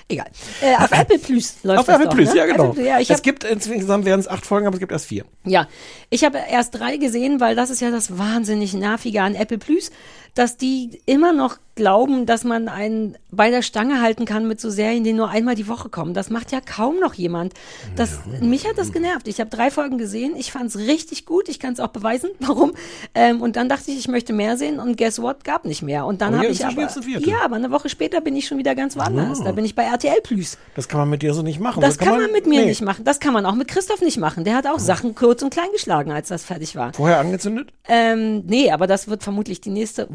Egal. 0.07 0.29
Äh, 0.61 0.75
auf 0.75 0.91
Apple 0.97 1.19
Plus 1.19 1.55
läuft 1.63 1.79
Auf 1.79 1.85
das 1.85 1.95
Apple 1.95 2.07
doch, 2.09 2.15
Plus, 2.15 2.29
ne? 2.29 2.35
ja 2.37 2.45
genau. 2.45 2.69
Apple, 2.71 2.85
ja, 2.85 2.99
ich 2.99 3.09
es 3.09 3.21
gibt 3.21 3.43
insgesamt 3.43 4.05
werden 4.05 4.19
es 4.19 4.27
acht 4.27 4.45
Folgen, 4.45 4.67
aber 4.67 4.75
es 4.75 4.79
gibt 4.79 4.91
erst 4.91 5.05
vier. 5.05 5.25
ja, 5.45 5.67
ich 6.09 6.23
habe 6.23 6.37
erst 6.49 6.75
drei 6.75 6.97
gesehen, 6.97 7.39
weil 7.39 7.55
das 7.55 7.69
ist 7.69 7.79
ja 7.81 7.91
das 7.91 8.17
wahnsinnig 8.17 8.73
nervige 8.73 9.21
an 9.21 9.35
Apple 9.35 9.57
Plus, 9.57 9.91
dass 10.35 10.57
die 10.57 11.01
immer 11.05 11.33
noch 11.33 11.57
glauben, 11.79 12.25
dass 12.25 12.43
man 12.43 12.67
einen 12.67 13.17
bei 13.31 13.49
der 13.49 13.61
Stange 13.61 14.01
halten 14.01 14.25
kann 14.25 14.47
mit 14.47 14.59
so 14.59 14.69
Serien, 14.69 15.05
die 15.05 15.13
nur 15.13 15.29
einmal 15.29 15.55
die 15.55 15.69
Woche 15.69 15.87
kommen. 15.87 16.13
Das 16.13 16.29
macht 16.29 16.51
ja 16.51 16.59
kaum 16.59 16.99
noch 16.99 17.13
jemand. 17.13 17.53
Das, 17.95 18.19
Mich 18.41 18.67
hat 18.67 18.77
das 18.77 18.91
genervt. 18.91 19.29
Ich 19.29 19.39
habe 19.39 19.49
drei 19.49 19.71
Folgen 19.71 19.97
gesehen. 19.97 20.35
Ich 20.35 20.51
fand 20.51 20.65
es 20.65 20.77
richtig 20.77 21.25
gut. 21.25 21.47
Ich 21.47 21.57
kann 21.57 21.73
es 21.73 21.79
auch 21.79 21.87
beweisen, 21.87 22.31
warum. 22.39 22.73
Ähm, 23.15 23.41
und 23.41 23.55
dann 23.55 23.69
dachte 23.69 23.91
ich, 23.91 23.97
ich 23.97 24.09
möchte 24.09 24.33
mehr 24.33 24.57
sehen. 24.57 24.77
Und 24.79 24.97
guess 24.97 25.21
what? 25.21 25.45
Gab 25.45 25.63
nicht 25.63 25.81
mehr. 25.81 26.05
Und 26.05 26.21
dann 26.21 26.33
Oh, 26.33 26.37
habe 26.37 26.47
ja, 26.47 26.51
ich 26.51 26.65
aber, 26.65 26.81
ja, 27.19 27.37
aber 27.45 27.55
eine 27.55 27.71
Woche 27.71 27.87
später 27.87 28.19
bin 28.19 28.35
ich 28.35 28.45
schon 28.45 28.57
wieder 28.57 28.75
ganz 28.75 28.97
woanders. 28.97 29.39
Ah. 29.39 29.45
Da 29.45 29.51
bin 29.53 29.63
ich 29.63 29.73
bei 29.73 29.83
RTL 29.83 30.19
Plus. 30.21 30.57
Das 30.75 30.89
kann 30.89 30.99
man 30.99 31.09
mit 31.09 31.21
dir 31.21 31.33
so 31.33 31.43
nicht 31.43 31.61
machen. 31.61 31.79
Das 31.79 31.97
kann 31.97 32.19
man 32.19 32.31
mit 32.33 32.45
mir 32.45 32.61
nee. 32.61 32.67
nicht 32.67 32.81
machen. 32.81 33.05
Das 33.05 33.21
kann 33.21 33.33
man 33.33 33.45
auch 33.45 33.55
mit 33.55 33.69
Christoph 33.69 34.01
nicht 34.01 34.17
machen. 34.17 34.43
Der 34.43 34.55
hat 34.55 34.67
auch 34.67 34.79
Sachen 34.79 35.15
kurz 35.15 35.43
und 35.43 35.51
klein 35.51 35.69
geschlagen, 35.71 36.11
als 36.11 36.27
das 36.27 36.43
fertig 36.43 36.75
war. 36.75 36.93
Vorher 36.93 37.19
angezündet? 37.19 37.71
Ähm, 37.87 38.43
nee, 38.45 38.69
aber 38.69 38.85
das 38.85 39.07
wird 39.07 39.23
vermutlich 39.23 39.61
die 39.61 39.69
nächste. 39.69 40.09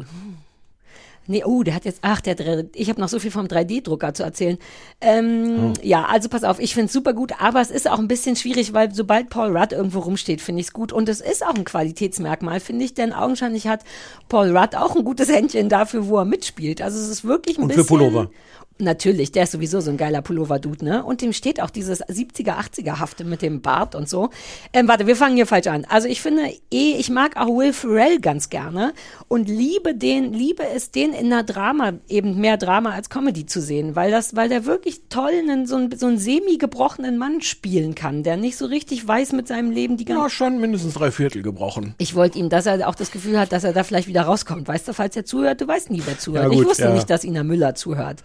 Nee, 1.27 1.43
oh, 1.43 1.63
der 1.63 1.73
hat 1.73 1.85
jetzt, 1.85 1.99
ach, 2.03 2.21
der, 2.21 2.35
dr- 2.35 2.65
ich 2.75 2.87
habe 2.87 3.01
noch 3.01 3.09
so 3.09 3.17
viel 3.17 3.31
vom 3.31 3.47
3D-Drucker 3.47 4.13
zu 4.13 4.21
erzählen. 4.21 4.59
Ähm, 5.01 5.73
Ja, 5.81 6.05
also 6.05 6.29
pass 6.29 6.43
auf, 6.43 6.59
ich 6.59 6.75
find's 6.75 6.93
super 6.93 7.13
gut, 7.13 7.31
aber 7.39 7.61
es 7.61 7.71
ist 7.71 7.89
auch 7.89 7.97
ein 7.97 8.07
bisschen 8.07 8.35
schwierig, 8.35 8.73
weil 8.73 8.93
sobald 8.93 9.31
Paul 9.31 9.57
Rudd 9.57 9.71
irgendwo 9.71 10.01
rumsteht, 10.01 10.39
finde 10.39 10.61
ich's 10.61 10.71
gut. 10.71 10.93
Und 10.93 11.09
es 11.09 11.21
ist 11.21 11.43
auch 11.43 11.55
ein 11.55 11.63
Qualitätsmerkmal, 11.65 12.59
finde 12.59 12.85
ich, 12.85 12.93
denn 12.93 13.11
augenscheinlich 13.11 13.65
hat 13.67 13.81
Paul 14.29 14.55
Rudd 14.55 14.75
auch 14.75 14.95
ein 14.95 15.03
gutes 15.03 15.27
Händchen 15.29 15.67
dafür, 15.67 16.07
wo 16.07 16.19
er 16.19 16.25
mitspielt. 16.25 16.79
Also 16.79 16.99
es 16.99 17.09
ist 17.09 17.25
wirklich 17.25 17.57
ein 17.57 17.63
Und 17.63 17.69
für 17.71 17.77
bisschen... 17.77 17.97
Pullover. 17.97 18.29
Natürlich, 18.77 19.31
der 19.31 19.43
ist 19.43 19.53
sowieso 19.53 19.79
so 19.79 19.89
ein 19.89 19.95
geiler 19.95 20.21
Pullover-Dude, 20.21 20.83
ne? 20.83 21.05
Und 21.05 21.21
dem 21.21 21.31
steht 21.31 21.61
auch 21.61 21.69
dieses 21.69 22.03
70er, 22.03 22.57
80er-Hafte 22.59 23.23
mit 23.23 23.41
dem 23.41 23.61
Bart 23.61 23.95
und 23.95 24.09
so. 24.09 24.31
Ähm, 24.73 24.89
warte, 24.89 25.07
wir 25.07 25.15
fangen 25.15 25.37
hier 25.37 25.45
falsch 25.45 25.67
an. 25.67 25.85
Also 25.87 26.09
ich 26.09 26.21
finde 26.21 26.51
eh, 26.71 26.91
ich 26.97 27.09
mag 27.09 27.37
auch 27.37 27.47
Will 27.47 27.71
Ferrell 27.71 28.19
ganz 28.19 28.49
gerne 28.49 28.93
und 29.29 29.47
liebe 29.47 29.95
den, 29.95 30.33
liebe 30.33 30.63
es, 30.75 30.91
den 30.91 31.13
in 31.13 31.31
einer 31.31 31.43
Drama, 31.43 31.93
eben 32.09 32.41
mehr 32.41 32.57
Drama 32.57 32.91
als 32.91 33.09
Comedy 33.09 33.45
zu 33.45 33.61
sehen, 33.61 33.95
weil 33.95 34.11
das, 34.11 34.35
weil 34.35 34.49
der 34.49 34.65
wirklich 34.65 35.03
toll 35.07 35.31
einen, 35.31 35.67
so, 35.67 35.77
einen, 35.77 35.97
so 35.97 36.07
einen 36.07 36.17
semi-gebrochenen 36.17 37.17
Mann 37.17 37.41
spielen 37.41 37.95
kann, 37.95 38.23
der 38.23 38.35
nicht 38.35 38.57
so 38.57 38.65
richtig 38.65 39.07
weiß 39.07 39.31
mit 39.31 39.47
seinem 39.47 39.71
Leben 39.71 39.95
die 39.95 40.03
ganze 40.03 40.23
Ja, 40.23 40.29
schon 40.29 40.59
mindestens 40.59 40.95
drei 40.95 41.11
Viertel 41.11 41.43
gebrochen. 41.43 41.95
ich 41.97 42.13
wollte 42.13 42.37
ihm, 42.39 42.49
dass 42.49 42.65
er 42.65 42.89
auch 42.89 42.95
das 42.95 43.11
Gefühl 43.11 43.39
hat, 43.39 43.53
dass 43.53 43.63
er 43.63 43.71
da 43.71 43.85
vielleicht 43.85 44.09
wieder 44.09 44.23
rauskommt. 44.23 44.67
Weißt 44.67 44.85
du, 44.85 44.93
falls 44.93 45.15
er 45.15 45.23
zuhört, 45.23 45.61
du 45.61 45.67
weißt 45.67 45.91
nie, 45.91 46.01
wer 46.05 46.19
zuhört. 46.19 46.45
Ja, 46.45 46.51
ich 46.51 46.57
gut, 46.57 46.67
wusste 46.67 46.83
ja. 46.83 46.93
nicht, 46.93 47.09
dass 47.09 47.23
Ina 47.23 47.43
Müller 47.43 47.73
zuhört. 47.75 48.21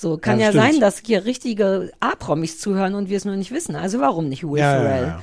So 0.00 0.16
kann 0.16 0.38
Ja, 0.38 0.46
ja, 0.46 0.52
sein, 0.52 0.78
dass 0.78 1.02
hier 1.04 1.24
richtige 1.24 1.90
A-Promis 1.98 2.60
zuhören 2.60 2.94
und 2.94 3.08
wir 3.08 3.16
es 3.16 3.24
nur 3.24 3.34
nicht 3.34 3.50
wissen. 3.50 3.74
Also 3.74 3.98
warum 3.98 4.28
nicht 4.28 4.44
Will 4.48 4.60
Ja, 4.60 4.80
Ferrell? 4.80 5.14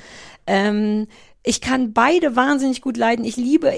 Ähm, 0.48 1.08
ich 1.44 1.62
kann 1.62 1.94
beide 1.94 2.36
wahnsinnig 2.36 2.82
gut 2.82 2.98
leiden. 2.98 3.24
Ich 3.24 3.38
liebe 3.38 3.72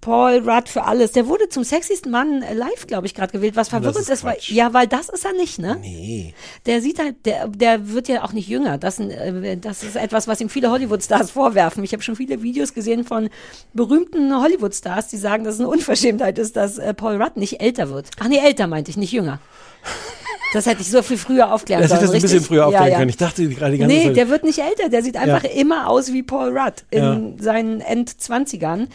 Paul 0.00 0.38
Rudd 0.38 0.68
für 0.68 0.84
alles. 0.84 1.12
Der 1.12 1.28
wurde 1.28 1.48
zum 1.50 1.62
sexiesten 1.62 2.10
Mann 2.10 2.40
live, 2.40 2.88
glaube 2.88 3.06
ich, 3.06 3.14
gerade 3.14 3.30
gewählt, 3.30 3.54
was 3.54 3.68
verwirrend 3.68 3.98
ist 3.98 4.08
ist, 4.08 4.24
weil, 4.24 4.38
ja, 4.40 4.74
weil 4.74 4.88
das 4.88 5.08
ist 5.08 5.24
er 5.24 5.34
nicht, 5.34 5.60
ne? 5.60 5.76
Nee. 5.80 6.34
Der 6.66 6.82
sieht 6.82 6.98
halt, 6.98 7.24
der, 7.26 7.46
der 7.46 7.90
wird 7.90 8.08
ja 8.08 8.24
auch 8.24 8.32
nicht 8.32 8.48
jünger. 8.48 8.76
Das, 8.76 8.98
äh, 8.98 9.56
das 9.56 9.84
ist 9.84 9.94
etwas, 9.94 10.26
was 10.26 10.40
ihm 10.40 10.48
viele 10.48 10.70
Hollywood-Stars 10.72 11.30
vorwerfen. 11.30 11.84
Ich 11.84 11.92
habe 11.92 12.02
schon 12.02 12.16
viele 12.16 12.42
Videos 12.42 12.74
gesehen 12.74 13.04
von 13.04 13.28
berühmten 13.72 14.34
Hollywood-Stars, 14.34 15.06
die 15.08 15.18
sagen, 15.18 15.44
dass 15.44 15.54
es 15.54 15.60
eine 15.60 15.68
Unverschämtheit 15.68 16.38
ist, 16.38 16.56
dass 16.56 16.78
äh, 16.78 16.92
Paul 16.92 17.22
Rudd 17.22 17.36
nicht 17.36 17.60
älter 17.60 17.90
wird. 17.90 18.08
Ach 18.18 18.26
nee, 18.26 18.38
älter 18.38 18.66
meinte 18.66 18.90
ich, 18.90 18.96
nicht 18.96 19.12
jünger. 19.12 19.38
Das 20.52 20.66
hätte 20.66 20.82
ich 20.82 20.90
so 20.90 21.02
viel 21.02 21.16
früher 21.16 21.52
aufklären 21.52 21.82
Das 21.82 21.92
hätte 21.92 22.06
sollen. 22.06 22.20
das 22.20 22.30
ein 22.30 22.34
bisschen 22.34 22.44
früher 22.44 22.66
aufklären 22.66 22.86
ja, 22.86 22.92
ja. 22.92 22.98
können. 22.98 23.08
Ich 23.10 23.16
dachte 23.16 23.48
gerade 23.48 23.72
die 23.72 23.78
ganze 23.78 23.94
Nee, 23.94 24.06
Zeit. 24.06 24.16
der 24.16 24.28
wird 24.30 24.42
nicht 24.44 24.58
älter. 24.58 24.88
Der 24.88 25.02
sieht 25.02 25.16
einfach 25.16 25.44
Ja. 25.44 25.50
immer 25.50 25.88
aus 25.88 26.12
wie 26.12 26.22
Paul 26.22 26.56
Rudd 26.58 26.84
in 26.90 27.38
seinen 27.40 27.80
Endzwanzigern. 27.80 28.88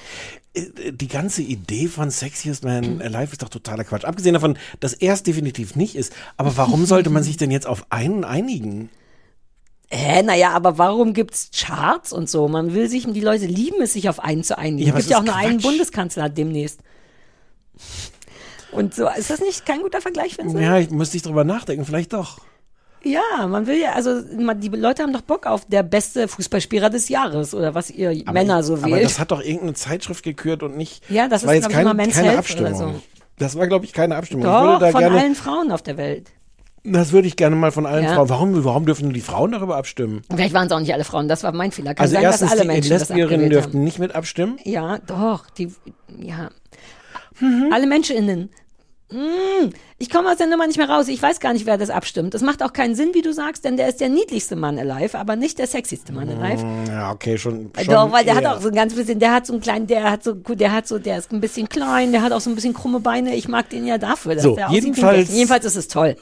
Äh, 0.53 0.91
die 0.91 1.07
ganze 1.07 1.41
Idee 1.43 1.87
von 1.87 2.09
Sexiest 2.09 2.63
Man 2.65 3.01
Alive 3.01 3.31
ist 3.31 3.41
doch 3.41 3.49
totaler 3.49 3.83
Quatsch. 3.85 4.03
Abgesehen 4.05 4.33
davon, 4.33 4.57
dass 4.81 4.93
er 4.93 5.13
es 5.13 5.23
definitiv 5.23 5.75
nicht 5.75 5.95
ist. 5.95 6.11
Aber 6.37 6.57
warum 6.57 6.85
sollte 6.87 7.09
man 7.09 7.23
sich 7.23 7.37
denn 7.37 7.51
jetzt 7.51 7.67
auf 7.67 7.85
einen 7.89 8.23
einigen? 8.25 8.89
Hä, 9.89 10.23
naja, 10.23 10.49
aber 10.51 10.77
warum 10.77 11.13
gibt's 11.13 11.51
Charts 11.55 12.11
und 12.11 12.29
so? 12.29 12.47
Man 12.47 12.73
will 12.73 12.89
sich, 12.89 13.05
die 13.07 13.21
Leute 13.21 13.45
lieben 13.45 13.81
es, 13.81 13.93
sich 13.93 14.09
auf 14.09 14.19
einen 14.19 14.43
zu 14.43 14.57
einigen. 14.57 14.87
Ja, 14.89 14.93
es 14.95 15.05
gibt 15.05 15.11
ja 15.11 15.19
auch 15.19 15.23
nur 15.23 15.35
einen. 15.35 15.61
Bundeskanzler 15.61 16.27
demnächst. 16.27 16.79
Und 18.75 18.93
so, 18.93 19.07
ist 19.09 19.29
das 19.29 19.39
nicht 19.39 19.65
kein 19.65 19.81
guter 19.81 20.01
Vergleich, 20.01 20.37
Vincent? 20.37 20.61
Ja, 20.61 20.77
ich 20.77 20.89
müsste 20.89 21.17
ich 21.17 21.23
drüber 21.23 21.43
nachdenken, 21.43 21.85
vielleicht 21.85 22.13
doch. 22.13 22.39
Ja, 23.03 23.45
man 23.47 23.67
will 23.67 23.77
ja, 23.79 23.93
also 23.93 24.19
man, 24.39 24.59
die 24.59 24.69
Leute 24.69 25.03
haben 25.03 25.13
doch 25.13 25.21
Bock 25.21 25.45
auf 25.45 25.65
der 25.65 25.83
beste 25.83 26.27
Fußballspieler 26.27 26.89
des 26.89 27.07
Jahres 27.07 27.53
oder 27.53 27.75
was 27.75 27.91
ihr 27.91 28.23
Männer 28.31 28.63
so 28.63 28.73
Aber 28.73 28.87
wählt. 28.87 29.05
das 29.05 29.19
hat 29.19 29.29
doch 29.29 29.41
irgendeine 29.41 29.75
Zeitschrift 29.75 30.23
gekürt 30.23 30.63
und 30.63 30.75
nicht. 30.75 31.07
Ja, 31.09 31.27
das 31.27 31.45
war 31.45 31.53
ist, 31.53 31.63
jetzt 31.63 31.69
ich, 31.69 31.75
keine, 31.77 32.03
Health 32.03 32.37
Abstimmung. 32.39 32.73
oder 32.73 32.93
so. 32.93 33.01
Das 33.37 33.55
war, 33.57 33.67
glaube 33.67 33.85
ich, 33.85 33.93
keine 33.93 34.15
Abstimmung. 34.15 34.45
ich 34.45 34.51
doch, 34.51 34.91
von 34.91 34.99
gerne, 34.99 35.19
allen 35.19 35.35
Frauen 35.35 35.71
auf 35.71 35.83
der 35.83 35.97
Welt. 35.97 36.31
das 36.83 37.11
würde 37.11 37.27
ich 37.27 37.35
gerne 37.35 37.55
mal 37.55 37.71
von 37.71 37.85
allen 37.85 38.05
Ja. 38.05 38.15
Frauen. 38.15 38.29
Warum, 38.29 38.65
warum 38.65 38.85
dürfen 38.87 39.03
nur 39.03 39.13
die 39.13 39.21
Frauen 39.21 39.51
darüber 39.51 39.77
abstimmen? 39.77 40.23
Vielleicht 40.31 40.55
waren 40.55 40.65
es 40.65 40.73
auch 40.73 40.79
nicht 40.79 40.93
alle 40.93 41.03
Frauen, 41.03 41.27
das 41.27 41.43
war 41.43 41.51
mein 41.51 41.71
Fehler. 41.71 41.93
Kann 41.93 42.01
also 42.03 42.13
sein, 42.15 42.23
erstens, 42.23 42.49
dass 42.49 42.59
alle 42.59 42.67
die 42.69 42.73
Menschen 42.75 42.89
Lesbierinnen 42.97 43.49
dürften 43.51 43.83
nicht 43.83 43.99
mit 43.99 44.15
abstimmen. 44.15 44.57
Ja, 44.63 44.97
doch, 45.05 45.47
die, 45.51 45.71
ja. 46.17 46.49
Mhm. 47.39 47.69
Alle 47.71 47.85
MenschInnen. 47.85 48.49
Mm, 49.15 49.69
ich 49.97 50.09
komme 50.09 50.29
aus 50.29 50.37
der 50.37 50.47
Nummer 50.47 50.67
nicht 50.67 50.77
mehr 50.77 50.89
raus. 50.89 51.07
Ich 51.07 51.21
weiß 51.21 51.39
gar 51.39 51.53
nicht, 51.53 51.65
wer 51.65 51.77
das 51.77 51.89
abstimmt. 51.89 52.33
Das 52.33 52.41
macht 52.41 52.61
auch 52.61 52.73
keinen 52.73 52.95
Sinn, 52.95 53.11
wie 53.13 53.21
du 53.21 53.33
sagst, 53.33 53.63
denn 53.65 53.77
der 53.77 53.87
ist 53.87 54.01
der 54.01 54.09
niedlichste 54.09 54.55
Mann 54.55 54.77
alive, 54.77 55.17
aber 55.17 55.35
nicht 55.35 55.57
der 55.59 55.67
sexyste 55.67 56.11
Mann 56.13 56.29
alive. 56.29 56.65
Mm, 56.65 56.85
Ja, 56.87 57.11
okay, 57.11 57.37
schon. 57.37 57.71
schon 57.77 57.93
Doch, 57.93 58.11
weil 58.11 58.25
der 58.25 58.35
hat 58.35 58.43
eher. 58.43 58.55
auch 58.57 58.61
so 58.61 58.67
ein 58.69 58.75
ganz 58.75 58.93
bisschen, 58.93 59.19
der 59.19 59.31
hat 59.33 59.45
so 59.45 59.53
einen 59.53 59.61
kleinen, 59.61 59.87
der 59.87 60.11
hat 60.11 60.23
so, 60.23 60.35
gut, 60.35 60.59
der 60.59 60.71
hat 60.73 60.87
so, 60.87 60.99
der 60.99 61.17
ist 61.17 61.31
ein 61.31 61.39
bisschen 61.41 61.69
klein, 61.69 62.11
der 62.11 62.21
hat 62.21 62.31
auch 62.33 62.41
so 62.41 62.49
ein 62.49 62.55
bisschen 62.55 62.73
krumme 62.73 62.99
Beine. 62.99 63.35
Ich 63.35 63.47
mag 63.47 63.69
den 63.69 63.87
ja 63.87 63.97
dafür, 63.97 64.35
dass 64.35 64.43
So, 64.43 64.57
jedenfalls-. 64.69 65.31
Jedenfalls 65.31 65.65
ist 65.65 65.75
es 65.77 65.87
toll. 65.87 66.15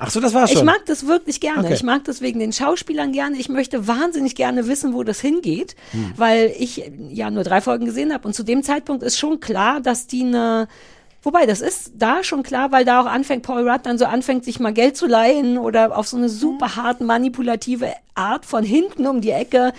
Ach 0.00 0.10
so, 0.10 0.20
das 0.20 0.32
war's 0.32 0.50
schon. 0.52 0.60
Ich 0.60 0.64
mag 0.64 0.86
das 0.86 1.08
wirklich 1.08 1.40
gerne. 1.40 1.64
Okay. 1.64 1.74
Ich 1.74 1.82
mag 1.82 2.04
das 2.04 2.20
wegen 2.20 2.38
den 2.38 2.52
Schauspielern 2.52 3.10
gerne. 3.12 3.36
Ich 3.36 3.48
möchte 3.48 3.88
wahnsinnig 3.88 4.36
gerne 4.36 4.68
wissen, 4.68 4.94
wo 4.94 5.02
das 5.02 5.20
hingeht, 5.20 5.74
Hm. 5.90 6.12
weil 6.16 6.54
ich 6.56 6.86
äh, 6.86 6.92
ja 7.10 7.32
nur 7.32 7.42
drei 7.42 7.60
Folgen 7.60 7.84
gesehen 7.84 8.12
habe. 8.14 8.26
Und 8.28 8.34
zu 8.34 8.44
dem 8.44 8.62
Zeitpunkt 8.62 9.02
ist 9.02 9.18
schon 9.18 9.40
klar, 9.40 9.80
dass 9.80 10.06
die 10.06 10.22
eine 10.22 10.68
Wobei, 11.22 11.46
das 11.46 11.60
ist 11.60 11.92
da 11.96 12.22
schon 12.22 12.42
klar, 12.42 12.70
weil 12.70 12.84
da 12.84 13.00
auch 13.00 13.06
anfängt, 13.06 13.42
Paul 13.42 13.68
Rudd 13.68 13.80
dann 13.84 13.98
so 13.98 14.04
anfängt, 14.04 14.44
sich 14.44 14.60
mal 14.60 14.72
Geld 14.72 14.96
zu 14.96 15.06
leihen 15.06 15.58
oder 15.58 15.96
auf 15.96 16.06
so 16.06 16.16
eine 16.16 16.28
super 16.28 16.76
hart 16.76 17.00
manipulative 17.00 17.92
Art 18.14 18.46
von 18.46 18.62
hinten 18.62 19.06
um 19.06 19.20
die 19.20 19.30
Ecke 19.30 19.72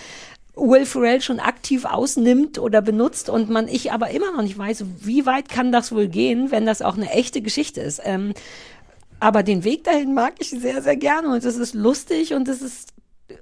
Will 0.54 0.84
Ferrell 0.84 1.22
schon 1.22 1.40
aktiv 1.40 1.84
ausnimmt 1.86 2.58
oder 2.58 2.82
benutzt 2.82 3.30
und 3.30 3.48
man 3.48 3.68
ich 3.68 3.92
aber 3.92 4.10
immer 4.10 4.32
noch 4.32 4.42
nicht 4.42 4.58
weiß, 4.58 4.84
wie 5.00 5.24
weit 5.24 5.48
kann 5.48 5.72
das 5.72 5.92
wohl 5.92 6.08
gehen, 6.08 6.50
wenn 6.50 6.66
das 6.66 6.82
auch 6.82 6.96
eine 6.96 7.10
echte 7.10 7.40
Geschichte 7.40 7.80
ist. 7.80 8.02
Ähm, 8.04 8.34
aber 9.20 9.42
den 9.42 9.64
Weg 9.64 9.84
dahin 9.84 10.12
mag 10.12 10.34
ich 10.38 10.50
sehr, 10.50 10.82
sehr 10.82 10.96
gerne 10.96 11.28
und 11.28 11.44
es 11.44 11.56
ist 11.56 11.74
lustig 11.74 12.34
und 12.34 12.48
es 12.48 12.60
ist 12.62 12.90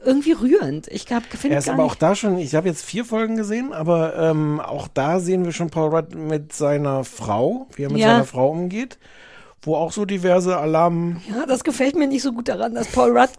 irgendwie 0.05 0.33
rührend. 0.33 0.89
Ich 0.89 1.07
glaube, 1.07 1.25
finde 1.31 1.55
Er 1.55 1.59
ist 1.59 1.69
aber 1.69 1.83
nicht. 1.83 1.93
auch 1.93 1.95
da 1.97 2.15
schon, 2.15 2.39
ich 2.39 2.55
habe 2.55 2.69
jetzt 2.69 2.85
vier 2.85 3.05
Folgen 3.05 3.37
gesehen, 3.37 3.73
aber 3.73 4.17
ähm, 4.17 4.61
auch 4.61 4.89
da 4.89 5.21
sehen 5.21 5.45
wir 5.45 5.53
schon 5.53 5.71
Paul 5.71 5.95
Rudd 5.95 6.15
mit 6.15 6.53
seiner 6.53 7.05
Frau, 7.05 7.67
wie 7.77 7.85
er 7.85 7.91
mit 7.91 7.99
Ja. 8.01 8.09
seiner 8.09 8.25
Frau 8.25 8.51
umgeht, 8.51 8.99
wo 9.63 9.75
auch 9.75 9.93
so 9.93 10.05
diverse 10.05 10.57
Alarm. 10.57 11.21
Ja, 11.29 11.47
das 11.47 11.65
gefällt 11.65 11.97
mir 11.97 12.07
nicht 12.07 12.23
so 12.23 12.33
gut 12.33 12.49
daran, 12.49 12.75
dass 12.75 12.89
Paul 12.89 13.17
Rudd 13.17 13.31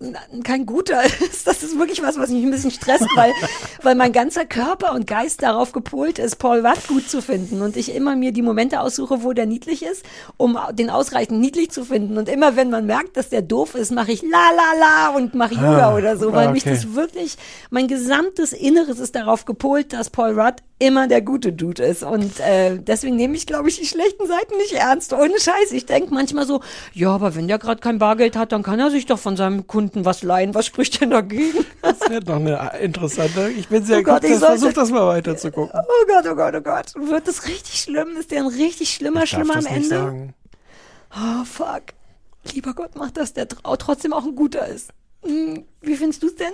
kein 0.43 0.65
guter 0.65 1.03
ist. 1.31 1.47
Das 1.47 1.63
ist 1.63 1.77
wirklich 1.79 2.01
was, 2.03 2.17
was 2.17 2.29
mich 2.29 2.43
ein 2.43 2.51
bisschen 2.51 2.71
stresst, 2.71 3.07
weil, 3.15 3.31
weil 3.83 3.95
mein 3.95 4.11
ganzer 4.11 4.45
Körper 4.45 4.93
und 4.93 5.07
Geist 5.07 5.41
darauf 5.43 5.71
gepolt 5.71 6.19
ist, 6.19 6.35
Paul 6.37 6.65
Rudd 6.65 6.87
gut 6.87 7.09
zu 7.09 7.21
finden 7.21 7.61
und 7.61 7.77
ich 7.77 7.95
immer 7.95 8.15
mir 8.15 8.31
die 8.31 8.41
Momente 8.41 8.81
aussuche, 8.81 9.23
wo 9.23 9.33
der 9.33 9.45
niedlich 9.45 9.83
ist, 9.83 10.05
um 10.37 10.57
den 10.73 10.89
ausreichend 10.89 11.39
niedlich 11.39 11.71
zu 11.71 11.85
finden. 11.85 12.17
Und 12.17 12.29
immer 12.29 12.55
wenn 12.55 12.69
man 12.69 12.85
merkt, 12.85 13.17
dass 13.17 13.29
der 13.29 13.41
doof 13.41 13.75
ist, 13.75 13.91
mache 13.91 14.11
ich 14.11 14.21
la 14.21 14.51
la 14.55 14.79
la 14.79 15.15
und 15.15 15.35
mache 15.35 15.55
Yoga 15.55 15.89
Ah, 15.89 15.95
oder 15.95 16.17
so, 16.17 16.33
weil 16.33 16.51
mich 16.51 16.63
okay. 16.63 16.75
das 16.75 16.93
wirklich, 16.93 17.37
mein 17.69 17.87
gesamtes 17.87 18.53
Inneres 18.53 18.99
ist 18.99 19.15
darauf 19.15 19.45
gepolt, 19.45 19.93
dass 19.93 20.09
Paul 20.09 20.39
Rudd 20.39 20.55
immer 20.79 21.07
der 21.07 21.21
gute 21.21 21.51
Dude 21.53 21.83
ist. 21.83 22.03
Und 22.03 22.39
äh, 22.39 22.77
deswegen 22.79 23.15
nehme 23.15 23.35
ich, 23.35 23.45
glaube 23.45 23.69
ich, 23.69 23.79
die 23.79 23.85
schlechten 23.85 24.25
Seiten 24.27 24.57
nicht 24.57 24.73
ernst. 24.73 25.13
Ohne 25.13 25.39
Scheiß. 25.39 25.71
Ich 25.71 25.85
denke 25.85 26.08
manchmal 26.11 26.45
so, 26.45 26.61
ja, 26.93 27.09
aber 27.11 27.35
wenn 27.35 27.47
der 27.47 27.57
gerade 27.59 27.79
kein 27.81 27.99
Bargeld 27.99 28.35
hat, 28.35 28.51
dann 28.51 28.63
kann 28.63 28.79
er 28.79 28.91
sich 28.91 29.05
doch 29.05 29.19
von 29.19 29.35
seinem 29.37 29.67
Kunden 29.67 30.05
was 30.05 30.23
leihen. 30.23 30.53
Was 30.53 30.65
spricht 30.65 31.01
denn 31.01 31.09
dagegen? 31.11 31.65
Das 31.81 32.09
wird 32.09 32.27
noch 32.27 32.35
eine 32.35 32.77
interessante. 32.81 33.49
Ich 33.49 33.69
bin 33.69 33.83
sehr 33.85 33.99
Oh 33.99 34.03
Gott, 34.03 34.23
ich 34.23 34.31
das 34.31 34.39
versuch 34.39 34.63
sollte- 34.65 34.79
das 34.81 34.91
mal 34.91 35.07
weiter 35.07 35.37
zu 35.37 35.49
gucken. 35.51 35.79
Oh 35.81 36.05
Gott, 36.07 36.25
oh 36.29 36.35
Gott, 36.35 36.53
oh 36.55 36.61
Gott. 36.61 36.93
Wird 37.09 37.27
das 37.27 37.47
richtig 37.47 37.79
schlimm? 37.79 38.17
Ist 38.17 38.31
der 38.31 38.41
ein 38.41 38.47
richtig 38.47 38.93
schlimmer, 38.93 39.23
Ich 39.23 39.29
schlimmer 39.29 39.55
am 39.55 39.65
Ende? 39.65 39.87
sagen. 39.87 40.33
Oh, 41.15 41.45
fuck. 41.45 41.83
Lieber 42.53 42.73
Gott, 42.73 42.91
mach 42.95 43.11
das, 43.11 43.33
der 43.33 43.47
trotzdem 43.47 44.11
auch 44.13 44.25
ein 44.25 44.35
guter 44.35 44.67
ist. 44.67 44.89
Hm, 45.25 45.63
wie 45.81 45.95
findest 45.95 46.21
du's 46.23 46.35
denn? 46.35 46.51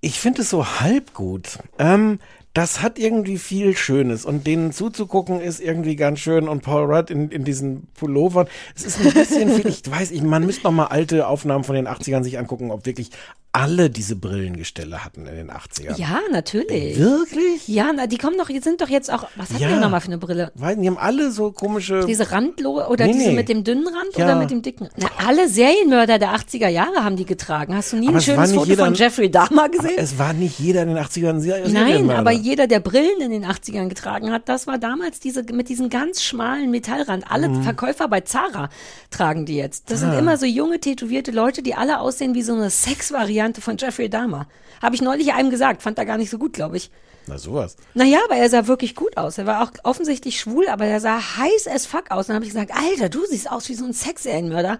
Ich 0.00 0.18
finde 0.20 0.42
es 0.42 0.50
so 0.50 0.66
halb 0.80 1.14
gut. 1.14 1.58
Ähm, 1.78 2.18
das 2.54 2.82
hat 2.82 3.00
irgendwie 3.00 3.36
viel 3.36 3.76
Schönes 3.76 4.24
und 4.24 4.46
denen 4.46 4.72
zuzugucken 4.72 5.40
ist 5.40 5.60
irgendwie 5.60 5.96
ganz 5.96 6.20
schön 6.20 6.48
und 6.48 6.62
Paul 6.62 6.84
Rudd 6.84 7.10
in, 7.10 7.28
in 7.30 7.44
diesen 7.44 7.88
Pullovern. 7.94 8.46
Es 8.76 8.84
ist 8.84 9.00
ein 9.00 9.12
bisschen 9.12 9.50
viel, 9.60 9.66
ich 9.66 9.82
weiß, 9.90 10.12
ich, 10.12 10.22
man 10.22 10.46
müsste 10.46 10.62
noch 10.62 10.72
mal 10.72 10.86
alte 10.86 11.26
Aufnahmen 11.26 11.64
von 11.64 11.74
den 11.74 11.88
80ern 11.88 12.22
sich 12.22 12.38
angucken, 12.38 12.70
ob 12.70 12.86
wirklich 12.86 13.10
alle 13.54 13.88
diese 13.88 14.16
Brillengestelle 14.16 15.04
hatten 15.04 15.26
in 15.26 15.36
den 15.36 15.50
80ern. 15.50 15.96
Ja, 15.96 16.18
natürlich. 16.32 16.98
Wirklich? 16.98 17.68
Ja, 17.68 17.92
na, 17.94 18.08
die 18.08 18.18
kommen 18.18 18.36
doch, 18.36 18.48
die 18.48 18.58
sind 18.58 18.80
doch 18.80 18.88
jetzt 18.88 19.12
auch, 19.12 19.28
was 19.36 19.50
hat 19.52 19.60
Ja. 19.60 19.68
der 19.68 19.78
nochmal 19.78 20.00
für 20.00 20.08
eine 20.08 20.18
Brille? 20.18 20.50
Weil 20.56 20.76
die 20.76 20.88
haben 20.88 20.98
alle 20.98 21.30
so 21.30 21.52
komische. 21.52 22.04
Diese 22.06 22.32
Randlo 22.32 22.84
oder 22.88 23.06
Nee, 23.06 23.12
diese 23.12 23.28
nee. 23.28 23.34
mit 23.36 23.48
dem 23.48 23.62
dünnen 23.62 23.86
Rand 23.86 24.16
Ja. 24.16 24.24
oder 24.24 24.34
mit 24.36 24.50
dem 24.50 24.60
dicken? 24.62 24.88
Na, 24.96 25.06
alle 25.24 25.48
Serienmörder 25.48 26.18
der 26.18 26.34
80er 26.34 26.66
Jahre 26.68 27.04
haben 27.04 27.14
die 27.16 27.24
getragen. 27.24 27.76
Hast 27.76 27.92
du 27.92 27.96
nie 27.96 28.08
Aber 28.08 28.16
ein 28.16 28.22
schönes 28.22 28.52
Foto 28.52 28.66
jeder- 28.70 28.84
von 28.86 28.94
Jeffrey 28.94 29.30
Dahmer 29.30 29.68
gesehen? 29.68 29.94
Es 29.98 30.18
war 30.18 30.32
nicht 30.32 30.58
jeder 30.58 30.82
in 30.82 30.88
den 30.88 30.98
80ern 30.98 31.40
Ser- 31.40 31.60
Nein, 31.60 31.70
Serienmörder. 31.70 32.18
aber 32.18 32.32
jeder, 32.32 32.66
der 32.66 32.80
Brillen 32.80 33.20
in 33.20 33.30
den 33.30 33.44
80ern 33.44 33.88
getragen 33.88 34.32
hat, 34.32 34.48
das 34.48 34.66
war 34.66 34.78
damals 34.78 35.20
diese 35.20 35.44
mit 35.52 35.68
diesem 35.68 35.90
ganz 35.90 36.24
schmalen 36.24 36.72
Metallrand. 36.72 37.30
Alle 37.30 37.48
Mhm. 37.50 37.62
Verkäufer 37.62 38.08
bei 38.08 38.22
Zara 38.22 38.68
tragen 39.12 39.46
die 39.46 39.54
jetzt. 39.56 39.92
Das 39.92 40.00
sind 40.00 40.10
Ah. 40.10 40.18
immer 40.18 40.36
so 40.38 40.44
junge, 40.46 40.80
tätowierte 40.80 41.30
Leute, 41.30 41.62
die 41.62 41.76
alle 41.76 42.00
aussehen 42.00 42.34
wie 42.34 42.42
so 42.42 42.52
eine 42.54 42.68
Sexvariante 42.68 43.43
von 43.52 43.76
Jeffrey 43.76 44.08
Dahmer. 44.08 44.46
Habe 44.80 44.94
ich 44.94 45.02
neulich 45.02 45.32
einem 45.34 45.50
gesagt, 45.50 45.82
fand 45.82 45.98
er 45.98 46.06
gar 46.06 46.16
nicht 46.16 46.30
so 46.30 46.38
gut, 46.38 46.54
glaube 46.54 46.76
ich. 46.76 46.90
Na 47.26 47.38
sowas. 47.38 47.76
Naja, 47.94 48.18
aber 48.24 48.36
er 48.36 48.48
sah 48.50 48.66
wirklich 48.66 48.94
gut 48.94 49.16
aus. 49.16 49.38
Er 49.38 49.46
war 49.46 49.62
auch 49.62 49.70
offensichtlich 49.82 50.38
schwul, 50.38 50.68
aber 50.68 50.86
er 50.86 51.00
sah 51.00 51.18
heiß 51.36 51.68
as 51.68 51.86
fuck 51.86 52.10
aus. 52.10 52.26
Dann 52.26 52.36
habe 52.36 52.44
ich 52.44 52.52
gesagt, 52.52 52.72
Alter, 52.74 53.08
du 53.08 53.24
siehst 53.26 53.50
aus 53.50 53.68
wie 53.68 53.74
so 53.74 53.84
ein 53.84 53.92
Sexserienmörder. 53.92 54.78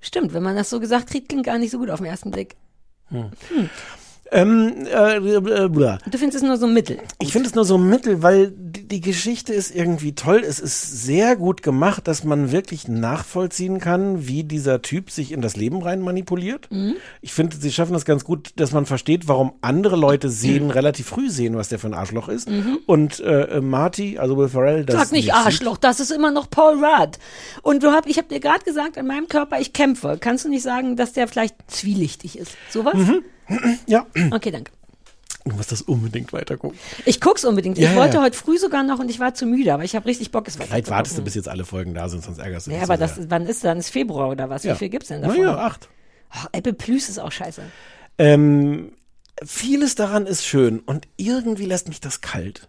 Stimmt, 0.00 0.32
wenn 0.32 0.42
man 0.42 0.56
das 0.56 0.70
so 0.70 0.80
gesagt 0.80 1.08
kriegt, 1.08 1.28
klingt 1.28 1.46
gar 1.46 1.58
nicht 1.58 1.70
so 1.70 1.78
gut 1.78 1.90
auf 1.90 2.00
den 2.00 2.06
ersten 2.06 2.30
Blick. 2.30 2.56
Hm. 3.08 3.30
Hm. 3.48 3.70
Ähm, 4.32 4.86
äh, 4.86 5.16
äh. 5.16 5.68
Du 5.68 6.18
findest 6.18 6.36
es 6.36 6.42
nur 6.42 6.56
so 6.56 6.66
mittel. 6.66 6.98
Ich 7.20 7.32
finde 7.32 7.48
es 7.48 7.54
nur 7.54 7.64
so 7.64 7.78
mittel, 7.78 8.22
weil 8.22 8.52
die, 8.56 8.86
die 8.86 9.00
Geschichte 9.00 9.52
ist 9.52 9.74
irgendwie 9.74 10.14
toll. 10.14 10.42
Es 10.46 10.60
ist 10.60 11.04
sehr 11.04 11.34
gut 11.36 11.62
gemacht, 11.62 12.06
dass 12.06 12.22
man 12.22 12.52
wirklich 12.52 12.86
nachvollziehen 12.86 13.80
kann, 13.80 14.28
wie 14.28 14.44
dieser 14.44 14.82
Typ 14.82 15.10
sich 15.10 15.32
in 15.32 15.40
das 15.40 15.56
Leben 15.56 15.82
rein 15.82 16.00
manipuliert. 16.00 16.68
Mhm. 16.70 16.94
Ich 17.20 17.32
finde, 17.32 17.56
sie 17.56 17.72
schaffen 17.72 17.92
das 17.92 18.04
ganz 18.04 18.24
gut, 18.24 18.50
dass 18.56 18.72
man 18.72 18.86
versteht, 18.86 19.26
warum 19.26 19.52
andere 19.62 19.96
Leute 19.96 20.28
sehen, 20.30 20.70
relativ 20.70 21.06
früh 21.08 21.28
sehen, 21.28 21.56
was 21.56 21.68
der 21.68 21.80
für 21.80 21.88
ein 21.88 21.94
Arschloch 21.94 22.28
ist. 22.28 22.48
Mhm. 22.48 22.78
Und 22.86 23.20
äh, 23.20 23.56
äh, 23.56 23.60
Marty, 23.60 24.18
also 24.18 24.36
Will 24.36 24.48
Ferrell, 24.48 24.84
das 24.84 24.96
Sag 24.96 25.12
nicht 25.12 25.24
sieht. 25.24 25.34
Arschloch, 25.34 25.76
das 25.76 25.98
ist 25.98 26.12
immer 26.12 26.30
noch 26.30 26.48
Paul 26.50 26.84
Rudd. 26.84 27.18
Und 27.62 27.82
du 27.82 27.92
hab, 27.92 28.06
ich 28.06 28.16
habe 28.16 28.28
dir 28.28 28.38
gerade 28.38 28.64
gesagt, 28.64 28.96
in 28.96 29.06
meinem 29.06 29.28
Körper, 29.28 29.58
ich 29.60 29.72
kämpfe. 29.72 30.18
Kannst 30.20 30.44
du 30.44 30.48
nicht 30.48 30.62
sagen, 30.62 30.96
dass 30.96 31.12
der 31.12 31.26
vielleicht 31.26 31.56
zwielichtig 31.68 32.38
ist? 32.38 32.52
Sowas? 32.70 32.94
Mhm. 32.94 33.24
Ja. 33.86 34.06
Okay, 34.30 34.50
danke. 34.50 34.72
Du 35.44 35.56
musst 35.56 35.72
das 35.72 35.80
unbedingt 35.82 36.32
weitergucken. 36.32 36.78
Ich 37.06 37.20
guck's 37.20 37.44
unbedingt. 37.44 37.78
Ja, 37.78 37.88
ich 37.88 37.94
ja, 37.94 38.00
wollte 38.00 38.16
ja. 38.16 38.22
heute 38.22 38.36
früh 38.36 38.58
sogar 38.58 38.82
noch 38.82 38.98
und 38.98 39.10
ich 39.10 39.20
war 39.20 39.32
zu 39.32 39.46
müde, 39.46 39.72
aber 39.72 39.84
ich 39.84 39.96
habe 39.96 40.06
richtig 40.06 40.30
Bock, 40.30 40.46
es 40.46 40.56
Vielleicht 40.56 40.90
wartest 40.90 41.16
du, 41.16 41.22
bis 41.22 41.34
jetzt 41.34 41.48
alle 41.48 41.64
Folgen 41.64 41.94
da 41.94 42.08
sind, 42.08 42.22
sonst 42.22 42.38
ärgerst 42.38 42.66
du 42.66 42.72
Ja, 42.72 42.78
dich 42.78 42.90
aber 42.90 43.08
so 43.08 43.20
das, 43.20 43.30
wann 43.30 43.46
ist 43.46 43.64
dann? 43.64 43.78
Ist 43.78 43.88
Februar 43.88 44.28
oder 44.28 44.50
was? 44.50 44.64
Ja. 44.64 44.74
Wie 44.74 44.78
viel 44.78 44.88
gibt's 44.90 45.08
denn 45.08 45.22
davon? 45.22 45.38
Naja, 45.38 45.56
acht. 45.56 45.88
Oh, 46.34 46.46
Apple 46.52 46.74
Plus 46.74 47.08
ist 47.08 47.18
auch 47.18 47.32
scheiße. 47.32 47.62
Ähm, 48.18 48.92
vieles 49.42 49.94
daran 49.94 50.26
ist 50.26 50.44
schön 50.44 50.80
und 50.80 51.08
irgendwie 51.16 51.64
lässt 51.64 51.88
mich 51.88 52.00
das 52.00 52.20
kalt. 52.20 52.68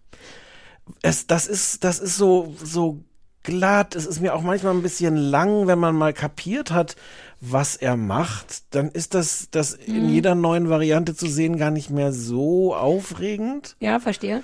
Es, 1.02 1.28
das 1.28 1.48
ist, 1.48 1.84
das 1.84 2.00
ist 2.00 2.16
so, 2.16 2.56
so 2.64 3.04
glatt. 3.44 3.96
Es 3.96 4.06
ist 4.06 4.22
mir 4.22 4.34
auch 4.34 4.42
manchmal 4.42 4.74
ein 4.74 4.82
bisschen 4.82 5.16
lang, 5.16 5.68
wenn 5.68 5.80
man 5.80 5.96
mal 5.96 6.14
kapiert 6.14 6.72
hat, 6.72 6.96
was 7.42 7.76
er 7.76 7.98
macht. 7.98 8.74
Dann 8.76 8.90
ist 8.90 9.14
das, 9.16 9.48
das 9.52 9.74
in 9.74 10.04
Mhm. 10.06 10.10
jeder 10.10 10.36
neuen 10.36 10.70
Variante 10.70 11.16
zu 11.16 11.28
sehen 11.28 11.58
gar 11.58 11.72
nicht 11.72 11.90
mehr 11.90 12.14
so 12.14 12.76
aufregend. 12.76 13.76
Ja, 13.80 14.00
verstehe. 14.00 14.44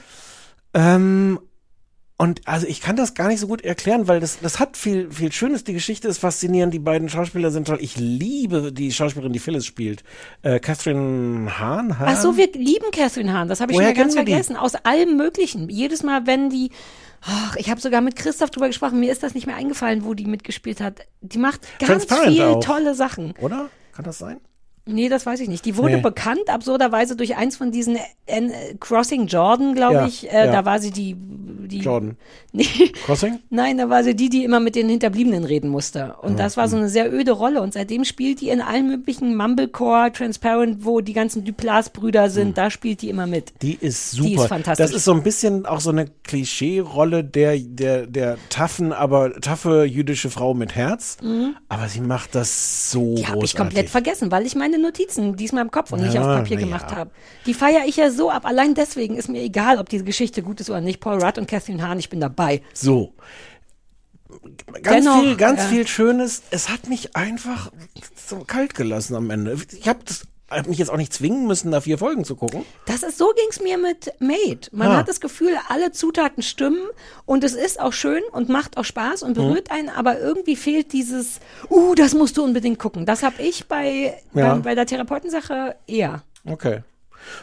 Ähm, 0.73 1.39
und 2.19 2.41
also 2.47 2.65
ich 2.65 2.81
kann 2.81 2.95
das 2.95 3.13
gar 3.13 3.27
nicht 3.27 3.39
so 3.39 3.45
gut 3.47 3.61
erklären, 3.61 4.07
weil 4.07 4.19
das, 4.19 4.39
das 4.39 4.59
hat 4.59 4.75
viel, 4.75 5.11
viel 5.11 5.31
Schönes. 5.31 5.63
Die 5.63 5.73
Geschichte 5.73 6.07
ist 6.07 6.17
faszinierend. 6.17 6.73
Die 6.73 6.79
beiden 6.79 7.09
Schauspieler 7.09 7.51
sind 7.51 7.67
toll. 7.67 7.77
Ich 7.79 7.95
liebe 7.97 8.71
die 8.71 8.91
Schauspielerin, 8.91 9.33
die 9.33 9.39
Phyllis 9.39 9.67
spielt. 9.67 10.03
Äh, 10.41 10.59
Catherine 10.59 11.59
Hahn. 11.59 11.99
Hahn? 11.99 12.07
Ach 12.09 12.19
so, 12.19 12.35
wir 12.35 12.51
lieben 12.53 12.89
Catherine 12.91 13.31
Hahn. 13.33 13.47
Das 13.47 13.61
habe 13.61 13.71
ich 13.71 13.77
Woher 13.77 13.89
schon 13.89 13.97
ganz 13.97 14.15
wir 14.15 14.23
die? 14.23 14.31
vergessen. 14.31 14.55
Aus 14.55 14.73
allem 14.73 15.15
Möglichen. 15.15 15.69
Jedes 15.69 16.01
Mal, 16.01 16.25
wenn 16.25 16.49
die. 16.49 16.71
Ach, 17.21 17.55
ich 17.55 17.69
habe 17.69 17.79
sogar 17.81 18.01
mit 18.01 18.15
Christoph 18.15 18.49
drüber 18.49 18.67
gesprochen. 18.67 18.99
Mir 18.99 19.11
ist 19.11 19.21
das 19.21 19.35
nicht 19.35 19.45
mehr 19.45 19.55
eingefallen, 19.55 20.03
wo 20.03 20.13
die 20.15 20.25
mitgespielt 20.25 20.81
hat. 20.81 21.01
Die 21.21 21.37
macht 21.37 21.61
ganz 21.79 22.05
viel 22.05 22.41
auch. 22.41 22.59
tolle 22.63 22.95
Sachen. 22.95 23.33
Oder? 23.41 23.69
Kann 23.93 24.05
das 24.05 24.17
sein? 24.17 24.39
Nee, 24.89 25.09
das 25.09 25.25
weiß 25.25 25.41
ich 25.41 25.49
nicht. 25.49 25.65
Die 25.65 25.75
wurde 25.75 25.95
Nee. 25.97 26.01
bekannt, 26.01 26.49
absurderweise, 26.49 27.17
durch 27.17 27.35
eins 27.35 27.57
von 27.57 27.71
diesen 27.73 27.97
N 28.25 28.53
Crossing 28.79 29.27
Jordan, 29.27 29.75
glaube 29.75 29.95
Ja, 29.95 30.07
ich. 30.07 30.31
Äh, 30.31 30.45
ja. 30.45 30.51
Da 30.51 30.63
war 30.63 30.79
sie 30.79 30.91
die, 30.91 31.17
die. 31.67 31.79
Jordan. 31.79 32.17
Nee. 32.53 32.65
Crossing? 33.05 33.39
Nein, 33.51 33.77
da 33.77 33.89
war 33.89 34.03
sie 34.03 34.15
die, 34.15 34.29
die 34.29 34.43
immer 34.43 34.59
mit 34.59 34.75
den 34.75 34.89
Hinterbliebenen 34.89 35.43
reden 35.43 35.69
musste. 35.69 36.15
Und 36.21 36.33
Mhm. 36.33 36.37
das 36.37 36.57
war 36.57 36.67
so 36.67 36.75
eine 36.77 36.89
sehr 36.89 37.13
öde 37.13 37.31
Rolle. 37.33 37.61
Und 37.61 37.73
seitdem 37.73 38.03
spielt 38.03 38.41
die 38.41 38.49
in 38.49 38.61
allen 38.61 38.87
möglichen 38.87 39.35
Mumblecore, 39.35 40.11
Transparent, 40.11 40.83
wo 40.83 41.01
die 41.01 41.13
ganzen 41.13 41.43
Duplas-Brüder 41.45 42.29
sind, 42.31 42.57
da 42.57 42.71
spielt 42.71 43.01
die 43.03 43.09
immer 43.09 43.27
mit. 43.27 43.53
Die 43.61 43.77
ist 43.79 44.11
super. 44.11 44.27
Die 44.29 44.35
ist 44.35 44.47
fantastisch. 44.47 44.85
Das 44.87 44.95
ist 44.95 45.05
so 45.05 45.13
ein 45.13 45.21
bisschen 45.23 45.65
auch 45.67 45.79
so 45.81 45.91
eine 45.91 46.07
Klischee-Rolle 46.23 47.23
der, 47.23 47.57
der, 47.59 48.07
der 48.07 48.37
taffen, 48.49 48.93
aber 48.93 49.33
taffe 49.41 49.83
jüdische 49.83 50.29
Frau 50.29 50.53
mit 50.53 50.75
Herz. 50.75 51.17
Mhm. 51.21 51.55
Aber 51.69 51.87
sie 51.89 52.01
macht 52.01 52.33
das 52.35 52.89
so 52.91 53.15
Die 53.15 53.27
habe 53.27 53.43
ich 53.43 53.55
komplett 53.55 53.89
vergessen, 53.89 54.31
weil 54.31 54.45
ich 54.45 54.55
meine 54.55 54.79
Notizen 54.79 55.35
diesmal 55.35 55.63
im 55.63 55.71
Kopf 55.71 55.91
und 55.91 56.01
nicht 56.01 56.13
Ja, 56.13 56.21
auf 56.21 56.37
Papier 56.37 56.57
na 56.57 56.63
gemacht 56.65 56.91
ja. 56.91 56.97
habe. 56.97 57.11
Die 57.45 57.53
feiere 57.53 57.85
ich 57.85 57.97
ja 57.97 58.09
so 58.09 58.31
ab. 58.31 58.45
Allein 58.45 58.73
deswegen 58.73 59.15
ist 59.15 59.29
mir 59.29 59.41
egal, 59.41 59.77
ob 59.77 59.89
diese 59.89 60.03
Geschichte 60.03 60.41
gut 60.41 60.59
ist 60.61 60.69
oder 60.69 60.81
nicht. 60.81 60.99
Paul 60.99 61.21
Rudd 61.23 61.37
und 61.37 61.47
Catherine 61.59 61.81
Hahn, 61.87 61.99
ich 61.99 62.09
bin 62.09 62.19
dabei. 62.19 62.61
So. 62.73 63.13
Ganz 64.83 65.05
Dennoch, 65.05 65.21
viel, 65.21 65.35
ganz 65.37 65.61
ja. 65.61 65.67
viel 65.67 65.87
Schönes. 65.87 66.43
Es 66.51 66.69
hat 66.69 66.87
mich 66.87 67.15
einfach 67.15 67.71
so 68.15 68.39
kalt 68.39 68.75
gelassen 68.75 69.15
am 69.15 69.29
Ende. 69.29 69.57
Ich 69.71 69.87
habe 69.87 69.99
hab 70.49 70.67
mich 70.67 70.77
jetzt 70.77 70.89
auch 70.89 70.97
nicht 70.97 71.13
zwingen 71.13 71.47
müssen, 71.47 71.71
da 71.71 71.81
vier 71.81 71.97
Folgen 71.97 72.23
zu 72.25 72.35
gucken. 72.35 72.63
Das 72.85 73.03
ist, 73.03 73.17
so 73.17 73.31
ging's 73.35 73.61
mir 73.61 73.77
mit 73.77 74.11
Made. 74.19 74.67
Man 74.71 74.89
Ah. 74.89 74.97
hat 74.97 75.07
das 75.07 75.19
Gefühl, 75.21 75.57
alle 75.69 75.91
Zutaten 75.93 76.43
stimmen 76.43 76.81
und 77.25 77.43
es 77.43 77.53
ist 77.53 77.79
auch 77.79 77.93
schön 77.93 78.21
und 78.31 78.49
macht 78.49 78.77
auch 78.77 78.85
Spaß 78.85 79.23
und 79.23 79.31
Mhm. 79.37 79.41
berührt 79.41 79.71
einen, 79.71 79.89
aber 79.89 80.19
irgendwie 80.19 80.55
fehlt 80.55 80.91
dieses, 80.93 81.39
uh, 81.69 81.95
das 81.95 82.13
musst 82.13 82.37
du 82.37 82.43
unbedingt 82.43 82.79
gucken. 82.79 83.05
Das 83.05 83.23
habe 83.23 83.41
ich 83.41 83.67
bei, 83.67 84.17
Ja. 84.33 84.55
bei, 84.55 84.59
bei 84.59 84.75
der 84.75 84.85
Therapeutensache 84.85 85.75
eher. 85.87 86.23
Okay. 86.45 86.81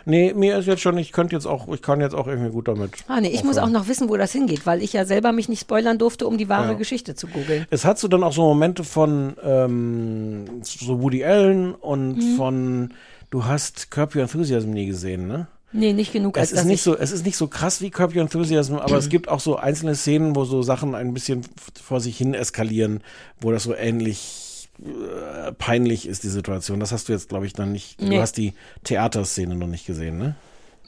Nee, 0.05 0.33
mir 0.35 0.59
ist 0.59 0.67
jetzt 0.67 0.83
schon, 0.83 0.97
ich 0.99 1.13
könnte 1.13 1.35
jetzt 1.35 1.47
auch, 1.47 1.69
ich 1.73 1.83
kann 1.83 2.01
jetzt 2.01 2.15
auch 2.15 2.27
irgendwie 2.27 2.51
gut 2.51 2.69
damit. 2.69 2.93
Ah, 3.09 3.21
nee, 3.21 3.29
ich 3.29 3.45
muss 3.45 3.57
auch 3.57 3.63
aufhören. 3.63 3.73
noch 3.73 3.89
wissen, 3.89 4.09
wo 4.09 4.17
das 4.17 4.33
hingeht, 4.33 4.67
weil 4.67 4.83
ich 4.83 4.93
ja 4.93 5.05
selber 5.05 5.33
mich 5.33 5.49
nicht 5.49 5.61
spoilern 5.61 5.99
durfte, 5.99 6.27
um 6.27 6.39
die 6.39 6.49
wahre 6.49 6.73
Ja. 6.73 6.79
Geschichte 6.79 7.15
zu 7.15 7.27
googeln. 7.27 7.67
Es 7.71 7.85
hat 7.85 7.99
so 7.99 8.09
dann 8.09 8.23
auch 8.23 8.33
so 8.33 8.43
Momente 8.43 8.85
von 8.85 9.35
ähm, 9.45 10.45
so 10.63 11.01
Woody 11.03 11.25
Allen 11.25 11.75
und 11.75 12.17
Mhm. 12.17 12.37
von 12.37 12.95
du 13.31 13.45
hast 13.45 13.91
Curb 13.91 14.15
Your 14.15 14.23
Enthusiasm 14.23 14.71
nie 14.71 14.87
gesehen, 14.87 15.27
ne? 15.29 15.47
Nee, 15.77 15.93
nicht 15.93 16.13
genug. 16.13 16.39
als 16.39 16.53
Es 16.53 16.61
ist 16.61 16.65
nicht 16.67 16.75
ich- 16.77 16.83
so, 16.83 16.97
es 16.97 17.11
ist 17.11 17.27
nicht 17.27 17.37
so 17.37 17.49
krass 17.49 17.81
wie 17.81 17.91
Curb 17.91 18.15
Your 18.15 18.23
Enthusiasm, 18.23 18.77
aber 18.77 18.97
es 18.97 19.09
gibt 19.09 19.29
auch 19.29 19.41
so 19.41 19.57
einzelne 19.57 19.97
Szenen, 19.97 20.37
wo 20.37 20.45
so 20.45 20.63
Sachen 20.63 20.95
ein 20.95 21.13
bisschen 21.13 21.43
vor 21.83 22.01
sich 22.01 22.17
hin 22.17 22.33
eskalieren, 22.33 23.01
wo 23.41 23.51
das 23.51 23.65
so 23.65 23.75
ähnlich 23.75 24.44
äh, 24.85 25.53
peinlich 25.53 26.07
ist, 26.07 26.23
die 26.25 26.29
Situation. 26.29 26.81
Das 26.81 26.93
hast 26.93 27.09
du 27.09 27.13
jetzt, 27.13 27.29
glaube 27.29 27.47
ich, 27.47 27.53
dann 27.53 27.73
nicht. 27.73 28.01
Nee. 28.01 28.17
Du 28.17 28.21
hast 28.21 28.37
die 28.37 28.55
Theaterszene 28.85 29.55
noch 29.55 29.67
nicht 29.67 29.87
gesehen, 29.87 30.19
ne? 30.19 30.35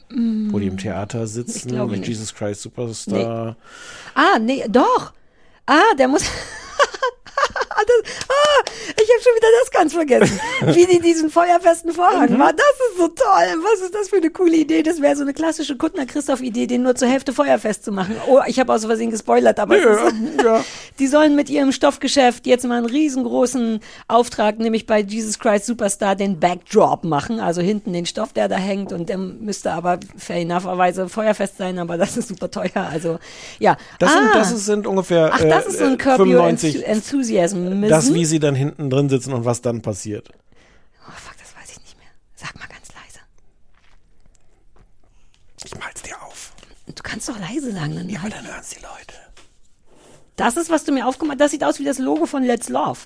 Mm, 0.09 0.53
Wo 0.53 0.59
die 0.59 0.67
im 0.67 0.77
Theater 0.77 1.27
sitzen 1.27 1.75
mit 1.89 1.89
nicht. 1.99 2.07
Jesus 2.07 2.33
Christ 2.33 2.61
Superstar. 2.61 3.57
Ah, 4.13 4.39
nee, 4.39 4.63
doch. 4.69 5.13
Ah, 5.65 5.93
der 5.97 6.07
muss. 6.07 6.23
das, 7.85 8.11
ah, 8.27 8.63
ich 8.87 9.09
habe 9.09 9.21
schon 9.23 9.35
wieder 9.35 9.47
das 9.61 9.71
ganz 9.71 9.93
vergessen. 9.93 10.39
Wie 10.75 10.85
die 10.85 10.99
diesen 10.99 11.29
feuerfesten 11.29 11.91
Vorhang 11.91 12.29
Mhm. 12.31 12.37
machen. 12.37 12.55
Das 12.57 12.89
ist 12.89 12.97
so 12.97 13.07
toll. 13.07 13.63
Was 13.63 13.81
ist 13.81 13.93
das 13.95 14.09
für 14.09 14.17
eine 14.17 14.29
coole 14.29 14.55
Idee? 14.55 14.83
Das 14.83 15.01
wäre 15.01 15.15
so 15.15 15.21
eine 15.23 15.33
klassische 15.33 15.75
Kuttner-Christoph-Idee, 15.75 16.67
den 16.67 16.83
nur 16.83 16.95
zur 16.95 17.07
Hälfte 17.07 17.33
feuerfest 17.33 17.83
zu 17.83 17.91
machen. 17.91 18.15
Oh, 18.27 18.39
ich 18.47 18.59
habe 18.59 18.73
aus 18.73 18.85
Versehen 18.85 19.11
gespoilert, 19.11 19.59
aber 19.59 19.77
es 19.77 19.85
ist, 19.85 20.15
die 20.99 21.07
sollen 21.07 21.35
mit 21.35 21.49
ihrem 21.49 21.71
Stoffgeschäft 21.71 22.47
jetzt 22.47 22.65
mal 22.65 22.77
einen 22.77 22.85
riesengroßen 22.85 23.79
Auftrag, 24.07 24.59
nämlich 24.59 24.85
bei 24.85 24.99
Jesus 24.99 25.39
Christ 25.39 25.65
Superstar 25.65 26.15
den 26.15 26.39
Backdrop 26.39 27.03
machen, 27.03 27.39
also 27.39 27.61
hinten 27.61 27.93
den 27.93 28.05
Stoff, 28.05 28.33
der 28.33 28.47
da 28.47 28.55
hängt 28.55 28.91
und 28.93 29.09
der 29.09 29.17
müsste 29.17 29.71
aber 29.71 29.99
fair 30.17 30.37
enougherweise 30.37 31.09
feuerfest 31.09 31.57
sein, 31.57 31.79
aber 31.79 31.97
das 31.97 32.17
ist 32.17 32.29
super 32.29 32.49
teuer. 32.49 32.71
Also 32.91 33.19
ja. 33.59 33.77
Das, 33.99 34.13
sind, 34.13 34.23
ah. 34.23 34.33
das 34.33 34.51
ist, 34.51 34.65
sind 34.65 34.87
ungefähr 34.87 35.31
Ach, 35.33 35.41
das 35.41 35.67
ist 35.67 35.79
so 35.79 35.85
äh, 35.85 35.87
ein 35.87 35.97
Curb 35.97 36.19
Your 36.19 36.43
95. 36.43 36.85
Enthusiasm. 37.71 38.07
Das, 38.07 38.13
wie 38.13 38.25
sie 38.25 38.39
dann 38.39 38.55
hinten 38.55 38.89
drin 38.89 39.09
sitzen 39.09 39.33
und 39.33 39.45
was 39.45 39.61
dann 39.61 39.81
passiert. 39.81 40.29
Oh, 41.07 41.11
fuck, 41.11 41.35
das 41.37 41.55
weiß 41.55 41.71
ich 41.71 41.81
nicht 41.81 41.97
mehr. 41.97 42.07
Sag 42.35 42.55
mal 42.55 42.67
ganz 42.67 42.87
leise. 42.89 43.19
Ich 45.63 45.75
mal's 45.79 46.01
dir 46.01 46.21
auf. 46.21 46.53
Du 46.87 47.03
kannst 47.03 47.29
doch 47.29 47.39
leise 47.39 47.71
sagen. 47.71 47.95
Dann 47.95 48.09
ja, 48.09 48.19
aber 48.19 48.29
dann 48.29 48.47
hören's 48.47 48.69
die 48.69 48.81
Leute. 48.81 49.15
Das 50.35 50.55
ist, 50.55 50.69
was 50.69 50.83
du 50.83 50.91
mir 50.91 51.07
aufgemacht 51.07 51.37
hast. 51.39 51.45
Das 51.45 51.51
sieht 51.51 51.63
aus 51.63 51.79
wie 51.79 51.83
das 51.83 51.97
Logo 51.97 52.25
von 52.25 52.43
Let's 52.43 52.69
Love. 52.69 52.99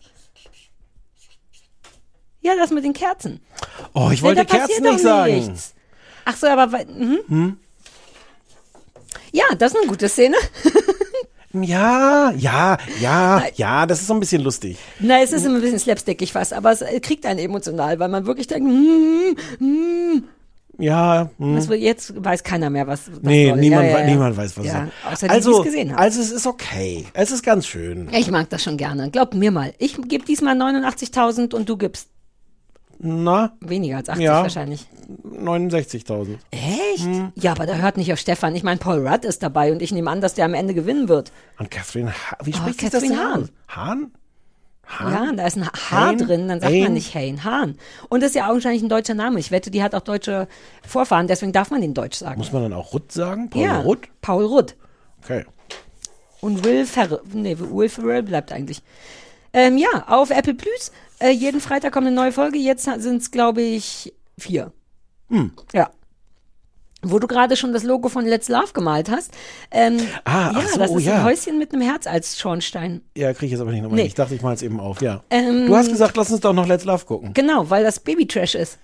Ja, 2.41 2.55
das 2.55 2.71
mit 2.71 2.83
den 2.83 2.93
Kerzen. 2.93 3.39
Oh, 3.93 4.09
ich 4.11 4.21
wollte 4.21 4.45
Kerzen 4.45 4.83
nicht 4.83 4.99
sagen. 4.99 5.35
nichts. 5.35 5.73
Ach 6.25 6.35
so, 6.35 6.47
aber... 6.47 6.67
Mhm. 6.85 7.19
Hm? 7.27 7.59
Ja, 9.31 9.45
das 9.57 9.71
ist 9.71 9.77
eine 9.79 9.87
gute 9.87 10.09
Szene. 10.09 10.35
Ja, 11.53 12.31
ja, 12.37 12.77
ja, 13.01 13.43
ja, 13.55 13.85
das 13.85 14.01
ist 14.01 14.07
so 14.07 14.13
ein 14.13 14.19
bisschen 14.19 14.41
lustig. 14.41 14.77
Na, 14.99 15.21
es 15.21 15.33
ist 15.33 15.45
immer 15.45 15.55
ein 15.55 15.61
bisschen 15.61 15.79
slapstickig 15.79 16.31
fast, 16.31 16.53
aber 16.53 16.71
es 16.71 16.81
äh, 16.81 16.99
kriegt 16.99 17.25
einen 17.25 17.39
emotional, 17.39 17.99
weil 17.99 18.09
man 18.09 18.25
wirklich 18.25 18.47
denkt, 18.47 18.69
hm, 18.69 19.35
hm. 19.59 20.23
Ja, 20.77 21.29
hm. 21.37 21.69
Wird, 21.69 21.79
jetzt 21.81 22.13
weiß 22.23 22.43
keiner 22.43 22.69
mehr, 22.69 22.87
was, 22.87 23.11
was 23.11 23.21
Nee, 23.21 23.49
soll. 23.49 23.59
niemand, 23.59 23.83
ja, 23.83 23.91
ja, 23.91 23.99
ja. 23.99 24.05
niemand 24.05 24.37
weiß, 24.37 24.57
was 24.57 24.65
ja, 24.65 24.87
Außer 25.09 25.27
die, 25.27 25.33
also, 25.33 25.51
die 25.51 25.57
es 25.59 25.63
gesehen 25.65 25.91
haben. 25.91 25.99
Also 25.99 26.21
es 26.21 26.31
ist 26.31 26.47
okay. 26.47 27.05
Es 27.13 27.31
ist 27.31 27.43
ganz 27.43 27.67
schön. 27.67 28.09
ich 28.11 28.31
mag 28.31 28.49
das 28.49 28.63
schon 28.63 28.77
gerne. 28.77 29.11
Glaub 29.11 29.33
mir 29.33 29.51
mal. 29.51 29.73
Ich 29.77 29.97
gebe 30.07 30.25
diesmal 30.25 30.55
89.000 30.55 31.53
und 31.53 31.69
du 31.69 31.77
gibst 31.77 32.09
Na? 32.99 33.53
weniger 33.59 33.97
als 33.97 34.09
80 34.09 34.23
ja, 34.23 34.41
wahrscheinlich. 34.41 34.87
69.000. 35.41 36.37
Echt? 36.51 37.03
Hm. 37.05 37.31
Ja, 37.35 37.51
aber 37.51 37.65
da 37.65 37.75
hört 37.75 37.97
nicht 37.97 38.11
auf 38.13 38.19
Stefan. 38.19 38.55
Ich 38.55 38.63
meine, 38.63 38.79
Paul 38.79 39.05
Rudd 39.07 39.25
ist 39.25 39.43
dabei 39.43 39.71
und 39.71 39.81
ich 39.81 39.91
nehme 39.91 40.09
an, 40.09 40.21
dass 40.21 40.33
der 40.33 40.45
am 40.45 40.53
Ende 40.53 40.73
gewinnen 40.73 41.09
wird. 41.09 41.31
Und 41.59 41.69
Catherine 41.71 42.11
Ha 42.11 42.37
Wie 42.43 42.51
Oh, 42.53 42.57
spricht 42.57 42.81
sich 42.81 42.89
das 42.89 43.03
denn 43.03 43.17
Hahn. 43.17 43.49
Hahn? 43.67 44.11
Hahn? 44.85 45.13
Ja, 45.13 45.31
da 45.33 45.47
ist 45.47 45.57
ein 45.57 45.67
H 45.67 46.13
drin, 46.15 46.47
dann 46.49 46.59
sagt 46.59 46.73
Hein? 46.73 46.83
man 46.83 46.93
nicht 46.93 47.15
Hein, 47.15 47.43
Hahn. 47.43 47.77
Und 48.09 48.21
das 48.21 48.29
ist 48.31 48.35
ja 48.35 48.49
augenscheinlich 48.49 48.81
ein 48.83 48.89
deutscher 48.89 49.13
Name. 49.13 49.39
Ich 49.39 49.51
wette, 49.51 49.71
die 49.71 49.81
hat 49.83 49.95
auch 49.95 50.01
deutsche 50.01 50.47
Vorfahren, 50.85 51.27
deswegen 51.27 51.53
darf 51.53 51.71
man 51.71 51.81
den 51.81 51.93
Deutsch 51.93 52.17
sagen. 52.17 52.39
Muss 52.39 52.51
man 52.51 52.63
dann 52.63 52.73
auch 52.73 52.93
Rudd 52.93 53.11
sagen? 53.11 53.49
Paul 53.49 53.61
ja, 53.61 53.79
Rudd? 53.79 54.07
Paul 54.21 54.45
Rudd. 54.45 54.75
Okay. 55.23 55.45
Und 56.41 56.63
Will 56.65 56.85
Ferrell, 56.85 57.21
nee, 57.33 57.55
Will 57.57 57.87
Ferrell 57.87 58.23
bleibt 58.23 58.51
eigentlich. 58.51 58.81
Ähm, 59.53 59.77
ja, 59.77 60.05
auf 60.07 60.29
Apple 60.31 60.55
Plus. 60.55 60.91
Äh, 61.19 61.29
jeden 61.31 61.61
Freitag 61.61 61.93
kommt 61.93 62.07
eine 62.07 62.15
neue 62.15 62.31
Folge. 62.31 62.57
Jetzt 62.57 62.85
sind 62.85 63.21
es, 63.21 63.31
glaube 63.31 63.61
ich, 63.61 64.13
vier. 64.37 64.71
Hm. 65.31 65.51
Ja. 65.73 65.89
Wo 67.03 67.17
du 67.17 67.25
gerade 67.25 67.55
schon 67.55 67.73
das 67.73 67.81
Logo 67.83 68.09
von 68.09 68.25
Let's 68.25 68.47
Love 68.47 68.73
gemalt 68.73 69.09
hast. 69.09 69.31
Ähm, 69.71 69.97
Ah, 70.23 70.51
ja, 70.53 70.67
so, 70.67 70.77
das 70.77 70.91
oh 70.91 70.97
ist 70.99 71.05
ja. 71.05 71.15
ein 71.15 71.23
Häuschen 71.23 71.57
mit 71.57 71.73
einem 71.73 71.81
Herz 71.81 72.05
als 72.05 72.39
Schornstein. 72.39 73.01
Ja, 73.17 73.33
kriege 73.33 73.47
ich 73.47 73.51
jetzt 73.53 73.61
aber 73.61 73.71
nicht 73.71 73.81
nochmal. 73.81 73.99
Nee. 74.01 74.05
Ich 74.05 74.13
dachte, 74.13 74.35
ich 74.35 74.43
mal 74.43 74.53
es 74.53 74.61
eben 74.61 74.79
auf. 74.79 75.01
Ja. 75.01 75.23
Ähm, 75.31 75.65
du 75.65 75.75
hast 75.75 75.89
gesagt, 75.89 76.15
lass 76.15 76.29
uns 76.31 76.41
doch 76.41 76.53
noch 76.53 76.67
Let's 76.67 76.85
Love 76.85 77.05
gucken. 77.05 77.33
Genau, 77.33 77.67
weil 77.71 77.83
das 77.83 77.99
Baby-Trash 78.01 78.53
ist, 78.53 78.77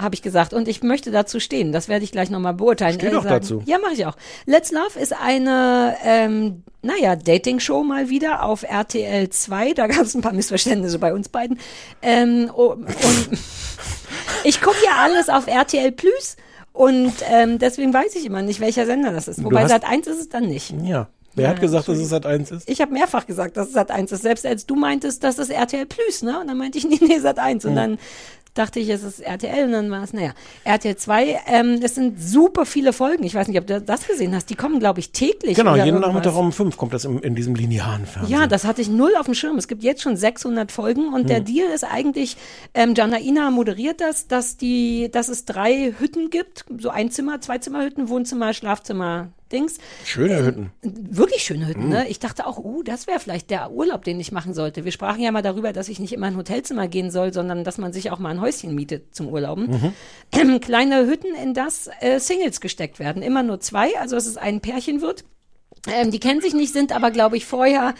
habe 0.00 0.14
ich 0.14 0.22
gesagt. 0.22 0.52
Und 0.54 0.68
ich 0.68 0.82
möchte 0.82 1.10
dazu 1.10 1.40
stehen. 1.40 1.72
Das 1.72 1.88
werde 1.88 2.04
ich 2.04 2.12
gleich 2.12 2.30
nochmal 2.30 2.54
beurteilen. 2.54 2.94
Steh 2.98 3.10
doch 3.10 3.24
dazu. 3.24 3.62
Ja, 3.66 3.78
mache 3.78 3.92
ich 3.94 4.06
auch. 4.06 4.16
Let's 4.46 4.72
Love 4.72 4.98
ist 5.00 5.12
eine, 5.12 5.96
ähm, 6.04 6.62
naja, 6.82 7.16
Dating-Show 7.16 7.82
mal 7.82 8.08
wieder 8.08 8.42
auf 8.44 8.62
RTL 8.62 9.28
2. 9.28 9.74
Da 9.74 9.86
gab 9.86 10.00
es 10.02 10.14
ein 10.14 10.22
paar 10.22 10.32
Missverständnisse 10.32 10.98
bei 10.98 11.12
uns 11.12 11.28
beiden. 11.28 11.58
Ähm, 12.02 12.50
oh, 12.54 12.70
und 12.72 12.86
ich 14.44 14.60
gucke 14.60 14.76
ja 14.84 14.92
alles 15.02 15.28
auf 15.28 15.46
RTL 15.46 15.92
Plus. 15.92 16.36
Und 16.72 17.12
ähm, 17.30 17.58
deswegen 17.58 17.92
weiß 17.92 18.14
ich 18.14 18.24
immer 18.24 18.42
nicht, 18.42 18.60
welcher 18.60 18.86
Sender 18.86 19.12
das 19.12 19.28
ist. 19.28 19.42
Wobei 19.44 19.66
Sat 19.66 19.84
1 19.84 20.06
ist 20.06 20.18
es 20.20 20.28
dann 20.28 20.46
nicht. 20.46 20.72
Ja. 20.84 21.08
Wer 21.34 21.44
Ja, 21.44 21.50
hat 21.50 21.60
gesagt, 21.60 21.86
dass 21.88 21.98
es 21.98 22.08
Sat 22.08 22.26
1 22.26 22.50
ist? 22.50 22.68
Ich 22.68 22.80
habe 22.80 22.92
mehrfach 22.92 23.26
gesagt, 23.26 23.56
dass 23.56 23.68
es 23.68 23.72
Sat 23.74 23.90
1 23.90 24.10
ist. 24.12 24.22
Selbst 24.22 24.46
als 24.46 24.66
du 24.66 24.74
meintest, 24.76 25.22
das 25.22 25.38
ist 25.38 25.50
RTL 25.50 25.86
Plus, 25.86 26.22
ne? 26.22 26.40
Und 26.40 26.48
dann 26.48 26.56
meinte 26.58 26.78
ich, 26.78 26.84
nee, 26.88 26.98
nee, 27.00 27.18
Sat 27.18 27.38
1. 27.38 27.64
Und 27.66 27.72
Mhm. 27.72 27.76
dann 27.76 27.98
dachte 28.54 28.80
ich, 28.80 28.88
es 28.88 29.02
ist 29.02 29.20
RTL 29.20 29.64
und 29.66 29.72
dann 29.72 29.90
war 29.90 30.02
es, 30.02 30.12
naja, 30.12 30.32
RTL 30.64 30.96
2, 30.96 31.40
ähm, 31.46 31.80
das 31.80 31.94
sind 31.94 32.20
super 32.20 32.66
viele 32.66 32.92
Folgen. 32.92 33.24
Ich 33.24 33.34
weiß 33.34 33.48
nicht, 33.48 33.58
ob 33.58 33.66
du 33.66 33.80
das 33.80 34.06
gesehen 34.06 34.34
hast. 34.34 34.50
Die 34.50 34.54
kommen, 34.56 34.80
glaube 34.80 35.00
ich, 35.00 35.12
täglich. 35.12 35.56
Genau, 35.56 35.74
jeden 35.76 35.88
irgendwas. 35.88 36.08
Nachmittag 36.08 36.36
um 36.36 36.52
5 36.52 36.76
kommt 36.76 36.92
das 36.94 37.04
im, 37.04 37.20
in 37.22 37.34
diesem 37.34 37.54
linearen 37.54 38.06
Fernsehen. 38.06 38.38
Ja, 38.38 38.46
das 38.46 38.64
hatte 38.64 38.82
ich 38.82 38.88
null 38.88 39.12
auf 39.18 39.26
dem 39.26 39.34
Schirm. 39.34 39.56
Es 39.58 39.68
gibt 39.68 39.82
jetzt 39.82 40.02
schon 40.02 40.16
600 40.16 40.72
Folgen 40.72 41.12
und 41.14 41.28
der 41.28 41.38
Hm. 41.38 41.44
Deal 41.44 41.68
ist 41.70 41.84
eigentlich, 41.84 42.36
ähm, 42.74 42.94
Janaina 42.96 43.50
moderiert 43.50 44.00
das, 44.00 44.26
dass 44.28 44.56
die, 44.56 45.10
dass 45.12 45.28
es 45.28 45.44
drei 45.44 45.94
Hütten 45.98 46.30
gibt, 46.30 46.64
so 46.78 46.90
ein 46.90 47.10
Zimmer, 47.10 47.40
zwei 47.40 47.58
Zimmerhütten, 47.58 48.08
Wohnzimmer, 48.08 48.52
Schlafzimmer, 48.54 49.28
Dings. 49.52 49.78
Schöne 50.04 50.44
Hütten. 50.46 50.70
Wirklich 50.82 51.42
schöne 51.42 51.66
Hütten, 51.66 51.84
Mhm. 51.86 51.88
ne? 51.88 52.08
Ich 52.08 52.20
dachte 52.20 52.46
auch, 52.46 52.58
uh, 52.58 52.84
das 52.84 53.08
wäre 53.08 53.18
vielleicht 53.18 53.50
der 53.50 53.72
Urlaub, 53.72 54.04
den 54.04 54.20
ich 54.20 54.30
machen 54.30 54.54
sollte. 54.54 54.84
Wir 54.84 54.92
sprachen 54.92 55.20
ja 55.22 55.32
mal 55.32 55.42
darüber, 55.42 55.72
dass 55.72 55.88
ich 55.88 55.98
nicht 55.98 56.12
immer 56.12 56.28
in 56.28 56.34
ein 56.34 56.38
Hotelzimmer 56.38 56.86
gehen 56.86 57.10
soll, 57.10 57.32
sondern 57.32 57.64
dass 57.64 57.76
man 57.76 57.92
sich 57.92 58.12
auch 58.12 58.20
mal 58.20 58.28
ein 58.30 58.39
Häuschen 58.40 58.74
mietet 58.74 59.14
zum 59.14 59.28
Urlauben. 59.28 59.94
Kleine 60.60 61.06
Hütten, 61.06 61.34
in 61.34 61.54
das 61.54 61.88
äh, 62.00 62.18
Singles 62.18 62.60
gesteckt 62.60 62.98
werden. 62.98 63.22
Immer 63.22 63.42
nur 63.42 63.60
zwei, 63.60 63.98
also 63.98 64.16
dass 64.16 64.26
es 64.26 64.36
ein 64.36 64.60
Pärchen 64.60 65.00
wird. 65.00 65.24
Ähm, 65.86 66.10
die 66.10 66.20
kennen 66.20 66.42
sich 66.42 66.52
nicht, 66.52 66.72
sind 66.72 66.92
aber, 66.92 67.10
glaube 67.10 67.38
ich, 67.38 67.46
vorher, 67.46 67.94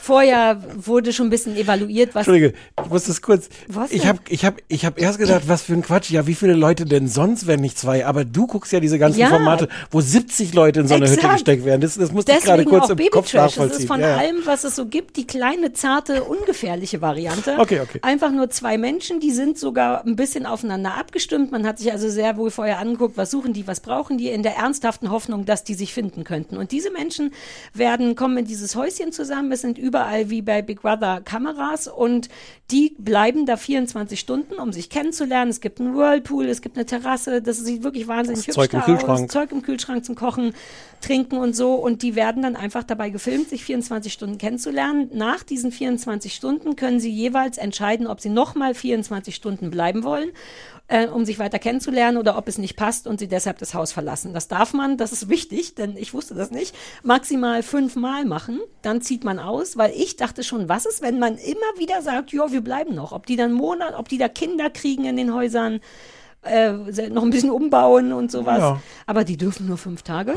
vorher 0.00 0.62
wurde 0.76 1.12
schon 1.12 1.26
ein 1.26 1.30
bisschen 1.30 1.56
evaluiert, 1.56 2.14
was. 2.14 2.28
Entschuldige, 2.28 2.54
ich 2.80 2.90
muss 2.90 3.04
das 3.04 3.22
kurz. 3.22 3.48
Was 3.66 3.90
ich 3.90 4.06
habe 4.06 4.20
ich 4.28 4.44
hab, 4.44 4.58
ich 4.68 4.84
hab 4.84 5.00
erst 5.00 5.18
gedacht, 5.18 5.42
was 5.48 5.62
für 5.62 5.72
ein 5.72 5.82
Quatsch. 5.82 6.10
Ja, 6.10 6.28
wie 6.28 6.34
viele 6.34 6.54
Leute 6.54 6.84
denn 6.84 7.08
sonst, 7.08 7.48
wenn 7.48 7.60
nicht 7.60 7.76
zwei? 7.76 8.06
Aber 8.06 8.24
du 8.24 8.46
guckst 8.46 8.72
ja 8.72 8.78
diese 8.78 9.00
ganzen 9.00 9.18
Ja. 9.18 9.30
Formate, 9.30 9.68
wo 9.90 10.00
70 10.00 10.54
Leute 10.54 10.80
in 10.80 10.88
so 10.88 10.94
eine 10.94 11.10
Hütte 11.10 11.26
gesteckt 11.26 11.64
werden. 11.64 11.80
Das, 11.80 11.96
das 11.96 12.12
musste 12.12 12.32
ich 12.32 12.44
gerade 12.44 12.64
kurz 12.64 12.84
auch 12.84 12.90
im 12.90 12.98
Kopf 13.10 13.32
Babytrash. 13.32 13.54
Das 13.56 13.78
ist 13.78 13.86
von 13.88 14.00
ja. 14.00 14.10
ja. 14.10 14.16
allem, 14.16 14.36
was 14.44 14.62
es 14.62 14.76
so 14.76 14.86
gibt, 14.86 15.16
die 15.16 15.26
kleine, 15.26 15.72
zarte, 15.72 16.22
ungefährliche 16.22 17.00
Variante. 17.00 17.56
Okay, 17.58 17.80
okay. 17.80 17.98
Einfach 18.02 18.30
nur 18.30 18.50
zwei 18.50 18.78
Menschen, 18.78 19.18
die 19.18 19.32
sind 19.32 19.58
sogar 19.58 20.04
ein 20.04 20.14
bisschen 20.14 20.46
aufeinander 20.46 20.94
abgestimmt. 20.94 21.50
Man 21.50 21.66
hat 21.66 21.78
sich 21.78 21.90
also 21.90 22.08
sehr 22.08 22.36
wohl 22.36 22.50
vorher 22.50 22.78
angeguckt, 22.78 23.16
was 23.16 23.32
suchen 23.32 23.52
die, 23.52 23.66
was 23.66 23.80
brauchen 23.80 24.18
die, 24.18 24.28
in 24.28 24.44
der 24.44 24.56
ernsthaften 24.56 25.10
Hoffnung, 25.10 25.44
dass 25.44 25.64
die 25.64 25.74
sich 25.74 25.92
finden 25.92 26.22
könnten. 26.22 26.56
Und 26.56 26.70
diese 26.70 26.90
Menschen 26.90 27.23
werden, 27.72 28.14
kommen 28.16 28.38
in 28.38 28.44
dieses 28.44 28.76
Häuschen 28.76 29.12
zusammen. 29.12 29.52
Es 29.52 29.60
sind 29.60 29.78
überall 29.78 30.30
wie 30.30 30.42
bei 30.42 30.62
Big 30.62 30.82
Brother 30.82 31.20
Kameras 31.24 31.88
und 31.88 32.28
die 32.70 32.96
bleiben 32.98 33.44
da 33.44 33.58
24 33.58 34.18
Stunden, 34.18 34.54
um 34.54 34.72
sich 34.72 34.88
kennenzulernen. 34.88 35.50
Es 35.50 35.60
gibt 35.60 35.80
einen 35.80 35.94
Whirlpool, 35.94 36.46
es 36.46 36.62
gibt 36.62 36.76
eine 36.76 36.86
Terrasse. 36.86 37.42
Das 37.42 37.58
sieht 37.58 37.82
wirklich 37.82 38.08
wahnsinnig 38.08 38.46
Das 38.46 38.56
hübsch 38.56 38.70
Zeug 38.70 38.88
im 38.88 39.10
aus. 39.10 39.26
Zeug 39.28 39.52
im 39.52 39.62
Kühlschrank 39.62 40.04
zum 40.04 40.14
Kochen, 40.14 40.54
Trinken 41.02 41.36
und 41.36 41.54
so. 41.54 41.74
Und 41.74 42.02
die 42.02 42.14
werden 42.14 42.42
dann 42.42 42.56
einfach 42.56 42.82
dabei 42.82 43.10
gefilmt, 43.10 43.50
sich 43.50 43.64
24 43.64 44.10
Stunden 44.10 44.38
kennenzulernen. 44.38 45.10
Nach 45.12 45.42
diesen 45.42 45.72
24 45.72 46.34
Stunden 46.34 46.74
können 46.74 47.00
sie 47.00 47.10
jeweils 47.10 47.58
entscheiden, 47.58 48.06
ob 48.06 48.20
sie 48.20 48.30
nochmal 48.30 48.74
24 48.74 49.34
Stunden 49.34 49.70
bleiben 49.70 50.02
wollen, 50.02 50.30
äh, 50.88 51.06
um 51.06 51.24
sich 51.24 51.38
weiter 51.38 51.58
kennenzulernen 51.58 52.18
oder 52.18 52.36
ob 52.36 52.46
es 52.46 52.58
nicht 52.58 52.76
passt 52.76 53.06
und 53.06 53.18
sie 53.18 53.28
deshalb 53.28 53.58
das 53.58 53.74
Haus 53.74 53.92
verlassen. 53.92 54.34
Das 54.34 54.48
darf 54.48 54.74
man, 54.74 54.96
das 54.98 55.12
ist 55.12 55.28
wichtig, 55.28 55.74
denn 55.74 55.96
ich 55.96 56.12
wusste 56.12 56.34
das 56.34 56.50
nicht, 56.50 56.74
maximal 57.02 57.62
fünfmal 57.62 58.24
machen. 58.24 58.60
Dann 58.82 59.00
zieht 59.00 59.24
man 59.24 59.38
aus, 59.38 59.76
weil 59.76 59.92
ich 59.92 60.16
dachte 60.16 60.44
schon, 60.44 60.68
was 60.68 60.84
ist, 60.84 61.00
wenn 61.00 61.18
man 61.18 61.36
immer 61.36 61.78
wieder 61.78 62.02
sagt, 62.02 62.32
ja, 62.32 62.52
wir 62.52 62.60
bleiben 62.60 62.94
noch. 62.94 63.12
Ob 63.12 63.26
die 63.26 63.36
dann 63.36 63.52
Monat, 63.52 63.94
ob 63.96 64.08
die 64.08 64.18
da 64.18 64.28
Kinder 64.28 64.68
kriegen 64.68 65.06
in 65.06 65.16
den 65.16 65.32
Häusern, 65.32 65.80
äh, 66.42 66.72
noch 67.08 67.22
ein 67.22 67.30
bisschen 67.30 67.50
umbauen 67.50 68.12
und 68.12 68.30
sowas. 68.30 68.58
Ja. 68.58 68.82
Aber 69.06 69.24
die 69.24 69.38
dürfen 69.38 69.66
nur 69.66 69.78
fünf 69.78 70.02
Tage. 70.02 70.34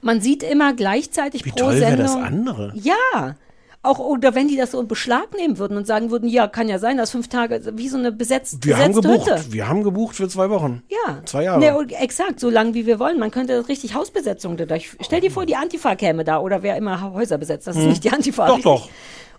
Man 0.00 0.20
sieht 0.22 0.42
immer 0.42 0.72
gleichzeitig 0.72 1.44
Wie 1.44 1.50
pro 1.50 1.58
toll 1.58 1.76
Sendung. 1.76 2.06
das 2.06 2.16
andere. 2.16 2.72
Ja. 2.74 3.36
Auch, 3.84 3.98
oder 3.98 4.36
wenn 4.36 4.46
die 4.46 4.56
das 4.56 4.70
so 4.70 4.80
in 4.80 4.86
Beschlag 4.86 5.34
nehmen 5.36 5.58
würden 5.58 5.76
und 5.76 5.88
sagen 5.88 6.12
würden, 6.12 6.28
ja, 6.28 6.46
kann 6.46 6.68
ja 6.68 6.78
sein, 6.78 6.96
dass 6.98 7.10
fünf 7.10 7.26
Tage, 7.28 7.60
wie 7.76 7.88
so 7.88 7.96
eine 7.98 8.12
besetzt, 8.12 8.64
Wir 8.64 8.76
haben 8.78 8.92
besetzte 8.92 9.08
gebucht. 9.10 9.30
Hütte. 9.30 9.52
Wir 9.52 9.68
haben 9.68 9.82
gebucht 9.82 10.14
für 10.14 10.28
zwei 10.28 10.50
Wochen. 10.50 10.82
Ja. 10.88 11.20
Zwei 11.24 11.42
Jahre. 11.44 11.58
Ne, 11.58 11.86
exakt, 11.98 12.38
so 12.38 12.48
lange 12.48 12.74
wie 12.74 12.86
wir 12.86 13.00
wollen. 13.00 13.18
Man 13.18 13.32
könnte 13.32 13.56
das 13.56 13.68
richtig 13.68 13.94
Hausbesetzung 13.94 14.56
dadurch. 14.56 14.90
Stell 15.00 15.20
dir 15.20 15.32
vor, 15.32 15.46
die 15.46 15.56
Antifa 15.56 15.96
käme 15.96 16.22
da 16.22 16.38
oder 16.38 16.62
wer 16.62 16.76
immer 16.76 17.12
Häuser 17.12 17.38
besetzt. 17.38 17.66
Das 17.66 17.74
ist 17.74 17.82
Hm. 17.82 17.88
nicht 17.88 18.04
die 18.04 18.10
Antifa. 18.12 18.46
Doch, 18.46 18.56
richtig? 18.58 18.64
doch. 18.70 18.88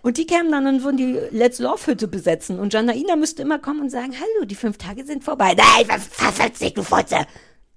Und 0.02 0.18
die 0.18 0.26
kämen 0.26 0.52
dann 0.52 0.66
und 0.66 0.84
würden 0.84 0.98
die 0.98 1.18
Let's 1.30 1.58
Love 1.58 1.86
Hütte 1.86 2.06
besetzen. 2.06 2.58
Und 2.58 2.74
Janaina 2.74 3.16
müsste 3.16 3.40
immer 3.40 3.58
kommen 3.58 3.80
und 3.80 3.90
sagen, 3.90 4.12
hallo, 4.12 4.44
die 4.44 4.54
fünf 4.54 4.76
Tage 4.76 5.06
sind 5.06 5.24
vorbei. 5.24 5.54
Nein, 5.56 5.86
was 5.88 6.04
verfetzt 6.06 6.60
dich, 6.60 6.74
du 6.74 6.82
Fotze. 6.82 7.20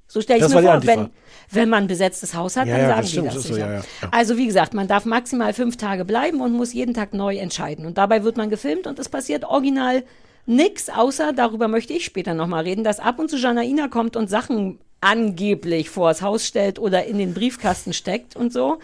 So 0.09 0.19
stelle 0.21 0.39
ich 0.39 0.43
Das 0.43 0.53
mir 0.53 0.61
vor, 0.63 0.85
wenn, 0.85 1.09
wenn 1.49 1.69
man 1.69 1.85
ein 1.85 1.87
besetztes 1.87 2.33
Haus 2.33 2.57
hat, 2.57 2.67
Ja, 2.67 2.73
dann 2.77 2.81
ja, 2.81 2.87
sagen 2.89 3.01
das 3.01 3.09
die 3.09 3.11
stimmt, 3.11 3.27
das 3.27 3.33
so, 3.35 3.53
sicher. 3.53 3.73
ja. 3.75 4.09
Also 4.11 4.37
wie 4.37 4.47
gesagt, 4.47 4.73
man 4.73 4.87
darf 4.87 5.05
maximal 5.05 5.53
fünf 5.53 5.77
Tage 5.77 6.05
bleiben 6.05 6.41
und 6.41 6.51
muss 6.53 6.73
jeden 6.73 6.93
Tag 6.93 7.13
neu 7.13 7.37
entscheiden. 7.37 7.85
Und 7.85 7.97
dabei 7.97 8.23
wird 8.23 8.37
man 8.37 8.49
gefilmt 8.49 8.87
und 8.87 8.99
es 8.99 9.09
passiert 9.09 9.45
original 9.45 10.03
nix, 10.45 10.89
außer, 10.89 11.33
darüber 11.33 11.67
möchte 11.67 11.93
ich 11.93 12.05
später 12.05 12.33
nochmal 12.33 12.63
reden, 12.63 12.83
dass 12.83 12.99
ab 12.99 13.19
und 13.19 13.29
zu 13.29 13.37
Janaina 13.37 13.87
kommt 13.87 14.15
und 14.15 14.29
Sachen 14.29 14.79
angeblich 15.01 15.89
vors 15.89 16.21
Haus 16.21 16.45
stellt 16.45 16.79
oder 16.79 17.05
in 17.05 17.17
den 17.17 17.33
Briefkasten 17.33 17.93
steckt 17.93 18.35
und 18.35 18.51
so. 18.51 18.79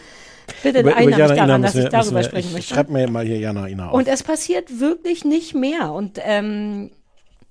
Bitte 0.61 0.79
erinnere 0.79 1.05
mich 1.05 1.37
daran, 1.37 1.61
dass 1.61 1.75
ich 1.75 1.87
darüber 1.89 2.17
wir, 2.17 2.23
sprechen 2.23 2.49
ich, 2.49 2.53
möchte. 2.53 2.73
Schreib 2.73 2.89
mir 2.89 3.09
mal 3.09 3.25
hier 3.25 3.39
Jana 3.39 3.67
Ina 3.67 3.89
auf. 3.89 3.95
Und 3.95 4.07
es 4.07 4.23
passiert 4.23 4.79
wirklich 4.79 5.25
nicht 5.25 5.55
mehr. 5.55 5.93
Und 5.93 6.19
ähm, 6.23 6.91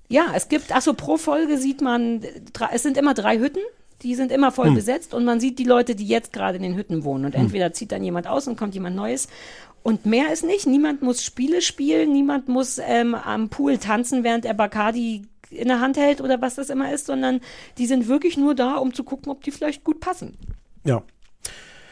ja, 0.08 0.26
es 0.34 0.48
gibt, 0.48 0.74
achso, 0.74 0.92
pro 0.92 1.16
Folge 1.16 1.56
sieht 1.56 1.80
man, 1.80 2.20
es 2.72 2.82
sind 2.82 2.96
immer 2.96 3.14
drei 3.14 3.38
Hütten. 3.38 3.62
Die 4.02 4.14
sind 4.14 4.32
immer 4.32 4.50
voll 4.52 4.68
Hm. 4.68 4.74
besetzt 4.74 5.14
und 5.14 5.24
man 5.24 5.40
sieht 5.40 5.58
die 5.58 5.64
Leute, 5.64 5.94
die 5.94 6.06
jetzt 6.06 6.32
gerade 6.32 6.56
in 6.56 6.62
den 6.62 6.76
Hütten 6.76 7.04
wohnen. 7.04 7.24
Und 7.26 7.34
Hm. 7.34 7.42
entweder 7.42 7.72
zieht 7.72 7.92
dann 7.92 8.02
jemand 8.04 8.26
aus 8.26 8.48
und 8.48 8.56
kommt 8.56 8.74
jemand 8.74 8.96
Neues. 8.96 9.28
Und 9.82 10.06
mehr 10.06 10.32
ist 10.32 10.44
nicht. 10.44 10.66
Niemand 10.66 11.02
muss 11.02 11.24
Spiele 11.24 11.60
spielen, 11.62 12.12
niemand 12.12 12.48
muss 12.48 12.78
ähm, 12.78 13.14
am 13.14 13.48
Pool 13.48 13.78
tanzen, 13.78 14.22
während 14.24 14.44
er 14.44 14.54
Bacardi 14.54 15.22
in 15.50 15.68
der 15.68 15.80
Hand 15.80 15.96
hält 15.98 16.20
oder 16.20 16.40
was 16.40 16.54
das 16.54 16.70
immer 16.70 16.92
ist, 16.92 17.06
sondern 17.06 17.40
die 17.78 17.86
sind 17.86 18.08
wirklich 18.08 18.36
nur 18.36 18.54
da, 18.54 18.76
um 18.76 18.94
zu 18.94 19.04
gucken, 19.04 19.30
ob 19.30 19.42
die 19.44 19.50
vielleicht 19.50 19.84
gut 19.84 20.00
passen. 20.00 20.36
ja. 20.84 21.02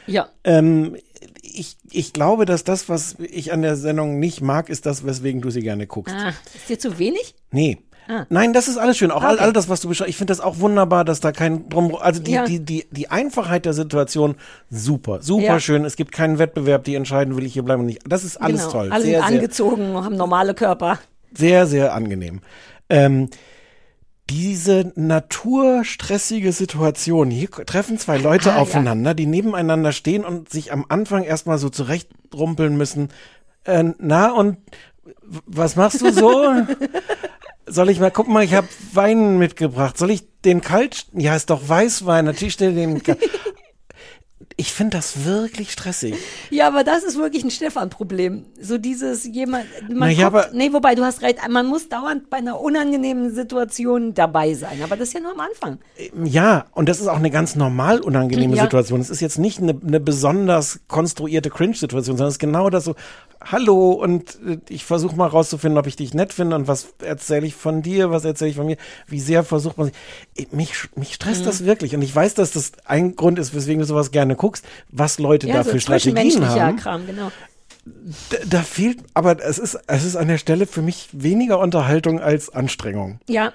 Ja. 0.07 0.29
Ähm, 0.43 0.97
ich, 1.43 1.77
ich 1.91 2.13
glaube, 2.13 2.45
dass 2.45 2.65
das, 2.65 2.89
was 2.89 3.17
ich 3.21 3.53
an 3.53 3.63
der 3.63 3.77
Sendung 3.77 4.19
nicht 4.19 4.41
mag, 4.41 4.69
ist 4.69 4.87
das, 4.87 5.05
weswegen 5.05 5.41
du 5.41 5.51
sie 5.51 5.61
gerne 5.61 5.87
guckst. 5.87 6.15
Ah, 6.19 6.33
ist 6.55 6.69
dir 6.69 6.79
zu 6.79 6.99
wenig? 6.99 7.35
Nee. 7.53 7.79
Ah. 8.13 8.27
Nein, 8.29 8.53
das 8.53 8.67
ist 8.67 8.77
alles 8.77 8.97
schön. 8.99 9.13
Auch 9.13 9.23
all, 9.23 9.35
Okay. 9.37 9.45
all 9.45 9.53
das, 9.53 9.69
was 9.69 9.81
du 9.81 9.89
beschreibst. 9.89 10.11
Ich 10.11 10.17
finde 10.17 10.33
das 10.33 10.41
auch 10.41 10.59
wunderbar, 10.59 11.05
dass 11.05 11.21
da 11.21 11.31
kein 11.31 11.69
drum, 11.69 11.95
also 11.95 12.21
die, 12.21 12.33
Ja. 12.33 12.45
die, 12.45 12.59
die, 12.59 12.87
die 12.91 13.09
Einfachheit 13.09 13.67
der 13.67 13.73
Situation, 13.73 14.35
super, 14.69 15.23
super 15.23 15.43
Ja. 15.45 15.61
schön. 15.61 15.85
Es 15.85 15.95
gibt 15.95 16.11
keinen 16.11 16.39
Wettbewerb, 16.41 16.83
die 16.85 16.97
entscheiden, 16.97 17.37
will 17.37 17.47
ich 17.47 17.53
hier 17.53 17.63
bleiben 17.63 17.83
oder 17.83 17.87
nicht. 17.87 18.01
Das 18.09 18.25
ist 18.25 18.37
alles 18.37 18.63
genau. 18.63 18.73
toll. 18.73 18.89
Alle 18.93 19.05
sehr, 19.05 19.19
sind 19.21 19.29
sehr, 19.29 19.37
angezogen, 19.39 19.95
haben 19.95 20.17
normale 20.17 20.55
Körper. 20.55 20.99
sehr, 21.33 21.67
sehr 21.69 21.95
angenehm. 21.95 22.41
Ähm, 22.89 23.29
diese 24.29 24.93
naturstressige 24.97 26.53
Situation, 26.53 27.31
hier 27.31 27.51
treffen 27.51 27.99
zwei 27.99 28.17
Leute 28.19 28.53
Ah, 28.53 28.57
ja. 28.57 28.61
aufeinander, 28.63 29.15
die 29.15 29.27
nebeneinander 29.27 29.93
stehen 29.93 30.25
und 30.25 30.49
sich 30.49 30.73
am 30.73 30.85
Anfang 30.89 31.23
erstmal 31.25 31.59
so 31.59 31.69
zurechtrumpeln 31.69 32.77
müssen. 32.77 33.09
Äh, 33.65 33.85
na, 33.99 34.33
und 34.33 34.57
was 35.47 35.77
machst 35.77 36.01
du 36.01 36.13
so? 36.13 36.45
Soll 37.67 37.91
ich 37.91 38.01
mal, 38.01 38.11
guck 38.11 38.29
mal, 38.29 38.43
ich 38.43 38.55
habe 38.55 38.69
Wein 38.93 39.39
mitgebracht. 39.39 39.97
Soll 39.97 40.11
ich 40.11 40.25
den 40.45 40.61
kalt? 40.61 41.07
Ja, 41.13 41.37
ist 41.37 41.51
doch 41.51 41.69
Weißwein. 41.69 42.25
Natürlich 42.25 42.55
stell 42.55 42.75
den. 42.75 43.03
Ich 44.57 44.73
finde 44.75 44.97
das 44.99 45.25
wirklich 45.25 45.73
stressig. 45.73 46.15
Ja, 46.51 46.67
aber 46.69 46.85
das 46.85 47.03
ist 47.03 47.17
wirklich 47.17 47.45
ein 47.45 47.51
Stefan-Problem. 47.51 48.45
So 48.61 48.77
dieses 48.77 49.25
jemand, 49.25 49.65
man 49.89 49.99
Na 49.99 50.11
ja, 50.11 50.29
guckt, 50.29 50.51
nee, 50.53 50.71
wobei 50.73 50.95
du 50.95 51.03
hast 51.03 51.23
recht, 51.23 51.39
man 51.49 51.67
muss 51.67 51.89
dauernd 51.89 52.29
bei 52.29 52.39
einer 52.39 52.61
unangenehmen 52.61 53.35
Situation 53.35 54.13
dabei 54.13 54.53
sein. 54.55 54.83
Aber 54.83 54.97
das 54.97 55.09
ist 55.09 55.15
ja 55.15 55.21
nur 55.21 55.33
am 55.33 55.41
Anfang. 55.41 55.79
Ja, 56.25 56.67
und 56.73 56.89
das 56.91 57.01
ist 57.01 57.07
auch 57.09 57.17
eine 57.17 57.31
ganz 57.31 57.55
normal 57.57 58.01
unangenehme 58.01 58.55
Ja. 58.57 58.65
Situation. 58.65 59.01
Es 59.01 59.09
ist 59.09 59.21
jetzt 59.21 59.39
nicht 59.39 59.61
eine, 59.61 59.75
eine 59.87 60.01
besonders 60.01 60.81
konstruierte 60.89 61.49
Cringe-Situation, 61.49 62.17
sondern 62.19 62.29
es 62.29 62.35
ist 62.35 62.41
genau 62.41 62.69
das 62.69 62.85
so, 62.85 62.97
hallo, 63.43 63.93
und 63.93 64.39
äh, 64.47 64.59
ich 64.69 64.85
versuche 64.85 65.17
mal 65.17 65.27
rauszufinden, 65.29 65.79
ob 65.79 65.87
ich 65.87 65.97
dich 65.97 66.13
nett 66.13 66.35
finde 66.35 66.57
und 66.57 66.69
was 66.69 66.89
erzähle 67.03 67.47
ich 67.47 67.55
von 67.55 67.81
dir, 67.81 68.11
was 68.11 68.27
erzähle 68.27 68.51
ich 68.51 68.57
von 68.57 68.67
mir, 68.67 68.77
wie 69.07 69.21
sehr 69.21 69.45
versucht 69.45 69.79
man 69.79 69.87
sich. 69.87 69.95
Ich- 70.35 70.53
Mich, 70.53 70.75
mich 70.97 71.15
stresst 71.15 71.43
Mhm. 71.43 71.47
das 71.47 71.65
wirklich. 71.65 71.95
Und 71.95 72.03
ich 72.03 72.15
weiß, 72.15 72.35
dass 72.35 72.51
das 72.53 72.73
ein 72.85 73.17
Grund 73.17 73.39
ist, 73.39 73.55
weswegen 73.55 73.81
du 73.81 73.87
sowas 73.87 74.11
gerne 74.11 74.37
guckst, 74.41 74.65
was 74.89 75.19
Leute 75.19 75.47
Ja, 75.47 75.55
da 75.55 75.65
so 75.65 75.71
für 75.73 75.81
Strategien 75.81 76.49
haben. 76.49 76.77
Kram, 76.77 77.07
genau. 77.07 77.31
Da, 78.31 78.37
da 78.45 78.63
fehlt, 78.63 78.99
aber 79.15 79.43
es 79.43 79.59
ist, 79.59 79.79
es 79.87 80.05
ist 80.05 80.17
an 80.17 80.29
der 80.29 80.39
Stelle 80.39 80.67
für 80.67 80.83
mich 80.83 81.09
weniger 81.13 81.59
Unterhaltung 81.59 82.21
als 82.21 82.51
Anstrengung. 82.51 83.21
Ja. 83.29 83.53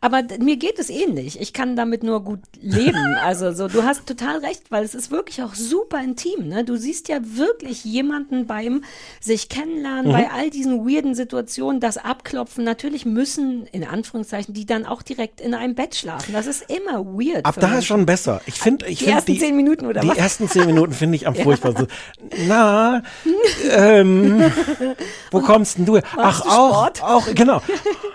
Aber 0.00 0.22
mir 0.38 0.56
geht 0.56 0.78
es 0.78 0.90
ähnlich. 0.90 1.40
Ich 1.40 1.52
kann 1.52 1.74
damit 1.76 2.02
nur 2.02 2.22
gut 2.22 2.40
leben. 2.60 2.98
Also 3.22 3.52
so, 3.52 3.68
du 3.68 3.82
hast 3.82 4.06
total 4.06 4.38
recht, 4.38 4.70
weil 4.70 4.84
es 4.84 4.94
ist 4.94 5.10
wirklich 5.10 5.42
auch 5.42 5.54
super 5.54 5.98
intim. 6.02 6.48
Ne? 6.48 6.64
Du 6.64 6.76
siehst 6.76 7.08
ja 7.08 7.18
wirklich 7.22 7.84
jemanden 7.84 8.46
beim 8.46 8.84
sich 9.20 9.48
kennenlernen, 9.48 10.06
Mhm. 10.08 10.12
bei 10.12 10.30
all 10.30 10.50
diesen 10.50 10.86
weirden 10.88 11.14
Situationen, 11.14 11.80
das 11.80 11.98
Abklopfen. 11.98 12.64
Natürlich 12.64 13.04
müssen, 13.04 13.66
in 13.72 13.84
Anführungszeichen, 13.84 14.54
die 14.54 14.66
dann 14.66 14.86
auch 14.86 15.02
direkt 15.02 15.40
in 15.40 15.52
einem 15.54 15.74
Bett 15.74 15.94
schlafen. 15.96 16.32
Das 16.32 16.46
ist 16.46 16.64
immer 16.70 17.04
weird. 17.04 17.44
Ab 17.44 17.56
da 17.58 17.66
Menschen. 17.66 17.78
ist 17.80 17.86
schon 17.86 18.06
besser. 18.06 18.40
Ich 18.46 18.54
finde, 18.60 18.86
ich 18.86 18.98
Die 18.98 19.04
finde 19.04 19.16
ersten 19.18 19.38
zehn 19.38 19.56
Minuten 19.56 19.86
oder 19.86 20.00
Die 20.00 20.08
was? 20.08 20.16
ersten 20.16 20.48
zehn 20.48 20.66
Minuten 20.66 20.92
finde 20.92 21.16
ich 21.16 21.26
am 21.26 21.34
Ja. 21.38 21.42
furchtbarsten. 21.42 21.88
Na, 22.46 23.02
ähm, 23.70 24.42
wo 25.30 25.40
kommst 25.42 25.78
denn 25.78 25.86
du? 25.86 25.98
Ach, 26.16 26.40
du 26.42 26.48
auch, 26.48 26.90
auch, 27.02 27.34
genau. 27.34 27.60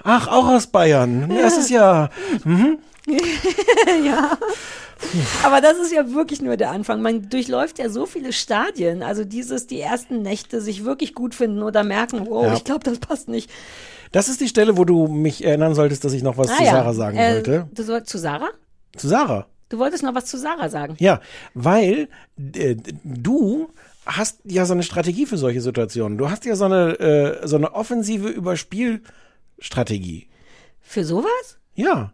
Ach, 0.03 0.27
auch 0.27 0.47
aus 0.47 0.67
Bayern. 0.67 1.29
Das 1.29 1.57
ist 1.57 1.69
ja, 1.73 2.09
mhm. 2.45 2.79
ja. 4.05 4.37
Aber 5.43 5.59
das 5.59 5.77
ist 5.79 5.91
ja 5.91 6.13
wirklich 6.13 6.41
nur 6.41 6.55
der 6.55 6.71
Anfang. 6.71 7.01
Man 7.01 7.29
durchläuft 7.29 7.77
ja 7.79 7.89
so 7.89 8.05
viele 8.05 8.31
Stadien. 8.31 9.03
Also 9.03 9.25
dieses, 9.25 9.67
die 9.67 9.81
ersten 9.81 10.21
Nächte 10.21 10.61
sich 10.61 10.85
wirklich 10.85 11.13
gut 11.13 11.35
finden 11.35 11.61
oder 11.63 11.83
merken, 11.83 12.25
wow, 12.29 12.45
Ja. 12.45 12.53
ich 12.53 12.63
glaube, 12.63 12.83
das 12.85 12.99
passt 12.99 13.27
nicht. 13.27 13.49
Das 14.13 14.29
ist 14.29 14.39
die 14.39 14.47
Stelle, 14.47 14.77
wo 14.77 14.85
du 14.85 15.07
mich 15.07 15.43
erinnern 15.43 15.75
solltest, 15.75 16.05
dass 16.05 16.13
ich 16.13 16.23
noch 16.23 16.37
was 16.37 16.49
Ah 16.51 16.55
zu 16.57 16.63
ja. 16.63 16.71
Sarah 16.71 16.93
sagen 16.93 17.17
Äh, 17.17 17.33
wollte. 17.35 17.67
Du 17.73 17.83
soll, 17.83 18.03
zu 18.03 18.17
Sarah? 18.17 18.49
Zu 18.95 19.07
Sarah. 19.09 19.47
Du 19.69 19.79
wolltest 19.79 20.03
noch 20.03 20.13
was 20.15 20.25
zu 20.27 20.37
Sarah 20.37 20.69
sagen. 20.69 20.95
Ja, 20.99 21.19
weil 21.55 22.07
äh, 22.53 22.75
du 23.03 23.69
hast 24.05 24.39
ja 24.45 24.65
so 24.65 24.73
eine 24.73 24.83
Strategie 24.83 25.25
für 25.25 25.37
solche 25.37 25.61
Situationen. 25.61 26.17
Du 26.17 26.29
hast 26.29 26.45
ja 26.45 26.55
so 26.55 26.65
eine, 26.65 26.99
äh, 26.99 27.47
so 27.47 27.55
eine 27.55 27.73
offensive 27.73 28.29
Überspielstrategie. 28.29 30.27
Für 30.81 31.03
sowas? 31.03 31.57
Ja. 31.75 32.13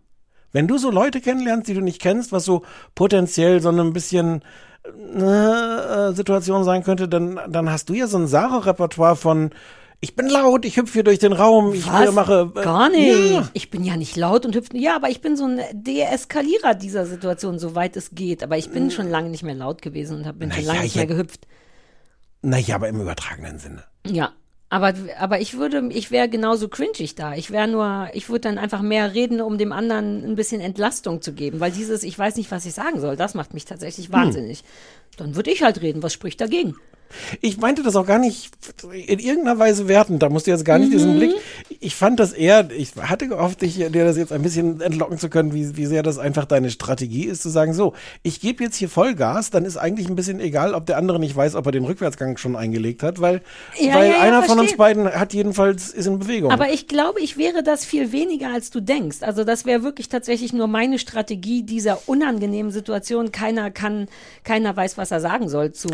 Wenn 0.51 0.67
du 0.67 0.77
so 0.77 0.89
Leute 0.89 1.21
kennenlernst, 1.21 1.67
die 1.67 1.73
du 1.73 1.81
nicht 1.81 2.01
kennst, 2.01 2.31
was 2.31 2.45
so 2.45 2.63
potenziell 2.95 3.61
so 3.61 3.69
ein 3.69 3.93
bisschen 3.93 4.43
eine 5.13 6.09
äh, 6.11 6.15
Situation 6.15 6.63
sein 6.63 6.83
könnte, 6.83 7.07
dann, 7.07 7.39
dann 7.47 7.69
hast 7.69 7.89
du 7.89 7.93
ja 7.93 8.07
so 8.07 8.17
ein 8.17 8.27
Sarah-Repertoire 8.27 9.15
von 9.15 9.51
ich 10.01 10.15
bin 10.15 10.29
laut, 10.29 10.63
ich 10.63 10.77
hüpfe 10.77 10.93
hier 10.93 11.03
durch 11.03 11.19
den 11.19 11.33
Raum, 11.33 11.73
ich 11.73 11.85
Was? 11.85 12.13
mache. 12.13 12.53
Äh, 12.55 12.61
Gar 12.61 12.89
nicht. 12.89 13.31
Ja. 13.31 13.49
Ich 13.51 13.69
bin 13.69 13.83
ja 13.83 13.97
nicht 13.97 14.15
laut 14.15 14.45
und 14.45 14.55
hüpfe. 14.55 14.77
Ja, 14.77 14.95
aber 14.95 15.09
ich 15.09 15.19
bin 15.19 15.35
so 15.35 15.45
ein 15.45 15.59
Deeskalierer 15.73 16.73
dieser 16.73 17.05
Situation, 17.05 17.59
soweit 17.59 17.97
es 17.97 18.11
geht. 18.11 18.41
Aber 18.41 18.57
ich 18.57 18.69
bin 18.69 18.91
schon 18.91 19.09
lange 19.09 19.29
nicht 19.29 19.43
mehr 19.43 19.55
laut 19.55 19.81
gewesen 19.81 20.19
und 20.19 20.25
hab, 20.25 20.39
bin 20.39 20.53
schon 20.53 20.63
lange 20.63 20.79
ja, 20.79 20.83
nicht 20.83 20.95
mehr 20.95 21.05
gehüpft. 21.05 21.47
Naja, 22.41 22.75
aber 22.75 22.87
im 22.87 23.01
übertragenen 23.01 23.59
Sinne. 23.59 23.83
Ja. 24.07 24.31
Aber, 24.71 24.93
aber 25.17 25.41
ich 25.41 25.57
würde, 25.57 25.89
ich 25.91 26.11
wäre 26.11 26.29
genauso 26.29 26.67
cringig 26.67 27.15
da. 27.15 27.33
Ich 27.33 27.49
wäre 27.49 27.67
nur, 27.67 28.09
ich 28.13 28.29
würde 28.29 28.41
dann 28.41 28.59
einfach 28.59 28.81
mehr 28.83 29.15
reden, 29.15 29.41
um 29.41 29.57
dem 29.57 29.71
anderen 29.71 30.23
ein 30.23 30.35
bisschen 30.35 30.61
Entlastung 30.61 31.23
zu 31.23 31.33
geben. 31.33 31.59
Weil 31.59 31.71
dieses, 31.71 32.03
ich 32.03 32.17
weiß 32.17 32.35
nicht, 32.35 32.51
was 32.51 32.65
ich 32.65 32.75
sagen 32.75 32.99
soll, 32.99 33.15
das 33.15 33.33
macht 33.33 33.55
mich 33.55 33.65
tatsächlich 33.65 34.11
Hm. 34.61 34.65
Dann 35.19 35.35
würde 35.35 35.51
ich 35.51 35.61
halt 35.63 35.81
reden. 35.81 36.01
Was 36.03 36.13
spricht 36.13 36.41
dagegen? 36.41 36.75
Ich 37.41 37.57
meinte 37.57 37.81
das 37.81 37.95
auch 37.95 38.05
gar 38.05 38.19
nicht 38.19 38.51
in 38.93 39.17
irgendeiner 39.17 39.57
Weise 39.57 39.87
wertend. 39.87 40.21
Da 40.21 40.29
musst 40.29 40.45
du 40.45 40.51
jetzt 40.51 40.63
gar 40.63 40.77
nicht 40.77 40.89
Mhm. 40.89 40.93
diesen 40.93 41.15
Blick. 41.17 41.31
Ich 41.79 41.95
fand 41.95 42.19
das 42.19 42.33
eher, 42.33 42.69
ich 42.69 42.91
hatte 43.01 43.27
gehofft, 43.27 43.63
dich, 43.63 43.77
dir 43.77 43.89
das 43.89 44.15
jetzt 44.15 44.31
ein 44.31 44.43
bisschen 44.43 44.79
entlocken 44.79 45.17
zu 45.17 45.27
können, 45.27 45.51
wie, 45.51 45.75
wie 45.75 45.87
sehr 45.87 46.03
das 46.03 46.19
einfach 46.19 46.45
deine 46.45 46.69
Strategie 46.69 47.25
ist, 47.25 47.41
zu 47.41 47.49
sagen, 47.49 47.73
so, 47.73 47.93
ich 48.21 48.41
gebe 48.41 48.63
jetzt 48.63 48.75
hier 48.75 48.89
Vollgas, 48.89 49.49
dann 49.49 49.65
ist 49.65 49.75
eigentlich 49.75 50.07
ein 50.07 50.15
bisschen 50.15 50.39
egal, 50.39 50.75
ob 50.75 50.85
der 50.85 50.97
andere 50.97 51.19
nicht 51.19 51.35
weiß, 51.35 51.55
ob 51.55 51.65
er 51.65 51.71
den 51.71 51.83
Rückwärtsgang 51.85 52.37
schon 52.37 52.55
eingelegt 52.55 53.01
hat, 53.01 53.19
weil, 53.19 53.41
Ja, 53.79 53.95
weil 53.95 54.09
ja, 54.11 54.17
ja, 54.17 54.21
einer 54.21 54.43
von 54.43 54.59
uns 54.59 54.77
beiden 54.77 55.11
hat 55.11 55.33
jedenfalls, 55.33 55.89
ist 55.89 56.05
in 56.05 56.19
Bewegung. 56.19 56.51
Aber 56.51 56.69
ich 56.71 56.87
glaube, 56.87 57.21
ich 57.21 57.37
wäre 57.37 57.63
das 57.63 57.85
viel 57.85 58.11
weniger, 58.11 58.53
als 58.53 58.69
du 58.69 58.81
denkst. 58.81 59.17
Also 59.21 59.43
das 59.43 59.65
wäre 59.65 59.81
wirklich 59.81 60.09
tatsächlich 60.09 60.53
nur 60.53 60.67
meine 60.67 60.99
Strategie 60.99 61.63
dieser 61.63 62.07
unangenehmen 62.07 62.71
Situation. 62.71 63.31
Keiner 63.31 63.71
kann, 63.71 64.09
keiner 64.43 64.77
weiß, 64.77 64.95
was 64.99 65.08
er 65.11 65.19
sagen 65.21 65.49
soll 65.49 65.71
zu 65.71 65.89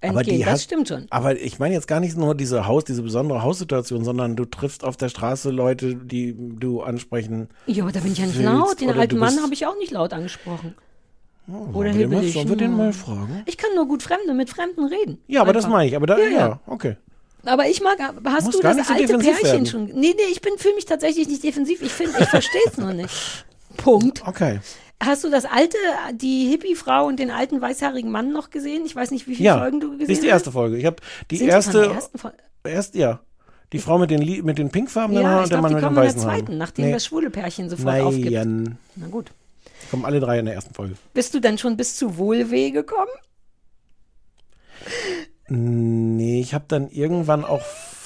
entgehen. 0.00 0.40
das 0.40 0.50
hat- 0.50 0.60
stimmt 0.60 0.88
schon. 0.88 1.06
Aber 1.10 1.38
ich 1.40 1.58
meine 1.58 1.74
jetzt 1.74 1.86
gar 1.86 2.00
nicht 2.00 2.16
nur 2.16 2.34
diese 2.34 2.66
Haus, 2.66 2.84
diese 2.84 3.02
besondere 3.02 3.42
Haussituation, 3.42 4.04
sondern 4.04 4.34
du 4.36 4.44
triffst 4.44 4.84
auf 4.84 4.96
der 4.96 5.08
Straße 5.08 5.50
Leute, 5.50 5.94
die 5.94 6.34
du 6.36 6.82
ansprechen. 6.82 7.48
Ja, 7.66 7.84
aber 7.84 7.92
da 7.92 8.00
bin 8.00 8.12
ich 8.12 8.18
ja 8.18 8.26
nicht 8.26 8.40
laut. 8.40 8.80
Den 8.80 8.90
oder 8.90 9.00
alten 9.00 9.18
Mann 9.18 9.40
habe 9.42 9.54
ich 9.54 9.66
auch 9.66 9.76
nicht 9.78 9.92
laut 9.92 10.12
angesprochen. 10.12 10.74
Oder 11.48 11.92
wir 11.92 11.92
den 11.92 12.10
mal- 12.10 12.14
hibbelig. 12.16 12.34
sollen 12.34 12.48
wir 12.48 12.56
den 12.56 12.70
Ja. 12.72 12.76
mal 12.76 12.92
fragen? 12.92 13.42
Ich 13.46 13.56
kann 13.58 13.70
nur 13.74 13.86
gut 13.88 14.02
Fremde 14.02 14.32
mit 14.32 14.48
Fremden 14.48 14.84
reden. 14.86 15.18
Ja, 15.26 15.40
aber 15.42 15.52
das 15.52 15.64
Einfach. 15.64 15.78
meine 15.78 15.88
ich. 15.88 15.96
Aber 15.96 16.06
da, 16.06 16.16
Ja, 16.18 16.24
ja, 16.28 16.38
ja. 16.38 16.60
okay. 16.66 16.96
Aber 17.44 17.66
ich 17.68 17.82
mag, 17.82 17.98
hast 18.24 18.44
Musst 18.44 18.58
du 18.58 18.62
das 18.62 18.86
so 18.86 18.92
alte 18.94 19.18
Pärchen 19.18 19.42
werden. 19.44 19.66
schon? 19.66 19.84
Nee, 19.86 20.14
nee, 20.16 20.30
ich 20.30 20.40
bin 20.40 20.56
fühle 20.58 20.76
mich 20.76 20.84
tatsächlich 20.86 21.26
nicht 21.26 21.42
defensiv. 21.42 21.82
Ich 21.82 21.90
finde, 21.92 22.12
ich 22.20 22.28
verstehe 22.28 22.60
es 22.68 22.78
nur 22.78 22.92
nicht. 22.92 23.44
Punkt. 23.76 24.22
Okay. 24.26 24.60
Hast 25.04 25.24
du 25.24 25.30
das 25.30 25.44
alte, 25.44 25.76
die 26.14 26.48
Hippie-Frau 26.48 27.06
und 27.06 27.18
den 27.18 27.30
alten 27.30 27.60
weißhaarigen 27.60 28.10
Mann 28.10 28.32
noch 28.32 28.50
gesehen? 28.50 28.84
Ich 28.86 28.94
weiß 28.94 29.10
nicht, 29.10 29.26
wie 29.26 29.34
viele 29.34 29.46
Ja, 29.48 29.58
Folgen 29.58 29.80
du 29.80 29.90
gesehen 29.90 30.00
hast. 30.02 30.08
das 30.10 30.16
ist 30.18 30.22
die 30.24 30.28
erste 30.28 30.52
Folge. 30.52 30.76
Ich 30.76 30.84
habe 30.86 30.96
die 31.30 31.36
Sind 31.38 31.46
die 31.46 31.50
erste, 31.50 31.80
der 31.82 31.90
ersten 31.92 32.18
Folge? 32.18 32.36
erst 32.64 32.94
ja, 32.94 33.20
die 33.72 33.78
Frau 33.80 33.98
mit 33.98 34.10
den 34.10 34.44
mit 34.44 34.58
den 34.58 34.70
pinkfarbenen 34.70 35.22
Ja, 35.22 35.28
Haaren 35.28 35.42
und 35.44 35.50
der 35.52 35.60
Mann 35.60 35.70
die 35.70 35.74
mit 35.74 35.82
den 35.82 35.86
kommen 35.88 35.96
in 35.96 36.02
der 36.02 36.08
weißen 36.14 36.22
Haaren. 36.30 36.38
zweiten, 36.40 36.58
nachdem 36.58 36.84
Nee. 36.86 36.92
das 36.92 37.04
schwule 37.06 37.30
Pärchen 37.30 37.68
sofort 37.68 37.86
Nein. 37.86 38.02
aufgibt. 38.02 38.76
Na 38.96 39.06
gut. 39.08 39.32
Die 39.84 39.88
kommen 39.90 40.04
alle 40.04 40.20
drei 40.20 40.38
in 40.38 40.44
der 40.46 40.54
ersten 40.54 40.72
Folge. 40.74 40.94
Bist 41.14 41.34
du 41.34 41.40
dann 41.40 41.58
schon 41.58 41.76
bis 41.76 41.96
zu 41.96 42.16
Wohlweh 42.16 42.70
gekommen? 42.70 43.10
Nee, 45.48 46.40
ich 46.40 46.54
habe 46.54 46.64
dann 46.68 46.88
irgendwann 46.90 47.44
auch 47.44 47.62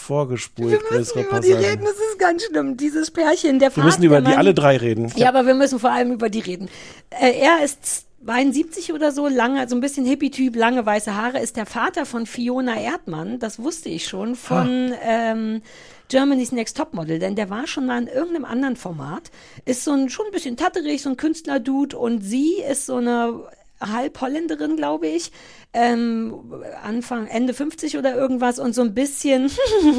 vorgespult, 0.07 0.71
Wir 0.71 0.79
müssen 0.79 0.89
größere 0.89 1.21
über 1.23 1.41
die 1.41 1.53
reden, 1.53 1.85
das 1.85 1.93
ist 1.95 2.19
ganz 2.19 2.45
schlimm. 2.45 2.77
Dieses 2.77 3.11
Pärchen, 3.11 3.59
der 3.59 3.69
Wir 3.69 3.73
Vater, 3.75 3.87
müssen 3.87 4.03
über 4.05 4.21
die 4.21 4.29
Mann- 4.31 4.39
alle 4.39 4.55
drei 4.55 4.77
reden. 4.77 5.13
Ja, 5.17 5.29
aber 5.29 5.47
wir 5.47 5.55
müssen 5.55 5.79
vor 5.79 5.91
allem 5.91 6.13
über 6.13 6.31
die 6.31 6.41
reden. 6.41 6.69
Äh, 7.11 7.33
er 7.41 7.65
ist 7.65 8.07
72 8.25 8.93
oder 8.93 9.13
so, 9.13 9.29
lange, 9.29 9.69
so 9.69 9.77
ein 9.77 9.81
bisschen 9.81 10.05
Hippie-Typ, 10.05 10.57
lange 10.57 10.85
weiße 10.85 11.15
Haare, 11.17 11.39
ist 11.41 11.57
der 11.57 11.67
Vater 11.67 12.07
von 12.07 12.27
Fiona 12.27 12.81
Erdmann, 12.81 13.39
das 13.39 13.59
wusste 13.61 13.89
ich 13.89 14.07
schon, 14.09 14.35
von 14.35 14.93
ähm, 15.05 15.63
Germany's 16.09 16.51
Next 16.51 16.77
Topmodel, 16.77 17.19
denn 17.21 17.37
der 17.37 17.51
war 17.51 17.67
schon 17.69 17.87
mal 17.87 18.01
in 18.03 18.09
irgendeinem 18.09 18.45
anderen 18.45 18.77
Format, 18.77 19.31
ist 19.65 19.85
so 19.85 19.93
ein, 19.93 20.09
schon 20.09 20.27
ein 20.27 20.33
bisschen 20.33 20.57
tatterig, 20.57 21.03
so 21.03 21.11
ein 21.11 21.17
Künstlerdude 21.17 21.97
und 21.97 22.21
sie 22.23 22.55
ist 22.69 22.87
so 22.87 22.97
eine 22.97 23.43
halb 23.81 24.21
Holländerin, 24.21 24.77
glaube 24.77 25.07
ich, 25.09 25.33
ähm, 25.73 26.63
Anfang, 26.83 27.27
Ende 27.27 27.55
50 27.55 27.99
oder 27.99 28.15
irgendwas 28.15 28.59
und 28.59 28.75
so 28.75 28.83
ein 28.83 28.95
bisschen, 28.95 29.51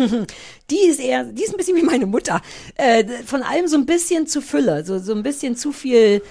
die 0.69 0.87
ist 0.87 0.99
eher, 0.99 1.23
die 1.25 1.43
ist 1.43 1.51
ein 1.51 1.57
bisschen 1.57 1.77
wie 1.77 1.83
meine 1.83 2.05
Mutter, 2.05 2.41
äh, 2.75 3.05
von 3.25 3.43
allem 3.43 3.67
so 3.67 3.77
ein 3.77 3.85
bisschen 3.85 4.27
zu 4.27 4.41
Fülle, 4.41 4.83
so, 4.85 4.99
so 4.99 5.13
ein 5.13 5.23
bisschen 5.23 5.55
zu 5.55 5.71
viel, 5.71 6.21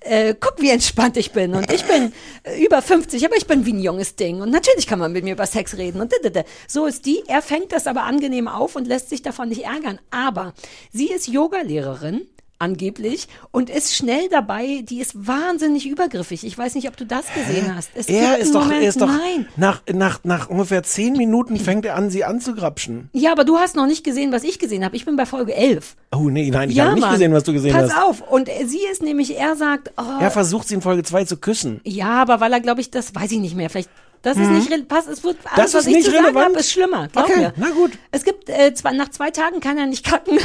äh, 0.00 0.34
guck, 0.38 0.60
wie 0.60 0.70
entspannt 0.70 1.16
ich 1.16 1.32
bin. 1.32 1.54
Und 1.54 1.72
ich 1.72 1.84
bin 1.84 2.12
äh, 2.44 2.64
über 2.64 2.82
50, 2.82 3.24
aber 3.24 3.36
ich 3.36 3.46
bin 3.46 3.66
wie 3.66 3.72
ein 3.72 3.80
junges 3.80 4.16
Ding. 4.16 4.40
Und 4.40 4.50
natürlich 4.50 4.86
kann 4.86 4.98
man 4.98 5.12
mit 5.12 5.24
mir 5.24 5.32
über 5.32 5.46
Sex 5.46 5.76
reden. 5.76 6.00
Und 6.00 6.12
didede. 6.12 6.44
so 6.66 6.86
ist 6.86 7.04
die. 7.06 7.22
Er 7.26 7.42
fängt 7.42 7.72
das 7.72 7.86
aber 7.86 8.04
angenehm 8.04 8.48
auf 8.48 8.76
und 8.76 8.86
lässt 8.86 9.10
sich 9.10 9.22
davon 9.22 9.48
nicht 9.48 9.64
ärgern. 9.64 9.98
Aber 10.10 10.54
sie 10.92 11.10
ist 11.10 11.28
Yogalehrerin. 11.28 12.28
Angeblich 12.60 13.28
und 13.52 13.70
ist 13.70 13.94
schnell 13.94 14.28
dabei, 14.30 14.82
die 14.82 15.00
ist 15.00 15.28
wahnsinnig 15.28 15.86
übergriffig. 15.86 16.42
Ich 16.44 16.58
weiß 16.58 16.74
nicht, 16.74 16.88
ob 16.88 16.96
du 16.96 17.06
das 17.06 17.24
gesehen 17.32 17.72
hast. 17.76 17.90
Es 17.94 18.08
Er 18.08 18.38
ist 18.38 18.52
doch, 18.52 18.64
Moment, 18.64 18.82
er 18.82 18.88
ist 18.88 19.00
doch 19.00 19.06
nein. 19.06 19.46
nach, 19.56 19.82
nach, 19.92 20.24
nach 20.24 20.48
ungefähr 20.50 20.82
zehn 20.82 21.12
Minuten 21.12 21.56
fängt 21.56 21.84
er 21.84 21.94
an, 21.94 22.10
sie 22.10 22.24
anzugrapschen. 22.24 23.10
Ja, 23.12 23.30
aber 23.30 23.44
du 23.44 23.58
hast 23.58 23.76
noch 23.76 23.86
nicht 23.86 24.02
gesehen, 24.02 24.32
was 24.32 24.42
ich 24.42 24.58
gesehen 24.58 24.84
habe. 24.84 24.96
Ich 24.96 25.04
bin 25.04 25.14
bei 25.14 25.24
Folge 25.24 25.54
11. 25.54 25.94
Oh 26.16 26.28
nee, 26.30 26.50
nein, 26.50 26.70
ich 26.70 26.76
ja, 26.76 26.84
habe 26.86 26.94
nicht 26.94 27.02
Mann. 27.02 27.12
gesehen, 27.12 27.32
was 27.32 27.44
du 27.44 27.52
gesehen 27.52 27.72
Pass 27.74 27.94
hast. 27.94 28.02
auf. 28.04 28.20
Und 28.28 28.48
sie 28.66 28.80
ist 28.90 29.02
nämlich, 29.02 29.38
er 29.38 29.54
sagt, 29.54 29.92
oh, 29.96 30.20
Er 30.20 30.32
versucht 30.32 30.66
sie 30.66 30.74
in 30.74 30.82
Folge 30.82 31.04
2 31.04 31.24
zu 31.26 31.36
küssen. 31.36 31.80
Ja, 31.84 32.20
aber 32.22 32.40
weil 32.40 32.52
er, 32.52 32.60
glaube 32.60 32.80
ich, 32.80 32.90
das 32.90 33.14
weiß 33.14 33.30
ich 33.30 33.38
nicht 33.38 33.54
mehr. 33.54 33.70
Vielleicht. 33.70 33.88
Das 34.22 34.36
ist 34.36 34.48
Mhm. 34.48 34.56
nicht 34.56 34.66
relevant. 34.70 34.88
Pass, 34.88 35.06
es 35.06 35.22
wird 35.22 35.36
Das 35.44 35.52
alles, 35.52 35.74
was 35.74 35.80
ist 35.82 35.86
ich 35.88 35.94
nicht 35.94 36.04
zu 36.06 36.10
sagen 36.10 36.24
relevant? 36.24 36.46
habe, 36.50 36.58
ist 36.60 36.72
schlimmer. 36.72 37.08
Glaub 37.08 37.24
Okay, 37.24 37.38
mir. 37.38 37.52
na 37.56 37.70
gut. 37.70 37.92
Es 38.10 38.24
gibt 38.24 38.48
äh, 38.48 38.74
zwei, 38.74 38.92
nach 38.92 39.08
zwei 39.10 39.30
Tagen 39.30 39.60
kann 39.60 39.78
er 39.78 39.86
nicht 39.86 40.04
kacken, 40.10 40.38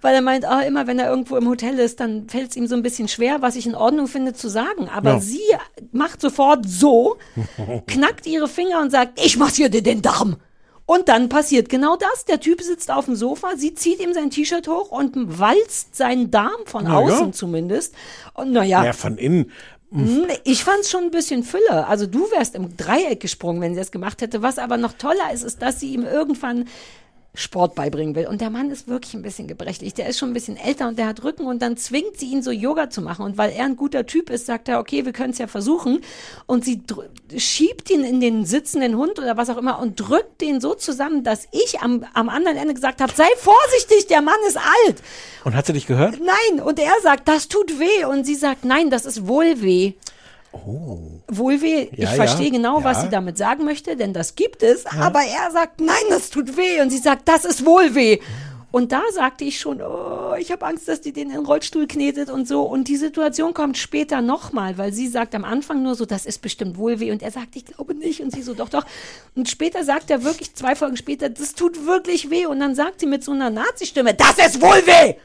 weil 0.00 0.14
er 0.14 0.20
meint, 0.22 0.44
oh, 0.50 0.60
immer 0.66 0.86
wenn 0.86 0.98
er 0.98 1.08
irgendwo 1.10 1.36
im 1.36 1.48
Hotel 1.48 1.78
ist, 1.78 2.00
dann 2.00 2.28
fällt 2.28 2.50
es 2.50 2.56
ihm 2.56 2.66
so 2.66 2.74
ein 2.74 2.82
bisschen 2.82 3.08
schwer, 3.08 3.40
was 3.42 3.56
ich 3.56 3.66
in 3.66 3.74
Ordnung 3.74 4.08
finde 4.08 4.32
zu 4.34 4.48
sagen. 4.48 4.88
Aber 4.88 5.12
Ja. 5.14 5.20
sie 5.20 5.40
macht 5.92 6.20
sofort 6.20 6.68
so, 6.68 7.16
knackt 7.86 8.26
ihre 8.26 8.48
Finger 8.48 8.80
und 8.80 8.90
sagt, 8.90 9.20
ich 9.24 9.36
massiere 9.36 9.70
dir 9.70 9.82
den 9.82 10.02
Darm. 10.02 10.36
Und 10.86 11.08
dann 11.08 11.28
passiert 11.28 11.68
genau 11.68 11.94
das. 11.94 12.24
Der 12.24 12.40
Typ 12.40 12.60
sitzt 12.62 12.90
auf 12.90 13.04
dem 13.04 13.14
Sofa, 13.14 13.50
sie 13.56 13.74
zieht 13.74 14.00
ihm 14.00 14.12
sein 14.12 14.30
T-Shirt 14.30 14.66
hoch 14.66 14.90
und 14.90 15.38
walzt 15.38 15.94
seinen 15.94 16.32
Darm 16.32 16.50
von 16.64 16.82
Na 16.82 16.90
ja. 16.90 16.96
außen 16.98 17.32
zumindest. 17.32 17.94
Und 18.34 18.50
naja, 18.50 18.84
Ja, 18.84 18.92
von 18.92 19.16
innen. 19.16 19.52
Hm, 19.92 20.26
Ich 20.44 20.64
fand's 20.64 20.90
schon 20.90 21.04
ein 21.04 21.10
bisschen 21.10 21.42
Fülle. 21.42 21.86
Also 21.86 22.06
du 22.06 22.30
wärst 22.30 22.54
im 22.54 22.76
Dreieck 22.76 23.20
gesprungen, 23.20 23.60
wenn 23.60 23.74
sie 23.74 23.80
das 23.80 23.90
gemacht 23.90 24.22
hätte. 24.22 24.42
Was 24.42 24.58
aber 24.58 24.76
noch 24.76 24.92
toller 24.92 25.32
ist, 25.32 25.42
ist, 25.42 25.62
dass 25.62 25.80
sie 25.80 25.92
ihm 25.94 26.04
irgendwann 26.04 26.68
Sport 27.34 27.76
beibringen 27.76 28.16
will. 28.16 28.26
Und 28.26 28.40
der 28.40 28.50
Mann 28.50 28.70
ist 28.70 28.88
wirklich 28.88 29.14
ein 29.14 29.22
bisschen 29.22 29.46
gebrechlich. 29.46 29.94
Der 29.94 30.08
ist 30.08 30.18
schon 30.18 30.30
ein 30.30 30.34
bisschen 30.34 30.56
älter 30.56 30.88
und 30.88 30.98
der 30.98 31.06
hat 31.06 31.22
Rücken 31.22 31.46
und 31.46 31.62
dann 31.62 31.76
zwingt 31.76 32.16
sie 32.16 32.26
ihn 32.26 32.42
so 32.42 32.50
Yoga 32.50 32.90
zu 32.90 33.02
machen. 33.02 33.24
Und 33.24 33.38
weil 33.38 33.52
er 33.52 33.66
ein 33.66 33.76
guter 33.76 34.04
Typ 34.04 34.30
ist, 34.30 34.46
sagt 34.46 34.68
er, 34.68 34.80
okay, 34.80 35.04
wir 35.04 35.12
können 35.12 35.30
es 35.30 35.38
ja 35.38 35.46
versuchen. 35.46 36.00
Und 36.46 36.64
sie 36.64 36.82
schiebt 37.36 37.88
ihn 37.90 38.02
in 38.02 38.20
den 38.20 38.44
sitzenden 38.46 38.96
Hund 38.96 39.18
oder 39.20 39.36
was 39.36 39.48
auch 39.48 39.58
immer 39.58 39.78
und 39.78 40.00
drückt 40.00 40.40
den 40.40 40.60
so 40.60 40.74
zusammen, 40.74 41.22
dass 41.22 41.46
ich 41.52 41.80
am, 41.80 42.04
am 42.14 42.28
anderen 42.28 42.56
Ende 42.56 42.74
gesagt 42.74 43.00
habe, 43.00 43.12
sei 43.14 43.28
vorsichtig, 43.36 44.08
der 44.08 44.22
Mann 44.22 44.34
ist 44.48 44.56
alt. 44.56 44.96
Und 45.44 45.54
hat 45.54 45.66
sie 45.66 45.72
dich 45.72 45.86
gehört? 45.86 46.18
Nein, 46.18 46.60
und 46.60 46.80
er 46.80 46.92
sagt, 47.02 47.28
das 47.28 47.46
tut 47.46 47.78
weh. 47.78 48.04
Und 48.06 48.24
sie 48.24 48.34
sagt, 48.34 48.64
nein, 48.64 48.90
das 48.90 49.06
ist 49.06 49.28
Wohlweh. 50.52 51.20
Wohlweh, 51.28 51.88
ich 51.92 51.98
Ja, 51.98 52.08
verstehe 52.10 52.46
ja, 52.46 52.52
genau, 52.52 52.82
was 52.82 52.98
ja. 52.98 53.02
sie 53.04 53.08
damit 53.10 53.38
sagen 53.38 53.64
möchte, 53.64 53.96
denn 53.96 54.12
das 54.12 54.34
gibt 54.34 54.62
es. 54.62 54.86
Aber 54.86 55.20
er 55.20 55.50
sagt, 55.52 55.80
nein, 55.80 55.96
das 56.08 56.30
tut 56.30 56.56
weh. 56.56 56.80
Und 56.80 56.90
sie 56.90 56.98
sagt, 56.98 57.28
das 57.28 57.44
ist 57.44 57.64
Wohlweh. 57.64 58.18
Und 58.72 58.92
da 58.92 59.02
sagte 59.12 59.44
ich 59.44 59.58
schon, 59.58 59.80
oh, 59.82 60.34
ich 60.38 60.52
habe 60.52 60.64
Angst, 60.64 60.86
dass 60.86 61.00
die 61.00 61.12
den 61.12 61.28
in 61.30 61.36
den 61.36 61.44
Rollstuhl 61.44 61.88
knetet 61.88 62.30
und 62.30 62.46
so. 62.46 62.62
Und 62.62 62.86
die 62.86 62.96
Situation 62.96 63.52
kommt 63.52 63.76
später 63.78 64.22
nochmal, 64.22 64.78
weil 64.78 64.92
sie 64.92 65.08
sagt 65.08 65.34
am 65.34 65.44
Anfang 65.44 65.82
nur 65.82 65.96
so, 65.96 66.06
das 66.06 66.24
ist 66.24 66.40
bestimmt 66.40 66.78
Wohlweh. 66.78 67.10
Und 67.10 67.22
er 67.22 67.32
sagt, 67.32 67.56
ich 67.56 67.64
glaube 67.64 67.94
nicht. 67.94 68.20
Und 68.20 68.32
sie 68.32 68.42
so, 68.42 68.54
doch, 68.54 68.68
doch. 68.68 68.84
Und 69.34 69.48
später 69.48 69.82
sagt 69.84 70.10
er 70.10 70.22
wirklich, 70.22 70.54
zwei 70.54 70.76
Folgen 70.76 70.96
später, 70.96 71.28
das 71.28 71.54
tut 71.54 71.84
wirklich 71.84 72.30
weh. 72.30 72.46
Und 72.46 72.60
dann 72.60 72.76
sagt 72.76 73.00
sie 73.00 73.06
mit 73.06 73.24
so 73.24 73.32
einer 73.32 73.50
Nazi-Stimme, 73.50 74.14
das 74.14 74.38
ist 74.38 74.60
Wohlweh. 74.62 75.16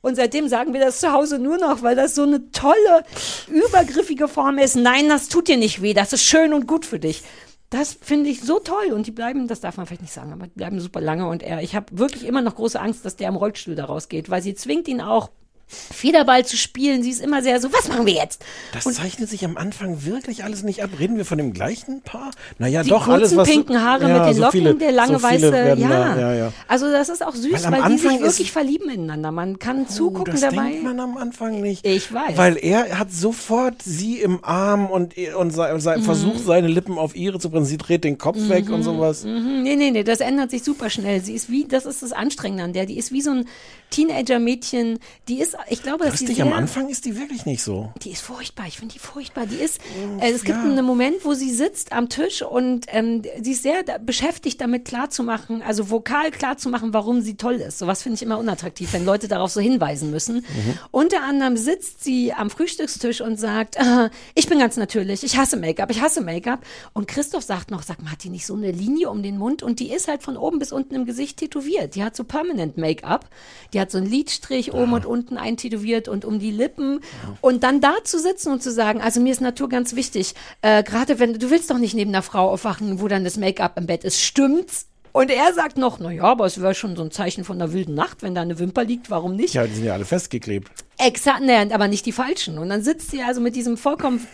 Und 0.00 0.14
seitdem 0.14 0.48
sagen 0.48 0.72
wir 0.72 0.80
das 0.80 1.00
zu 1.00 1.12
Hause 1.12 1.38
nur 1.38 1.58
noch, 1.58 1.82
weil 1.82 1.96
das 1.96 2.14
so 2.14 2.22
eine 2.22 2.50
tolle, 2.52 3.04
übergriffige 3.48 4.28
Form 4.28 4.58
ist. 4.58 4.76
Nein, 4.76 5.08
das 5.08 5.28
tut 5.28 5.48
dir 5.48 5.56
nicht 5.56 5.82
weh, 5.82 5.94
das 5.94 6.12
ist 6.12 6.22
schön 6.22 6.52
und 6.52 6.66
gut 6.66 6.86
für 6.86 7.00
dich. 7.00 7.22
Das 7.70 7.98
finde 8.00 8.30
ich 8.30 8.40
so 8.40 8.60
toll 8.60 8.92
und 8.92 9.06
die 9.06 9.10
bleiben, 9.10 9.46
das 9.46 9.60
darf 9.60 9.76
man 9.76 9.86
vielleicht 9.86 10.00
nicht 10.00 10.14
sagen, 10.14 10.32
aber 10.32 10.46
die 10.46 10.54
bleiben 10.54 10.80
super 10.80 11.02
lange 11.02 11.28
und 11.28 11.42
er, 11.42 11.62
ich 11.62 11.74
habe 11.74 11.98
wirklich 11.98 12.24
immer 12.24 12.40
noch 12.40 12.54
große 12.54 12.80
Angst, 12.80 13.04
dass 13.04 13.16
der 13.16 13.28
im 13.28 13.36
Rollstuhl 13.36 13.74
da 13.74 13.84
rausgeht, 13.84 14.30
weil 14.30 14.40
sie 14.40 14.54
zwingt 14.54 14.88
ihn 14.88 15.02
auch 15.02 15.30
Federball 15.68 16.44
zu 16.46 16.56
spielen. 16.56 17.02
Sie 17.02 17.10
ist 17.10 17.20
immer 17.20 17.42
sehr 17.42 17.60
so, 17.60 17.72
was 17.72 17.88
machen 17.88 18.06
wir 18.06 18.14
jetzt? 18.14 18.44
Das 18.72 18.84
zeichnet 18.84 19.28
sich 19.28 19.44
am 19.44 19.56
Anfang 19.56 20.04
wirklich 20.04 20.42
alles 20.44 20.62
nicht 20.62 20.82
ab. 20.82 20.90
Reden 20.98 21.16
wir 21.16 21.24
von 21.24 21.38
dem 21.38 21.52
gleichen 21.52 22.00
Paar? 22.02 22.30
Naja, 22.58 22.82
die 22.82 22.88
doch, 22.90 23.04
kurzen 23.04 23.12
alles, 23.12 23.36
was. 23.36 23.48
pinken 23.48 23.82
Haare 23.82 24.08
ja, 24.08 24.18
mit 24.18 24.26
den 24.28 24.34
so 24.34 24.40
Locken, 24.42 24.60
viele- 24.60 24.74
der 24.74 24.92
lange 24.92 25.18
so 25.18 25.22
weiße, 25.22 25.46
ja. 25.46 25.74
Da, 25.76 26.18
ja, 26.18 26.34
ja. 26.34 26.52
Also 26.66 26.90
das 26.90 27.08
ist 27.08 27.24
auch 27.24 27.34
süß, 27.34 27.64
Weil 27.64 27.72
weil, 27.82 27.90
die 27.92 27.98
sich 27.98 28.20
wirklich 28.20 28.52
verlieben 28.52 28.90
ineinander. 28.90 29.30
Man 29.32 29.58
kann 29.58 29.88
zugucken 29.88 30.32
das 30.32 30.40
dabei. 30.40 30.70
denkt 30.70 30.84
man 30.84 30.98
am 31.00 31.16
Anfang 31.16 31.60
nicht. 31.60 31.86
Ich 31.86 32.12
weiß. 32.12 32.36
Weil 32.36 32.56
er 32.56 32.98
hat 32.98 33.12
sofort 33.12 33.82
sie 33.82 34.18
im 34.20 34.42
Arm 34.44 34.86
und, 34.90 35.14
und, 35.36 35.50
sei- 35.50 35.72
und 35.74 35.80
sei- 35.80 35.98
Mhm. 35.98 36.02
versucht, 36.02 36.44
seine 36.44 36.68
Lippen 36.68 36.96
auf 36.98 37.14
ihre 37.14 37.38
zu 37.38 37.50
bringen. 37.50 37.66
Sie 37.66 37.76
dreht 37.78 38.04
den 38.04 38.16
Kopf 38.18 38.38
weg 38.48 38.70
und 38.70 38.82
sowas. 38.82 39.24
Mhm, 39.24 39.62
nee, 39.62 39.76
nee, 39.76 39.90
nee, 39.90 40.04
das 40.04 40.20
ändert 40.20 40.50
sich 40.50 40.62
super 40.64 40.88
schnell. 40.90 41.20
Sie 41.20 41.34
ist 41.34 41.50
wie, 41.50 41.64
das 41.66 41.84
ist 41.86 42.02
das 42.02 42.12
Anstrengende 42.12 42.64
an 42.64 42.72
der. 42.72 42.86
Die 42.86 42.96
ist 42.98 43.12
wie 43.12 43.20
so 43.22 43.30
ein 43.32 43.44
Teenager-Mädchen. 43.90 44.98
Die 45.28 45.40
ist, 45.40 45.56
ich 45.68 45.82
glaube, 45.82 46.04
dass 46.04 46.20
Lustig, 46.20 46.36
die 46.36 46.42
am 46.42 46.48
sehr, 46.48 46.56
Anfang 46.56 46.88
ist 46.88 47.04
die 47.04 47.16
wirklich 47.16 47.46
nicht 47.46 47.62
so. 47.62 47.92
Die 48.02 48.10
ist 48.10 48.22
furchtbar. 48.22 48.66
Ich 48.66 48.78
finde 48.78 48.94
die 48.94 48.98
furchtbar. 48.98 49.46
Die 49.46 49.56
ist, 49.56 49.80
äh, 50.20 50.30
es 50.30 50.44
gibt 50.44 50.58
ja. 50.58 50.64
einen 50.64 50.84
Moment, 50.84 51.24
wo 51.24 51.34
sie 51.34 51.50
sitzt 51.50 51.92
am 51.92 52.08
Tisch 52.08 52.42
und 52.42 52.86
ähm, 52.88 53.22
sie 53.42 53.52
ist 53.52 53.62
sehr 53.62 53.82
da, 53.82 53.98
beschäftigt 53.98 54.60
damit 54.60 54.84
klarzumachen, 54.84 55.62
also 55.62 55.90
vokal 55.90 56.30
klarzumachen, 56.30 56.94
warum 56.94 57.20
sie 57.20 57.36
toll 57.36 57.56
ist. 57.56 57.78
Sowas 57.78 58.02
finde 58.02 58.16
ich 58.16 58.22
immer 58.22 58.38
unattraktiv, 58.38 58.92
wenn 58.92 59.04
Leute 59.04 59.28
darauf 59.28 59.50
so 59.50 59.60
hinweisen 59.60 60.10
müssen. 60.10 60.44
Unter 60.90 61.22
anderem 61.22 61.56
sitzt 61.56 62.04
sie 62.04 62.32
am 62.32 62.50
Frühstückstisch 62.50 63.20
und 63.20 63.38
sagt, 63.38 63.78
ah, 63.80 64.10
ich 64.34 64.48
bin 64.48 64.58
ganz 64.58 64.76
natürlich, 64.76 65.24
ich 65.24 65.36
hasse 65.36 65.56
Make-up, 65.56 65.90
ich 65.90 66.00
hasse 66.00 66.20
Make-up. 66.20 66.64
Und 66.92 67.08
Christoph 67.08 67.42
sagt 67.42 67.70
noch, 67.70 67.82
sag 67.82 68.02
mal, 68.02 68.12
hat 68.12 68.24
die 68.24 68.30
nicht 68.30 68.46
so 68.46 68.54
eine 68.54 68.70
Linie 68.70 69.10
um 69.10 69.22
den 69.22 69.38
Mund? 69.38 69.62
Und 69.62 69.80
die 69.80 69.92
ist 69.92 70.08
halt 70.08 70.22
von 70.22 70.36
oben 70.36 70.58
bis 70.58 70.72
unten 70.72 70.94
im 70.94 71.04
Gesicht 71.04 71.38
tätowiert. 71.38 71.94
Die 71.94 72.04
hat 72.04 72.16
so 72.16 72.24
Permanent 72.24 72.76
Make-up. 72.76 73.28
Die 73.72 73.80
hat 73.80 73.90
so 73.90 73.98
einen 73.98 74.06
Lidstrich 74.06 74.72
oben 74.72 74.92
und 74.92 75.06
unten 75.06 75.36
eintätowiert 75.48 76.06
und 76.08 76.24
um 76.24 76.38
die 76.38 76.50
Lippen. 76.50 77.00
Und 77.40 77.62
dann 77.64 77.80
da 77.80 77.94
zu 78.04 78.18
sitzen 78.20 78.52
und 78.52 78.62
zu 78.62 78.70
sagen, 78.70 79.00
also 79.00 79.20
mir 79.20 79.32
ist 79.32 79.40
Natur 79.40 79.68
ganz 79.68 79.94
wichtig, 79.96 80.34
äh, 80.62 80.82
gerade 80.82 81.18
wenn 81.18 81.38
du 81.38 81.50
willst 81.50 81.70
doch 81.70 81.78
nicht 81.78 81.94
neben 81.94 82.10
einer 82.10 82.22
Frau 82.22 82.50
aufwachen, 82.50 83.00
wo 83.00 83.08
dann 83.08 83.24
das 83.24 83.36
Make-up 83.36 83.76
im 83.78 83.86
Bett 83.86 84.04
ist, 84.04 84.20
stimmt's? 84.22 84.86
Und 85.10 85.30
er 85.30 85.52
sagt 85.54 85.78
noch, 85.78 85.98
na 85.98 86.12
ja, 86.12 86.22
aber 86.22 86.44
es 86.44 86.60
wäre 86.60 86.74
schon 86.74 86.94
so 86.94 87.02
ein 87.02 87.10
Zeichen 87.10 87.42
von 87.42 87.60
einer 87.60 87.72
wilden 87.72 87.94
Nacht, 87.94 88.22
wenn 88.22 88.34
da 88.34 88.42
eine 88.42 88.58
Wimper 88.58 88.84
liegt, 88.84 89.10
warum 89.10 89.34
nicht? 89.34 89.54
Ja, 89.54 89.66
die 89.66 89.74
sind 89.74 89.84
ja 89.84 89.94
alle 89.94 90.04
festgeklebt. 90.04 90.70
Exakt, 90.98 91.40
ne, 91.40 91.68
aber 91.72 91.88
nicht 91.88 92.04
die 92.06 92.12
falschen. 92.12 92.58
Und 92.58 92.68
dann 92.68 92.82
sitzt 92.82 93.10
sie 93.10 93.22
also 93.22 93.40
mit 93.40 93.56
diesem 93.56 93.76
vollkommen 93.78 94.24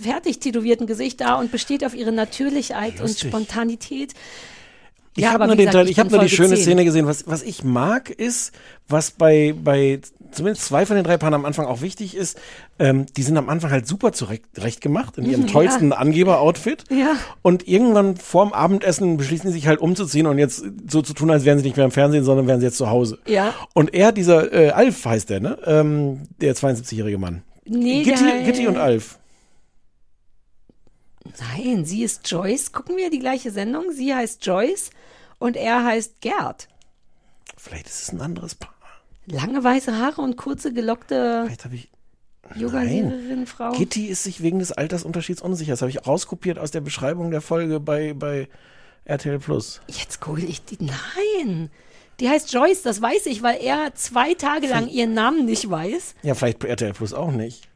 fertig 0.00 0.38
tätowierten 0.38 0.86
Gesicht 0.86 1.20
da 1.20 1.34
und 1.34 1.50
besteht 1.50 1.84
auf 1.84 1.94
ihre 1.94 2.12
Natürlichkeit 2.12 2.94
und 3.00 3.08
Lustig. 3.08 3.28
Spontanität. 3.28 4.12
Ich 5.16 5.24
Ja, 5.24 5.32
habe 5.32 5.44
nur, 5.46 5.54
wie 5.54 5.56
den 5.58 5.66
gesagt, 5.66 5.74
Teil- 5.74 5.84
ich 5.86 5.90
ich 5.92 5.98
hab 5.98 6.10
nur 6.10 6.20
die 6.20 6.28
schöne 6.30 6.54
10. 6.54 6.58
Szene 6.62 6.84
gesehen. 6.84 7.06
Was, 7.06 7.26
was 7.26 7.42
ich 7.42 7.64
mag, 7.64 8.08
ist, 8.08 8.52
was 8.88 9.10
bei, 9.10 9.52
bei 9.60 10.00
zumindest 10.32 10.66
zwei 10.66 10.86
von 10.86 10.96
den 10.96 11.04
drei 11.04 11.16
Paaren 11.16 11.34
am 11.34 11.44
Anfang 11.44 11.66
auch 11.66 11.80
wichtig 11.80 12.14
ist, 12.16 12.38
ähm, 12.78 13.06
die 13.16 13.22
sind 13.22 13.36
am 13.36 13.48
Anfang 13.48 13.70
halt 13.70 13.86
super 13.86 14.12
zurecht, 14.12 14.80
gemacht 14.80 15.18
in 15.18 15.24
ihrem 15.24 15.46
tollsten 15.52 15.90
ja. 15.90 15.96
Angeber-Outfit. 15.96 16.84
Ja. 16.90 17.16
Und 17.42 17.66
irgendwann 17.68 18.16
vorm 18.16 18.52
Abendessen 18.52 19.16
beschließen 19.16 19.50
sie 19.50 19.54
sich 19.58 19.66
halt 19.66 19.80
umzuziehen 19.80 20.26
und 20.26 20.38
jetzt 20.38 20.64
so 20.88 21.02
zu 21.02 21.14
tun, 21.14 21.30
als 21.30 21.44
wären 21.44 21.58
sie 21.58 21.64
nicht 21.64 21.76
mehr 21.76 21.84
im 21.86 21.90
Fernsehen, 21.92 22.24
sondern 22.24 22.46
wären 22.46 22.60
sie 22.60 22.66
jetzt 22.66 22.78
zu 22.78 22.88
Hause. 22.90 23.18
Ja. 23.26 23.54
Und 23.74 23.94
er, 23.94 24.12
dieser 24.12 24.52
äh, 24.52 24.70
Alf 24.70 25.04
heißt 25.04 25.30
der, 25.30 25.40
ne? 25.40 25.58
Ähm, 25.64 26.22
der 26.40 26.54
72-jährige 26.54 27.18
Mann. 27.18 27.42
Nee, 27.64 28.02
Gitti, 28.02 28.24
der- 28.24 28.42
Gitti 28.42 28.66
und 28.66 28.76
Alf. 28.78 29.18
Nein, 31.56 31.84
sie 31.84 32.02
ist 32.02 32.28
Joyce. 32.30 32.72
Gucken 32.72 32.96
wir 32.96 33.10
die 33.10 33.18
gleiche 33.18 33.50
Sendung. 33.50 33.92
Sie 33.92 34.14
heißt 34.14 34.44
Joyce 34.44 34.90
und 35.38 35.56
er 35.56 35.84
heißt 35.84 36.20
Gerd. 36.20 36.68
Vielleicht 37.56 37.86
ist 37.86 38.02
es 38.02 38.12
ein 38.12 38.20
anderes 38.20 38.54
Paar. 38.54 38.74
Lange 39.26 39.62
weiße 39.62 39.96
Haare 39.96 40.22
und 40.22 40.36
kurze 40.36 40.72
gelockte 40.72 41.42
Vielleicht 41.44 41.64
habe 41.64 41.74
ich 41.74 41.88
Yoga-Lehrerin 42.56 43.46
Frau. 43.46 43.72
Gitti 43.72 44.06
ist 44.06 44.24
sich 44.24 44.42
wegen 44.42 44.58
des 44.58 44.72
Altersunterschieds 44.72 45.42
unsicher. 45.42 45.72
Das 45.72 45.82
habe 45.82 45.90
ich 45.90 46.06
rauskopiert 46.06 46.58
aus 46.58 46.70
der 46.70 46.80
Beschreibung 46.80 47.30
der 47.30 47.40
Folge 47.40 47.80
bei, 47.80 48.12
bei 48.14 48.48
RTL 49.04 49.38
Plus. 49.38 49.80
Jetzt 49.86 50.20
google 50.20 50.44
ich 50.44 50.64
die. 50.64 50.78
Nein. 50.80 51.70
Die 52.18 52.28
heißt 52.28 52.52
Joyce, 52.52 52.82
das 52.82 53.00
weiß 53.00 53.26
ich, 53.26 53.42
weil 53.42 53.62
er 53.62 53.94
zwei 53.94 54.34
Tage 54.34 54.66
lang 54.66 54.88
ihren 54.88 55.14
Namen 55.14 55.46
nicht 55.46 55.70
weiß. 55.70 56.16
Ja, 56.22 56.34
vielleicht 56.34 56.58
bei 56.58 56.68
RTL 56.68 56.92
Plus 56.92 57.14
auch 57.14 57.30
nicht. 57.30 57.68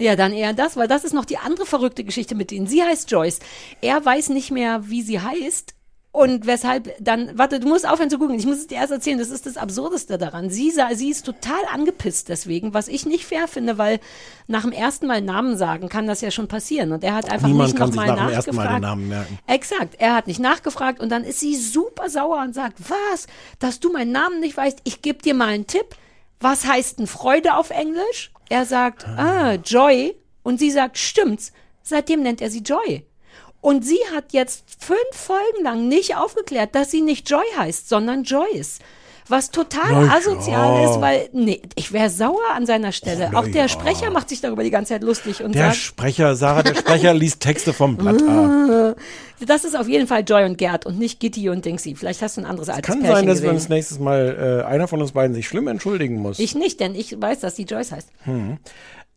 Ja, 0.00 0.14
dann 0.14 0.32
eher 0.32 0.52
das, 0.52 0.76
weil 0.76 0.86
das 0.86 1.02
ist 1.02 1.12
noch 1.12 1.24
die 1.24 1.38
andere 1.38 1.66
verrückte 1.66 2.04
Geschichte 2.04 2.36
mit 2.36 2.52
denen. 2.52 2.68
Sie 2.68 2.82
heißt 2.82 3.10
Joyce. 3.10 3.40
Er 3.80 4.04
weiß 4.04 4.28
nicht 4.28 4.52
mehr, 4.52 4.88
wie 4.88 5.02
sie 5.02 5.20
heißt. 5.20 5.74
Und 6.10 6.46
weshalb 6.46 6.94
dann, 7.00 7.36
warte, 7.38 7.60
du 7.60 7.68
musst 7.68 7.86
aufhören 7.86 8.08
zu 8.10 8.18
googeln. 8.18 8.38
Ich 8.38 8.46
muss 8.46 8.56
es 8.56 8.66
dir 8.66 8.76
erst 8.76 8.90
erzählen. 8.92 9.18
Das 9.18 9.28
ist 9.28 9.44
das 9.46 9.56
Absurdeste 9.58 10.16
daran. 10.18 10.48
Sie, 10.50 10.70
sa- 10.70 10.94
sie 10.94 11.10
ist 11.10 11.24
total 11.26 11.60
angepisst 11.72 12.28
deswegen, 12.30 12.72
was 12.74 12.88
ich 12.88 13.04
nicht 13.06 13.26
fair 13.26 13.46
finde, 13.46 13.76
weil 13.78 14.00
nach 14.46 14.62
dem 14.62 14.72
ersten 14.72 15.06
Mal 15.06 15.20
Namen 15.20 15.56
sagen 15.58 15.88
kann 15.90 16.06
das 16.06 16.22
ja 16.22 16.30
schon 16.30 16.48
passieren. 16.48 16.92
Und 16.92 17.04
er 17.04 17.14
hat 17.14 17.30
einfach 17.30 17.46
Niemand 17.46 17.74
nicht 17.74 17.78
nochmal 17.78 18.06
nach 18.08 18.26
dem 18.26 18.34
ersten 18.34 18.56
Mal 18.56 18.62
den 18.62 18.66
nachgefragt. 18.72 18.82
Namen 18.82 19.08
merken. 19.08 19.38
Exakt. 19.46 19.94
Er 19.98 20.14
hat 20.14 20.26
nicht 20.26 20.40
nachgefragt 20.40 20.98
und 21.00 21.10
dann 21.10 21.24
ist 21.24 21.40
sie 21.40 21.54
super 21.56 22.08
sauer 22.08 22.40
und 22.42 22.54
sagt, 22.54 22.78
was, 22.88 23.26
dass 23.58 23.78
du 23.78 23.92
meinen 23.92 24.10
Namen 24.10 24.40
nicht 24.40 24.56
weißt? 24.56 24.78
Ich 24.84 25.02
gebe 25.02 25.22
dir 25.22 25.34
mal 25.34 25.48
einen 25.48 25.66
Tipp. 25.66 25.94
Was 26.40 26.66
heißt 26.66 26.98
denn 27.00 27.06
Freude 27.06 27.54
auf 27.54 27.70
Englisch? 27.70 28.32
Er 28.48 28.64
sagt, 28.64 29.06
ah, 29.06 29.54
Joy. 29.54 30.16
Und 30.42 30.58
sie 30.58 30.70
sagt, 30.70 30.96
stimmt's. 30.96 31.52
Seitdem 31.82 32.22
nennt 32.22 32.40
er 32.40 32.50
sie 32.50 32.60
Joy. 32.60 33.04
Und 33.60 33.84
sie 33.84 33.98
hat 34.14 34.32
jetzt 34.32 34.64
fünf 34.78 34.98
Folgen 35.12 35.64
lang 35.64 35.88
nicht 35.88 36.16
aufgeklärt, 36.16 36.74
dass 36.74 36.90
sie 36.90 37.00
nicht 37.00 37.28
Joy 37.28 37.44
heißt, 37.56 37.88
sondern 37.88 38.22
Joyce. 38.22 38.78
Was 39.30 39.50
total 39.50 40.06
Na 40.06 40.14
asozial 40.14 40.82
ja. 40.82 40.90
ist, 40.90 41.00
weil, 41.02 41.28
nee, 41.34 41.60
ich 41.74 41.92
wäre 41.92 42.08
sauer 42.08 42.40
an 42.54 42.64
seiner 42.64 42.92
Stelle. 42.92 43.28
na 43.30 43.38
Auch 43.38 43.44
der 43.44 43.62
ja. 43.62 43.68
Sprecher 43.68 44.10
macht 44.10 44.30
sich 44.30 44.40
darüber 44.40 44.62
die 44.62 44.70
ganze 44.70 44.94
Zeit 44.94 45.02
lustig 45.02 45.42
und 45.42 45.54
Der 45.54 45.66
sagt, 45.66 45.76
Sprecher, 45.76 46.34
Sarah, 46.34 46.62
der 46.62 46.74
Sprecher 46.74 47.12
liest 47.14 47.40
Texte 47.40 47.74
vom 47.74 47.96
Blatt 47.96 48.22
A. 48.22 48.94
Das 49.46 49.62
ist 49.62 49.76
auf 49.76 49.86
jeden 49.86 50.08
Fall 50.08 50.24
Joy 50.26 50.44
und 50.46 50.58
Gerd 50.58 50.84
und 50.84 50.98
nicht 50.98 51.20
Gitti 51.20 51.48
und 51.48 51.64
Dingsy. 51.64 51.94
Vielleicht 51.94 52.22
hast 52.22 52.38
du 52.38 52.40
ein 52.40 52.44
anderes 52.44 52.70
altes 52.70 52.86
Kann 52.86 53.00
Pärchen 53.00 53.14
sein, 53.14 53.26
dass 53.26 53.36
wir 53.36 53.50
gesehen. 53.50 53.54
uns 53.54 53.68
nächstes 53.68 54.00
Mal 54.00 54.64
äh, 54.64 54.66
einer 54.66 54.88
von 54.88 55.00
uns 55.00 55.12
beiden 55.12 55.32
sich 55.32 55.46
schlimm 55.46 55.68
entschuldigen 55.68 56.16
muss. 56.16 56.40
Ich 56.40 56.56
nicht, 56.56 56.80
denn 56.80 56.96
ich 56.96 57.20
weiß, 57.20 57.38
dass 57.38 57.54
die 57.54 57.62
Joyce 57.62 57.92
heißt. 57.92 58.08
Hm. 58.24 58.56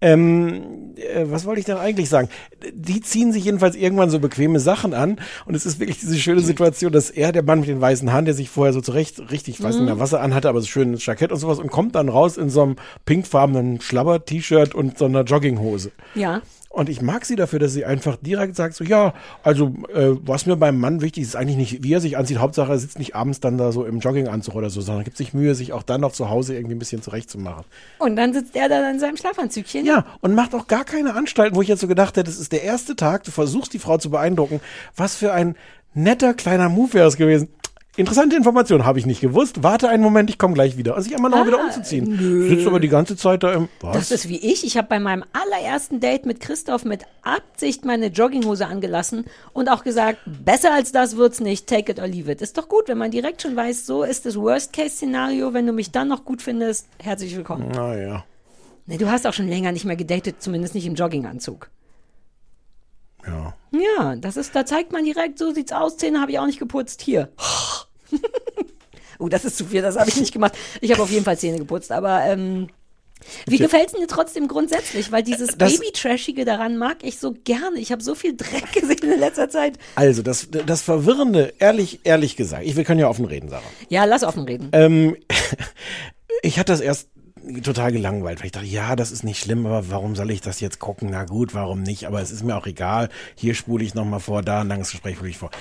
Ähm, 0.01 0.95
äh, 0.95 1.25
was 1.25 1.45
wollte 1.45 1.59
ich 1.59 1.65
denn 1.65 1.77
eigentlich 1.77 2.09
sagen? 2.09 2.29
Die 2.73 3.01
ziehen 3.01 3.31
sich 3.31 3.45
jedenfalls 3.45 3.75
irgendwann 3.75 4.09
so 4.09 4.19
bequeme 4.19 4.59
Sachen 4.59 4.93
an 4.93 5.19
und 5.45 5.55
es 5.55 5.65
ist 5.65 5.79
wirklich 5.79 5.99
diese 5.99 6.17
schöne 6.17 6.41
Situation, 6.41 6.91
dass 6.91 7.09
er, 7.09 7.31
der 7.31 7.43
Mann 7.43 7.59
mit 7.59 7.69
den 7.69 7.81
weißen 7.81 8.11
Haaren, 8.11 8.25
der 8.25 8.33
sich 8.33 8.49
vorher 8.49 8.73
so 8.73 8.81
zurecht, 8.81 9.31
richtig, 9.31 9.59
ich 9.59 9.63
weiß 9.63 9.75
nicht 9.75 9.85
mehr, 9.85 9.99
was 9.99 10.13
er 10.13 10.21
anhatte, 10.21 10.49
aber 10.49 10.61
so 10.61 10.67
schönes 10.67 11.05
Jackett 11.05 11.31
und 11.31 11.37
sowas 11.37 11.59
und 11.59 11.69
kommt 11.69 11.95
dann 11.95 12.09
raus 12.09 12.37
in 12.37 12.49
so 12.49 12.63
einem 12.63 12.75
pinkfarbenen 13.05 13.81
Schlabber-T-Shirt 13.81 14.75
und 14.75 14.97
so 14.97 15.05
einer 15.05 15.23
Jogginghose. 15.23 15.91
Ja. 16.15 16.41
Und 16.71 16.87
ich 16.87 17.01
mag 17.01 17.25
sie 17.25 17.35
dafür, 17.35 17.59
dass 17.59 17.73
sie 17.73 17.83
einfach 17.83 18.15
direkt 18.15 18.55
sagt, 18.55 18.75
so 18.75 18.85
ja, 18.85 19.13
also 19.43 19.73
äh, 19.93 20.11
was 20.21 20.45
mir 20.45 20.55
beim 20.55 20.79
Mann 20.79 21.01
wichtig 21.01 21.23
ist, 21.23 21.29
ist 21.29 21.35
eigentlich 21.35 21.57
nicht, 21.57 21.83
wie 21.83 21.93
er 21.93 21.99
sich 21.99 22.17
anzieht. 22.17 22.37
Hauptsache, 22.37 22.71
er 22.71 22.79
sitzt 22.79 22.97
nicht 22.97 23.13
abends 23.13 23.41
dann 23.41 23.57
da 23.57 23.73
so 23.73 23.83
im 23.83 23.99
Jogginganzug 23.99 24.55
oder 24.55 24.69
so, 24.69 24.79
sondern 24.79 25.03
gibt 25.03 25.17
sich 25.17 25.33
Mühe, 25.33 25.53
sich 25.53 25.73
auch 25.73 25.83
dann 25.83 25.99
noch 25.99 26.13
zu 26.13 26.29
Hause 26.29 26.55
irgendwie 26.55 26.75
ein 26.75 26.79
bisschen 26.79 27.01
zurechtzumachen. 27.01 27.65
Und 27.99 28.15
dann 28.15 28.33
sitzt 28.33 28.55
er 28.55 28.69
da 28.69 28.89
in 28.89 28.99
seinem 28.99 29.17
Schlafanzügchen. 29.17 29.85
Ja, 29.85 30.05
und 30.21 30.33
macht 30.33 30.55
auch 30.55 30.67
gar 30.67 30.85
keine 30.85 31.13
Anstalten, 31.13 31.57
wo 31.57 31.61
ich 31.61 31.67
jetzt 31.67 31.81
so 31.81 31.87
gedacht 31.87 32.15
hätte, 32.15 32.29
das 32.29 32.39
ist 32.39 32.53
der 32.53 32.63
erste 32.63 32.95
Tag, 32.95 33.25
du 33.25 33.31
versuchst 33.31 33.73
die 33.73 33.79
Frau 33.79 33.97
zu 33.97 34.09
beeindrucken. 34.09 34.61
Was 34.95 35.17
für 35.17 35.33
ein 35.33 35.55
netter 35.93 36.33
kleiner 36.33 36.69
Move 36.69 36.93
wäre 36.93 37.07
es 37.07 37.17
gewesen. 37.17 37.49
Interessante 37.97 38.37
Information, 38.37 38.85
habe 38.85 38.99
ich 38.99 39.05
nicht 39.05 39.19
gewusst. 39.19 39.63
Warte 39.63 39.89
einen 39.89 40.01
Moment, 40.01 40.29
ich 40.29 40.37
komme 40.37 40.53
gleich 40.53 40.77
wieder. 40.77 40.95
Also 40.95 41.09
sich 41.09 41.15
einmal 41.15 41.29
noch 41.29 41.45
wieder 41.45 41.61
umzuziehen. 41.61 42.15
nö. 42.17 42.47
Sitzt 42.47 42.65
aber 42.65 42.79
die 42.79 42.87
ganze 42.87 43.17
Zeit 43.17 43.43
da 43.43 43.51
im. 43.51 43.67
Was? 43.81 43.97
Das 43.97 44.11
ist 44.11 44.29
wie 44.29 44.37
ich. 44.37 44.63
Ich 44.65 44.77
habe 44.77 44.87
bei 44.87 44.99
meinem 44.99 45.25
allerersten 45.33 45.99
Date 45.99 46.25
mit 46.25 46.39
Christoph 46.39 46.85
mit 46.85 47.03
Absicht 47.21 47.83
meine 47.83 48.07
Jogginghose 48.07 48.65
angelassen 48.65 49.25
und 49.51 49.67
auch 49.69 49.83
gesagt, 49.83 50.19
besser 50.25 50.73
als 50.73 50.93
das 50.93 51.17
wird's 51.17 51.41
nicht, 51.41 51.67
take 51.67 51.91
it 51.91 51.99
or 51.99 52.07
leave 52.07 52.31
it. 52.31 52.41
Ist 52.41 52.57
doch 52.57 52.69
gut, 52.69 52.87
wenn 52.87 52.97
man 52.97 53.11
direkt 53.11 53.41
schon 53.41 53.57
weiß, 53.57 53.85
so 53.85 54.03
ist 54.03 54.25
das 54.25 54.37
Worst-Case-Szenario. 54.37 55.53
Wenn 55.53 55.67
du 55.67 55.73
mich 55.73 55.91
dann 55.91 56.07
noch 56.07 56.23
gut 56.23 56.41
findest, 56.41 56.87
herzlich 56.97 57.35
willkommen. 57.35 57.71
Naja. 57.71 58.23
Nee, 58.85 58.97
du 58.97 59.11
hast 59.11 59.27
auch 59.27 59.33
schon 59.33 59.49
länger 59.49 59.73
nicht 59.73 59.83
mehr 59.85 59.97
gedatet, 59.97 60.37
zumindest 60.39 60.75
nicht 60.75 60.85
im 60.85 60.95
Jogginganzug. 60.95 61.69
Ja. 63.27 63.55
Ja, 63.71 64.15
das 64.15 64.37
ist, 64.37 64.55
da 64.55 64.65
zeigt 64.65 64.91
man 64.91 65.05
direkt, 65.05 65.37
so 65.39 65.53
sieht's 65.53 65.71
aus, 65.71 65.97
Zähne 65.97 66.19
habe 66.21 66.31
ich 66.31 66.39
auch 66.39 66.45
nicht 66.45 66.59
geputzt. 66.59 67.01
Hier. 67.01 67.29
oh, 69.19 69.29
das 69.29 69.45
ist 69.45 69.57
zu 69.57 69.65
viel, 69.65 69.81
das 69.81 69.97
habe 69.97 70.09
ich 70.09 70.17
nicht 70.19 70.33
gemacht. 70.33 70.53
Ich 70.81 70.91
habe 70.91 71.01
auf 71.03 71.11
jeden 71.11 71.23
Fall 71.25 71.37
Zähne 71.37 71.57
geputzt, 71.57 71.91
aber 71.91 72.23
ähm, 72.25 72.67
wie 73.45 73.55
Okay. 73.55 73.63
gefällt's 73.63 73.93
dir 73.93 74.07
trotzdem 74.07 74.47
grundsätzlich? 74.47 75.11
Weil 75.11 75.23
dieses 75.23 75.55
Das- 75.57 75.73
Baby-Trashige 75.77 76.43
daran 76.43 76.77
mag 76.77 76.97
ich 77.03 77.19
so 77.19 77.33
gerne. 77.43 77.77
Ich 77.79 77.91
habe 77.91 78.01
so 78.03 78.15
viel 78.15 78.35
Dreck 78.35 78.71
gesehen 78.73 79.11
in 79.13 79.19
letzter 79.19 79.49
Zeit. 79.49 79.77
Also, 79.95 80.21
das, 80.23 80.47
das 80.49 80.81
Verwirrende, 80.81 81.53
ehrlich, 81.59 81.99
ehrlich 82.03 82.35
gesagt, 82.35 82.63
ich, 82.65 82.75
wir 82.75 82.83
können 82.83 82.99
ja 82.99 83.07
offen 83.07 83.25
reden, 83.25 83.49
Sarah. 83.49 83.61
Ja, 83.89 84.05
lass 84.05 84.23
offen 84.23 84.43
reden. 84.43 84.69
Ähm, 84.73 85.15
ich 86.41 86.57
hatte 86.59 86.71
das 86.73 86.81
erst 86.81 87.09
total 87.63 87.91
gelangweilt, 87.91 88.39
weil 88.39 88.47
ich 88.47 88.51
dachte, 88.51 88.65
ja, 88.67 88.95
das 88.95 89.11
ist 89.11 89.23
nicht 89.23 89.39
schlimm, 89.39 89.65
aber 89.65 89.89
warum 89.89 90.15
soll 90.15 90.31
ich 90.31 90.41
das 90.41 90.59
jetzt 90.59 90.79
gucken? 90.79 91.09
Na 91.11 91.25
gut, 91.25 91.53
warum 91.53 91.81
nicht? 91.83 92.05
Aber 92.05 92.21
es 92.21 92.31
ist 92.31 92.43
mir 92.43 92.55
auch 92.57 92.67
egal. 92.67 93.09
Hier 93.35 93.53
spule 93.53 93.83
ich 93.83 93.93
nochmal 93.95 94.19
vor, 94.19 94.41
da 94.41 94.61
ein 94.61 94.67
langes 94.67 94.91
Gespräch 94.91 95.15
spule 95.15 95.29
ich 95.29 95.37
vor. 95.37 95.51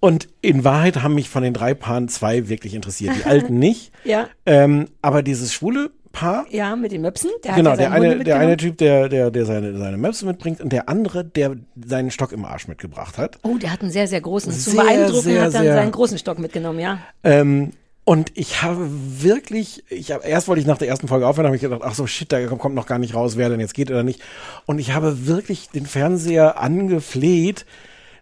Und 0.00 0.28
in 0.42 0.64
Wahrheit 0.64 1.02
haben 1.02 1.14
mich 1.14 1.30
von 1.30 1.42
den 1.42 1.54
drei 1.54 1.72
Paaren 1.74 2.08
zwei 2.08 2.48
wirklich 2.48 2.74
interessiert. 2.74 3.14
Die 3.16 3.24
alten 3.28 3.58
nicht. 3.58 3.90
Ja. 4.04 4.28
Ähm, 4.44 4.88
aber 5.00 5.22
dieses 5.22 5.52
schwule 5.52 5.90
Paar. 6.12 6.46
Ja, 6.50 6.76
mit 6.76 6.92
den 6.92 7.00
Möpsen. 7.00 7.30
Der 7.42 7.54
genau, 7.54 7.74
der 7.74 7.90
eine, 7.90 8.22
der 8.22 8.38
eine. 8.38 8.56
Typ, 8.56 8.78
der, 8.78 9.08
der, 9.08 9.32
der 9.32 9.46
seine, 9.46 9.76
seine 9.76 9.96
Möpse 9.96 10.24
mitbringt 10.26 10.60
und 10.60 10.72
der 10.72 10.88
andere, 10.88 11.24
der 11.24 11.56
seinen 11.84 12.12
Stock 12.12 12.30
im 12.30 12.44
Arsch 12.44 12.68
mitgebracht 12.68 13.18
hat. 13.18 13.38
Oh, 13.42 13.56
der 13.58 13.72
hat 13.72 13.80
einen 13.82 13.90
sehr, 13.90 14.06
sehr 14.06 14.20
großen. 14.20 14.52
Zum 14.52 14.74
Sehr, 14.74 14.82
Beeindrucken 14.84 15.22
sehr, 15.22 15.42
hat 15.42 15.54
dann 15.54 15.62
sehr- 15.62 15.74
seinen 15.74 15.90
großen 15.90 16.16
Stock 16.18 16.38
mitgenommen, 16.38 16.78
ja. 16.78 16.98
Ähm, 17.24 17.72
und 18.04 18.32
ich 18.34 18.62
habe 18.62 18.86
wirklich, 18.90 19.84
ich 19.88 20.12
habe 20.12 20.26
erst 20.26 20.46
wollte 20.46 20.60
ich 20.60 20.66
nach 20.66 20.78
der 20.78 20.88
ersten 20.88 21.08
Folge 21.08 21.26
aufhören, 21.26 21.46
habe 21.46 21.56
ich 21.56 21.62
gedacht, 21.62 21.80
ach 21.82 21.94
so 21.94 22.06
shit, 22.06 22.30
da 22.30 22.44
kommt, 22.46 22.74
noch 22.74 22.86
gar 22.86 22.98
nicht 22.98 23.14
raus, 23.14 23.36
wer 23.36 23.48
denn 23.48 23.60
jetzt 23.60 23.74
geht 23.74 23.90
oder 23.90 24.02
nicht. 24.02 24.20
Und 24.66 24.78
ich 24.78 24.92
habe 24.92 25.26
wirklich 25.26 25.70
den 25.70 25.86
Fernseher 25.86 26.60
angefleht, 26.60 27.64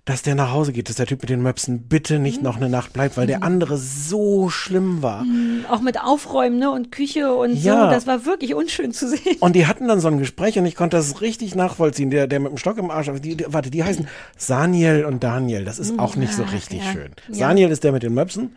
dass 0.05 0.23
der 0.23 0.35
nach 0.35 0.51
Hause 0.51 0.73
geht, 0.73 0.89
dass 0.89 0.97
der 0.97 1.07
Typ 1.07 1.21
mit 1.23 1.31
den 1.31 1.43
Möpsen 1.43 1.83
bitte 1.83 2.19
nicht 2.19 2.43
noch 2.43 2.57
eine 2.57 2.69
Nacht 2.69 2.93
bleibt, 2.93 3.17
weil 3.17 3.29
der 3.29 3.45
andere 3.45 3.79
so 3.79 4.49
schlimm 4.51 5.01
war. 5.01 5.23
Mhm, 5.23 5.65
Auch 5.71 5.81
mit 5.81 6.01
Aufräumen 6.01 6.59
ne, 6.59 6.73
und 6.73 6.91
Küche 6.91 7.33
und 7.33 7.55
Ja. 7.55 7.85
so. 7.85 7.91
Das 7.91 8.09
war 8.09 8.27
wirklich 8.27 8.55
unschön 8.55 8.93
zu 8.93 9.09
sehen. 9.09 9.37
Und 9.39 9.55
die 9.55 9.69
hatten 9.69 9.87
dann 9.87 10.01
so 10.01 10.09
ein 10.09 10.19
Gespräch 10.19 10.59
und 10.59 10.67
ich 10.67 10.75
konnte 10.75 10.97
das 10.97 11.21
richtig 11.21 11.55
nachvollziehen. 11.55 12.11
Der, 12.11 12.27
der 12.27 12.41
mit 12.41 12.51
dem 12.51 12.59
Stock 12.59 12.79
im 12.79 12.91
Arsch, 12.91 13.11
die, 13.23 13.37
die, 13.37 13.45
warte, 13.47 13.71
die 13.71 13.85
heißen 13.85 14.09
Saniel 14.37 15.05
und 15.05 15.23
Daniel. 15.23 15.65
Das 15.65 15.79
ist 15.79 15.97
auch 16.01 16.17
nicht 16.17 16.33
so 16.33 16.43
richtig 16.43 16.85
ja. 16.85 16.93
schön. 16.93 17.13
Ja. 17.29 17.35
Saniel 17.35 17.71
ist 17.71 17.85
der 17.85 17.93
mit 17.93 18.03
den 18.03 18.15
Möpsen. 18.15 18.57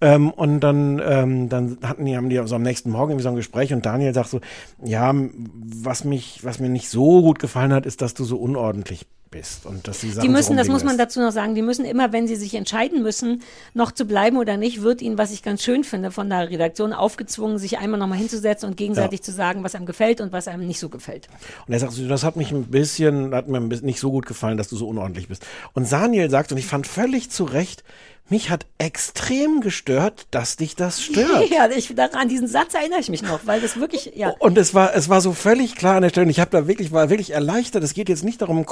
Ähm, 0.00 0.30
und 0.30 0.60
dann, 0.60 1.00
ähm, 1.04 1.48
dann 1.48 1.78
hatten 1.82 2.04
die, 2.04 2.16
haben 2.16 2.28
die 2.28 2.40
so 2.44 2.54
am 2.54 2.62
nächsten 2.62 2.90
Morgen 2.90 3.12
irgendwie 3.12 3.22
so 3.22 3.28
ein 3.30 3.36
Gespräch 3.36 3.72
und 3.72 3.86
Daniel 3.86 4.12
sagt 4.12 4.28
so, 4.28 4.40
ja, 4.84 5.14
was 5.14 6.04
mich, 6.04 6.44
was 6.44 6.58
mir 6.58 6.68
nicht 6.68 6.90
so 6.90 7.22
gut 7.22 7.38
gefallen 7.38 7.72
hat, 7.72 7.86
ist, 7.86 8.02
dass 8.02 8.12
du 8.12 8.24
so 8.24 8.36
unordentlich 8.36 9.06
bist 9.36 9.66
und 9.66 9.86
dass 9.86 10.00
die 10.00 10.10
Sachen 10.10 10.22
Die 10.22 10.28
müssen, 10.28 10.52
so 10.52 10.56
das 10.56 10.68
muss 10.68 10.82
man 10.82 10.96
dazu 10.96 11.20
noch 11.20 11.30
sagen, 11.30 11.54
die 11.54 11.62
müssen 11.62 11.84
immer, 11.84 12.12
wenn 12.12 12.26
sie 12.26 12.36
sich 12.36 12.54
entscheiden 12.54 13.02
müssen, 13.02 13.42
noch 13.74 13.92
zu 13.92 14.06
bleiben 14.06 14.38
oder 14.38 14.56
nicht, 14.56 14.82
wird 14.82 15.02
ihnen, 15.02 15.18
was 15.18 15.30
ich 15.30 15.42
ganz 15.42 15.62
schön 15.62 15.84
finde, 15.84 16.10
von 16.10 16.30
der 16.30 16.48
Redaktion 16.48 16.92
aufgezwungen, 16.92 17.58
sich 17.58 17.78
einmal 17.78 18.00
nochmal 18.00 18.18
hinzusetzen 18.18 18.68
und 18.68 18.76
gegenseitig 18.76 19.22
zu 19.22 19.32
sagen, 19.32 19.62
was 19.62 19.74
einem 19.74 19.86
gefällt 19.86 20.20
und 20.20 20.32
was 20.32 20.48
einem 20.48 20.66
nicht 20.66 20.80
so 20.80 20.88
gefällt. 20.88 21.28
Und 21.66 21.74
er 21.74 21.80
sagt 21.80 21.92
das 22.08 22.24
hat 22.24 22.36
mich 22.36 22.50
ein 22.50 22.64
bisschen, 22.64 23.34
hat 23.34 23.48
mir 23.48 23.58
ein 23.58 23.68
bisschen 23.68 23.86
nicht 23.86 24.00
so 24.00 24.10
gut 24.10 24.26
gefallen, 24.26 24.56
dass 24.56 24.68
du 24.68 24.76
so 24.76 24.88
unordentlich 24.88 25.28
bist. 25.28 25.44
Und 25.74 25.86
Saniel 25.86 26.30
sagt, 26.30 26.52
und 26.52 26.58
ich 26.58 26.66
fand 26.66 26.86
völlig 26.86 27.30
zu 27.30 27.44
Recht, 27.44 27.84
mich 28.28 28.50
hat 28.50 28.66
extrem 28.78 29.60
gestört, 29.60 30.26
dass 30.30 30.56
dich 30.56 30.74
das 30.74 31.00
stört. 31.00 31.50
Ja, 31.50 31.68
ich, 31.70 31.94
daran, 31.94 32.22
an 32.22 32.28
diesen 32.28 32.48
Satz 32.48 32.74
erinnere 32.74 32.98
ich 33.00 33.08
mich 33.08 33.22
noch, 33.22 33.40
weil 33.44 33.60
das 33.60 33.78
wirklich, 33.78 34.12
ja. 34.16 34.34
Und 34.40 34.58
es 34.58 34.74
war, 34.74 34.94
es 34.94 35.08
war 35.08 35.20
so 35.20 35.32
völlig 35.32 35.76
klar 35.76 35.96
an 35.96 36.02
der 36.02 36.08
Stelle. 36.08 36.24
Und 36.24 36.30
ich 36.30 36.40
habe 36.40 36.50
da 36.50 36.66
wirklich, 36.66 36.92
war 36.92 37.08
wirklich 37.08 37.30
erleichtert. 37.30 37.84
Es 37.84 37.94
geht 37.94 38.08
jetzt 38.08 38.24
nicht 38.24 38.42
darum, 38.42 38.56
einen 38.56 38.66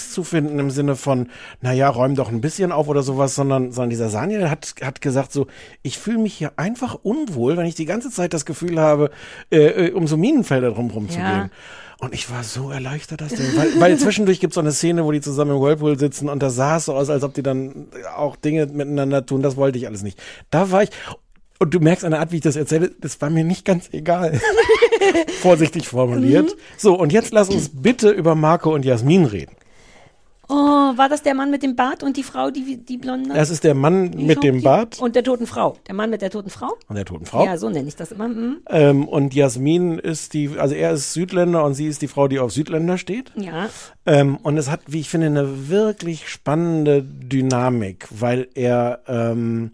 Kompromiss 0.00 0.12
zu 0.12 0.24
finden 0.24 0.58
im 0.58 0.70
Sinne 0.70 0.96
von, 0.96 1.28
naja, 1.60 1.88
räum 1.88 2.14
doch 2.14 2.30
ein 2.30 2.40
bisschen 2.40 2.72
auf 2.72 2.88
oder 2.88 3.02
sowas, 3.02 3.34
sondern, 3.34 3.72
sondern 3.72 3.90
dieser 3.90 4.08
Saniel 4.08 4.50
hat, 4.50 4.74
hat 4.82 5.00
gesagt 5.00 5.32
so, 5.32 5.46
ich 5.82 5.98
fühle 5.98 6.18
mich 6.18 6.34
hier 6.34 6.52
einfach 6.56 6.98
unwohl, 7.02 7.56
wenn 7.56 7.66
ich 7.66 7.74
die 7.74 7.84
ganze 7.84 8.10
Zeit 8.10 8.32
das 8.32 8.44
Gefühl 8.44 8.80
habe, 8.80 9.10
äh, 9.50 9.88
äh, 9.88 9.92
um 9.92 10.06
so 10.06 10.16
Minenfelder 10.16 10.72
drumherum 10.72 11.08
zu 11.08 11.18
gehen. 11.18 11.50
Und 11.98 12.14
ich 12.14 12.30
war 12.30 12.42
so 12.44 12.70
erleichtert, 12.70 13.20
dass 13.20 13.34
der, 13.34 13.44
weil, 13.56 13.78
weil 13.78 13.98
zwischendurch 13.98 14.40
gibt 14.40 14.52
es 14.52 14.54
so 14.54 14.60
eine 14.60 14.72
Szene, 14.72 15.04
wo 15.04 15.12
die 15.12 15.20
zusammen 15.20 15.50
im 15.50 15.60
Whirlpool 15.60 15.98
sitzen 15.98 16.30
und 16.30 16.42
da 16.42 16.48
sah 16.48 16.78
es 16.78 16.86
so 16.86 16.94
aus, 16.94 17.10
als 17.10 17.22
ob 17.24 17.34
die 17.34 17.42
dann 17.42 17.88
auch 18.16 18.36
Dinge 18.36 18.66
miteinander 18.66 19.26
tun. 19.26 19.42
Das 19.42 19.56
wollte 19.56 19.78
ich 19.78 19.86
alles 19.86 20.02
nicht. 20.02 20.18
Da 20.50 20.70
war 20.70 20.82
ich, 20.82 20.90
und 21.58 21.74
du 21.74 21.80
merkst 21.80 22.06
an 22.06 22.12
der 22.12 22.20
Art, 22.20 22.32
wie 22.32 22.36
ich 22.36 22.42
das 22.42 22.56
erzähle, 22.56 22.90
das 23.00 23.20
war 23.20 23.28
mir 23.28 23.44
nicht 23.44 23.66
ganz 23.66 23.90
egal. 23.92 24.40
Vorsichtig 25.42 25.88
formuliert. 25.88 26.56
So, 26.78 26.94
und 26.98 27.12
jetzt 27.12 27.32
lass 27.32 27.50
uns 27.50 27.70
bitte 27.74 28.08
über 28.08 28.34
Marco 28.34 28.72
und 28.72 28.86
Jasmin 28.86 29.26
reden. 29.26 29.52
Oh, 30.50 30.96
war 30.96 31.08
das 31.08 31.22
der 31.22 31.34
Mann 31.34 31.50
mit 31.50 31.62
dem 31.62 31.76
Bart 31.76 32.02
und 32.02 32.16
die 32.16 32.22
Frau, 32.22 32.50
die, 32.50 32.78
die 32.78 32.98
blonde? 32.98 33.32
Das 33.32 33.50
ist 33.50 33.62
der 33.62 33.74
Mann 33.74 34.10
Die 34.10 34.24
mit 34.24 34.38
Frau, 34.38 34.42
dem 34.42 34.62
Bart 34.62 35.00
Und 35.00 35.14
der 35.14 35.22
toten 35.22 35.46
Frau. 35.46 35.76
Der 35.86 35.94
Mann 35.94 36.10
mit 36.10 36.22
der 36.22 36.30
toten 36.30 36.50
Frau? 36.50 36.76
und 36.88 36.96
der 36.96 37.04
toten 37.04 37.24
Frau. 37.24 37.44
Ja, 37.44 37.56
so 37.56 37.68
nenne 37.70 37.88
ich 37.88 37.96
das 37.96 38.12
immer. 38.12 38.28
Mhm. 38.28 38.58
Ähm, 38.68 39.06
und 39.08 39.34
Jasmin 39.34 39.98
ist 39.98 40.34
die, 40.34 40.58
also 40.58 40.74
er 40.74 40.92
ist 40.92 41.12
Südländer 41.12 41.64
und 41.64 41.74
sie 41.74 41.86
ist 41.86 42.02
die 42.02 42.08
Frau, 42.08 42.26
die 42.26 42.40
auf 42.40 42.52
Südländer 42.52 42.98
steht. 42.98 43.32
Ja. 43.36 43.68
Ähm, 44.06 44.36
und 44.42 44.58
es 44.58 44.70
hat, 44.70 44.80
wie 44.86 45.00
ich 45.00 45.08
finde, 45.08 45.28
eine 45.28 45.68
wirklich 45.68 46.28
spannende 46.28 47.02
Dynamik, 47.02 48.08
weil 48.10 48.48
er 48.54 49.00
ähm, 49.06 49.70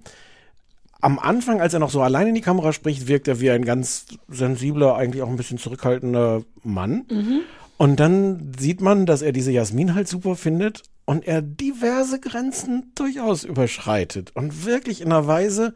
am 1.00 1.18
Anfang, 1.18 1.60
als 1.60 1.72
er 1.72 1.80
noch 1.80 1.90
so 1.90 2.02
allein 2.02 2.26
in 2.28 2.34
die 2.34 2.40
Kamera 2.40 2.72
spricht, 2.72 3.06
wirkt 3.06 3.28
er 3.28 3.40
wie 3.40 3.50
ein 3.50 3.64
ganz 3.64 4.06
sensibler, 4.28 4.96
eigentlich 4.96 5.22
auch 5.22 5.28
ein 5.28 5.36
bisschen 5.36 5.58
zurückhaltender 5.58 6.42
Mann. 6.62 7.04
Mhm. 7.10 7.40
Und 7.78 8.00
dann 8.00 8.52
sieht 8.58 8.80
man, 8.80 9.06
dass 9.06 9.22
er 9.22 9.32
diese 9.32 9.52
Jasmin 9.52 9.94
halt 9.94 10.08
super 10.08 10.36
findet 10.36 10.82
und 11.04 11.26
er 11.26 11.42
diverse 11.42 12.18
Grenzen 12.20 12.92
durchaus 12.94 13.44
überschreitet. 13.44 14.32
Und 14.34 14.64
wirklich 14.64 15.00
in 15.00 15.12
einer 15.12 15.26
Weise, 15.26 15.74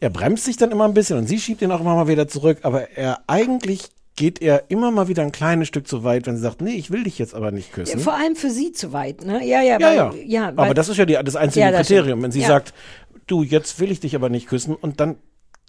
er 0.00 0.10
bremst 0.10 0.44
sich 0.44 0.56
dann 0.56 0.70
immer 0.70 0.84
ein 0.84 0.94
bisschen 0.94 1.18
und 1.18 1.26
sie 1.26 1.38
schiebt 1.40 1.62
ihn 1.62 1.72
auch 1.72 1.80
immer 1.80 1.94
mal 1.94 2.08
wieder 2.08 2.28
zurück, 2.28 2.58
aber 2.62 2.90
er 2.90 3.20
eigentlich 3.26 3.88
geht 4.16 4.40
er 4.40 4.70
immer 4.70 4.90
mal 4.90 5.08
wieder 5.08 5.22
ein 5.22 5.32
kleines 5.32 5.66
Stück 5.68 5.88
zu 5.88 6.04
weit, 6.04 6.26
wenn 6.26 6.36
sie 6.36 6.42
sagt, 6.42 6.60
nee, 6.60 6.74
ich 6.74 6.90
will 6.90 7.02
dich 7.02 7.18
jetzt 7.18 7.34
aber 7.34 7.50
nicht 7.50 7.72
küssen. 7.72 7.98
Vor 7.98 8.14
allem 8.14 8.36
für 8.36 8.50
sie 8.50 8.72
zu 8.72 8.92
weit, 8.92 9.24
ne? 9.24 9.44
Ja, 9.44 9.60
ja, 9.60 9.78
ja, 9.78 9.80
weil, 9.80 9.96
ja. 9.96 10.12
ja 10.24 10.56
weil, 10.56 10.66
aber 10.66 10.74
das 10.74 10.88
ist 10.88 10.98
ja 10.98 11.04
die, 11.04 11.14
das 11.14 11.34
einzige 11.34 11.64
Ja, 11.64 11.72
das 11.72 11.88
Kriterium. 11.88 12.22
Wenn 12.22 12.30
sie 12.30 12.40
Ja. 12.40 12.46
sagt, 12.46 12.74
du, 13.26 13.42
jetzt 13.42 13.80
will 13.80 13.90
ich 13.90 14.00
dich 14.00 14.14
aber 14.14 14.28
nicht 14.28 14.46
küssen 14.46 14.76
und 14.76 15.00
dann 15.00 15.16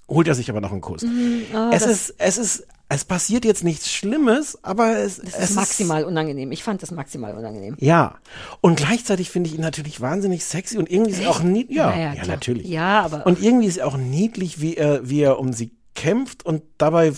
holt 0.07 0.27
er 0.27 0.35
sich 0.35 0.49
aber 0.51 0.61
noch 0.61 0.71
einen 0.71 0.81
Kuss. 0.81 1.01
Mhm, 1.01 1.43
oh, 1.55 1.69
es 1.71 1.87
ist, 1.87 2.13
es 2.19 2.37
ist, 2.37 2.67
es 2.87 3.03
passiert 3.03 3.45
jetzt 3.45 3.63
nichts 3.63 3.91
Schlimmes, 3.91 4.59
aber 4.63 4.97
es, 4.99 5.17
das 5.17 5.33
es 5.33 5.49
ist 5.51 5.55
maximal 5.55 6.03
unangenehm. 6.03 6.51
Ich 6.51 6.63
fand 6.63 6.83
das 6.83 6.91
maximal 6.91 7.35
unangenehm. 7.35 7.75
ja. 7.79 8.15
Und 8.61 8.77
gleichzeitig 8.77 9.29
finde 9.31 9.49
ich 9.49 9.55
ihn 9.55 9.61
natürlich 9.61 10.01
wahnsinnig 10.01 10.45
sexy 10.45 10.77
und 10.77 10.89
irgendwie 10.91 11.11
ist 11.11 11.21
er 11.21 11.29
auch 11.31 11.41
niedlich. 11.41 11.77
Ja, 11.77 11.89
Na 11.89 11.99
ja, 11.99 12.13
ja, 12.13 12.21
klar. 12.21 12.35
natürlich. 12.35 12.67
Ja, 12.67 13.01
aber- 13.01 13.25
Und 13.25 13.41
irgendwie 13.41 13.65
ist 13.67 13.77
er 13.77 13.87
auch 13.87 13.97
niedlich, 13.97 14.61
wie 14.61 14.75
er, 14.77 15.09
wie 15.09 15.21
er 15.21 15.39
um 15.39 15.51
sie 15.53 15.71
kämpft 15.95 16.45
und 16.45 16.61
dabei 16.77 17.11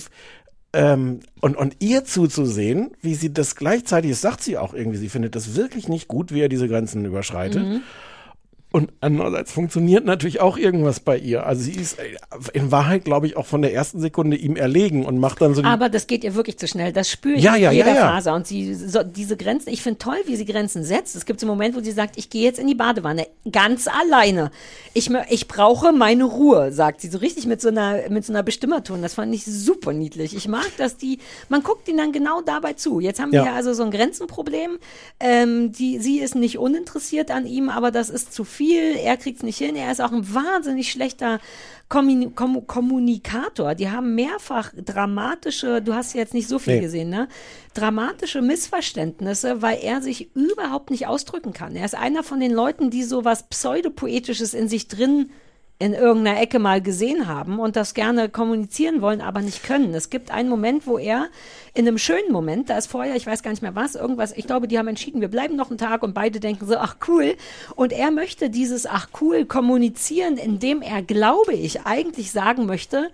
ähm, 0.74 1.22
und, 1.42 1.58
und 1.58 1.78
ihr 1.80 2.06
zuzusehen, 2.06 2.92
wie 3.02 3.16
sie 3.16 3.34
das 3.34 3.56
gleichzeitig, 3.56 4.12
das 4.12 4.22
sagt 4.22 4.44
sie 4.44 4.58
auch 4.58 4.74
irgendwie, 4.74 4.98
sie 4.98 5.10
findet 5.10 5.36
das 5.36 5.56
wirklich 5.56 5.88
nicht 5.88 6.08
gut, 6.08 6.34
wie 6.34 6.42
er 6.42 6.50
diese 6.50 6.68
Grenzen 6.68 7.06
überschreitet. 7.06 7.64
Mhm. 7.66 7.82
Und 8.70 8.92
andererseits 9.00 9.54
funktioniert 9.54 10.04
natürlich 10.04 10.42
auch 10.42 10.58
irgendwas 10.58 11.00
bei 11.00 11.18
ihr. 11.18 11.46
Also 11.46 11.62
sie 11.64 11.72
ist 11.72 11.98
äh, 12.00 12.18
in 12.52 12.70
Wahrheit, 12.70 13.06
glaube 13.06 13.26
ich, 13.26 13.38
auch 13.38 13.46
von 13.46 13.62
der 13.62 13.74
ersten 13.74 14.02
Sekunde 14.02 14.36
ihm 14.36 14.58
erlegen 14.58 15.06
und 15.06 15.20
macht 15.20 15.42
dann 15.42 15.56
so 15.56 15.62
die 15.62 15.68
Aber 15.68 15.88
das 15.88 16.06
geht 16.06 16.26
ihr 16.26 16.36
wirklich 16.36 16.58
zu 16.60 16.68
schnell. 16.68 16.92
Das 16.92 17.10
spüre 17.10 17.36
ich 17.36 17.44
Ja, 17.44 17.56
in 17.56 17.62
ja, 17.64 17.72
ja, 17.72 17.78
jeder 17.86 17.96
ja. 17.96 18.08
Faser. 18.12 18.36
Und 18.36 18.46
sie, 18.46 18.76
so, 18.76 19.04
diese 19.04 19.38
Grenzen, 19.38 19.70
ich 19.70 19.82
finde 19.82 20.00
toll, 20.00 20.18
wie 20.26 20.36
sie 20.36 20.44
Grenzen 20.46 20.84
setzt. 20.84 21.16
Es 21.16 21.26
gibt 21.26 21.40
so 21.40 21.46
einen 21.46 21.52
Moment, 21.56 21.78
wo 21.78 21.80
sie 21.80 21.94
sagt, 21.94 22.18
ich 22.18 22.30
gehe 22.30 22.44
jetzt 22.44 22.60
in 22.60 22.68
die 22.68 22.76
Badewanne, 22.76 23.28
ganz 23.50 23.88
alleine. 23.88 24.52
Ich, 24.94 25.10
ich 25.30 25.48
brauche 25.48 25.94
meine 25.94 26.26
Ruhe, 26.26 26.74
sagt 26.74 27.00
sie. 27.00 27.08
So 27.08 27.20
richtig 27.20 27.46
mit 27.46 27.62
so 27.62 27.70
einer, 27.70 28.10
mit 28.10 28.26
so 28.26 28.34
einer 28.34 28.44
Bestimmerton. 28.44 29.02
Das 29.02 29.14
fand 29.14 29.34
ich 29.34 29.46
super 29.46 29.94
niedlich. 29.94 30.36
Ich 30.36 30.50
mag, 30.50 30.70
dass 30.78 30.98
die, 30.98 31.20
man 31.48 31.64
guckt 31.64 31.88
ihnen 31.88 32.00
dann 32.00 32.12
genau 32.12 32.42
dabei 32.42 32.74
zu. 32.74 33.00
Jetzt 33.00 33.22
haben 33.22 33.32
wir 33.32 33.46
Ja. 33.46 33.54
also 33.54 33.74
so 33.74 33.84
ein 33.84 33.92
Grenzenproblem. 33.92 34.78
Ähm, 35.22 35.72
die, 35.72 36.00
sie 36.00 36.20
ist 36.20 36.36
nicht 36.36 36.58
uninteressiert 36.58 37.32
an 37.32 37.46
ihm, 37.46 37.70
aber 37.70 37.92
das 37.92 38.10
ist 38.10 38.34
zu 38.34 38.44
viel. 38.44 38.67
Er 38.76 39.18
kriegt 39.18 39.38
es 39.38 39.44
nicht 39.44 39.58
hin. 39.58 39.76
Er 39.76 39.92
ist 39.92 40.02
auch 40.02 40.12
ein 40.12 40.34
wahnsinnig 40.34 40.92
schlechter 40.92 41.40
Kommun 41.90 42.36
Kom 42.36 42.68
Kommunikator. 42.68 43.76
Die 43.76 43.90
haben 43.90 44.16
mehrfach 44.16 44.72
dramatische, 44.76 45.82
du 45.82 45.94
hast 45.94 46.14
jetzt 46.14 46.34
nicht 46.34 46.48
so 46.48 46.60
viel 46.60 46.76
Nee. 46.76 46.82
gesehen, 46.82 47.10
ne? 47.10 47.28
Dramatische 47.74 48.42
Missverständnisse, 48.42 49.62
weil 49.62 49.80
er 49.82 50.02
sich 50.02 50.36
überhaupt 50.36 50.92
nicht 50.92 51.08
ausdrücken 51.08 51.54
kann. 51.54 51.76
Er 51.76 51.86
ist 51.86 51.96
einer 51.96 52.24
von 52.24 52.40
den 52.40 52.52
Leuten, 52.52 52.90
die 52.90 53.04
so 53.04 53.24
was 53.24 53.48
Pseudopoetisches 53.48 54.54
in 54.54 54.68
sich 54.68 54.88
drin 54.88 55.32
in 55.80 55.94
irgendeiner 55.94 56.42
Ecke 56.42 56.58
mal 56.58 56.82
gesehen 56.82 57.28
haben 57.28 57.60
und 57.60 57.76
das 57.76 57.94
gerne 57.94 58.30
kommunizieren 58.30 59.02
wollen, 59.02 59.22
aber 59.22 59.42
nicht 59.42 59.64
können. 59.64 59.94
Es 59.94 60.10
gibt 60.10 60.32
einen 60.32 60.50
Moment, 60.50 60.88
wo 60.88 60.98
er 60.98 61.28
in 61.76 61.88
einem 61.88 62.00
schönen 62.00 62.32
Moment, 62.32 62.72
da 62.72 62.78
ist 62.78 62.88
vorher, 62.88 63.16
ich 63.16 63.28
weiß 63.28 63.44
gar 63.44 63.52
nicht 63.52 63.62
mehr 63.62 63.76
was, 63.76 63.94
irgendwas, 63.94 64.32
ich 64.36 64.48
glaube, 64.48 64.68
die 64.68 64.80
haben 64.80 64.88
entschieden, 64.88 65.22
wir 65.22 65.28
bleiben 65.28 65.56
noch 65.56 65.70
einen 65.70 65.78
Tag 65.78 66.02
und 66.02 66.16
beide 66.16 66.40
denken 66.40 66.66
so, 66.66 66.78
ach 66.78 66.96
cool. 67.08 67.36
Und 67.76 67.94
er 67.94 68.10
möchte 68.10 68.50
dieses 68.50 68.88
ach 68.88 69.10
cool 69.22 69.46
kommunizieren, 69.46 70.38
indem 70.38 70.82
er, 70.82 71.04
glaube 71.04 71.54
ich, 71.54 71.86
eigentlich 71.86 72.32
sagen 72.32 72.66
möchte, 72.66 73.12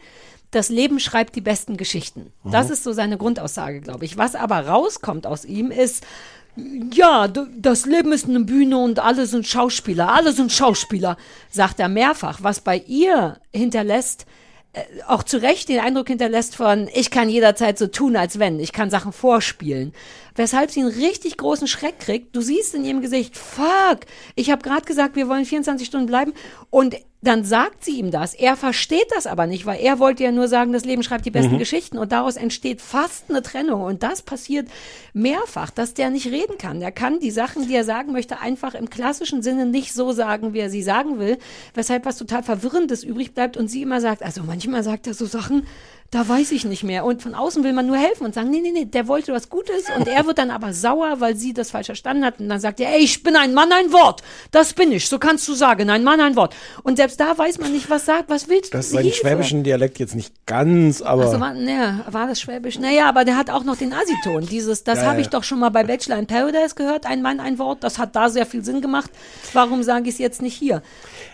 das 0.51 0.69
Leben 0.69 0.99
schreibt 0.99 1.35
die 1.35 1.41
besten 1.41 1.77
Geschichten. 1.77 2.31
Das 2.45 2.69
ist 2.69 2.83
so 2.83 2.93
seine 2.93 3.17
Grundaussage, 3.17 3.81
glaube 3.81 4.05
ich. 4.05 4.17
Was 4.17 4.35
aber 4.35 4.67
rauskommt 4.67 5.25
aus 5.25 5.45
ihm 5.45 5.71
ist, 5.71 6.05
ja, 6.55 7.27
das 7.27 7.85
Leben 7.85 8.11
ist 8.11 8.29
eine 8.29 8.41
Bühne 8.41 8.77
und 8.77 8.99
alle 8.99 9.25
sind 9.25 9.47
Schauspieler, 9.47 10.13
alle 10.13 10.33
sind 10.33 10.51
Schauspieler, 10.51 11.17
sagt 11.49 11.79
er 11.79 11.89
mehrfach, 11.89 12.39
was 12.43 12.61
bei 12.61 12.77
ihr 12.85 13.39
hinterlässt, 13.51 14.27
äh, 14.73 14.81
auch 15.07 15.23
zu 15.23 15.41
Recht 15.41 15.69
den 15.69 15.79
Eindruck 15.79 16.09
hinterlässt 16.09 16.55
von, 16.55 16.89
ich 16.93 17.09
kann 17.09 17.29
jederzeit 17.29 17.79
so 17.79 17.87
tun, 17.87 18.15
als 18.15 18.37
wenn, 18.37 18.59
ich 18.59 18.71
kann 18.71 18.91
Sachen 18.91 19.13
vorspielen. 19.13 19.93
Weshalb 20.35 20.69
sie 20.69 20.81
einen 20.81 20.89
richtig 20.89 21.37
großen 21.37 21.67
Schreck 21.67 21.99
kriegt. 21.99 22.35
Du 22.35 22.41
siehst 22.41 22.75
in 22.75 22.85
ihrem 22.85 23.01
Gesicht, 23.01 23.35
fuck, 23.35 24.01
ich 24.35 24.51
habe 24.51 24.61
gerade 24.61 24.85
gesagt, 24.85 25.15
wir 25.15 25.27
wollen 25.27 25.45
24 25.45 25.87
Stunden 25.87 26.07
bleiben 26.07 26.33
und 26.69 26.95
dann 27.23 27.45
sagt 27.45 27.85
sie 27.85 27.99
ihm 27.99 28.11
das. 28.11 28.33
Er 28.33 28.57
versteht 28.57 29.07
das 29.15 29.27
aber 29.27 29.47
nicht, 29.47 29.65
weil 29.65 29.79
er 29.79 29.97
wollte 29.99 30.23
ja 30.23 30.31
nur 30.31 30.49
sagen, 30.49 30.73
das 30.73 30.83
Leben 30.83 31.03
schreibt 31.03 31.25
die 31.25 31.31
besten 31.31 31.53
Mhm. 31.53 31.59
Geschichten 31.59 31.97
und 31.97 32.11
daraus 32.11 32.35
entsteht 32.35 32.81
fast 32.81 33.29
eine 33.29 33.41
Trennung 33.41 33.81
und 33.81 34.03
das 34.03 34.21
passiert 34.21 34.67
mehrfach, 35.13 35.69
dass 35.69 35.93
der 35.93 36.09
nicht 36.09 36.27
reden 36.27 36.57
kann. 36.57 36.81
Der 36.81 36.91
kann 36.91 37.19
die 37.19 37.31
Sachen, 37.31 37.67
die 37.67 37.75
er 37.75 37.85
sagen 37.85 38.11
möchte, 38.11 38.39
einfach 38.41 38.75
im 38.75 38.89
klassischen 38.89 39.41
Sinne 39.41 39.65
nicht 39.65 39.93
so 39.93 40.11
sagen, 40.11 40.53
wie 40.53 40.59
er 40.59 40.69
sie 40.69 40.83
sagen 40.83 41.17
will, 41.17 41.37
weshalb 41.73 42.05
was 42.05 42.17
total 42.17 42.43
verwirrendes 42.43 43.03
übrig 43.03 43.33
bleibt 43.33 43.55
und 43.55 43.69
sie 43.69 43.83
immer 43.83 44.01
sagt, 44.01 44.21
also 44.21 44.43
manchmal 44.43 44.83
sagt 44.83 45.07
er 45.07 45.13
so 45.13 45.25
Sachen, 45.25 45.65
da 46.11 46.27
weiß 46.27 46.51
ich 46.51 46.63
nicht 46.65 46.83
mehr. 46.83 47.05
Und 47.05 47.23
von 47.23 47.33
außen 47.33 47.63
will 47.63 47.73
man 47.73 47.87
nur 47.87 47.97
helfen 47.97 48.25
und 48.25 48.35
sagen, 48.35 48.49
nee, 48.51 48.61
nee, 48.61 48.71
nee, 48.71 48.85
der 48.85 49.07
wollte 49.07 49.33
was 49.33 49.49
Gutes. 49.49 49.85
Und 49.97 50.07
er 50.07 50.25
wird 50.27 50.37
dann 50.37 50.51
aber 50.51 50.71
sauer, 50.71 51.19
weil 51.19 51.35
sie 51.35 51.53
das 51.53 51.71
falsch 51.71 51.87
verstanden 51.87 52.23
hat. 52.23 52.39
Und 52.39 52.49
dann 52.49 52.59
sagt 52.59 52.79
er, 52.79 52.93
ey, 52.93 52.99
ich 52.99 53.23
bin 53.23 53.35
ein 53.35 53.53
Mann, 53.53 53.71
ein 53.71 53.91
Wort. 53.91 54.21
Das 54.51 54.73
bin 54.73 54.91
ich. 54.91 55.07
So 55.09 55.17
kannst 55.17 55.47
du 55.47 55.53
sagen. 55.53 55.89
Ein 55.89 56.03
Mann, 56.03 56.21
ein 56.21 56.35
Wort. 56.35 56.55
Und 56.83 56.97
selbst 56.97 57.19
da 57.19 57.35
weiß 57.35 57.57
man 57.59 57.71
nicht, 57.71 57.89
was 57.89 58.05
sagt, 58.05 58.29
was 58.29 58.47
willst 58.47 58.73
du? 58.73 58.77
Das 58.77 58.87
ist 58.87 58.91
seinen 58.91 59.11
schwäbischen 59.11 59.63
Dialekt 59.63 59.97
jetzt 59.97 60.13
nicht 60.15 60.45
ganz, 60.45 61.01
aber. 61.01 61.25
Ach 61.25 61.31
so, 61.31 61.39
war, 61.39 61.53
ne, 61.55 62.03
war 62.09 62.27
das 62.27 62.39
Schwäbisch? 62.39 62.77
Naja, 62.77 63.09
aber 63.09 63.25
der 63.25 63.35
hat 63.35 63.49
auch 63.49 63.63
noch 63.63 63.77
den 63.77 63.91
Asiton. 63.93 64.45
Dieses, 64.45 64.83
das 64.83 64.99
Ja, 64.99 65.05
habe 65.05 65.15
ja. 65.15 65.21
ich 65.21 65.29
doch 65.29 65.43
schon 65.43 65.59
mal 65.59 65.69
bei 65.69 65.83
Bachelor 65.83 66.17
in 66.19 66.27
Paradise 66.27 66.75
gehört. 66.75 67.07
Ein 67.07 67.21
Mann, 67.23 67.39
ein 67.39 67.57
Wort. 67.57 67.83
Das 67.83 67.97
hat 67.97 68.15
da 68.15 68.29
sehr 68.29 68.45
viel 68.45 68.63
Sinn 68.63 68.81
gemacht. 68.81 69.09
Warum 69.53 69.81
sage 69.81 70.09
ich 70.09 70.15
es 70.15 70.19
jetzt 70.19 70.41
nicht 70.43 70.55
hier? 70.55 70.83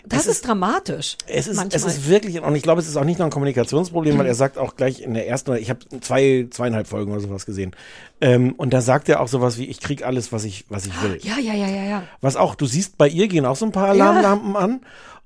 Das 0.06 0.26
ist, 0.26 0.46
dramatisch. 0.46 1.16
Es 1.26 1.46
ist, 1.46 1.62
es 1.74 1.84
ist 1.84 2.08
wirklich, 2.08 2.40
und 2.40 2.54
ich 2.56 2.62
glaube, 2.62 2.80
es 2.80 2.88
ist 2.88 2.96
auch 2.96 3.04
nicht 3.04 3.18
nur 3.18 3.26
ein 3.26 3.30
Kommunikationsproblem, 3.30 4.18
weil 4.18 4.26
er 4.26 4.34
sagt 4.34 4.58
auch 4.58 4.76
gleich 4.76 5.00
in 5.00 5.14
der 5.14 5.26
ersten, 5.28 5.54
ich 5.56 5.70
habe 5.70 5.80
zwei, 6.00 6.46
zweieinhalb 6.50 6.86
Folgen 6.86 7.12
oder 7.12 7.20
sowas 7.20 7.46
gesehen. 7.46 7.74
Ähm, 8.20 8.54
und 8.56 8.72
da 8.72 8.80
sagt 8.80 9.08
er 9.08 9.20
auch 9.20 9.28
sowas 9.28 9.58
wie, 9.58 9.66
ich 9.66 9.80
krieg 9.80 10.04
alles, 10.04 10.32
was 10.32 10.44
ich, 10.44 10.64
was 10.68 10.86
ich 10.86 11.02
will. 11.02 11.18
Ja, 11.22 11.38
ja, 11.38 11.54
ja, 11.54 11.68
ja, 11.68 11.84
ja. 11.84 12.02
Was 12.20 12.36
auch, 12.36 12.54
du 12.54 12.66
siehst, 12.66 12.98
bei 12.98 13.08
ihr 13.08 13.28
gehen 13.28 13.46
auch 13.46 13.56
so 13.56 13.66
ein 13.66 13.72
paar 13.72 13.94
Ja. 13.94 14.10
Alarmlampen 14.10 14.56
an. 14.56 14.80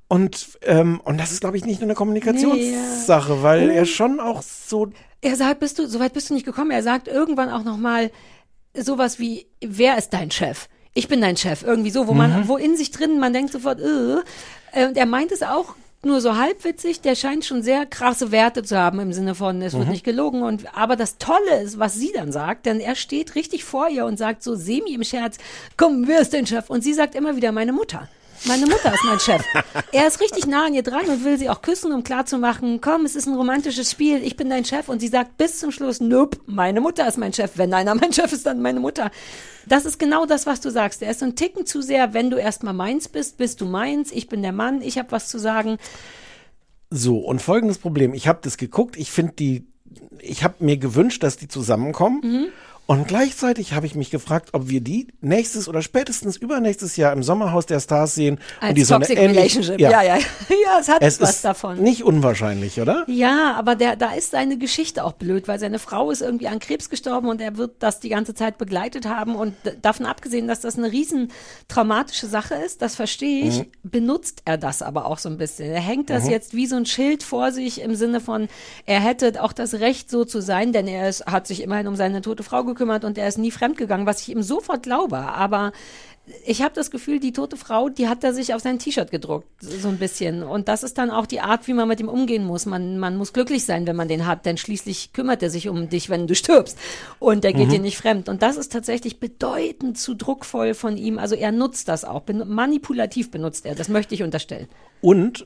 Und, 0.08 0.58
ähm, 0.62 1.00
und 1.02 1.18
das 1.18 1.32
ist, 1.32 1.40
glaube 1.40 1.56
ich, 1.56 1.64
nicht 1.64 1.80
nur 1.80 1.86
eine 1.88 1.94
Kommunikationssache, 1.94 3.42
weil 3.42 3.70
er 3.70 3.86
schon 3.86 4.20
auch 4.20 4.42
so. 4.42 4.88
Er 5.20 5.36
sagt, 5.36 5.60
bist 5.60 5.78
du, 5.78 5.86
soweit 5.88 6.12
bist 6.12 6.30
du 6.30 6.34
nicht 6.34 6.44
gekommen. 6.46 6.70
Er 6.70 6.82
sagt 6.82 7.08
irgendwann 7.08 7.48
auch 7.50 7.64
noch 7.64 7.78
mal 7.78 8.10
sowas 8.76 9.18
wie, 9.18 9.46
wer 9.64 9.96
ist 9.96 10.10
dein 10.12 10.30
Chef? 10.30 10.68
Ich 10.92 11.08
bin 11.08 11.20
dein 11.20 11.36
Chef. 11.36 11.62
Irgendwie 11.62 11.90
so, 11.90 12.06
wo 12.06 12.12
man, 12.12 12.42
Mhm. 12.42 12.48
wo 12.48 12.56
in 12.56 12.76
sich 12.76 12.90
drin 12.90 13.18
man 13.18 13.32
denkt 13.32 13.52
sofort, 13.52 13.80
äh. 13.80 14.16
Äh, 14.74 14.86
Und 14.86 14.96
er 14.96 15.06
meint 15.06 15.32
es 15.32 15.42
auch 15.42 15.74
nur 16.02 16.20
so 16.20 16.36
halbwitzig. 16.36 17.00
Der 17.00 17.14
scheint 17.14 17.44
schon 17.46 17.62
sehr 17.62 17.86
krasse 17.86 18.30
Werte 18.30 18.62
zu 18.62 18.76
haben 18.76 19.00
im 19.00 19.12
Sinne 19.12 19.34
von, 19.34 19.62
es 19.62 19.72
wird 19.72 19.86
Mhm. 19.86 19.90
nicht 19.92 20.04
gelogen. 20.04 20.42
Und, 20.42 20.64
aber 20.76 20.96
das 20.96 21.16
Tolle 21.18 21.62
ist, 21.62 21.78
was 21.78 21.94
sie 21.94 22.12
dann 22.14 22.30
sagt, 22.32 22.66
denn 22.66 22.78
er 22.80 22.94
steht 22.94 23.34
richtig 23.36 23.64
vor 23.64 23.88
ihr 23.88 24.04
und 24.04 24.18
sagt 24.18 24.42
so 24.42 24.54
semi 24.54 24.92
im 24.94 25.04
Scherz, 25.04 25.38
komm, 25.76 26.06
wer 26.06 26.20
ist 26.20 26.34
dein 26.34 26.46
Chef? 26.46 26.68
Und 26.68 26.82
sie 26.84 26.92
sagt 26.92 27.14
immer 27.14 27.36
wieder, 27.36 27.52
meine 27.52 27.72
Mutter. 27.72 28.08
Meine 28.46 28.66
Mutter 28.66 28.92
ist 28.92 29.04
mein 29.04 29.18
Chef. 29.20 29.42
Er 29.90 30.06
ist 30.06 30.20
richtig 30.20 30.46
nah 30.46 30.66
an 30.66 30.74
ihr 30.74 30.82
dran 30.82 31.06
und 31.06 31.24
will 31.24 31.38
sie 31.38 31.48
auch 31.48 31.62
küssen, 31.62 31.92
um 31.92 32.04
klarzumachen, 32.04 32.80
komm, 32.80 33.06
es 33.06 33.16
ist 33.16 33.26
ein 33.26 33.34
romantisches 33.34 33.90
Spiel, 33.90 34.22
ich 34.22 34.36
bin 34.36 34.50
dein 34.50 34.64
Chef. 34.64 34.88
Und 34.88 35.00
sie 35.00 35.08
sagt 35.08 35.38
bis 35.38 35.60
zum 35.60 35.70
Schluss, 35.70 36.00
nope, 36.00 36.38
meine 36.46 36.80
Mutter 36.80 37.08
ist 37.08 37.16
mein 37.16 37.32
Chef. 37.32 37.52
Wenn 37.56 37.72
einer 37.72 37.94
mein 37.94 38.12
Chef 38.12 38.32
ist, 38.32 38.44
dann 38.44 38.60
meine 38.60 38.80
Mutter. 38.80 39.10
Das 39.66 39.86
ist 39.86 39.98
genau 39.98 40.26
das, 40.26 40.46
was 40.46 40.60
du 40.60 40.70
sagst. 40.70 41.00
Er 41.02 41.10
ist 41.10 41.20
so 41.20 41.26
ein 41.26 41.36
Ticken 41.36 41.64
zu 41.64 41.80
sehr, 41.80 42.12
wenn 42.12 42.28
du 42.28 42.36
erstmal 42.36 42.74
meins 42.74 43.08
bist, 43.08 43.38
bist 43.38 43.60
du 43.60 43.66
meins, 43.66 44.12
ich 44.12 44.28
bin 44.28 44.42
der 44.42 44.52
Mann, 44.52 44.82
ich 44.82 44.98
habe 44.98 45.10
was 45.12 45.28
zu 45.28 45.38
sagen. 45.38 45.78
So, 46.90 47.18
und 47.18 47.40
folgendes 47.40 47.78
Problem. 47.78 48.12
Ich 48.12 48.28
habe 48.28 48.40
das 48.42 48.58
geguckt, 48.58 48.96
ich 48.96 49.10
finde 49.10 49.32
die, 49.32 49.66
ich 50.18 50.44
habe 50.44 50.56
mir 50.58 50.76
gewünscht, 50.76 51.22
dass 51.22 51.38
die 51.38 51.48
zusammenkommen. 51.48 52.20
Mhm. 52.22 52.46
Und 52.86 53.08
gleichzeitig 53.08 53.72
habe 53.72 53.86
ich 53.86 53.94
mich 53.94 54.10
gefragt, 54.10 54.50
ob 54.52 54.68
wir 54.68 54.82
die 54.82 55.08
nächstes 55.22 55.68
oder 55.68 55.80
spätestens 55.80 56.36
übernächstes 56.36 56.96
Jahr 56.98 57.14
im 57.14 57.22
Sommerhaus 57.22 57.64
der 57.64 57.80
Stars 57.80 58.14
sehen. 58.14 58.38
Als 58.60 58.70
und 58.70 58.74
die 58.76 58.84
so 58.84 58.94
eine 58.96 59.06
Toxic 59.06 59.18
Relationship. 59.18 59.80
Ja, 59.80 59.90
ja, 59.90 60.02
ja. 60.02 60.18
Ja, 60.64 60.78
es 60.80 60.88
hat 60.88 61.00
Es 61.00 61.18
was 61.20 61.30
ist 61.36 61.44
davon. 61.46 61.82
nicht 61.82 62.04
unwahrscheinlich, 62.04 62.80
oder? 62.80 63.04
Ja, 63.06 63.54
aber 63.56 63.74
der, 63.74 63.96
da 63.96 64.12
ist 64.12 64.32
seine 64.32 64.58
Geschichte 64.58 65.02
auch 65.04 65.12
blöd, 65.12 65.48
weil 65.48 65.58
seine 65.58 65.78
Frau 65.78 66.10
ist 66.10 66.20
irgendwie 66.20 66.46
an 66.48 66.58
Krebs 66.58 66.90
gestorben 66.90 67.28
und 67.28 67.40
er 67.40 67.56
wird 67.56 67.76
das 67.78 68.00
die 68.00 68.10
ganze 68.10 68.34
Zeit 68.34 68.58
begleitet 68.58 69.06
haben. 69.06 69.34
Und 69.34 69.54
davon 69.80 70.04
abgesehen, 70.04 70.46
dass 70.46 70.60
das 70.60 70.76
eine 70.76 70.92
riesen 70.92 71.32
traumatische 71.68 72.26
Sache 72.26 72.54
ist, 72.54 72.82
das 72.82 72.96
verstehe 72.96 73.48
ich, 73.48 73.58
Mhm. 73.60 73.66
benutzt 73.82 74.42
er 74.44 74.58
das 74.58 74.82
aber 74.82 75.06
auch 75.06 75.18
so 75.18 75.30
ein 75.30 75.38
bisschen. 75.38 75.70
Er 75.70 75.80
hängt 75.80 76.10
das 76.10 76.24
Mhm. 76.24 76.30
jetzt 76.30 76.54
wie 76.54 76.66
so 76.66 76.76
ein 76.76 76.84
Schild 76.86 77.22
vor 77.22 77.50
sich 77.50 77.80
im 77.80 77.94
Sinne 77.94 78.20
von, 78.20 78.48
er 78.84 79.00
hätte 79.00 79.42
auch 79.42 79.54
das 79.54 79.72
Recht, 79.74 80.10
so 80.10 80.26
zu 80.26 80.42
sein, 80.42 80.72
denn 80.74 80.86
er 80.86 81.08
ist, 81.08 81.24
hat 81.26 81.46
sich 81.46 81.62
immerhin 81.62 81.86
um 81.86 81.96
seine 81.96 82.20
tote 82.20 82.42
Frau 82.42 82.58
gekümmert 82.62 82.73
und 83.04 83.18
er 83.18 83.28
ist 83.28 83.38
nie 83.38 83.50
fremdgegangen, 83.50 84.06
was 84.06 84.22
ich 84.22 84.30
ihm 84.30 84.42
sofort 84.42 84.82
glaube. 84.82 85.18
Aber 85.18 85.72
ich 86.46 86.62
habe 86.62 86.74
das 86.74 86.90
Gefühl, 86.90 87.20
die 87.20 87.32
tote 87.32 87.58
Frau, 87.58 87.90
die 87.90 88.08
hat 88.08 88.24
er 88.24 88.32
sich 88.32 88.54
auf 88.54 88.62
sein 88.62 88.78
T-Shirt 88.78 89.10
gedruckt, 89.10 89.46
so 89.60 89.88
ein 89.88 89.98
bisschen. 89.98 90.42
Und 90.42 90.68
das 90.68 90.82
ist 90.82 90.96
dann 90.96 91.10
auch 91.10 91.26
die 91.26 91.40
Art, 91.40 91.68
wie 91.68 91.74
man 91.74 91.86
mit 91.86 92.00
ihm 92.00 92.08
umgehen 92.08 92.46
muss. 92.46 92.64
Man, 92.64 92.98
man 92.98 93.18
muss 93.18 93.34
glücklich 93.34 93.66
sein, 93.66 93.86
wenn 93.86 93.96
man 93.96 94.08
den 94.08 94.26
hat, 94.26 94.46
denn 94.46 94.56
schließlich 94.56 95.12
kümmert 95.12 95.42
er 95.42 95.50
sich 95.50 95.68
um 95.68 95.90
dich, 95.90 96.08
wenn 96.08 96.26
du 96.26 96.34
stirbst. 96.34 96.78
Und 97.18 97.44
er 97.44 97.52
geht 97.52 97.66
Mhm. 97.68 97.72
dir 97.72 97.80
nicht 97.80 97.98
fremd. 97.98 98.30
Und 98.30 98.40
das 98.40 98.56
ist 98.56 98.72
tatsächlich 98.72 99.20
bedeutend 99.20 99.98
zu 99.98 100.14
druckvoll 100.14 100.72
von 100.72 100.96
ihm. 100.96 101.18
Also 101.18 101.34
er 101.34 101.52
nutzt 101.52 101.88
das 101.88 102.06
auch. 102.06 102.22
Manipulativ 102.26 103.30
benutzt 103.30 103.66
er. 103.66 103.74
Das 103.74 103.90
möchte 103.90 104.14
ich 104.14 104.22
unterstellen. 104.22 104.68
Und 105.02 105.44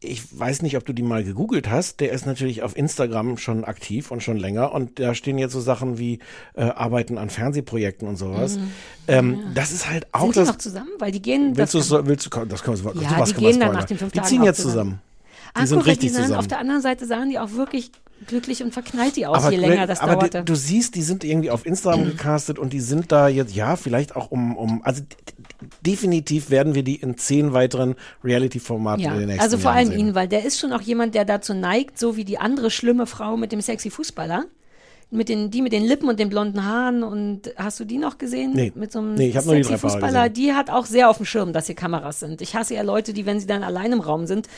ich 0.00 0.38
weiß 0.38 0.62
nicht, 0.62 0.76
ob 0.76 0.84
du 0.84 0.92
die 0.92 1.02
mal 1.02 1.24
gegoogelt 1.24 1.68
hast. 1.68 1.98
Der 2.00 2.12
ist 2.12 2.24
natürlich 2.24 2.62
auf 2.62 2.76
Instagram 2.76 3.36
schon 3.36 3.64
aktiv 3.64 4.10
und 4.12 4.22
schon 4.22 4.36
länger. 4.36 4.72
Und 4.72 5.00
da 5.00 5.14
stehen 5.14 5.38
jetzt 5.38 5.52
so 5.52 5.60
Sachen 5.60 5.98
wie 5.98 6.20
äh, 6.54 6.62
Arbeiten 6.62 7.18
an 7.18 7.30
Fernsehprojekten 7.30 8.06
und 8.06 8.16
sowas. 8.16 8.56
Mhm. 8.58 8.70
Ähm, 9.08 9.38
Das 9.54 9.72
ist 9.72 9.90
halt 9.90 10.06
auch 10.12 10.20
Sind 10.22 10.34
die 10.36 10.38
das. 10.40 10.48
noch 10.48 10.56
zusammen? 10.58 10.90
Weil 11.00 11.10
die 11.10 11.20
gehen. 11.22 11.56
Willst 11.56 11.74
du, 11.74 11.80
so- 11.80 12.06
willst 12.06 12.26
du, 12.26 12.44
das 12.44 12.62
können 12.62 12.82
wir, 12.84 13.02
Ja, 13.02 13.10
sowas 13.10 13.28
die 13.34 13.40
gehen 13.40 13.58
dann 13.60 13.72
nach 13.72 13.84
den 13.84 13.98
fünf 13.98 14.12
Die 14.12 14.18
Tagen 14.18 14.28
ziehen 14.28 14.42
auch 14.42 14.46
jetzt 14.46 14.60
zusammen. 14.62 15.00
zusammen. 15.00 15.02
Ah, 15.54 15.60
Die 15.62 15.66
sind 15.66 15.78
guck 15.78 15.86
mal, 15.86 15.90
richtig 15.90 16.08
die 16.10 16.14
sahen, 16.14 16.22
zusammen. 16.24 16.38
Auf 16.40 16.46
der 16.48 16.58
anderen 16.60 16.82
Seite 16.82 17.06
sahen 17.06 17.30
die 17.30 17.38
auch 17.40 17.52
wirklich 17.52 17.90
glücklich 18.26 18.62
und 18.62 18.72
verknallt 18.72 19.16
die 19.16 19.26
aus, 19.26 19.44
aber, 19.44 19.52
je 19.52 19.58
länger 19.58 19.86
das 19.86 20.00
aber 20.00 20.16
dauerte. 20.16 20.44
Du 20.44 20.54
siehst, 20.54 20.94
die 20.94 21.02
sind 21.02 21.24
irgendwie 21.24 21.50
auf 21.50 21.64
Instagram 21.66 22.04
gecastet 22.04 22.58
und 22.58 22.72
die 22.72 22.80
sind 22.80 23.12
da 23.12 23.28
jetzt, 23.28 23.54
ja, 23.54 23.76
vielleicht 23.76 24.16
auch 24.16 24.30
um, 24.30 24.56
um 24.56 24.82
also 24.82 25.02
definitiv 25.84 26.50
werden 26.50 26.74
wir 26.74 26.82
die 26.82 26.96
in 26.96 27.16
zehn 27.16 27.52
weiteren 27.52 27.96
Reality-Formaten 28.24 29.04
in 29.04 29.10
den 29.10 29.20
Ja, 29.20 29.26
nächsten 29.26 29.42
also 29.42 29.58
vor 29.58 29.70
Jahren 29.72 29.76
allem 29.78 29.88
sehen. 29.88 30.08
ihn, 30.08 30.14
weil 30.14 30.28
der 30.28 30.44
ist 30.44 30.58
schon 30.58 30.72
auch 30.72 30.80
jemand, 30.80 31.14
der 31.14 31.24
dazu 31.24 31.54
neigt, 31.54 31.98
so 31.98 32.16
wie 32.16 32.24
die 32.24 32.38
andere 32.38 32.70
schlimme 32.70 33.06
Frau 33.06 33.36
mit 33.36 33.52
dem 33.52 33.60
sexy 33.60 33.90
Fußballer. 33.90 34.44
Mit 35.10 35.30
den, 35.30 35.50
die 35.50 35.62
mit 35.62 35.72
den 35.72 35.84
Lippen 35.84 36.06
und 36.06 36.20
den 36.20 36.28
blonden 36.28 36.66
Haaren 36.66 37.02
und 37.02 37.50
hast 37.56 37.80
du 37.80 37.86
die 37.86 37.96
noch 37.96 38.18
gesehen? 38.18 38.52
Nee. 38.54 38.72
Mit 38.74 38.92
so 38.92 38.98
einem 38.98 39.14
Nee, 39.14 39.28
ich 39.28 39.36
hab 39.38 39.46
nur 39.46 39.54
die 39.54 39.62
sexy 39.64 39.72
drei 39.72 39.78
Paare 39.88 39.92
Fußballer, 39.94 40.28
gesehen. 40.28 40.34
die 40.46 40.52
hat 40.52 40.68
auch 40.68 40.84
sehr 40.84 41.08
auf 41.08 41.16
dem 41.16 41.24
Schirm, 41.24 41.54
dass 41.54 41.64
hier 41.64 41.74
Kameras 41.74 42.20
sind. 42.20 42.42
Ich 42.42 42.54
hasse 42.54 42.74
ja 42.74 42.82
Leute, 42.82 43.14
die, 43.14 43.24
wenn 43.24 43.40
sie 43.40 43.46
dann 43.46 43.62
allein 43.62 43.92
im 43.92 44.00
Raum 44.00 44.26
sind, 44.26 44.48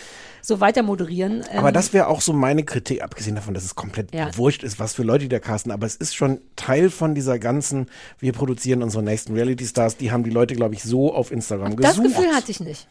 so 0.42 0.58
weiter 0.58 0.82
moderieren. 0.82 1.44
Aber 1.56 1.68
Ähm, 1.68 1.74
das 1.74 1.92
wäre 1.92 2.08
auch 2.08 2.20
so 2.20 2.32
meine 2.32 2.64
Kritik, 2.64 3.00
abgesehen 3.00 3.36
davon, 3.36 3.54
dass 3.54 3.62
es 3.64 3.76
komplett 3.76 4.12
Ja. 4.12 4.36
wurscht 4.36 4.64
ist, 4.64 4.80
was 4.80 4.92
für 4.94 5.04
Leute 5.04 5.26
die 5.26 5.28
da 5.28 5.38
casten. 5.38 5.70
Aber 5.70 5.86
es 5.86 5.94
ist 5.94 6.16
schon 6.16 6.40
Teil 6.56 6.90
von 6.90 7.14
dieser 7.14 7.38
ganzen, 7.38 7.86
wir 8.18 8.32
produzieren 8.32 8.82
unsere 8.82 9.04
nächsten 9.04 9.34
Reality-Stars, 9.34 9.98
die 9.98 10.10
haben 10.10 10.24
die 10.24 10.30
Leute, 10.30 10.56
glaube 10.56 10.74
ich, 10.74 10.82
so 10.82 11.14
auf 11.14 11.30
Instagram 11.30 11.76
Das 11.76 11.96
gesucht. 11.96 12.16
Gefühl 12.16 12.34
hatte 12.34 12.50
ich 12.50 12.58
nicht. 12.58 12.88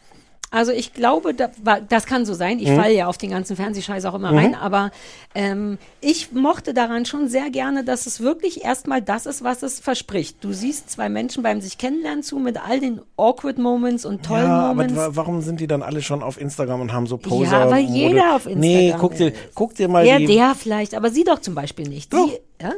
Also 0.51 0.71
ich 0.71 0.93
glaube, 0.93 1.33
da, 1.35 1.49
das 1.79 2.05
kann 2.07 2.25
so 2.25 2.33
sein. 2.33 2.57
Ich 2.59 2.69
Mhm. 2.69 2.75
falle 2.75 2.93
ja 2.95 3.05
auf 3.07 3.17
den 3.19 3.29
ganzen 3.29 3.55
Fernsehscheiß 3.55 4.05
auch 4.05 4.15
immer 4.15 4.31
Mhm. 4.31 4.37
rein, 4.37 4.55
aber 4.55 4.89
ähm, 5.35 5.77
ich 6.01 6.31
mochte 6.31 6.73
daran 6.73 7.05
schon 7.05 7.27
sehr 7.27 7.51
gerne, 7.51 7.83
dass 7.83 8.07
es 8.07 8.19
wirklich 8.19 8.63
erstmal 8.63 9.01
das 9.01 9.27
ist, 9.27 9.43
was 9.43 9.61
es 9.61 9.79
verspricht. 9.79 10.43
Du 10.43 10.51
siehst 10.51 10.89
zwei 10.89 11.07
Menschen 11.07 11.43
beim 11.43 11.61
sich 11.61 11.77
kennenlernen 11.77 12.23
zu 12.23 12.37
mit 12.39 12.57
all 12.57 12.79
den 12.79 12.99
awkward 13.15 13.59
Moments 13.59 14.05
und 14.05 14.23
tollen 14.25 14.45
ja, 14.47 14.59
aber 14.59 14.67
Moments. 14.69 14.95
wa- 14.95 15.09
warum 15.13 15.41
sind 15.41 15.59
die 15.59 15.67
dann 15.67 15.83
alle 15.83 16.01
schon 16.01 16.23
auf 16.23 16.41
Instagram 16.41 16.81
und 16.81 16.93
haben 16.93 17.05
so 17.05 17.17
Poser? 17.17 17.59
Ja, 17.65 17.69
weil 17.69 17.83
jeder 17.85 18.35
auf 18.35 18.45
Instagram 18.47 18.59
Nee, 18.61 18.95
guck 18.99 19.15
dir, 19.15 19.33
guck 19.53 19.75
dir 19.75 19.87
mal 19.87 20.03
die. 20.17 20.25
der 20.25 20.55
vielleicht, 20.55 20.95
aber 20.95 21.11
sie 21.11 21.23
doch 21.25 21.39
zum 21.39 21.53
Beispiel 21.53 21.87
nicht. 21.87 22.11
Doch. 22.11 22.27
Sie, 22.27 22.39
ja? 22.59 22.71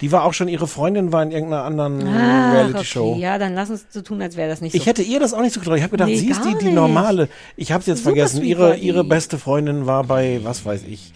Die 0.00 0.12
war 0.12 0.24
auch 0.24 0.32
schon, 0.32 0.48
ihre 0.48 0.66
Freundin 0.68 1.12
war 1.12 1.22
in 1.22 1.30
irgendeiner 1.32 1.64
anderen 1.64 2.06
Ah, 2.06 2.52
Reality-Show. 2.52 3.12
okay. 3.12 3.20
Ja, 3.20 3.38
dann 3.38 3.54
lass 3.54 3.68
uns 3.70 3.86
so 3.90 4.00
tun, 4.02 4.22
als 4.22 4.36
wäre 4.36 4.48
das 4.48 4.60
nicht 4.60 4.74
Ich 4.74 4.82
so. 4.82 4.86
hätte 4.86 5.02
ihr 5.02 5.18
das 5.20 5.34
auch 5.34 5.40
nicht 5.40 5.52
zugetraut. 5.52 5.76
Ich 5.78 5.82
habe 5.82 5.90
gedacht, 5.92 6.08
Nee, 6.08 6.16
sie 6.18 6.28
ist 6.30 6.44
die, 6.44 6.56
die 6.58 6.70
normale. 6.70 7.28
Ich 7.56 7.72
habe 7.72 7.80
es 7.80 7.86
jetzt 7.86 7.98
Super 7.98 8.10
vergessen. 8.10 8.44
Ihre, 8.44 8.76
ihre 8.76 9.02
beste 9.04 9.38
Freundin 9.38 9.86
war 9.86 10.04
bei, 10.04 10.40
was 10.44 10.64
weiß 10.64 10.84
ich, 10.84 11.12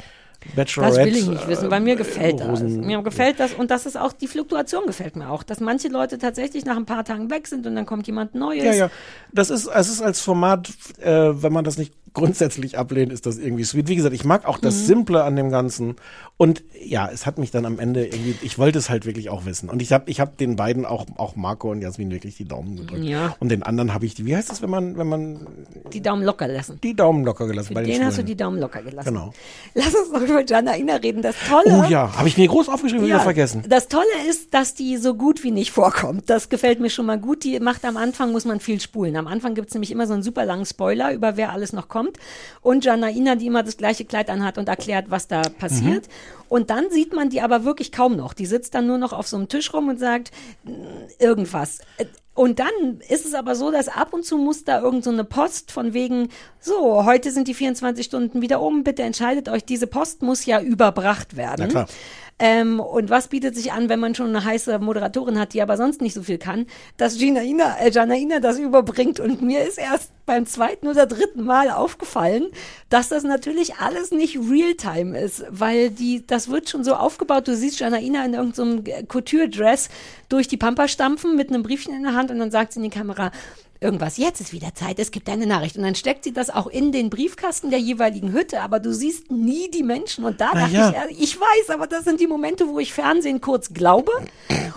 Bachelorette. 0.56 0.96
Das 0.98 1.06
will 1.06 1.16
ich 1.16 1.28
nicht 1.28 1.46
wissen, 1.46 1.70
weil 1.70 1.80
mir 1.80 1.94
gefällt 1.94 2.40
das. 2.40 2.48
Rosen- 2.48 2.80
Mir 2.84 3.00
gefällt 3.02 3.38
das 3.38 3.52
und 3.54 3.70
das 3.70 3.86
ist 3.86 3.96
auch, 3.96 4.12
die 4.12 4.26
Fluktuation 4.26 4.86
gefällt 4.86 5.14
mir 5.14 5.30
auch, 5.30 5.44
dass 5.44 5.60
manche 5.60 5.86
Leute 5.86 6.18
tatsächlich 6.18 6.64
nach 6.64 6.76
ein 6.76 6.84
paar 6.86 7.04
Tagen 7.04 7.30
weg 7.30 7.46
sind 7.46 7.64
und 7.64 7.76
dann 7.76 7.86
kommt 7.86 8.08
jemand 8.08 8.34
Neues. 8.34 8.64
Ja, 8.64 8.72
ja. 8.74 8.90
Das 9.32 9.50
ist, 9.50 9.68
es 9.68 9.88
ist 9.88 10.02
als 10.02 10.20
Format, 10.20 10.70
äh, 11.00 11.10
wenn 11.40 11.52
man 11.52 11.64
das 11.64 11.78
nicht 11.78 11.94
grundsätzlich 12.14 12.78
ablehnt, 12.78 13.12
ist 13.12 13.26
das 13.26 13.38
irgendwie 13.38 13.64
sweet. 13.64 13.88
Wie 13.88 13.96
gesagt, 13.96 14.14
ich 14.14 14.24
mag 14.24 14.46
auch 14.46 14.58
das 14.58 14.74
Mhm. 14.82 14.86
Simple 14.86 15.24
an 15.24 15.36
dem 15.36 15.50
Ganzen. 15.50 15.96
Und 16.36 16.62
ja, 16.84 17.08
es 17.12 17.24
hat 17.26 17.38
mich 17.38 17.50
dann 17.50 17.64
am 17.66 17.78
Ende 17.78 18.04
irgendwie, 18.06 18.34
ich 18.42 18.58
wollte 18.58 18.78
es 18.78 18.90
halt 18.90 19.06
wirklich 19.06 19.30
auch 19.30 19.44
wissen. 19.44 19.68
Und 19.70 19.80
ich 19.82 19.92
habe 19.92 20.10
ich 20.10 20.18
hab 20.20 20.36
den 20.38 20.56
beiden 20.56 20.84
auch, 20.84 21.06
auch 21.16 21.36
Marco 21.36 21.70
und 21.70 21.82
Jasmin 21.82 22.10
wirklich 22.10 22.36
die 22.36 22.44
Daumen 22.46 22.76
gedrückt. 22.76 23.04
Ja. 23.04 23.36
Und 23.38 23.50
den 23.50 23.62
anderen 23.62 23.94
habe 23.94 24.06
ich, 24.06 24.24
wie 24.24 24.34
heißt 24.34 24.50
das, 24.50 24.60
wenn 24.62 24.70
man, 24.70 24.96
wenn 24.98 25.06
man 25.08 25.46
Die 25.92 26.02
Daumen 26.02 26.22
locker 26.22 26.48
lassen. 26.48 26.78
die 26.82 26.94
Daumen 26.94 27.24
locker 27.24 27.46
gelassen 27.46 27.68
Für 27.68 27.74
bei 27.74 27.82
den 27.82 27.92
den 27.98 28.04
hast 28.04 28.18
du 28.18 28.24
die 28.24 28.36
Daumen 28.36 28.58
locker 28.58 28.82
gelassen. 28.82 29.08
Genau. 29.08 29.32
Lass 29.74 29.94
uns 29.94 30.10
noch 30.12 30.20
über 30.22 30.44
Jana 30.44 30.76
Ina 30.76 30.96
reden. 30.96 31.22
Das 31.22 31.36
Tolle. 31.48 31.84
Oh 31.86 31.90
ja, 31.90 32.16
habe 32.16 32.28
ich 32.28 32.36
mir 32.36 32.48
groß 32.48 32.68
aufgeschrieben, 32.68 33.06
wieder 33.06 33.20
vergessen. 33.20 33.62
Das 33.68 33.88
Tolle 33.88 34.04
ist, 34.28 34.52
dass 34.52 34.74
die 34.74 34.96
so 34.96 35.14
gut 35.14 35.44
wie 35.44 35.50
nicht 35.50 35.70
vorkommt. 35.70 36.28
Das 36.28 36.48
gefällt 36.48 36.80
mir 36.80 36.90
schon 36.90 37.06
mal 37.06 37.18
gut. 37.18 37.44
Die 37.44 37.58
macht 37.60 37.84
am 37.84 37.96
Anfang, 37.96 38.32
muss 38.32 38.44
man 38.44 38.58
viel 38.60 38.80
spulen. 38.80 39.16
Am 39.16 39.26
Anfang 39.26 39.54
gibt's 39.54 39.74
nämlich 39.74 39.90
immer 39.92 40.06
so 40.06 40.14
einen 40.14 40.22
super 40.22 40.44
langen 40.44 40.66
Spoiler 40.66 41.12
über 41.12 41.36
wer 41.36 41.52
alles 41.52 41.72
noch 41.72 41.88
kommt. 41.88 42.01
Und 42.60 42.84
Janaina, 42.84 43.34
die 43.34 43.46
immer 43.46 43.62
das 43.62 43.76
gleiche 43.76 44.04
Kleid 44.04 44.30
anhat 44.30 44.58
und 44.58 44.68
erklärt, 44.68 45.06
was 45.10 45.28
da 45.28 45.42
passiert. 45.42 46.08
Und 46.48 46.70
dann 46.70 46.90
sieht 46.90 47.12
man 47.14 47.30
die 47.30 47.40
aber 47.40 47.64
wirklich 47.64 47.92
kaum 47.92 48.16
noch. 48.16 48.34
Die 48.34 48.46
sitzt 48.46 48.74
dann 48.74 48.86
nur 48.86 48.98
noch 48.98 49.12
auf 49.12 49.26
so 49.26 49.36
einem 49.36 49.48
Tisch 49.48 49.72
rum 49.72 49.88
und 49.88 49.98
sagt 49.98 50.30
"Mm, 50.64 50.70
irgendwas. 51.18 51.78
Und 52.34 52.60
dann 52.60 53.00
ist 53.08 53.26
es 53.26 53.34
aber 53.34 53.54
so, 53.54 53.70
dass 53.70 53.88
ab 53.88 54.14
und 54.14 54.24
zu 54.24 54.38
muss 54.38 54.64
da 54.64 54.80
irgend 54.80 55.04
so 55.04 55.10
eine 55.10 55.24
Post 55.24 55.70
von 55.70 55.92
wegen, 55.92 56.28
so, 56.60 57.04
heute 57.04 57.30
sind 57.30 57.46
die 57.46 57.52
24 57.54 58.06
Stunden 58.06 58.40
wieder 58.40 58.62
um, 58.62 58.84
bitte 58.84 59.02
entscheidet 59.02 59.50
euch, 59.50 59.64
diese 59.64 59.86
Post 59.86 60.22
muss 60.22 60.46
ja 60.46 60.60
überbracht 60.60 61.36
werden. 61.36 61.68
Ähm, 62.38 62.80
und 62.80 63.08
was 63.10 63.28
bietet 63.28 63.54
sich 63.54 63.72
an, 63.72 63.88
wenn 63.88 64.00
man 64.00 64.14
schon 64.14 64.28
eine 64.28 64.44
heiße 64.44 64.78
Moderatorin 64.78 65.38
hat, 65.38 65.52
die 65.52 65.62
aber 65.62 65.76
sonst 65.76 66.00
nicht 66.00 66.14
so 66.14 66.22
viel 66.22 66.38
kann, 66.38 66.66
dass 66.96 67.18
Ginaina, 67.18 67.78
äh, 67.78 67.90
Janaina 67.90 68.40
das 68.40 68.58
überbringt. 68.58 69.20
Und 69.20 69.42
mir 69.42 69.62
ist 69.62 69.78
erst 69.78 70.10
beim 70.26 70.46
zweiten 70.46 70.88
oder 70.88 71.06
dritten 71.06 71.44
Mal 71.44 71.70
aufgefallen, 71.70 72.46
dass 72.88 73.08
das 73.08 73.22
natürlich 73.22 73.76
alles 73.76 74.10
nicht 74.10 74.38
Realtime 74.38 75.18
ist, 75.18 75.44
weil 75.50 75.90
die, 75.90 76.26
das 76.26 76.48
wird 76.48 76.68
schon 76.68 76.84
so 76.84 76.94
aufgebaut. 76.94 77.46
Du 77.46 77.54
siehst 77.54 77.78
Janaina 77.78 78.24
in 78.24 78.34
irgendeinem 78.34 78.84
Couture-Dress 79.08 79.88
durch 80.28 80.48
die 80.48 80.56
Pampa 80.56 80.88
stampfen 80.88 81.36
mit 81.36 81.50
einem 81.50 81.62
Briefchen 81.62 81.94
in 81.94 82.02
der 82.02 82.14
Hand 82.14 82.30
und 82.30 82.38
dann 82.38 82.50
sagt 82.50 82.72
sie 82.72 82.80
in 82.80 82.84
die 82.84 82.90
Kamera, 82.90 83.30
irgendwas, 83.82 84.16
jetzt 84.16 84.40
ist 84.40 84.52
wieder 84.52 84.74
Zeit, 84.74 84.98
es 84.98 85.10
gibt 85.10 85.28
eine 85.28 85.46
Nachricht. 85.46 85.76
Und 85.76 85.82
dann 85.82 85.94
steckt 85.94 86.24
sie 86.24 86.32
das 86.32 86.48
auch 86.50 86.66
in 86.68 86.92
den 86.92 87.10
Briefkasten 87.10 87.70
der 87.70 87.78
jeweiligen 87.80 88.32
Hütte, 88.32 88.60
aber 88.60 88.80
du 88.80 88.92
siehst 88.94 89.30
nie 89.30 89.70
die 89.70 89.82
Menschen. 89.82 90.24
Und 90.24 90.40
da 90.40 90.50
Na 90.54 90.60
dachte 90.62 90.74
ja. 90.74 90.88
ich, 90.90 90.96
ehrlich, 90.96 91.20
ich 91.22 91.40
weiß, 91.40 91.70
aber 91.70 91.86
das 91.86 92.04
sind 92.04 92.20
die 92.20 92.26
Momente, 92.26 92.68
wo 92.68 92.78
ich 92.78 92.92
Fernsehen 92.92 93.40
kurz 93.40 93.72
glaube 93.74 94.12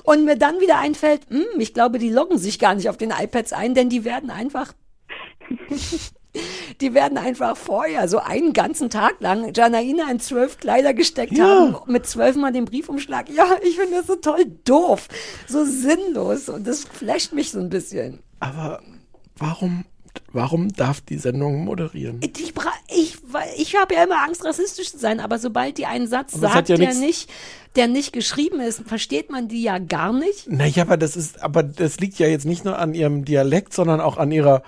und 0.04 0.26
mir 0.26 0.38
dann 0.38 0.60
wieder 0.60 0.80
einfällt, 0.80 1.22
hm, 1.30 1.46
ich 1.60 1.74
glaube, 1.74 2.00
die 2.00 2.10
loggen 2.10 2.38
sich 2.38 2.60
gar 2.60 2.76
nicht 2.76 2.90
auf 2.90 2.98
den 2.98 3.12
iPads 3.12 3.54
ein, 3.54 3.74
denn 3.76 3.90
die 3.90 4.04
werden 4.04 4.30
einfach 4.30 4.74
die 6.82 6.94
werden 6.94 7.18
einfach 7.18 7.56
vorher 7.56 8.08
so 8.08 8.18
einen 8.20 8.52
ganzen 8.54 8.90
Tag 8.90 9.16
lang 9.22 9.54
Janaina 9.56 10.10
in 10.12 10.20
zwölf 10.20 10.58
Kleider 10.58 10.94
gesteckt 10.94 11.34
Ja. 11.34 11.46
haben, 11.46 11.78
mit 11.92 12.06
zwölfmal 12.06 12.52
den 12.52 12.66
Briefumschlag. 12.66 13.30
Ja, 13.30 13.46
ich 13.64 13.78
finde 13.78 13.98
das 13.98 14.08
so 14.08 14.16
toll 14.16 14.46
doof, 14.66 15.08
so 15.48 15.64
sinnlos 15.64 16.50
und 16.50 16.68
das 16.68 16.84
flasht 16.84 17.34
mich 17.34 17.52
so 17.52 17.60
ein 17.60 17.70
bisschen. 17.70 18.20
Aber 18.40 18.82
warum, 19.38 19.86
warum 20.32 20.70
darf 20.74 21.02
die 21.02 21.18
Sendung 21.18 21.66
moderieren? 21.66 22.20
Ich, 22.22 22.54
ich, 22.88 23.18
ich 23.58 23.76
habe 23.76 23.96
ja 23.96 24.04
immer 24.04 24.24
Angst, 24.24 24.44
rassistisch 24.46 24.92
zu 24.92 24.98
sein, 24.98 25.20
aber 25.20 25.40
sobald 25.40 25.78
die 25.78 25.86
einen 25.86 26.08
Satz 26.08 26.36
Aber 26.36 26.50
sagt, 26.50 26.70
ja 26.70 26.78
der 26.78 26.94
nicht, 26.94 27.30
der 27.76 27.88
nicht 27.88 28.14
geschrieben 28.14 28.60
ist, 28.60 28.84
versteht 28.86 29.30
man 29.30 29.48
die 29.48 29.64
ja 29.64 29.78
gar 29.78 30.14
nicht. 30.14 30.50
Naja, 30.50 30.84
aber 30.84 30.98
das 30.98 31.16
ist, 31.16 31.42
aber 31.42 31.64
das 31.64 32.00
liegt 32.00 32.20
ja 32.20 32.28
jetzt 32.28 32.46
nicht 32.46 32.66
nur 32.66 32.78
an 32.78 32.94
ihrem 32.94 33.26
Dialekt, 33.26 33.74
sondern 33.74 34.02
auch 34.02 34.18
an 34.18 34.32
ihrer 34.32 34.64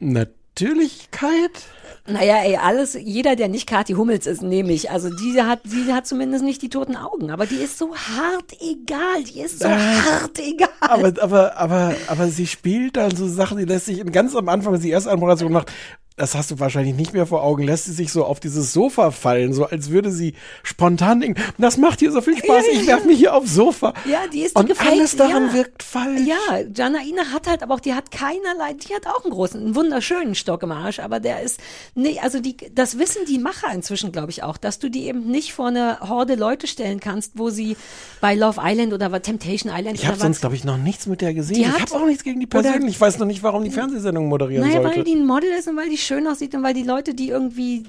Natürlichkeit. 0.00 1.62
Naja, 2.06 2.36
ey, 2.44 2.56
alles, 2.56 2.98
jeder, 3.00 3.34
der 3.34 3.48
nicht 3.48 3.66
Kathi 3.66 3.94
Hummels 3.94 4.26
ist, 4.26 4.42
nehme 4.42 4.72
ich. 4.72 4.90
Also 4.90 5.08
die 5.08 5.40
hat, 5.40 5.60
die 5.64 5.90
hat 5.90 6.06
zumindest 6.06 6.44
nicht 6.44 6.60
die 6.60 6.68
toten 6.68 6.96
Augen, 6.96 7.30
aber 7.30 7.46
die 7.46 7.54
ist 7.56 7.78
so 7.78 7.94
hart 7.96 8.52
egal, 8.60 9.24
die 9.24 9.40
ist 9.40 9.60
so 9.60 9.68
Äh, 9.68 9.70
hart 9.70 10.38
egal. 10.38 10.68
Aber, 10.80 11.12
aber, 11.22 11.56
aber, 11.56 11.94
aber 12.08 12.28
sie 12.28 12.46
spielt 12.46 12.98
dann 12.98 13.16
so 13.16 13.26
Sachen, 13.26 13.56
die 13.56 13.64
lässt 13.64 13.86
sich 13.86 14.04
ganz 14.12 14.36
am 14.36 14.50
Anfang, 14.50 14.74
wenn 14.74 14.80
sie 14.82 14.88
die 14.88 14.92
erste 14.92 15.10
Anmoderation 15.12 15.50
macht, 15.50 15.72
das 16.16 16.36
hast 16.36 16.52
du 16.52 16.60
wahrscheinlich 16.60 16.94
nicht 16.94 17.12
mehr 17.12 17.26
vor 17.26 17.42
Augen, 17.42 17.64
lässt 17.64 17.86
sie 17.86 17.92
sich 17.92 18.12
so 18.12 18.24
auf 18.24 18.38
dieses 18.38 18.72
Sofa 18.72 19.10
fallen, 19.10 19.52
so 19.52 19.64
als 19.64 19.90
würde 19.90 20.12
sie 20.12 20.34
spontan 20.62 21.18
denken, 21.20 21.42
das 21.58 21.76
macht 21.76 21.98
hier 21.98 22.12
so 22.12 22.20
viel 22.20 22.36
Spaß, 22.38 22.64
Ja, 22.66 22.72
ich 22.72 22.80
ja. 22.82 22.86
werf 22.86 23.04
mich 23.04 23.18
hier 23.18 23.34
aufs 23.34 23.52
Sofa. 23.54 23.94
Ja, 24.04 24.20
die 24.32 24.42
ist 24.42 24.56
die 24.56 24.60
Und 24.60 24.68
gefällt- 24.68 24.92
alles 24.92 25.16
daran 25.16 25.48
ja. 25.48 25.54
wirkt 25.54 25.82
falsch. 25.82 26.20
Ja, 26.24 26.60
Janaina 26.72 27.32
hat 27.32 27.48
halt, 27.48 27.64
aber 27.64 27.74
auch 27.74 27.80
die 27.80 27.94
hat 27.94 28.12
keinerlei, 28.12 28.74
die 28.74 28.94
hat 28.94 29.08
auch 29.08 29.24
einen 29.24 29.32
großen, 29.32 29.60
einen 29.60 29.74
wunderschönen 29.74 30.36
Stock 30.36 30.62
im 30.62 30.70
Arsch, 30.70 31.00
aber 31.00 31.18
der 31.18 31.42
ist, 31.42 31.58
nee, 31.96 32.20
also 32.22 32.38
die, 32.38 32.56
das 32.72 32.96
wissen 33.00 33.24
die 33.28 33.38
Macher 33.38 33.72
inzwischen, 33.74 34.12
glaube 34.12 34.30
ich 34.30 34.44
auch, 34.44 34.56
dass 34.56 34.78
du 34.78 34.88
die 34.90 35.08
eben 35.08 35.26
nicht 35.28 35.52
vor 35.52 35.66
eine 35.66 35.98
Horde 36.00 36.36
Leute 36.36 36.68
stellen 36.68 37.00
kannst, 37.00 37.32
wo 37.34 37.50
sie 37.50 37.76
bei 38.20 38.36
Love 38.36 38.60
Island 38.62 38.92
oder 38.92 39.10
bei 39.10 39.18
Temptation 39.18 39.72
Island 39.74 39.98
Ich 39.98 40.06
habe 40.06 40.16
sonst, 40.18 40.40
glaube 40.42 40.54
ich, 40.54 40.62
noch 40.62 40.76
nichts 40.78 41.06
mit 41.06 41.20
der 41.22 41.34
gesehen. 41.34 41.56
Die 41.56 41.62
ich 41.62 41.68
habe 41.80 41.92
auch 41.92 42.06
nichts 42.06 42.22
gegen 42.22 42.38
die 42.38 42.46
persönlich. 42.46 42.94
Ich 42.94 43.00
weiß 43.00 43.18
noch 43.18 43.26
nicht, 43.26 43.42
warum 43.42 43.64
die 43.64 43.70
Fernsehsendung 43.72 44.28
moderieren 44.28 44.64
Naja, 44.68 44.80
sollte. 44.80 44.98
weil 44.98 45.04
die 45.04 45.14
ein 45.14 45.26
Model 45.26 45.50
ist 45.50 45.66
und 45.66 45.76
weil 45.76 45.88
die 45.90 46.03
schön 46.04 46.26
aussieht 46.26 46.54
und 46.54 46.62
weil 46.62 46.74
die 46.74 46.82
Leute 46.84 47.14
die 47.14 47.28
irgendwie 47.28 47.84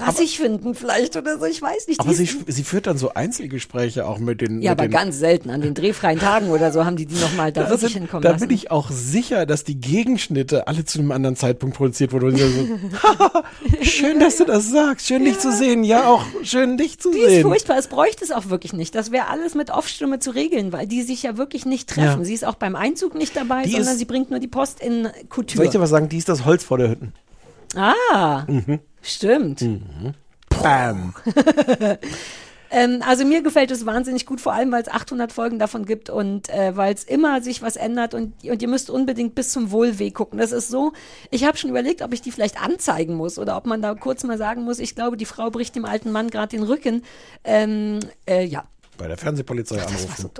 rassig 0.00 0.38
finden 0.38 0.74
vielleicht 0.74 1.14
oder 1.16 1.38
so, 1.38 1.44
ich 1.44 1.62
weiß 1.62 1.86
nicht. 1.86 2.00
aber 2.00 2.08
die 2.10 2.16
sie, 2.16 2.24
ist- 2.24 2.38
sie 2.48 2.64
führt 2.64 2.88
dann 2.88 2.98
so 2.98 3.14
Einzelgespräche 3.14 4.06
auch 4.06 4.18
mit 4.18 4.40
den. 4.40 4.60
ja, 4.60 4.72
mit 4.72 4.80
aber 4.80 4.88
den, 4.88 4.90
ganz 4.90 5.18
selten. 5.20 5.50
An 5.50 5.60
den 5.60 5.74
drehfreien 5.74 6.18
Tagen 6.18 6.48
oder 6.50 6.72
so 6.72 6.84
haben 6.84 6.96
die 6.96 7.06
die 7.06 7.14
nochmal 7.14 7.52
da 7.52 7.62
Da, 7.62 7.70
wirklich 7.70 7.92
sind, 7.92 8.00
hinkommen 8.02 8.22
da 8.24 8.30
lassen. 8.30 8.48
bin 8.48 8.56
ich 8.56 8.72
auch 8.72 8.90
sicher, 8.90 9.46
dass 9.46 9.62
die 9.62 9.80
Gegenschnitte 9.80 10.66
alle 10.66 10.84
zu 10.84 10.98
einem 10.98 11.12
anderen 11.12 11.36
Zeitpunkt 11.36 11.76
produziert 11.76 12.12
wurden. 12.12 12.36
So, 12.36 12.48
schön, 13.82 14.18
dass 14.18 14.36
du 14.38 14.44
das 14.46 14.68
sagst. 14.68 15.06
Schön, 15.06 15.24
dich 15.24 15.38
zu 15.38 15.52
sehen. 15.52 15.84
Ja, 15.84 16.08
auch 16.08 16.24
schön, 16.42 16.76
dich 16.76 16.98
zu 16.98 17.12
Die 17.12 17.18
ist 17.18 17.28
sehen. 17.30 17.42
furchtbar, 17.42 17.78
es 17.78 17.86
bräuchte 17.86 18.24
es 18.24 18.32
auch 18.32 18.48
wirklich 18.50 18.72
nicht. 18.72 18.96
Das 18.96 19.12
wäre 19.12 19.28
alles 19.28 19.54
mit 19.54 19.70
Off-Stimme 19.70 20.18
zu 20.18 20.30
regeln, 20.32 20.72
weil 20.72 20.88
die 20.88 21.02
sich 21.02 21.22
ja 21.22 21.36
wirklich 21.36 21.66
nicht 21.66 21.88
treffen. 21.88 22.20
Ja. 22.20 22.24
Sie 22.24 22.34
ist 22.34 22.44
auch 22.44 22.56
beim 22.56 22.74
Einzug 22.74 23.14
nicht 23.14 23.36
dabei, 23.36 23.62
Die 23.62 23.70
sondern 23.70 23.92
ist- 23.92 23.98
sie 24.00 24.06
bringt 24.06 24.30
nur 24.30 24.40
die 24.40 24.48
Post 24.48 24.80
in 24.80 25.04
Soll 25.04 25.12
ich 25.22 25.28
Couture. 25.28 25.68
dir 25.68 25.80
was 25.80 25.90
sagen? 25.90 26.08
Die 26.08 26.18
ist 26.18 26.28
das 26.28 26.44
Holz 26.44 26.64
vor 26.64 26.78
der 26.78 26.90
Hütten. 26.90 27.12
Ah, 27.76 28.44
Mhm. 28.46 28.80
stimmt. 29.02 29.64
Bam. 30.62 31.14
Ähm, 32.70 33.02
also 33.06 33.24
mir 33.24 33.42
gefällt 33.42 33.70
es 33.70 33.86
wahnsinnig 33.86 34.26
gut, 34.26 34.42
vor 34.42 34.52
allem 34.52 34.70
weil 34.72 34.82
es 34.82 34.88
800 34.88 35.32
Folgen 35.32 35.58
davon 35.58 35.86
gibt 35.86 36.10
und 36.10 36.50
äh, 36.50 36.76
weil 36.76 36.92
es 36.92 37.02
immer 37.02 37.40
sich 37.40 37.62
was 37.62 37.76
ändert 37.76 38.12
und, 38.12 38.34
und 38.44 38.60
ihr 38.60 38.68
müsst 38.68 38.90
unbedingt 38.90 39.34
bis 39.34 39.52
zum 39.52 39.70
Wohlweh 39.70 40.10
gucken. 40.10 40.38
Das 40.38 40.52
ist 40.52 40.68
so, 40.68 40.92
ich 41.30 41.44
habe 41.44 41.56
schon 41.56 41.70
überlegt, 41.70 42.02
ob 42.02 42.12
ich 42.12 42.20
die 42.20 42.30
vielleicht 42.30 42.62
anzeigen 42.62 43.14
muss 43.14 43.38
oder 43.38 43.56
ob 43.56 43.64
man 43.64 43.80
da 43.80 43.94
kurz 43.94 44.22
mal 44.22 44.36
sagen 44.36 44.64
muss, 44.64 44.80
ich 44.80 44.94
glaube, 44.94 45.16
die 45.16 45.24
Frau 45.24 45.48
bricht 45.50 45.76
dem 45.76 45.86
alten 45.86 46.12
Mann 46.12 46.28
gerade 46.28 46.54
den 46.58 46.62
Rücken. 46.62 47.04
Ähm, 47.42 48.00
äh, 48.28 48.44
ja, 48.44 48.64
Bei 48.98 49.08
der 49.08 49.16
Fernsehpolizei 49.16 49.80
anrufen. 49.80 50.30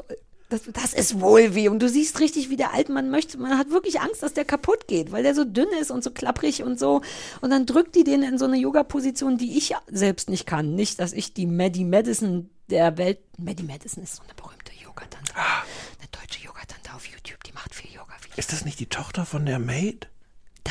Das, 0.49 0.63
das 0.73 0.95
ist 0.95 1.21
Wohlweh. 1.21 1.69
Und 1.69 1.81
du 1.81 1.89
siehst 1.89 2.21
richtig, 2.21 2.49
wie 2.49 2.57
der 2.57 2.73
Altmann 2.73 3.11
möchte. 3.11 3.37
Man 3.39 3.59
hat 3.59 3.71
wirklich 3.71 4.01
Angst, 4.01 4.23
dass 4.23 4.33
der 4.33 4.47
kaputt 4.47 4.89
geht, 4.89 5.13
weil 5.13 5.23
der 5.23 5.35
so 5.35 5.45
dünn 5.45 5.69
ist 5.81 5.91
und 5.91 6.03
so 6.03 6.11
klapprig 6.11 6.63
und 6.63 6.79
so. 6.79 7.03
Und 7.43 7.51
dann 7.51 7.67
drückt 7.67 7.95
die 7.95 8.05
den 8.05 8.23
in 8.23 8.39
so 8.39 8.47
eine 8.47 8.57
Yoga-Position, 8.57 9.37
die 9.37 9.59
ich 9.59 9.75
selbst 9.89 10.31
nicht 10.31 10.47
kann. 10.47 10.75
Nicht, 10.75 11.01
dass 11.01 11.13
ich 11.13 11.35
die 11.35 11.47
Maddie 11.47 11.85
Madison 11.85 12.49
der 12.71 12.97
Welt. 12.97 13.19
Maddie 13.37 13.63
Madison 13.63 14.03
ist 14.03 14.17
so 14.17 14.23
eine 14.23 14.35
berühmte 14.35 14.73
Yoga-Tante. 14.83 15.35
Eine 15.37 16.09
deutsche 16.11 16.45
Yoga-Tante 16.45 16.95
auf 16.95 17.07
YouTube, 17.07 17.45
die 17.45 17.53
macht 17.53 17.75
viel 17.75 17.91
Yoga. 17.91 18.15
Ist 18.37 18.53
das 18.53 18.65
nicht 18.65 18.81
die 18.81 18.87
Tochter 18.87 19.27
von 19.27 19.45
der 19.45 19.59
Maid? 19.59 20.09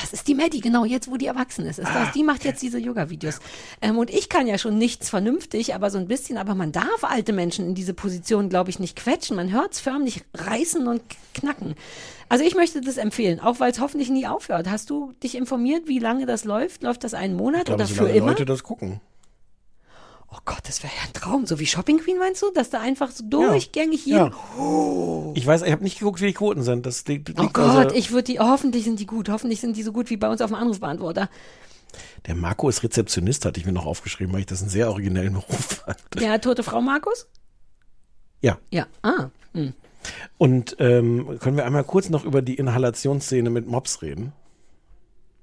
Das 0.02 0.14
ist 0.14 0.28
die 0.28 0.36
Maddie, 0.36 0.62
genau, 0.62 0.86
jetzt 0.86 1.10
wo 1.10 1.18
die 1.18 1.26
erwachsen 1.26 1.66
ist. 1.66 1.80
ist 1.80 1.88
das, 1.88 2.12
die 2.12 2.24
macht 2.24 2.46
jetzt 2.46 2.62
diese 2.62 2.78
Yoga-Videos. 2.78 3.40
Ähm, 3.82 3.98
und 3.98 4.10
ich 4.10 4.30
kann 4.30 4.46
ja 4.48 4.58
schon 4.58 4.78
nichts 4.78 5.10
vernünftig, 5.10 5.74
aber 5.74 5.90
so 5.90 5.98
ein 5.98 6.08
bisschen, 6.08 6.38
aber 6.38 6.56
man 6.56 6.72
darf 6.72 7.04
alte 7.04 7.34
Menschen 7.34 7.66
in 7.68 7.76
diese 7.76 7.94
Position, 7.94 8.50
glaube 8.50 8.70
ich, 8.70 8.80
nicht 8.80 8.96
quetschen. 8.96 9.36
Man 9.36 9.52
hört 9.52 9.74
es 9.74 9.80
förmlich 9.80 10.24
reißen 10.34 10.88
und 10.88 11.02
knacken. 11.34 11.76
Also 12.30 12.44
ich 12.44 12.56
möchte 12.56 12.82
das 12.82 12.98
empfehlen, 12.98 13.40
auch 13.40 13.60
weil 13.60 13.72
es 13.72 13.80
hoffentlich 13.80 14.10
nie 14.10 14.28
aufhört. 14.28 14.70
Hast 14.70 14.90
du 14.90 15.14
dich 15.24 15.36
informiert, 15.36 15.88
wie 15.88 16.00
lange 16.00 16.26
das 16.26 16.44
läuft? 16.44 16.84
Läuft 16.84 17.04
das 17.04 17.14
einen 17.14 17.36
Monat 17.36 17.66
glaube, 17.66 17.84
oder 17.84 17.88
so 17.88 17.96
für 17.96 18.10
immer? 18.10 18.28
Leute 18.28 18.46
das 18.46 18.64
gucken. 18.64 19.00
Oh 20.30 20.40
Gott, 20.44 20.60
das 20.64 20.84
wäre 20.84 20.92
ja 20.94 21.08
ein 21.08 21.14
Traum. 21.14 21.46
So 21.46 21.58
wie 21.60 21.66
Shopping 21.66 22.00
Queen 22.00 22.18
meinst 22.20 22.42
du? 22.42 22.52
Dass 22.52 22.70
da 22.70 22.82
einfach 22.82 23.12
so 23.12 23.24
durchgängig 23.28 24.04
hier. 24.04 24.32
Ja. 24.58 25.32
Ich 25.36 25.48
weiß, 25.48 25.62
ich 25.62 25.72
habe 25.72 25.84
nicht 25.84 26.00
geguckt, 26.00 26.20
wie 26.22 26.28
die 26.28 26.34
Quoten 26.34 26.64
sind. 26.64 26.86
Das 26.86 27.06
liegt, 27.08 27.30
liegt 27.30 27.40
Oh 27.40 27.50
Gott, 27.54 27.94
ich 27.94 28.12
würde 28.12 28.24
die, 28.24 28.40
hoffentlich 28.40 28.84
sind 28.84 29.00
die 29.00 29.06
gut. 29.06 29.30
Hoffentlich 29.30 29.62
sind 29.62 29.78
die 29.78 29.84
so 29.84 29.94
gut 29.94 30.10
wie 30.10 30.18
bei 30.18 30.30
uns 30.30 30.42
auf 30.42 30.50
dem 30.50 30.56
Anrufbeantworter. 30.56 31.30
Der 32.26 32.36
Marco 32.36 32.68
ist 32.68 32.84
Rezeptionist, 32.84 33.46
hatte 33.46 33.60
ich 33.60 33.66
mir 33.66 33.72
noch 33.72 33.86
aufgeschrieben, 33.86 34.34
weil 34.34 34.42
ich 34.42 34.46
das 34.46 34.62
einen 34.62 34.70
sehr 34.70 34.90
originellen 34.90 35.34
Beruf 35.34 35.84
fand. 35.86 35.98
Der 36.20 36.42
tote 36.42 36.64
Frau 36.64 36.82
Markus? 36.82 37.28
Ja. 38.42 38.58
Ja. 38.70 38.88
Ah. 39.02 39.30
Hm. 39.54 39.74
Und 40.38 40.76
ähm, 40.80 41.40
können 41.40 41.58
wir 41.58 41.66
einmal 41.66 41.84
kurz 41.86 42.10
noch 42.10 42.26
über 42.26 42.42
die 42.42 42.56
Inhalationsszene 42.56 43.50
mit 43.50 43.68
Mops 43.68 44.02
reden? 44.02 44.34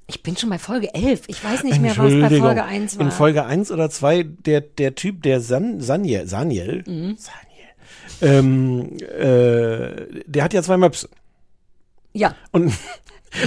Ich 0.07 0.23
bin 0.23 0.37
schon 0.37 0.51
bei 0.51 0.59
Folge 0.59 0.93
11. 0.95 1.23
Ich 1.29 1.43
weiß 1.43 1.65
nicht 1.65 1.81
mehr, 1.81 1.97
was 1.97 2.13
bei. 2.31 2.39
Folge 2.39 2.65
1 2.65 2.99
war. 2.99 3.07
In 3.07 3.11
Folge 3.11 3.45
1 3.47 3.71
oder 3.71 3.89
2, 3.89 4.23
der, 4.25 4.61
der 4.61 4.95
Typ, 4.95 5.23
der 5.23 5.41
San, 5.41 5.81
Saniel, 5.81 6.27
Saniel, 6.27 6.85
Mhm. 6.87 7.17
ähm, 8.21 8.97
äh, 8.99 10.23
der 10.27 10.45
hat 10.45 10.53
ja 10.53 10.63
zwei 10.63 10.77
Möpse. 10.77 11.09
Ja. 12.13 12.35
Und, 12.53 12.73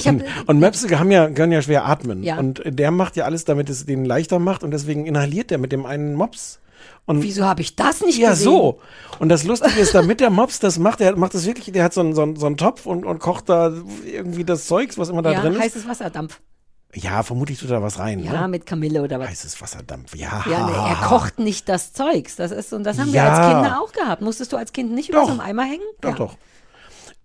hab- 0.03 0.05
und, 0.13 0.23
und 0.47 0.59
Möpse 0.59 0.99
haben 0.99 1.11
ja, 1.11 1.29
können 1.29 1.51
ja 1.51 1.61
schwer 1.61 1.85
atmen. 1.85 2.23
Ja. 2.23 2.37
Und 2.39 2.61
der 2.65 2.91
macht 2.91 3.15
ja 3.15 3.25
alles, 3.25 3.45
damit 3.45 3.69
es 3.69 3.85
den 3.85 4.03
leichter 4.03 4.39
macht 4.39 4.63
und 4.63 4.71
deswegen 4.71 5.05
inhaliert 5.05 5.51
er 5.51 5.57
mit 5.59 5.71
dem 5.71 5.85
einen 5.85 6.15
Mops 6.15 6.59
Und 7.05 7.23
Wieso 7.23 7.45
habe 7.45 7.61
ich 7.61 7.75
das 7.75 8.01
nicht 8.01 8.17
ja, 8.17 8.31
gesehen? 8.31 8.43
so. 8.45 8.79
Und 9.19 9.29
das 9.29 9.43
Lustige 9.45 9.79
ist, 9.79 9.95
damit 9.95 10.19
der 10.19 10.29
Mops 10.29 10.59
das 10.59 10.77
macht, 10.77 10.99
der 10.99 11.15
macht 11.15 11.33
das 11.33 11.45
wirklich, 11.45 11.71
der 11.71 11.83
hat 11.85 11.93
so 11.93 12.01
einen, 12.01 12.13
so 12.13 12.21
einen, 12.21 12.35
so 12.35 12.45
einen 12.45 12.57
Topf 12.57 12.85
und, 12.85 13.05
und 13.05 13.19
kocht 13.19 13.47
da 13.49 13.71
irgendwie 14.05 14.43
das 14.43 14.67
Zeugs, 14.67 14.97
was 14.97 15.09
immer 15.09 15.21
da 15.21 15.31
ja, 15.31 15.41
drin 15.41 15.53
ist. 15.53 15.61
heißes 15.61 15.87
Wasserdampf. 15.87 16.41
Ja, 16.93 17.21
vermutlich 17.23 17.59
tut 17.59 17.69
da 17.69 17.81
was 17.81 17.99
rein. 17.99 18.19
Ja, 18.23 18.41
ne? 18.41 18.47
mit 18.47 18.65
Kamille 18.65 19.01
oder 19.03 19.19
was. 19.19 19.29
Heißes 19.29 19.61
Wasserdampf, 19.61 20.15
ja. 20.15 20.43
Ja, 20.49 20.65
ne, 20.67 20.73
er 20.73 20.95
kocht 21.07 21.37
nicht 21.39 21.69
das 21.69 21.93
Zeugs. 21.93 22.35
Das 22.37 22.51
ist, 22.51 22.73
und 22.73 22.83
das 22.83 22.97
haben 22.97 23.07
wir 23.13 23.21
Ja. 23.21 23.29
als 23.29 23.53
Kinder 23.53 23.81
auch 23.81 23.91
gehabt. 23.91 24.21
Musstest 24.21 24.51
du 24.53 24.57
als 24.57 24.73
Kind 24.73 24.91
nicht 24.93 25.09
über 25.09 25.19
Doch. 25.19 25.25
so 25.27 25.31
einem 25.31 25.41
Eimer 25.41 25.63
hängen? 25.63 25.83
Doch, 26.01 26.09
ja. 26.11 26.15
doch. 26.15 26.37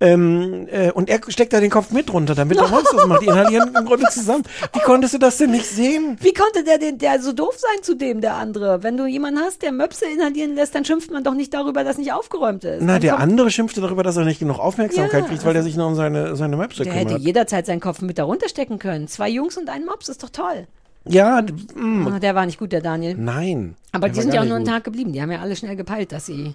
Ähm, 0.02 0.66
äh, 0.70 0.90
und 0.90 1.08
er 1.08 1.20
steckt 1.28 1.52
da 1.52 1.60
den 1.60 1.70
Kopf 1.70 1.90
mit 1.92 2.12
runter, 2.12 2.34
damit 2.34 2.58
der 2.58 2.68
Mops 2.68 2.90
das 2.90 3.06
macht. 3.06 3.22
Die 3.22 3.26
inhalieren 3.26 3.70
im 3.78 3.84
Grunde 3.84 4.06
zusammen. 4.10 4.42
Wie 4.72 4.80
konntest 4.80 5.14
du 5.14 5.18
das 5.18 5.36
denn 5.38 5.52
nicht 5.52 5.66
sehen? 5.66 6.16
Wie 6.20 6.32
konnte 6.34 6.64
der, 6.64 6.78
den, 6.78 6.98
der 6.98 7.20
so 7.22 7.32
doof 7.32 7.54
sein 7.56 7.82
zu 7.82 7.94
dem, 7.94 8.20
der 8.20 8.34
andere? 8.34 8.82
Wenn 8.82 8.96
du 8.96 9.06
jemanden 9.06 9.40
hast, 9.40 9.62
der 9.62 9.70
Möpse 9.72 10.06
inhalieren 10.06 10.54
lässt, 10.56 10.74
dann 10.74 10.84
schimpft 10.84 11.10
man 11.12 11.22
doch 11.22 11.34
nicht 11.34 11.54
darüber, 11.54 11.84
dass 11.84 11.98
nicht 11.98 12.12
aufgeräumt 12.12 12.64
ist. 12.64 12.82
Na, 12.82 12.94
Dann 12.94 13.02
der 13.02 13.18
andere 13.20 13.50
schimpfte 13.50 13.80
darüber, 13.80 14.02
dass 14.02 14.16
er 14.16 14.24
nicht 14.24 14.40
genug 14.40 14.58
Aufmerksamkeit 14.58 15.22
Ja, 15.22 15.28
kriegt, 15.28 15.44
weil 15.44 15.54
er 15.54 15.62
sich 15.62 15.76
nur 15.76 15.86
um 15.86 15.94
seine, 15.94 16.34
seine 16.34 16.56
Möpse 16.56 16.82
Der 16.82 16.92
hätte 16.92 17.06
kümmert. 17.06 17.22
jederzeit 17.22 17.66
seinen 17.66 17.80
Kopf 17.80 18.00
mit 18.02 18.18
darunter 18.18 18.48
stecken 18.48 18.78
können. 18.78 19.06
Zwei 19.08 19.28
Jungs 19.28 19.56
und 19.56 19.68
ein 19.70 19.84
Mops, 19.84 20.08
ist 20.08 20.22
doch 20.22 20.30
toll. 20.30 20.66
Ja, 21.04 21.42
d- 21.42 21.52
mm, 21.74 22.06
Oh, 22.06 22.18
der 22.18 22.34
war 22.34 22.46
nicht 22.46 22.58
gut, 22.58 22.72
der 22.72 22.80
Daniel. 22.80 23.14
nein. 23.16 23.74
Aber 23.92 24.08
Der 24.08 24.14
die 24.14 24.20
sind 24.22 24.34
ja 24.34 24.40
auch 24.40 24.44
nur 24.46 24.56
einen 24.56 24.64
gut. 24.64 24.72
Tag 24.74 24.84
geblieben. 24.84 25.12
Die 25.12 25.20
haben 25.22 25.30
ja 25.32 25.40
alle 25.40 25.54
schnell 25.56 25.76
gepeilt, 25.76 26.12
dass 26.12 26.26
sie 26.26 26.54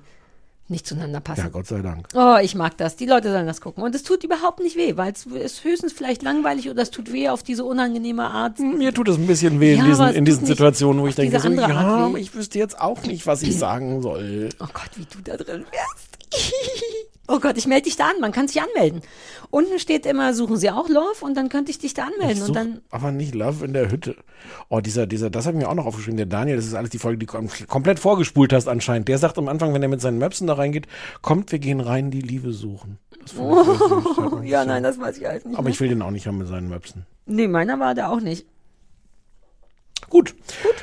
nicht 0.70 0.86
zueinander 0.86 1.20
passen. 1.20 1.42
Ja, 1.42 1.50
Gott 1.50 1.68
sei 1.68 1.82
Dank. 1.82 2.08
Oh, 2.14 2.38
ich 2.42 2.56
mag 2.56 2.78
das. 2.78 2.96
Die 2.96 3.06
Leute 3.06 3.32
sollen 3.32 3.48
das 3.48 3.62
gucken. 3.62 3.84
Und 3.84 3.96
es 3.96 4.04
tut 4.04 4.24
überhaupt 4.24 4.60
nicht 4.60 4.76
weh, 4.76 4.98
weil 4.98 5.14
es 5.14 5.26
ist 5.26 5.64
höchstens 5.64 5.94
vielleicht 5.94 6.24
langweilig 6.24 6.70
oder 6.70 6.82
es 6.82 6.92
tut 6.92 7.12
weh 7.12 7.30
auf 7.30 7.44
diese 7.44 7.64
unangenehme 7.64 8.26
Art. 8.26 8.60
Mir 8.60 8.94
tut 8.94 9.08
es 9.08 9.18
ein 9.18 9.28
bisschen 9.28 9.60
weh 9.60 9.76
Ja, 9.76 9.84
in 9.84 9.90
diesen, 9.90 10.08
in 10.10 10.26
diesen 10.26 10.46
Situationen, 10.46 11.02
wo 11.02 11.08
ich 11.08 11.16
denke, 11.16 11.40
so, 11.40 11.50
ja, 11.50 12.14
ich 12.16 12.34
wüsste 12.36 12.60
jetzt 12.60 12.80
auch 12.80 13.04
nicht, 13.04 13.26
was 13.28 13.42
ich 13.42 13.58
sagen 13.60 14.02
soll. 14.02 14.50
Oh 14.60 14.68
Gott, 14.74 14.90
wie 14.96 15.06
du 15.06 15.20
da 15.24 15.38
drin 15.38 15.66
wärst. 15.72 16.18
Oh 17.28 17.40
Gott, 17.40 17.58
ich 17.58 17.68
melde 17.68 17.84
dich 17.84 17.98
da 17.98 18.06
an. 18.06 18.22
Man 18.22 18.32
kann 18.32 18.48
sich 18.48 18.62
anmelden. 18.62 19.02
Unten 19.50 19.80
steht 19.80 20.06
immer, 20.06 20.34
suchen 20.34 20.56
Sie 20.58 20.72
auch 20.72 20.88
Love 20.88 21.22
und 21.22 21.36
dann 21.36 21.50
könnte 21.50 21.72
ich 21.72 21.80
dich 21.80 21.94
da 21.94 22.06
anmelden. 22.06 22.44
Und 22.44 22.56
dann, 22.56 22.82
aber 22.90 23.12
nicht 23.12 23.36
Love 23.36 23.66
in 23.66 23.74
der 23.74 23.92
Hütte. 23.92 24.16
Oh, 24.70 24.80
dieser, 24.80 25.08
dieser, 25.08 25.30
das 25.30 25.46
habe 25.46 25.58
ich 25.58 25.64
mir 25.64 25.70
auch 25.70 25.76
noch 25.76 25.86
aufgeschrieben. 25.86 26.18
Der 26.18 26.26
Daniel, 26.26 26.56
das 26.56 26.66
ist 26.66 26.74
alles 26.74 26.90
die 26.90 27.00
Folge, 27.00 27.18
die 27.18 27.26
du 27.26 27.32
kom 27.34 27.50
komplett 27.68 28.00
vorgespult 28.00 28.54
hast 28.54 28.68
anscheinend. 28.68 29.10
Der 29.10 29.18
sagt 29.18 29.38
am 29.38 29.50
Anfang, 29.50 29.74
wenn 29.74 29.84
er 29.84 29.90
mit 29.90 30.00
seinen 30.00 30.20
Möpsen 30.20 30.48
da 30.48 30.54
reingeht, 30.54 30.88
kommt, 31.22 31.52
wir 31.52 31.60
gehen 31.60 31.82
rein, 31.82 32.12
die 32.12 32.22
Liebe 32.22 32.54
suchen. 32.54 32.98
Hat 33.12 34.42
mich 34.42 34.50
ja, 34.50 34.64
nein, 34.64 34.84
das 34.84 35.00
weiß 35.00 35.18
ich 35.18 35.26
halt 35.26 35.46
nicht. 35.46 35.56
Aber 35.56 35.64
mehr. 35.64 35.74
ich 35.74 35.82
will 35.82 35.90
den 35.90 36.02
auch 36.02 36.12
nicht 36.12 36.28
haben 36.28 36.38
mit 36.38 36.48
seinen 36.48 36.70
Möpsen. 36.70 37.06
nee, 37.26 37.48
meiner 37.48 37.80
war 37.80 37.94
der 37.94 38.10
auch 38.10 38.22
nicht. 38.22 38.46
Gut. 40.10 40.36
Gut. 40.64 40.76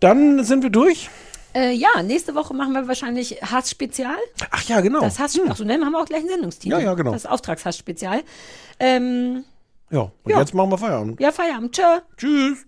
Dann 0.00 0.44
sind 0.44 0.62
wir 0.62 0.70
durch. 0.70 1.08
Äh, 1.56 1.72
ja, 1.72 2.02
nächste 2.02 2.34
Woche 2.34 2.52
machen 2.52 2.74
wir 2.74 2.86
wahrscheinlich 2.86 3.40
Hass-Spezial. 3.42 4.16
Ach 4.50 4.62
ja, 4.64 4.80
genau. 4.82 5.00
Das 5.00 5.18
Hass, 5.18 5.38
ach 5.48 5.56
so, 5.56 5.64
ne, 5.64 5.74
haben 5.74 5.92
wir 5.92 6.00
auch 6.02 6.04
gleich 6.04 6.20
einen 6.20 6.28
Sendungstitel. 6.28 6.72
Ja, 6.76 6.80
ja, 6.80 6.92
genau. 6.94 7.12
Das 7.12 7.24
Auftragshass-Spezial. 7.24 8.22
Ähm, 8.78 9.44
Ja, 9.88 10.00
und 10.00 10.12
Ja. 10.30 10.40
jetzt 10.40 10.52
machen 10.52 10.70
wir 10.70 10.76
Feierabend. 10.78 11.18
ja, 11.18 11.32
Feierabend. 11.32 11.72
Tschö. 11.74 11.82
Tschüss. 12.18 12.66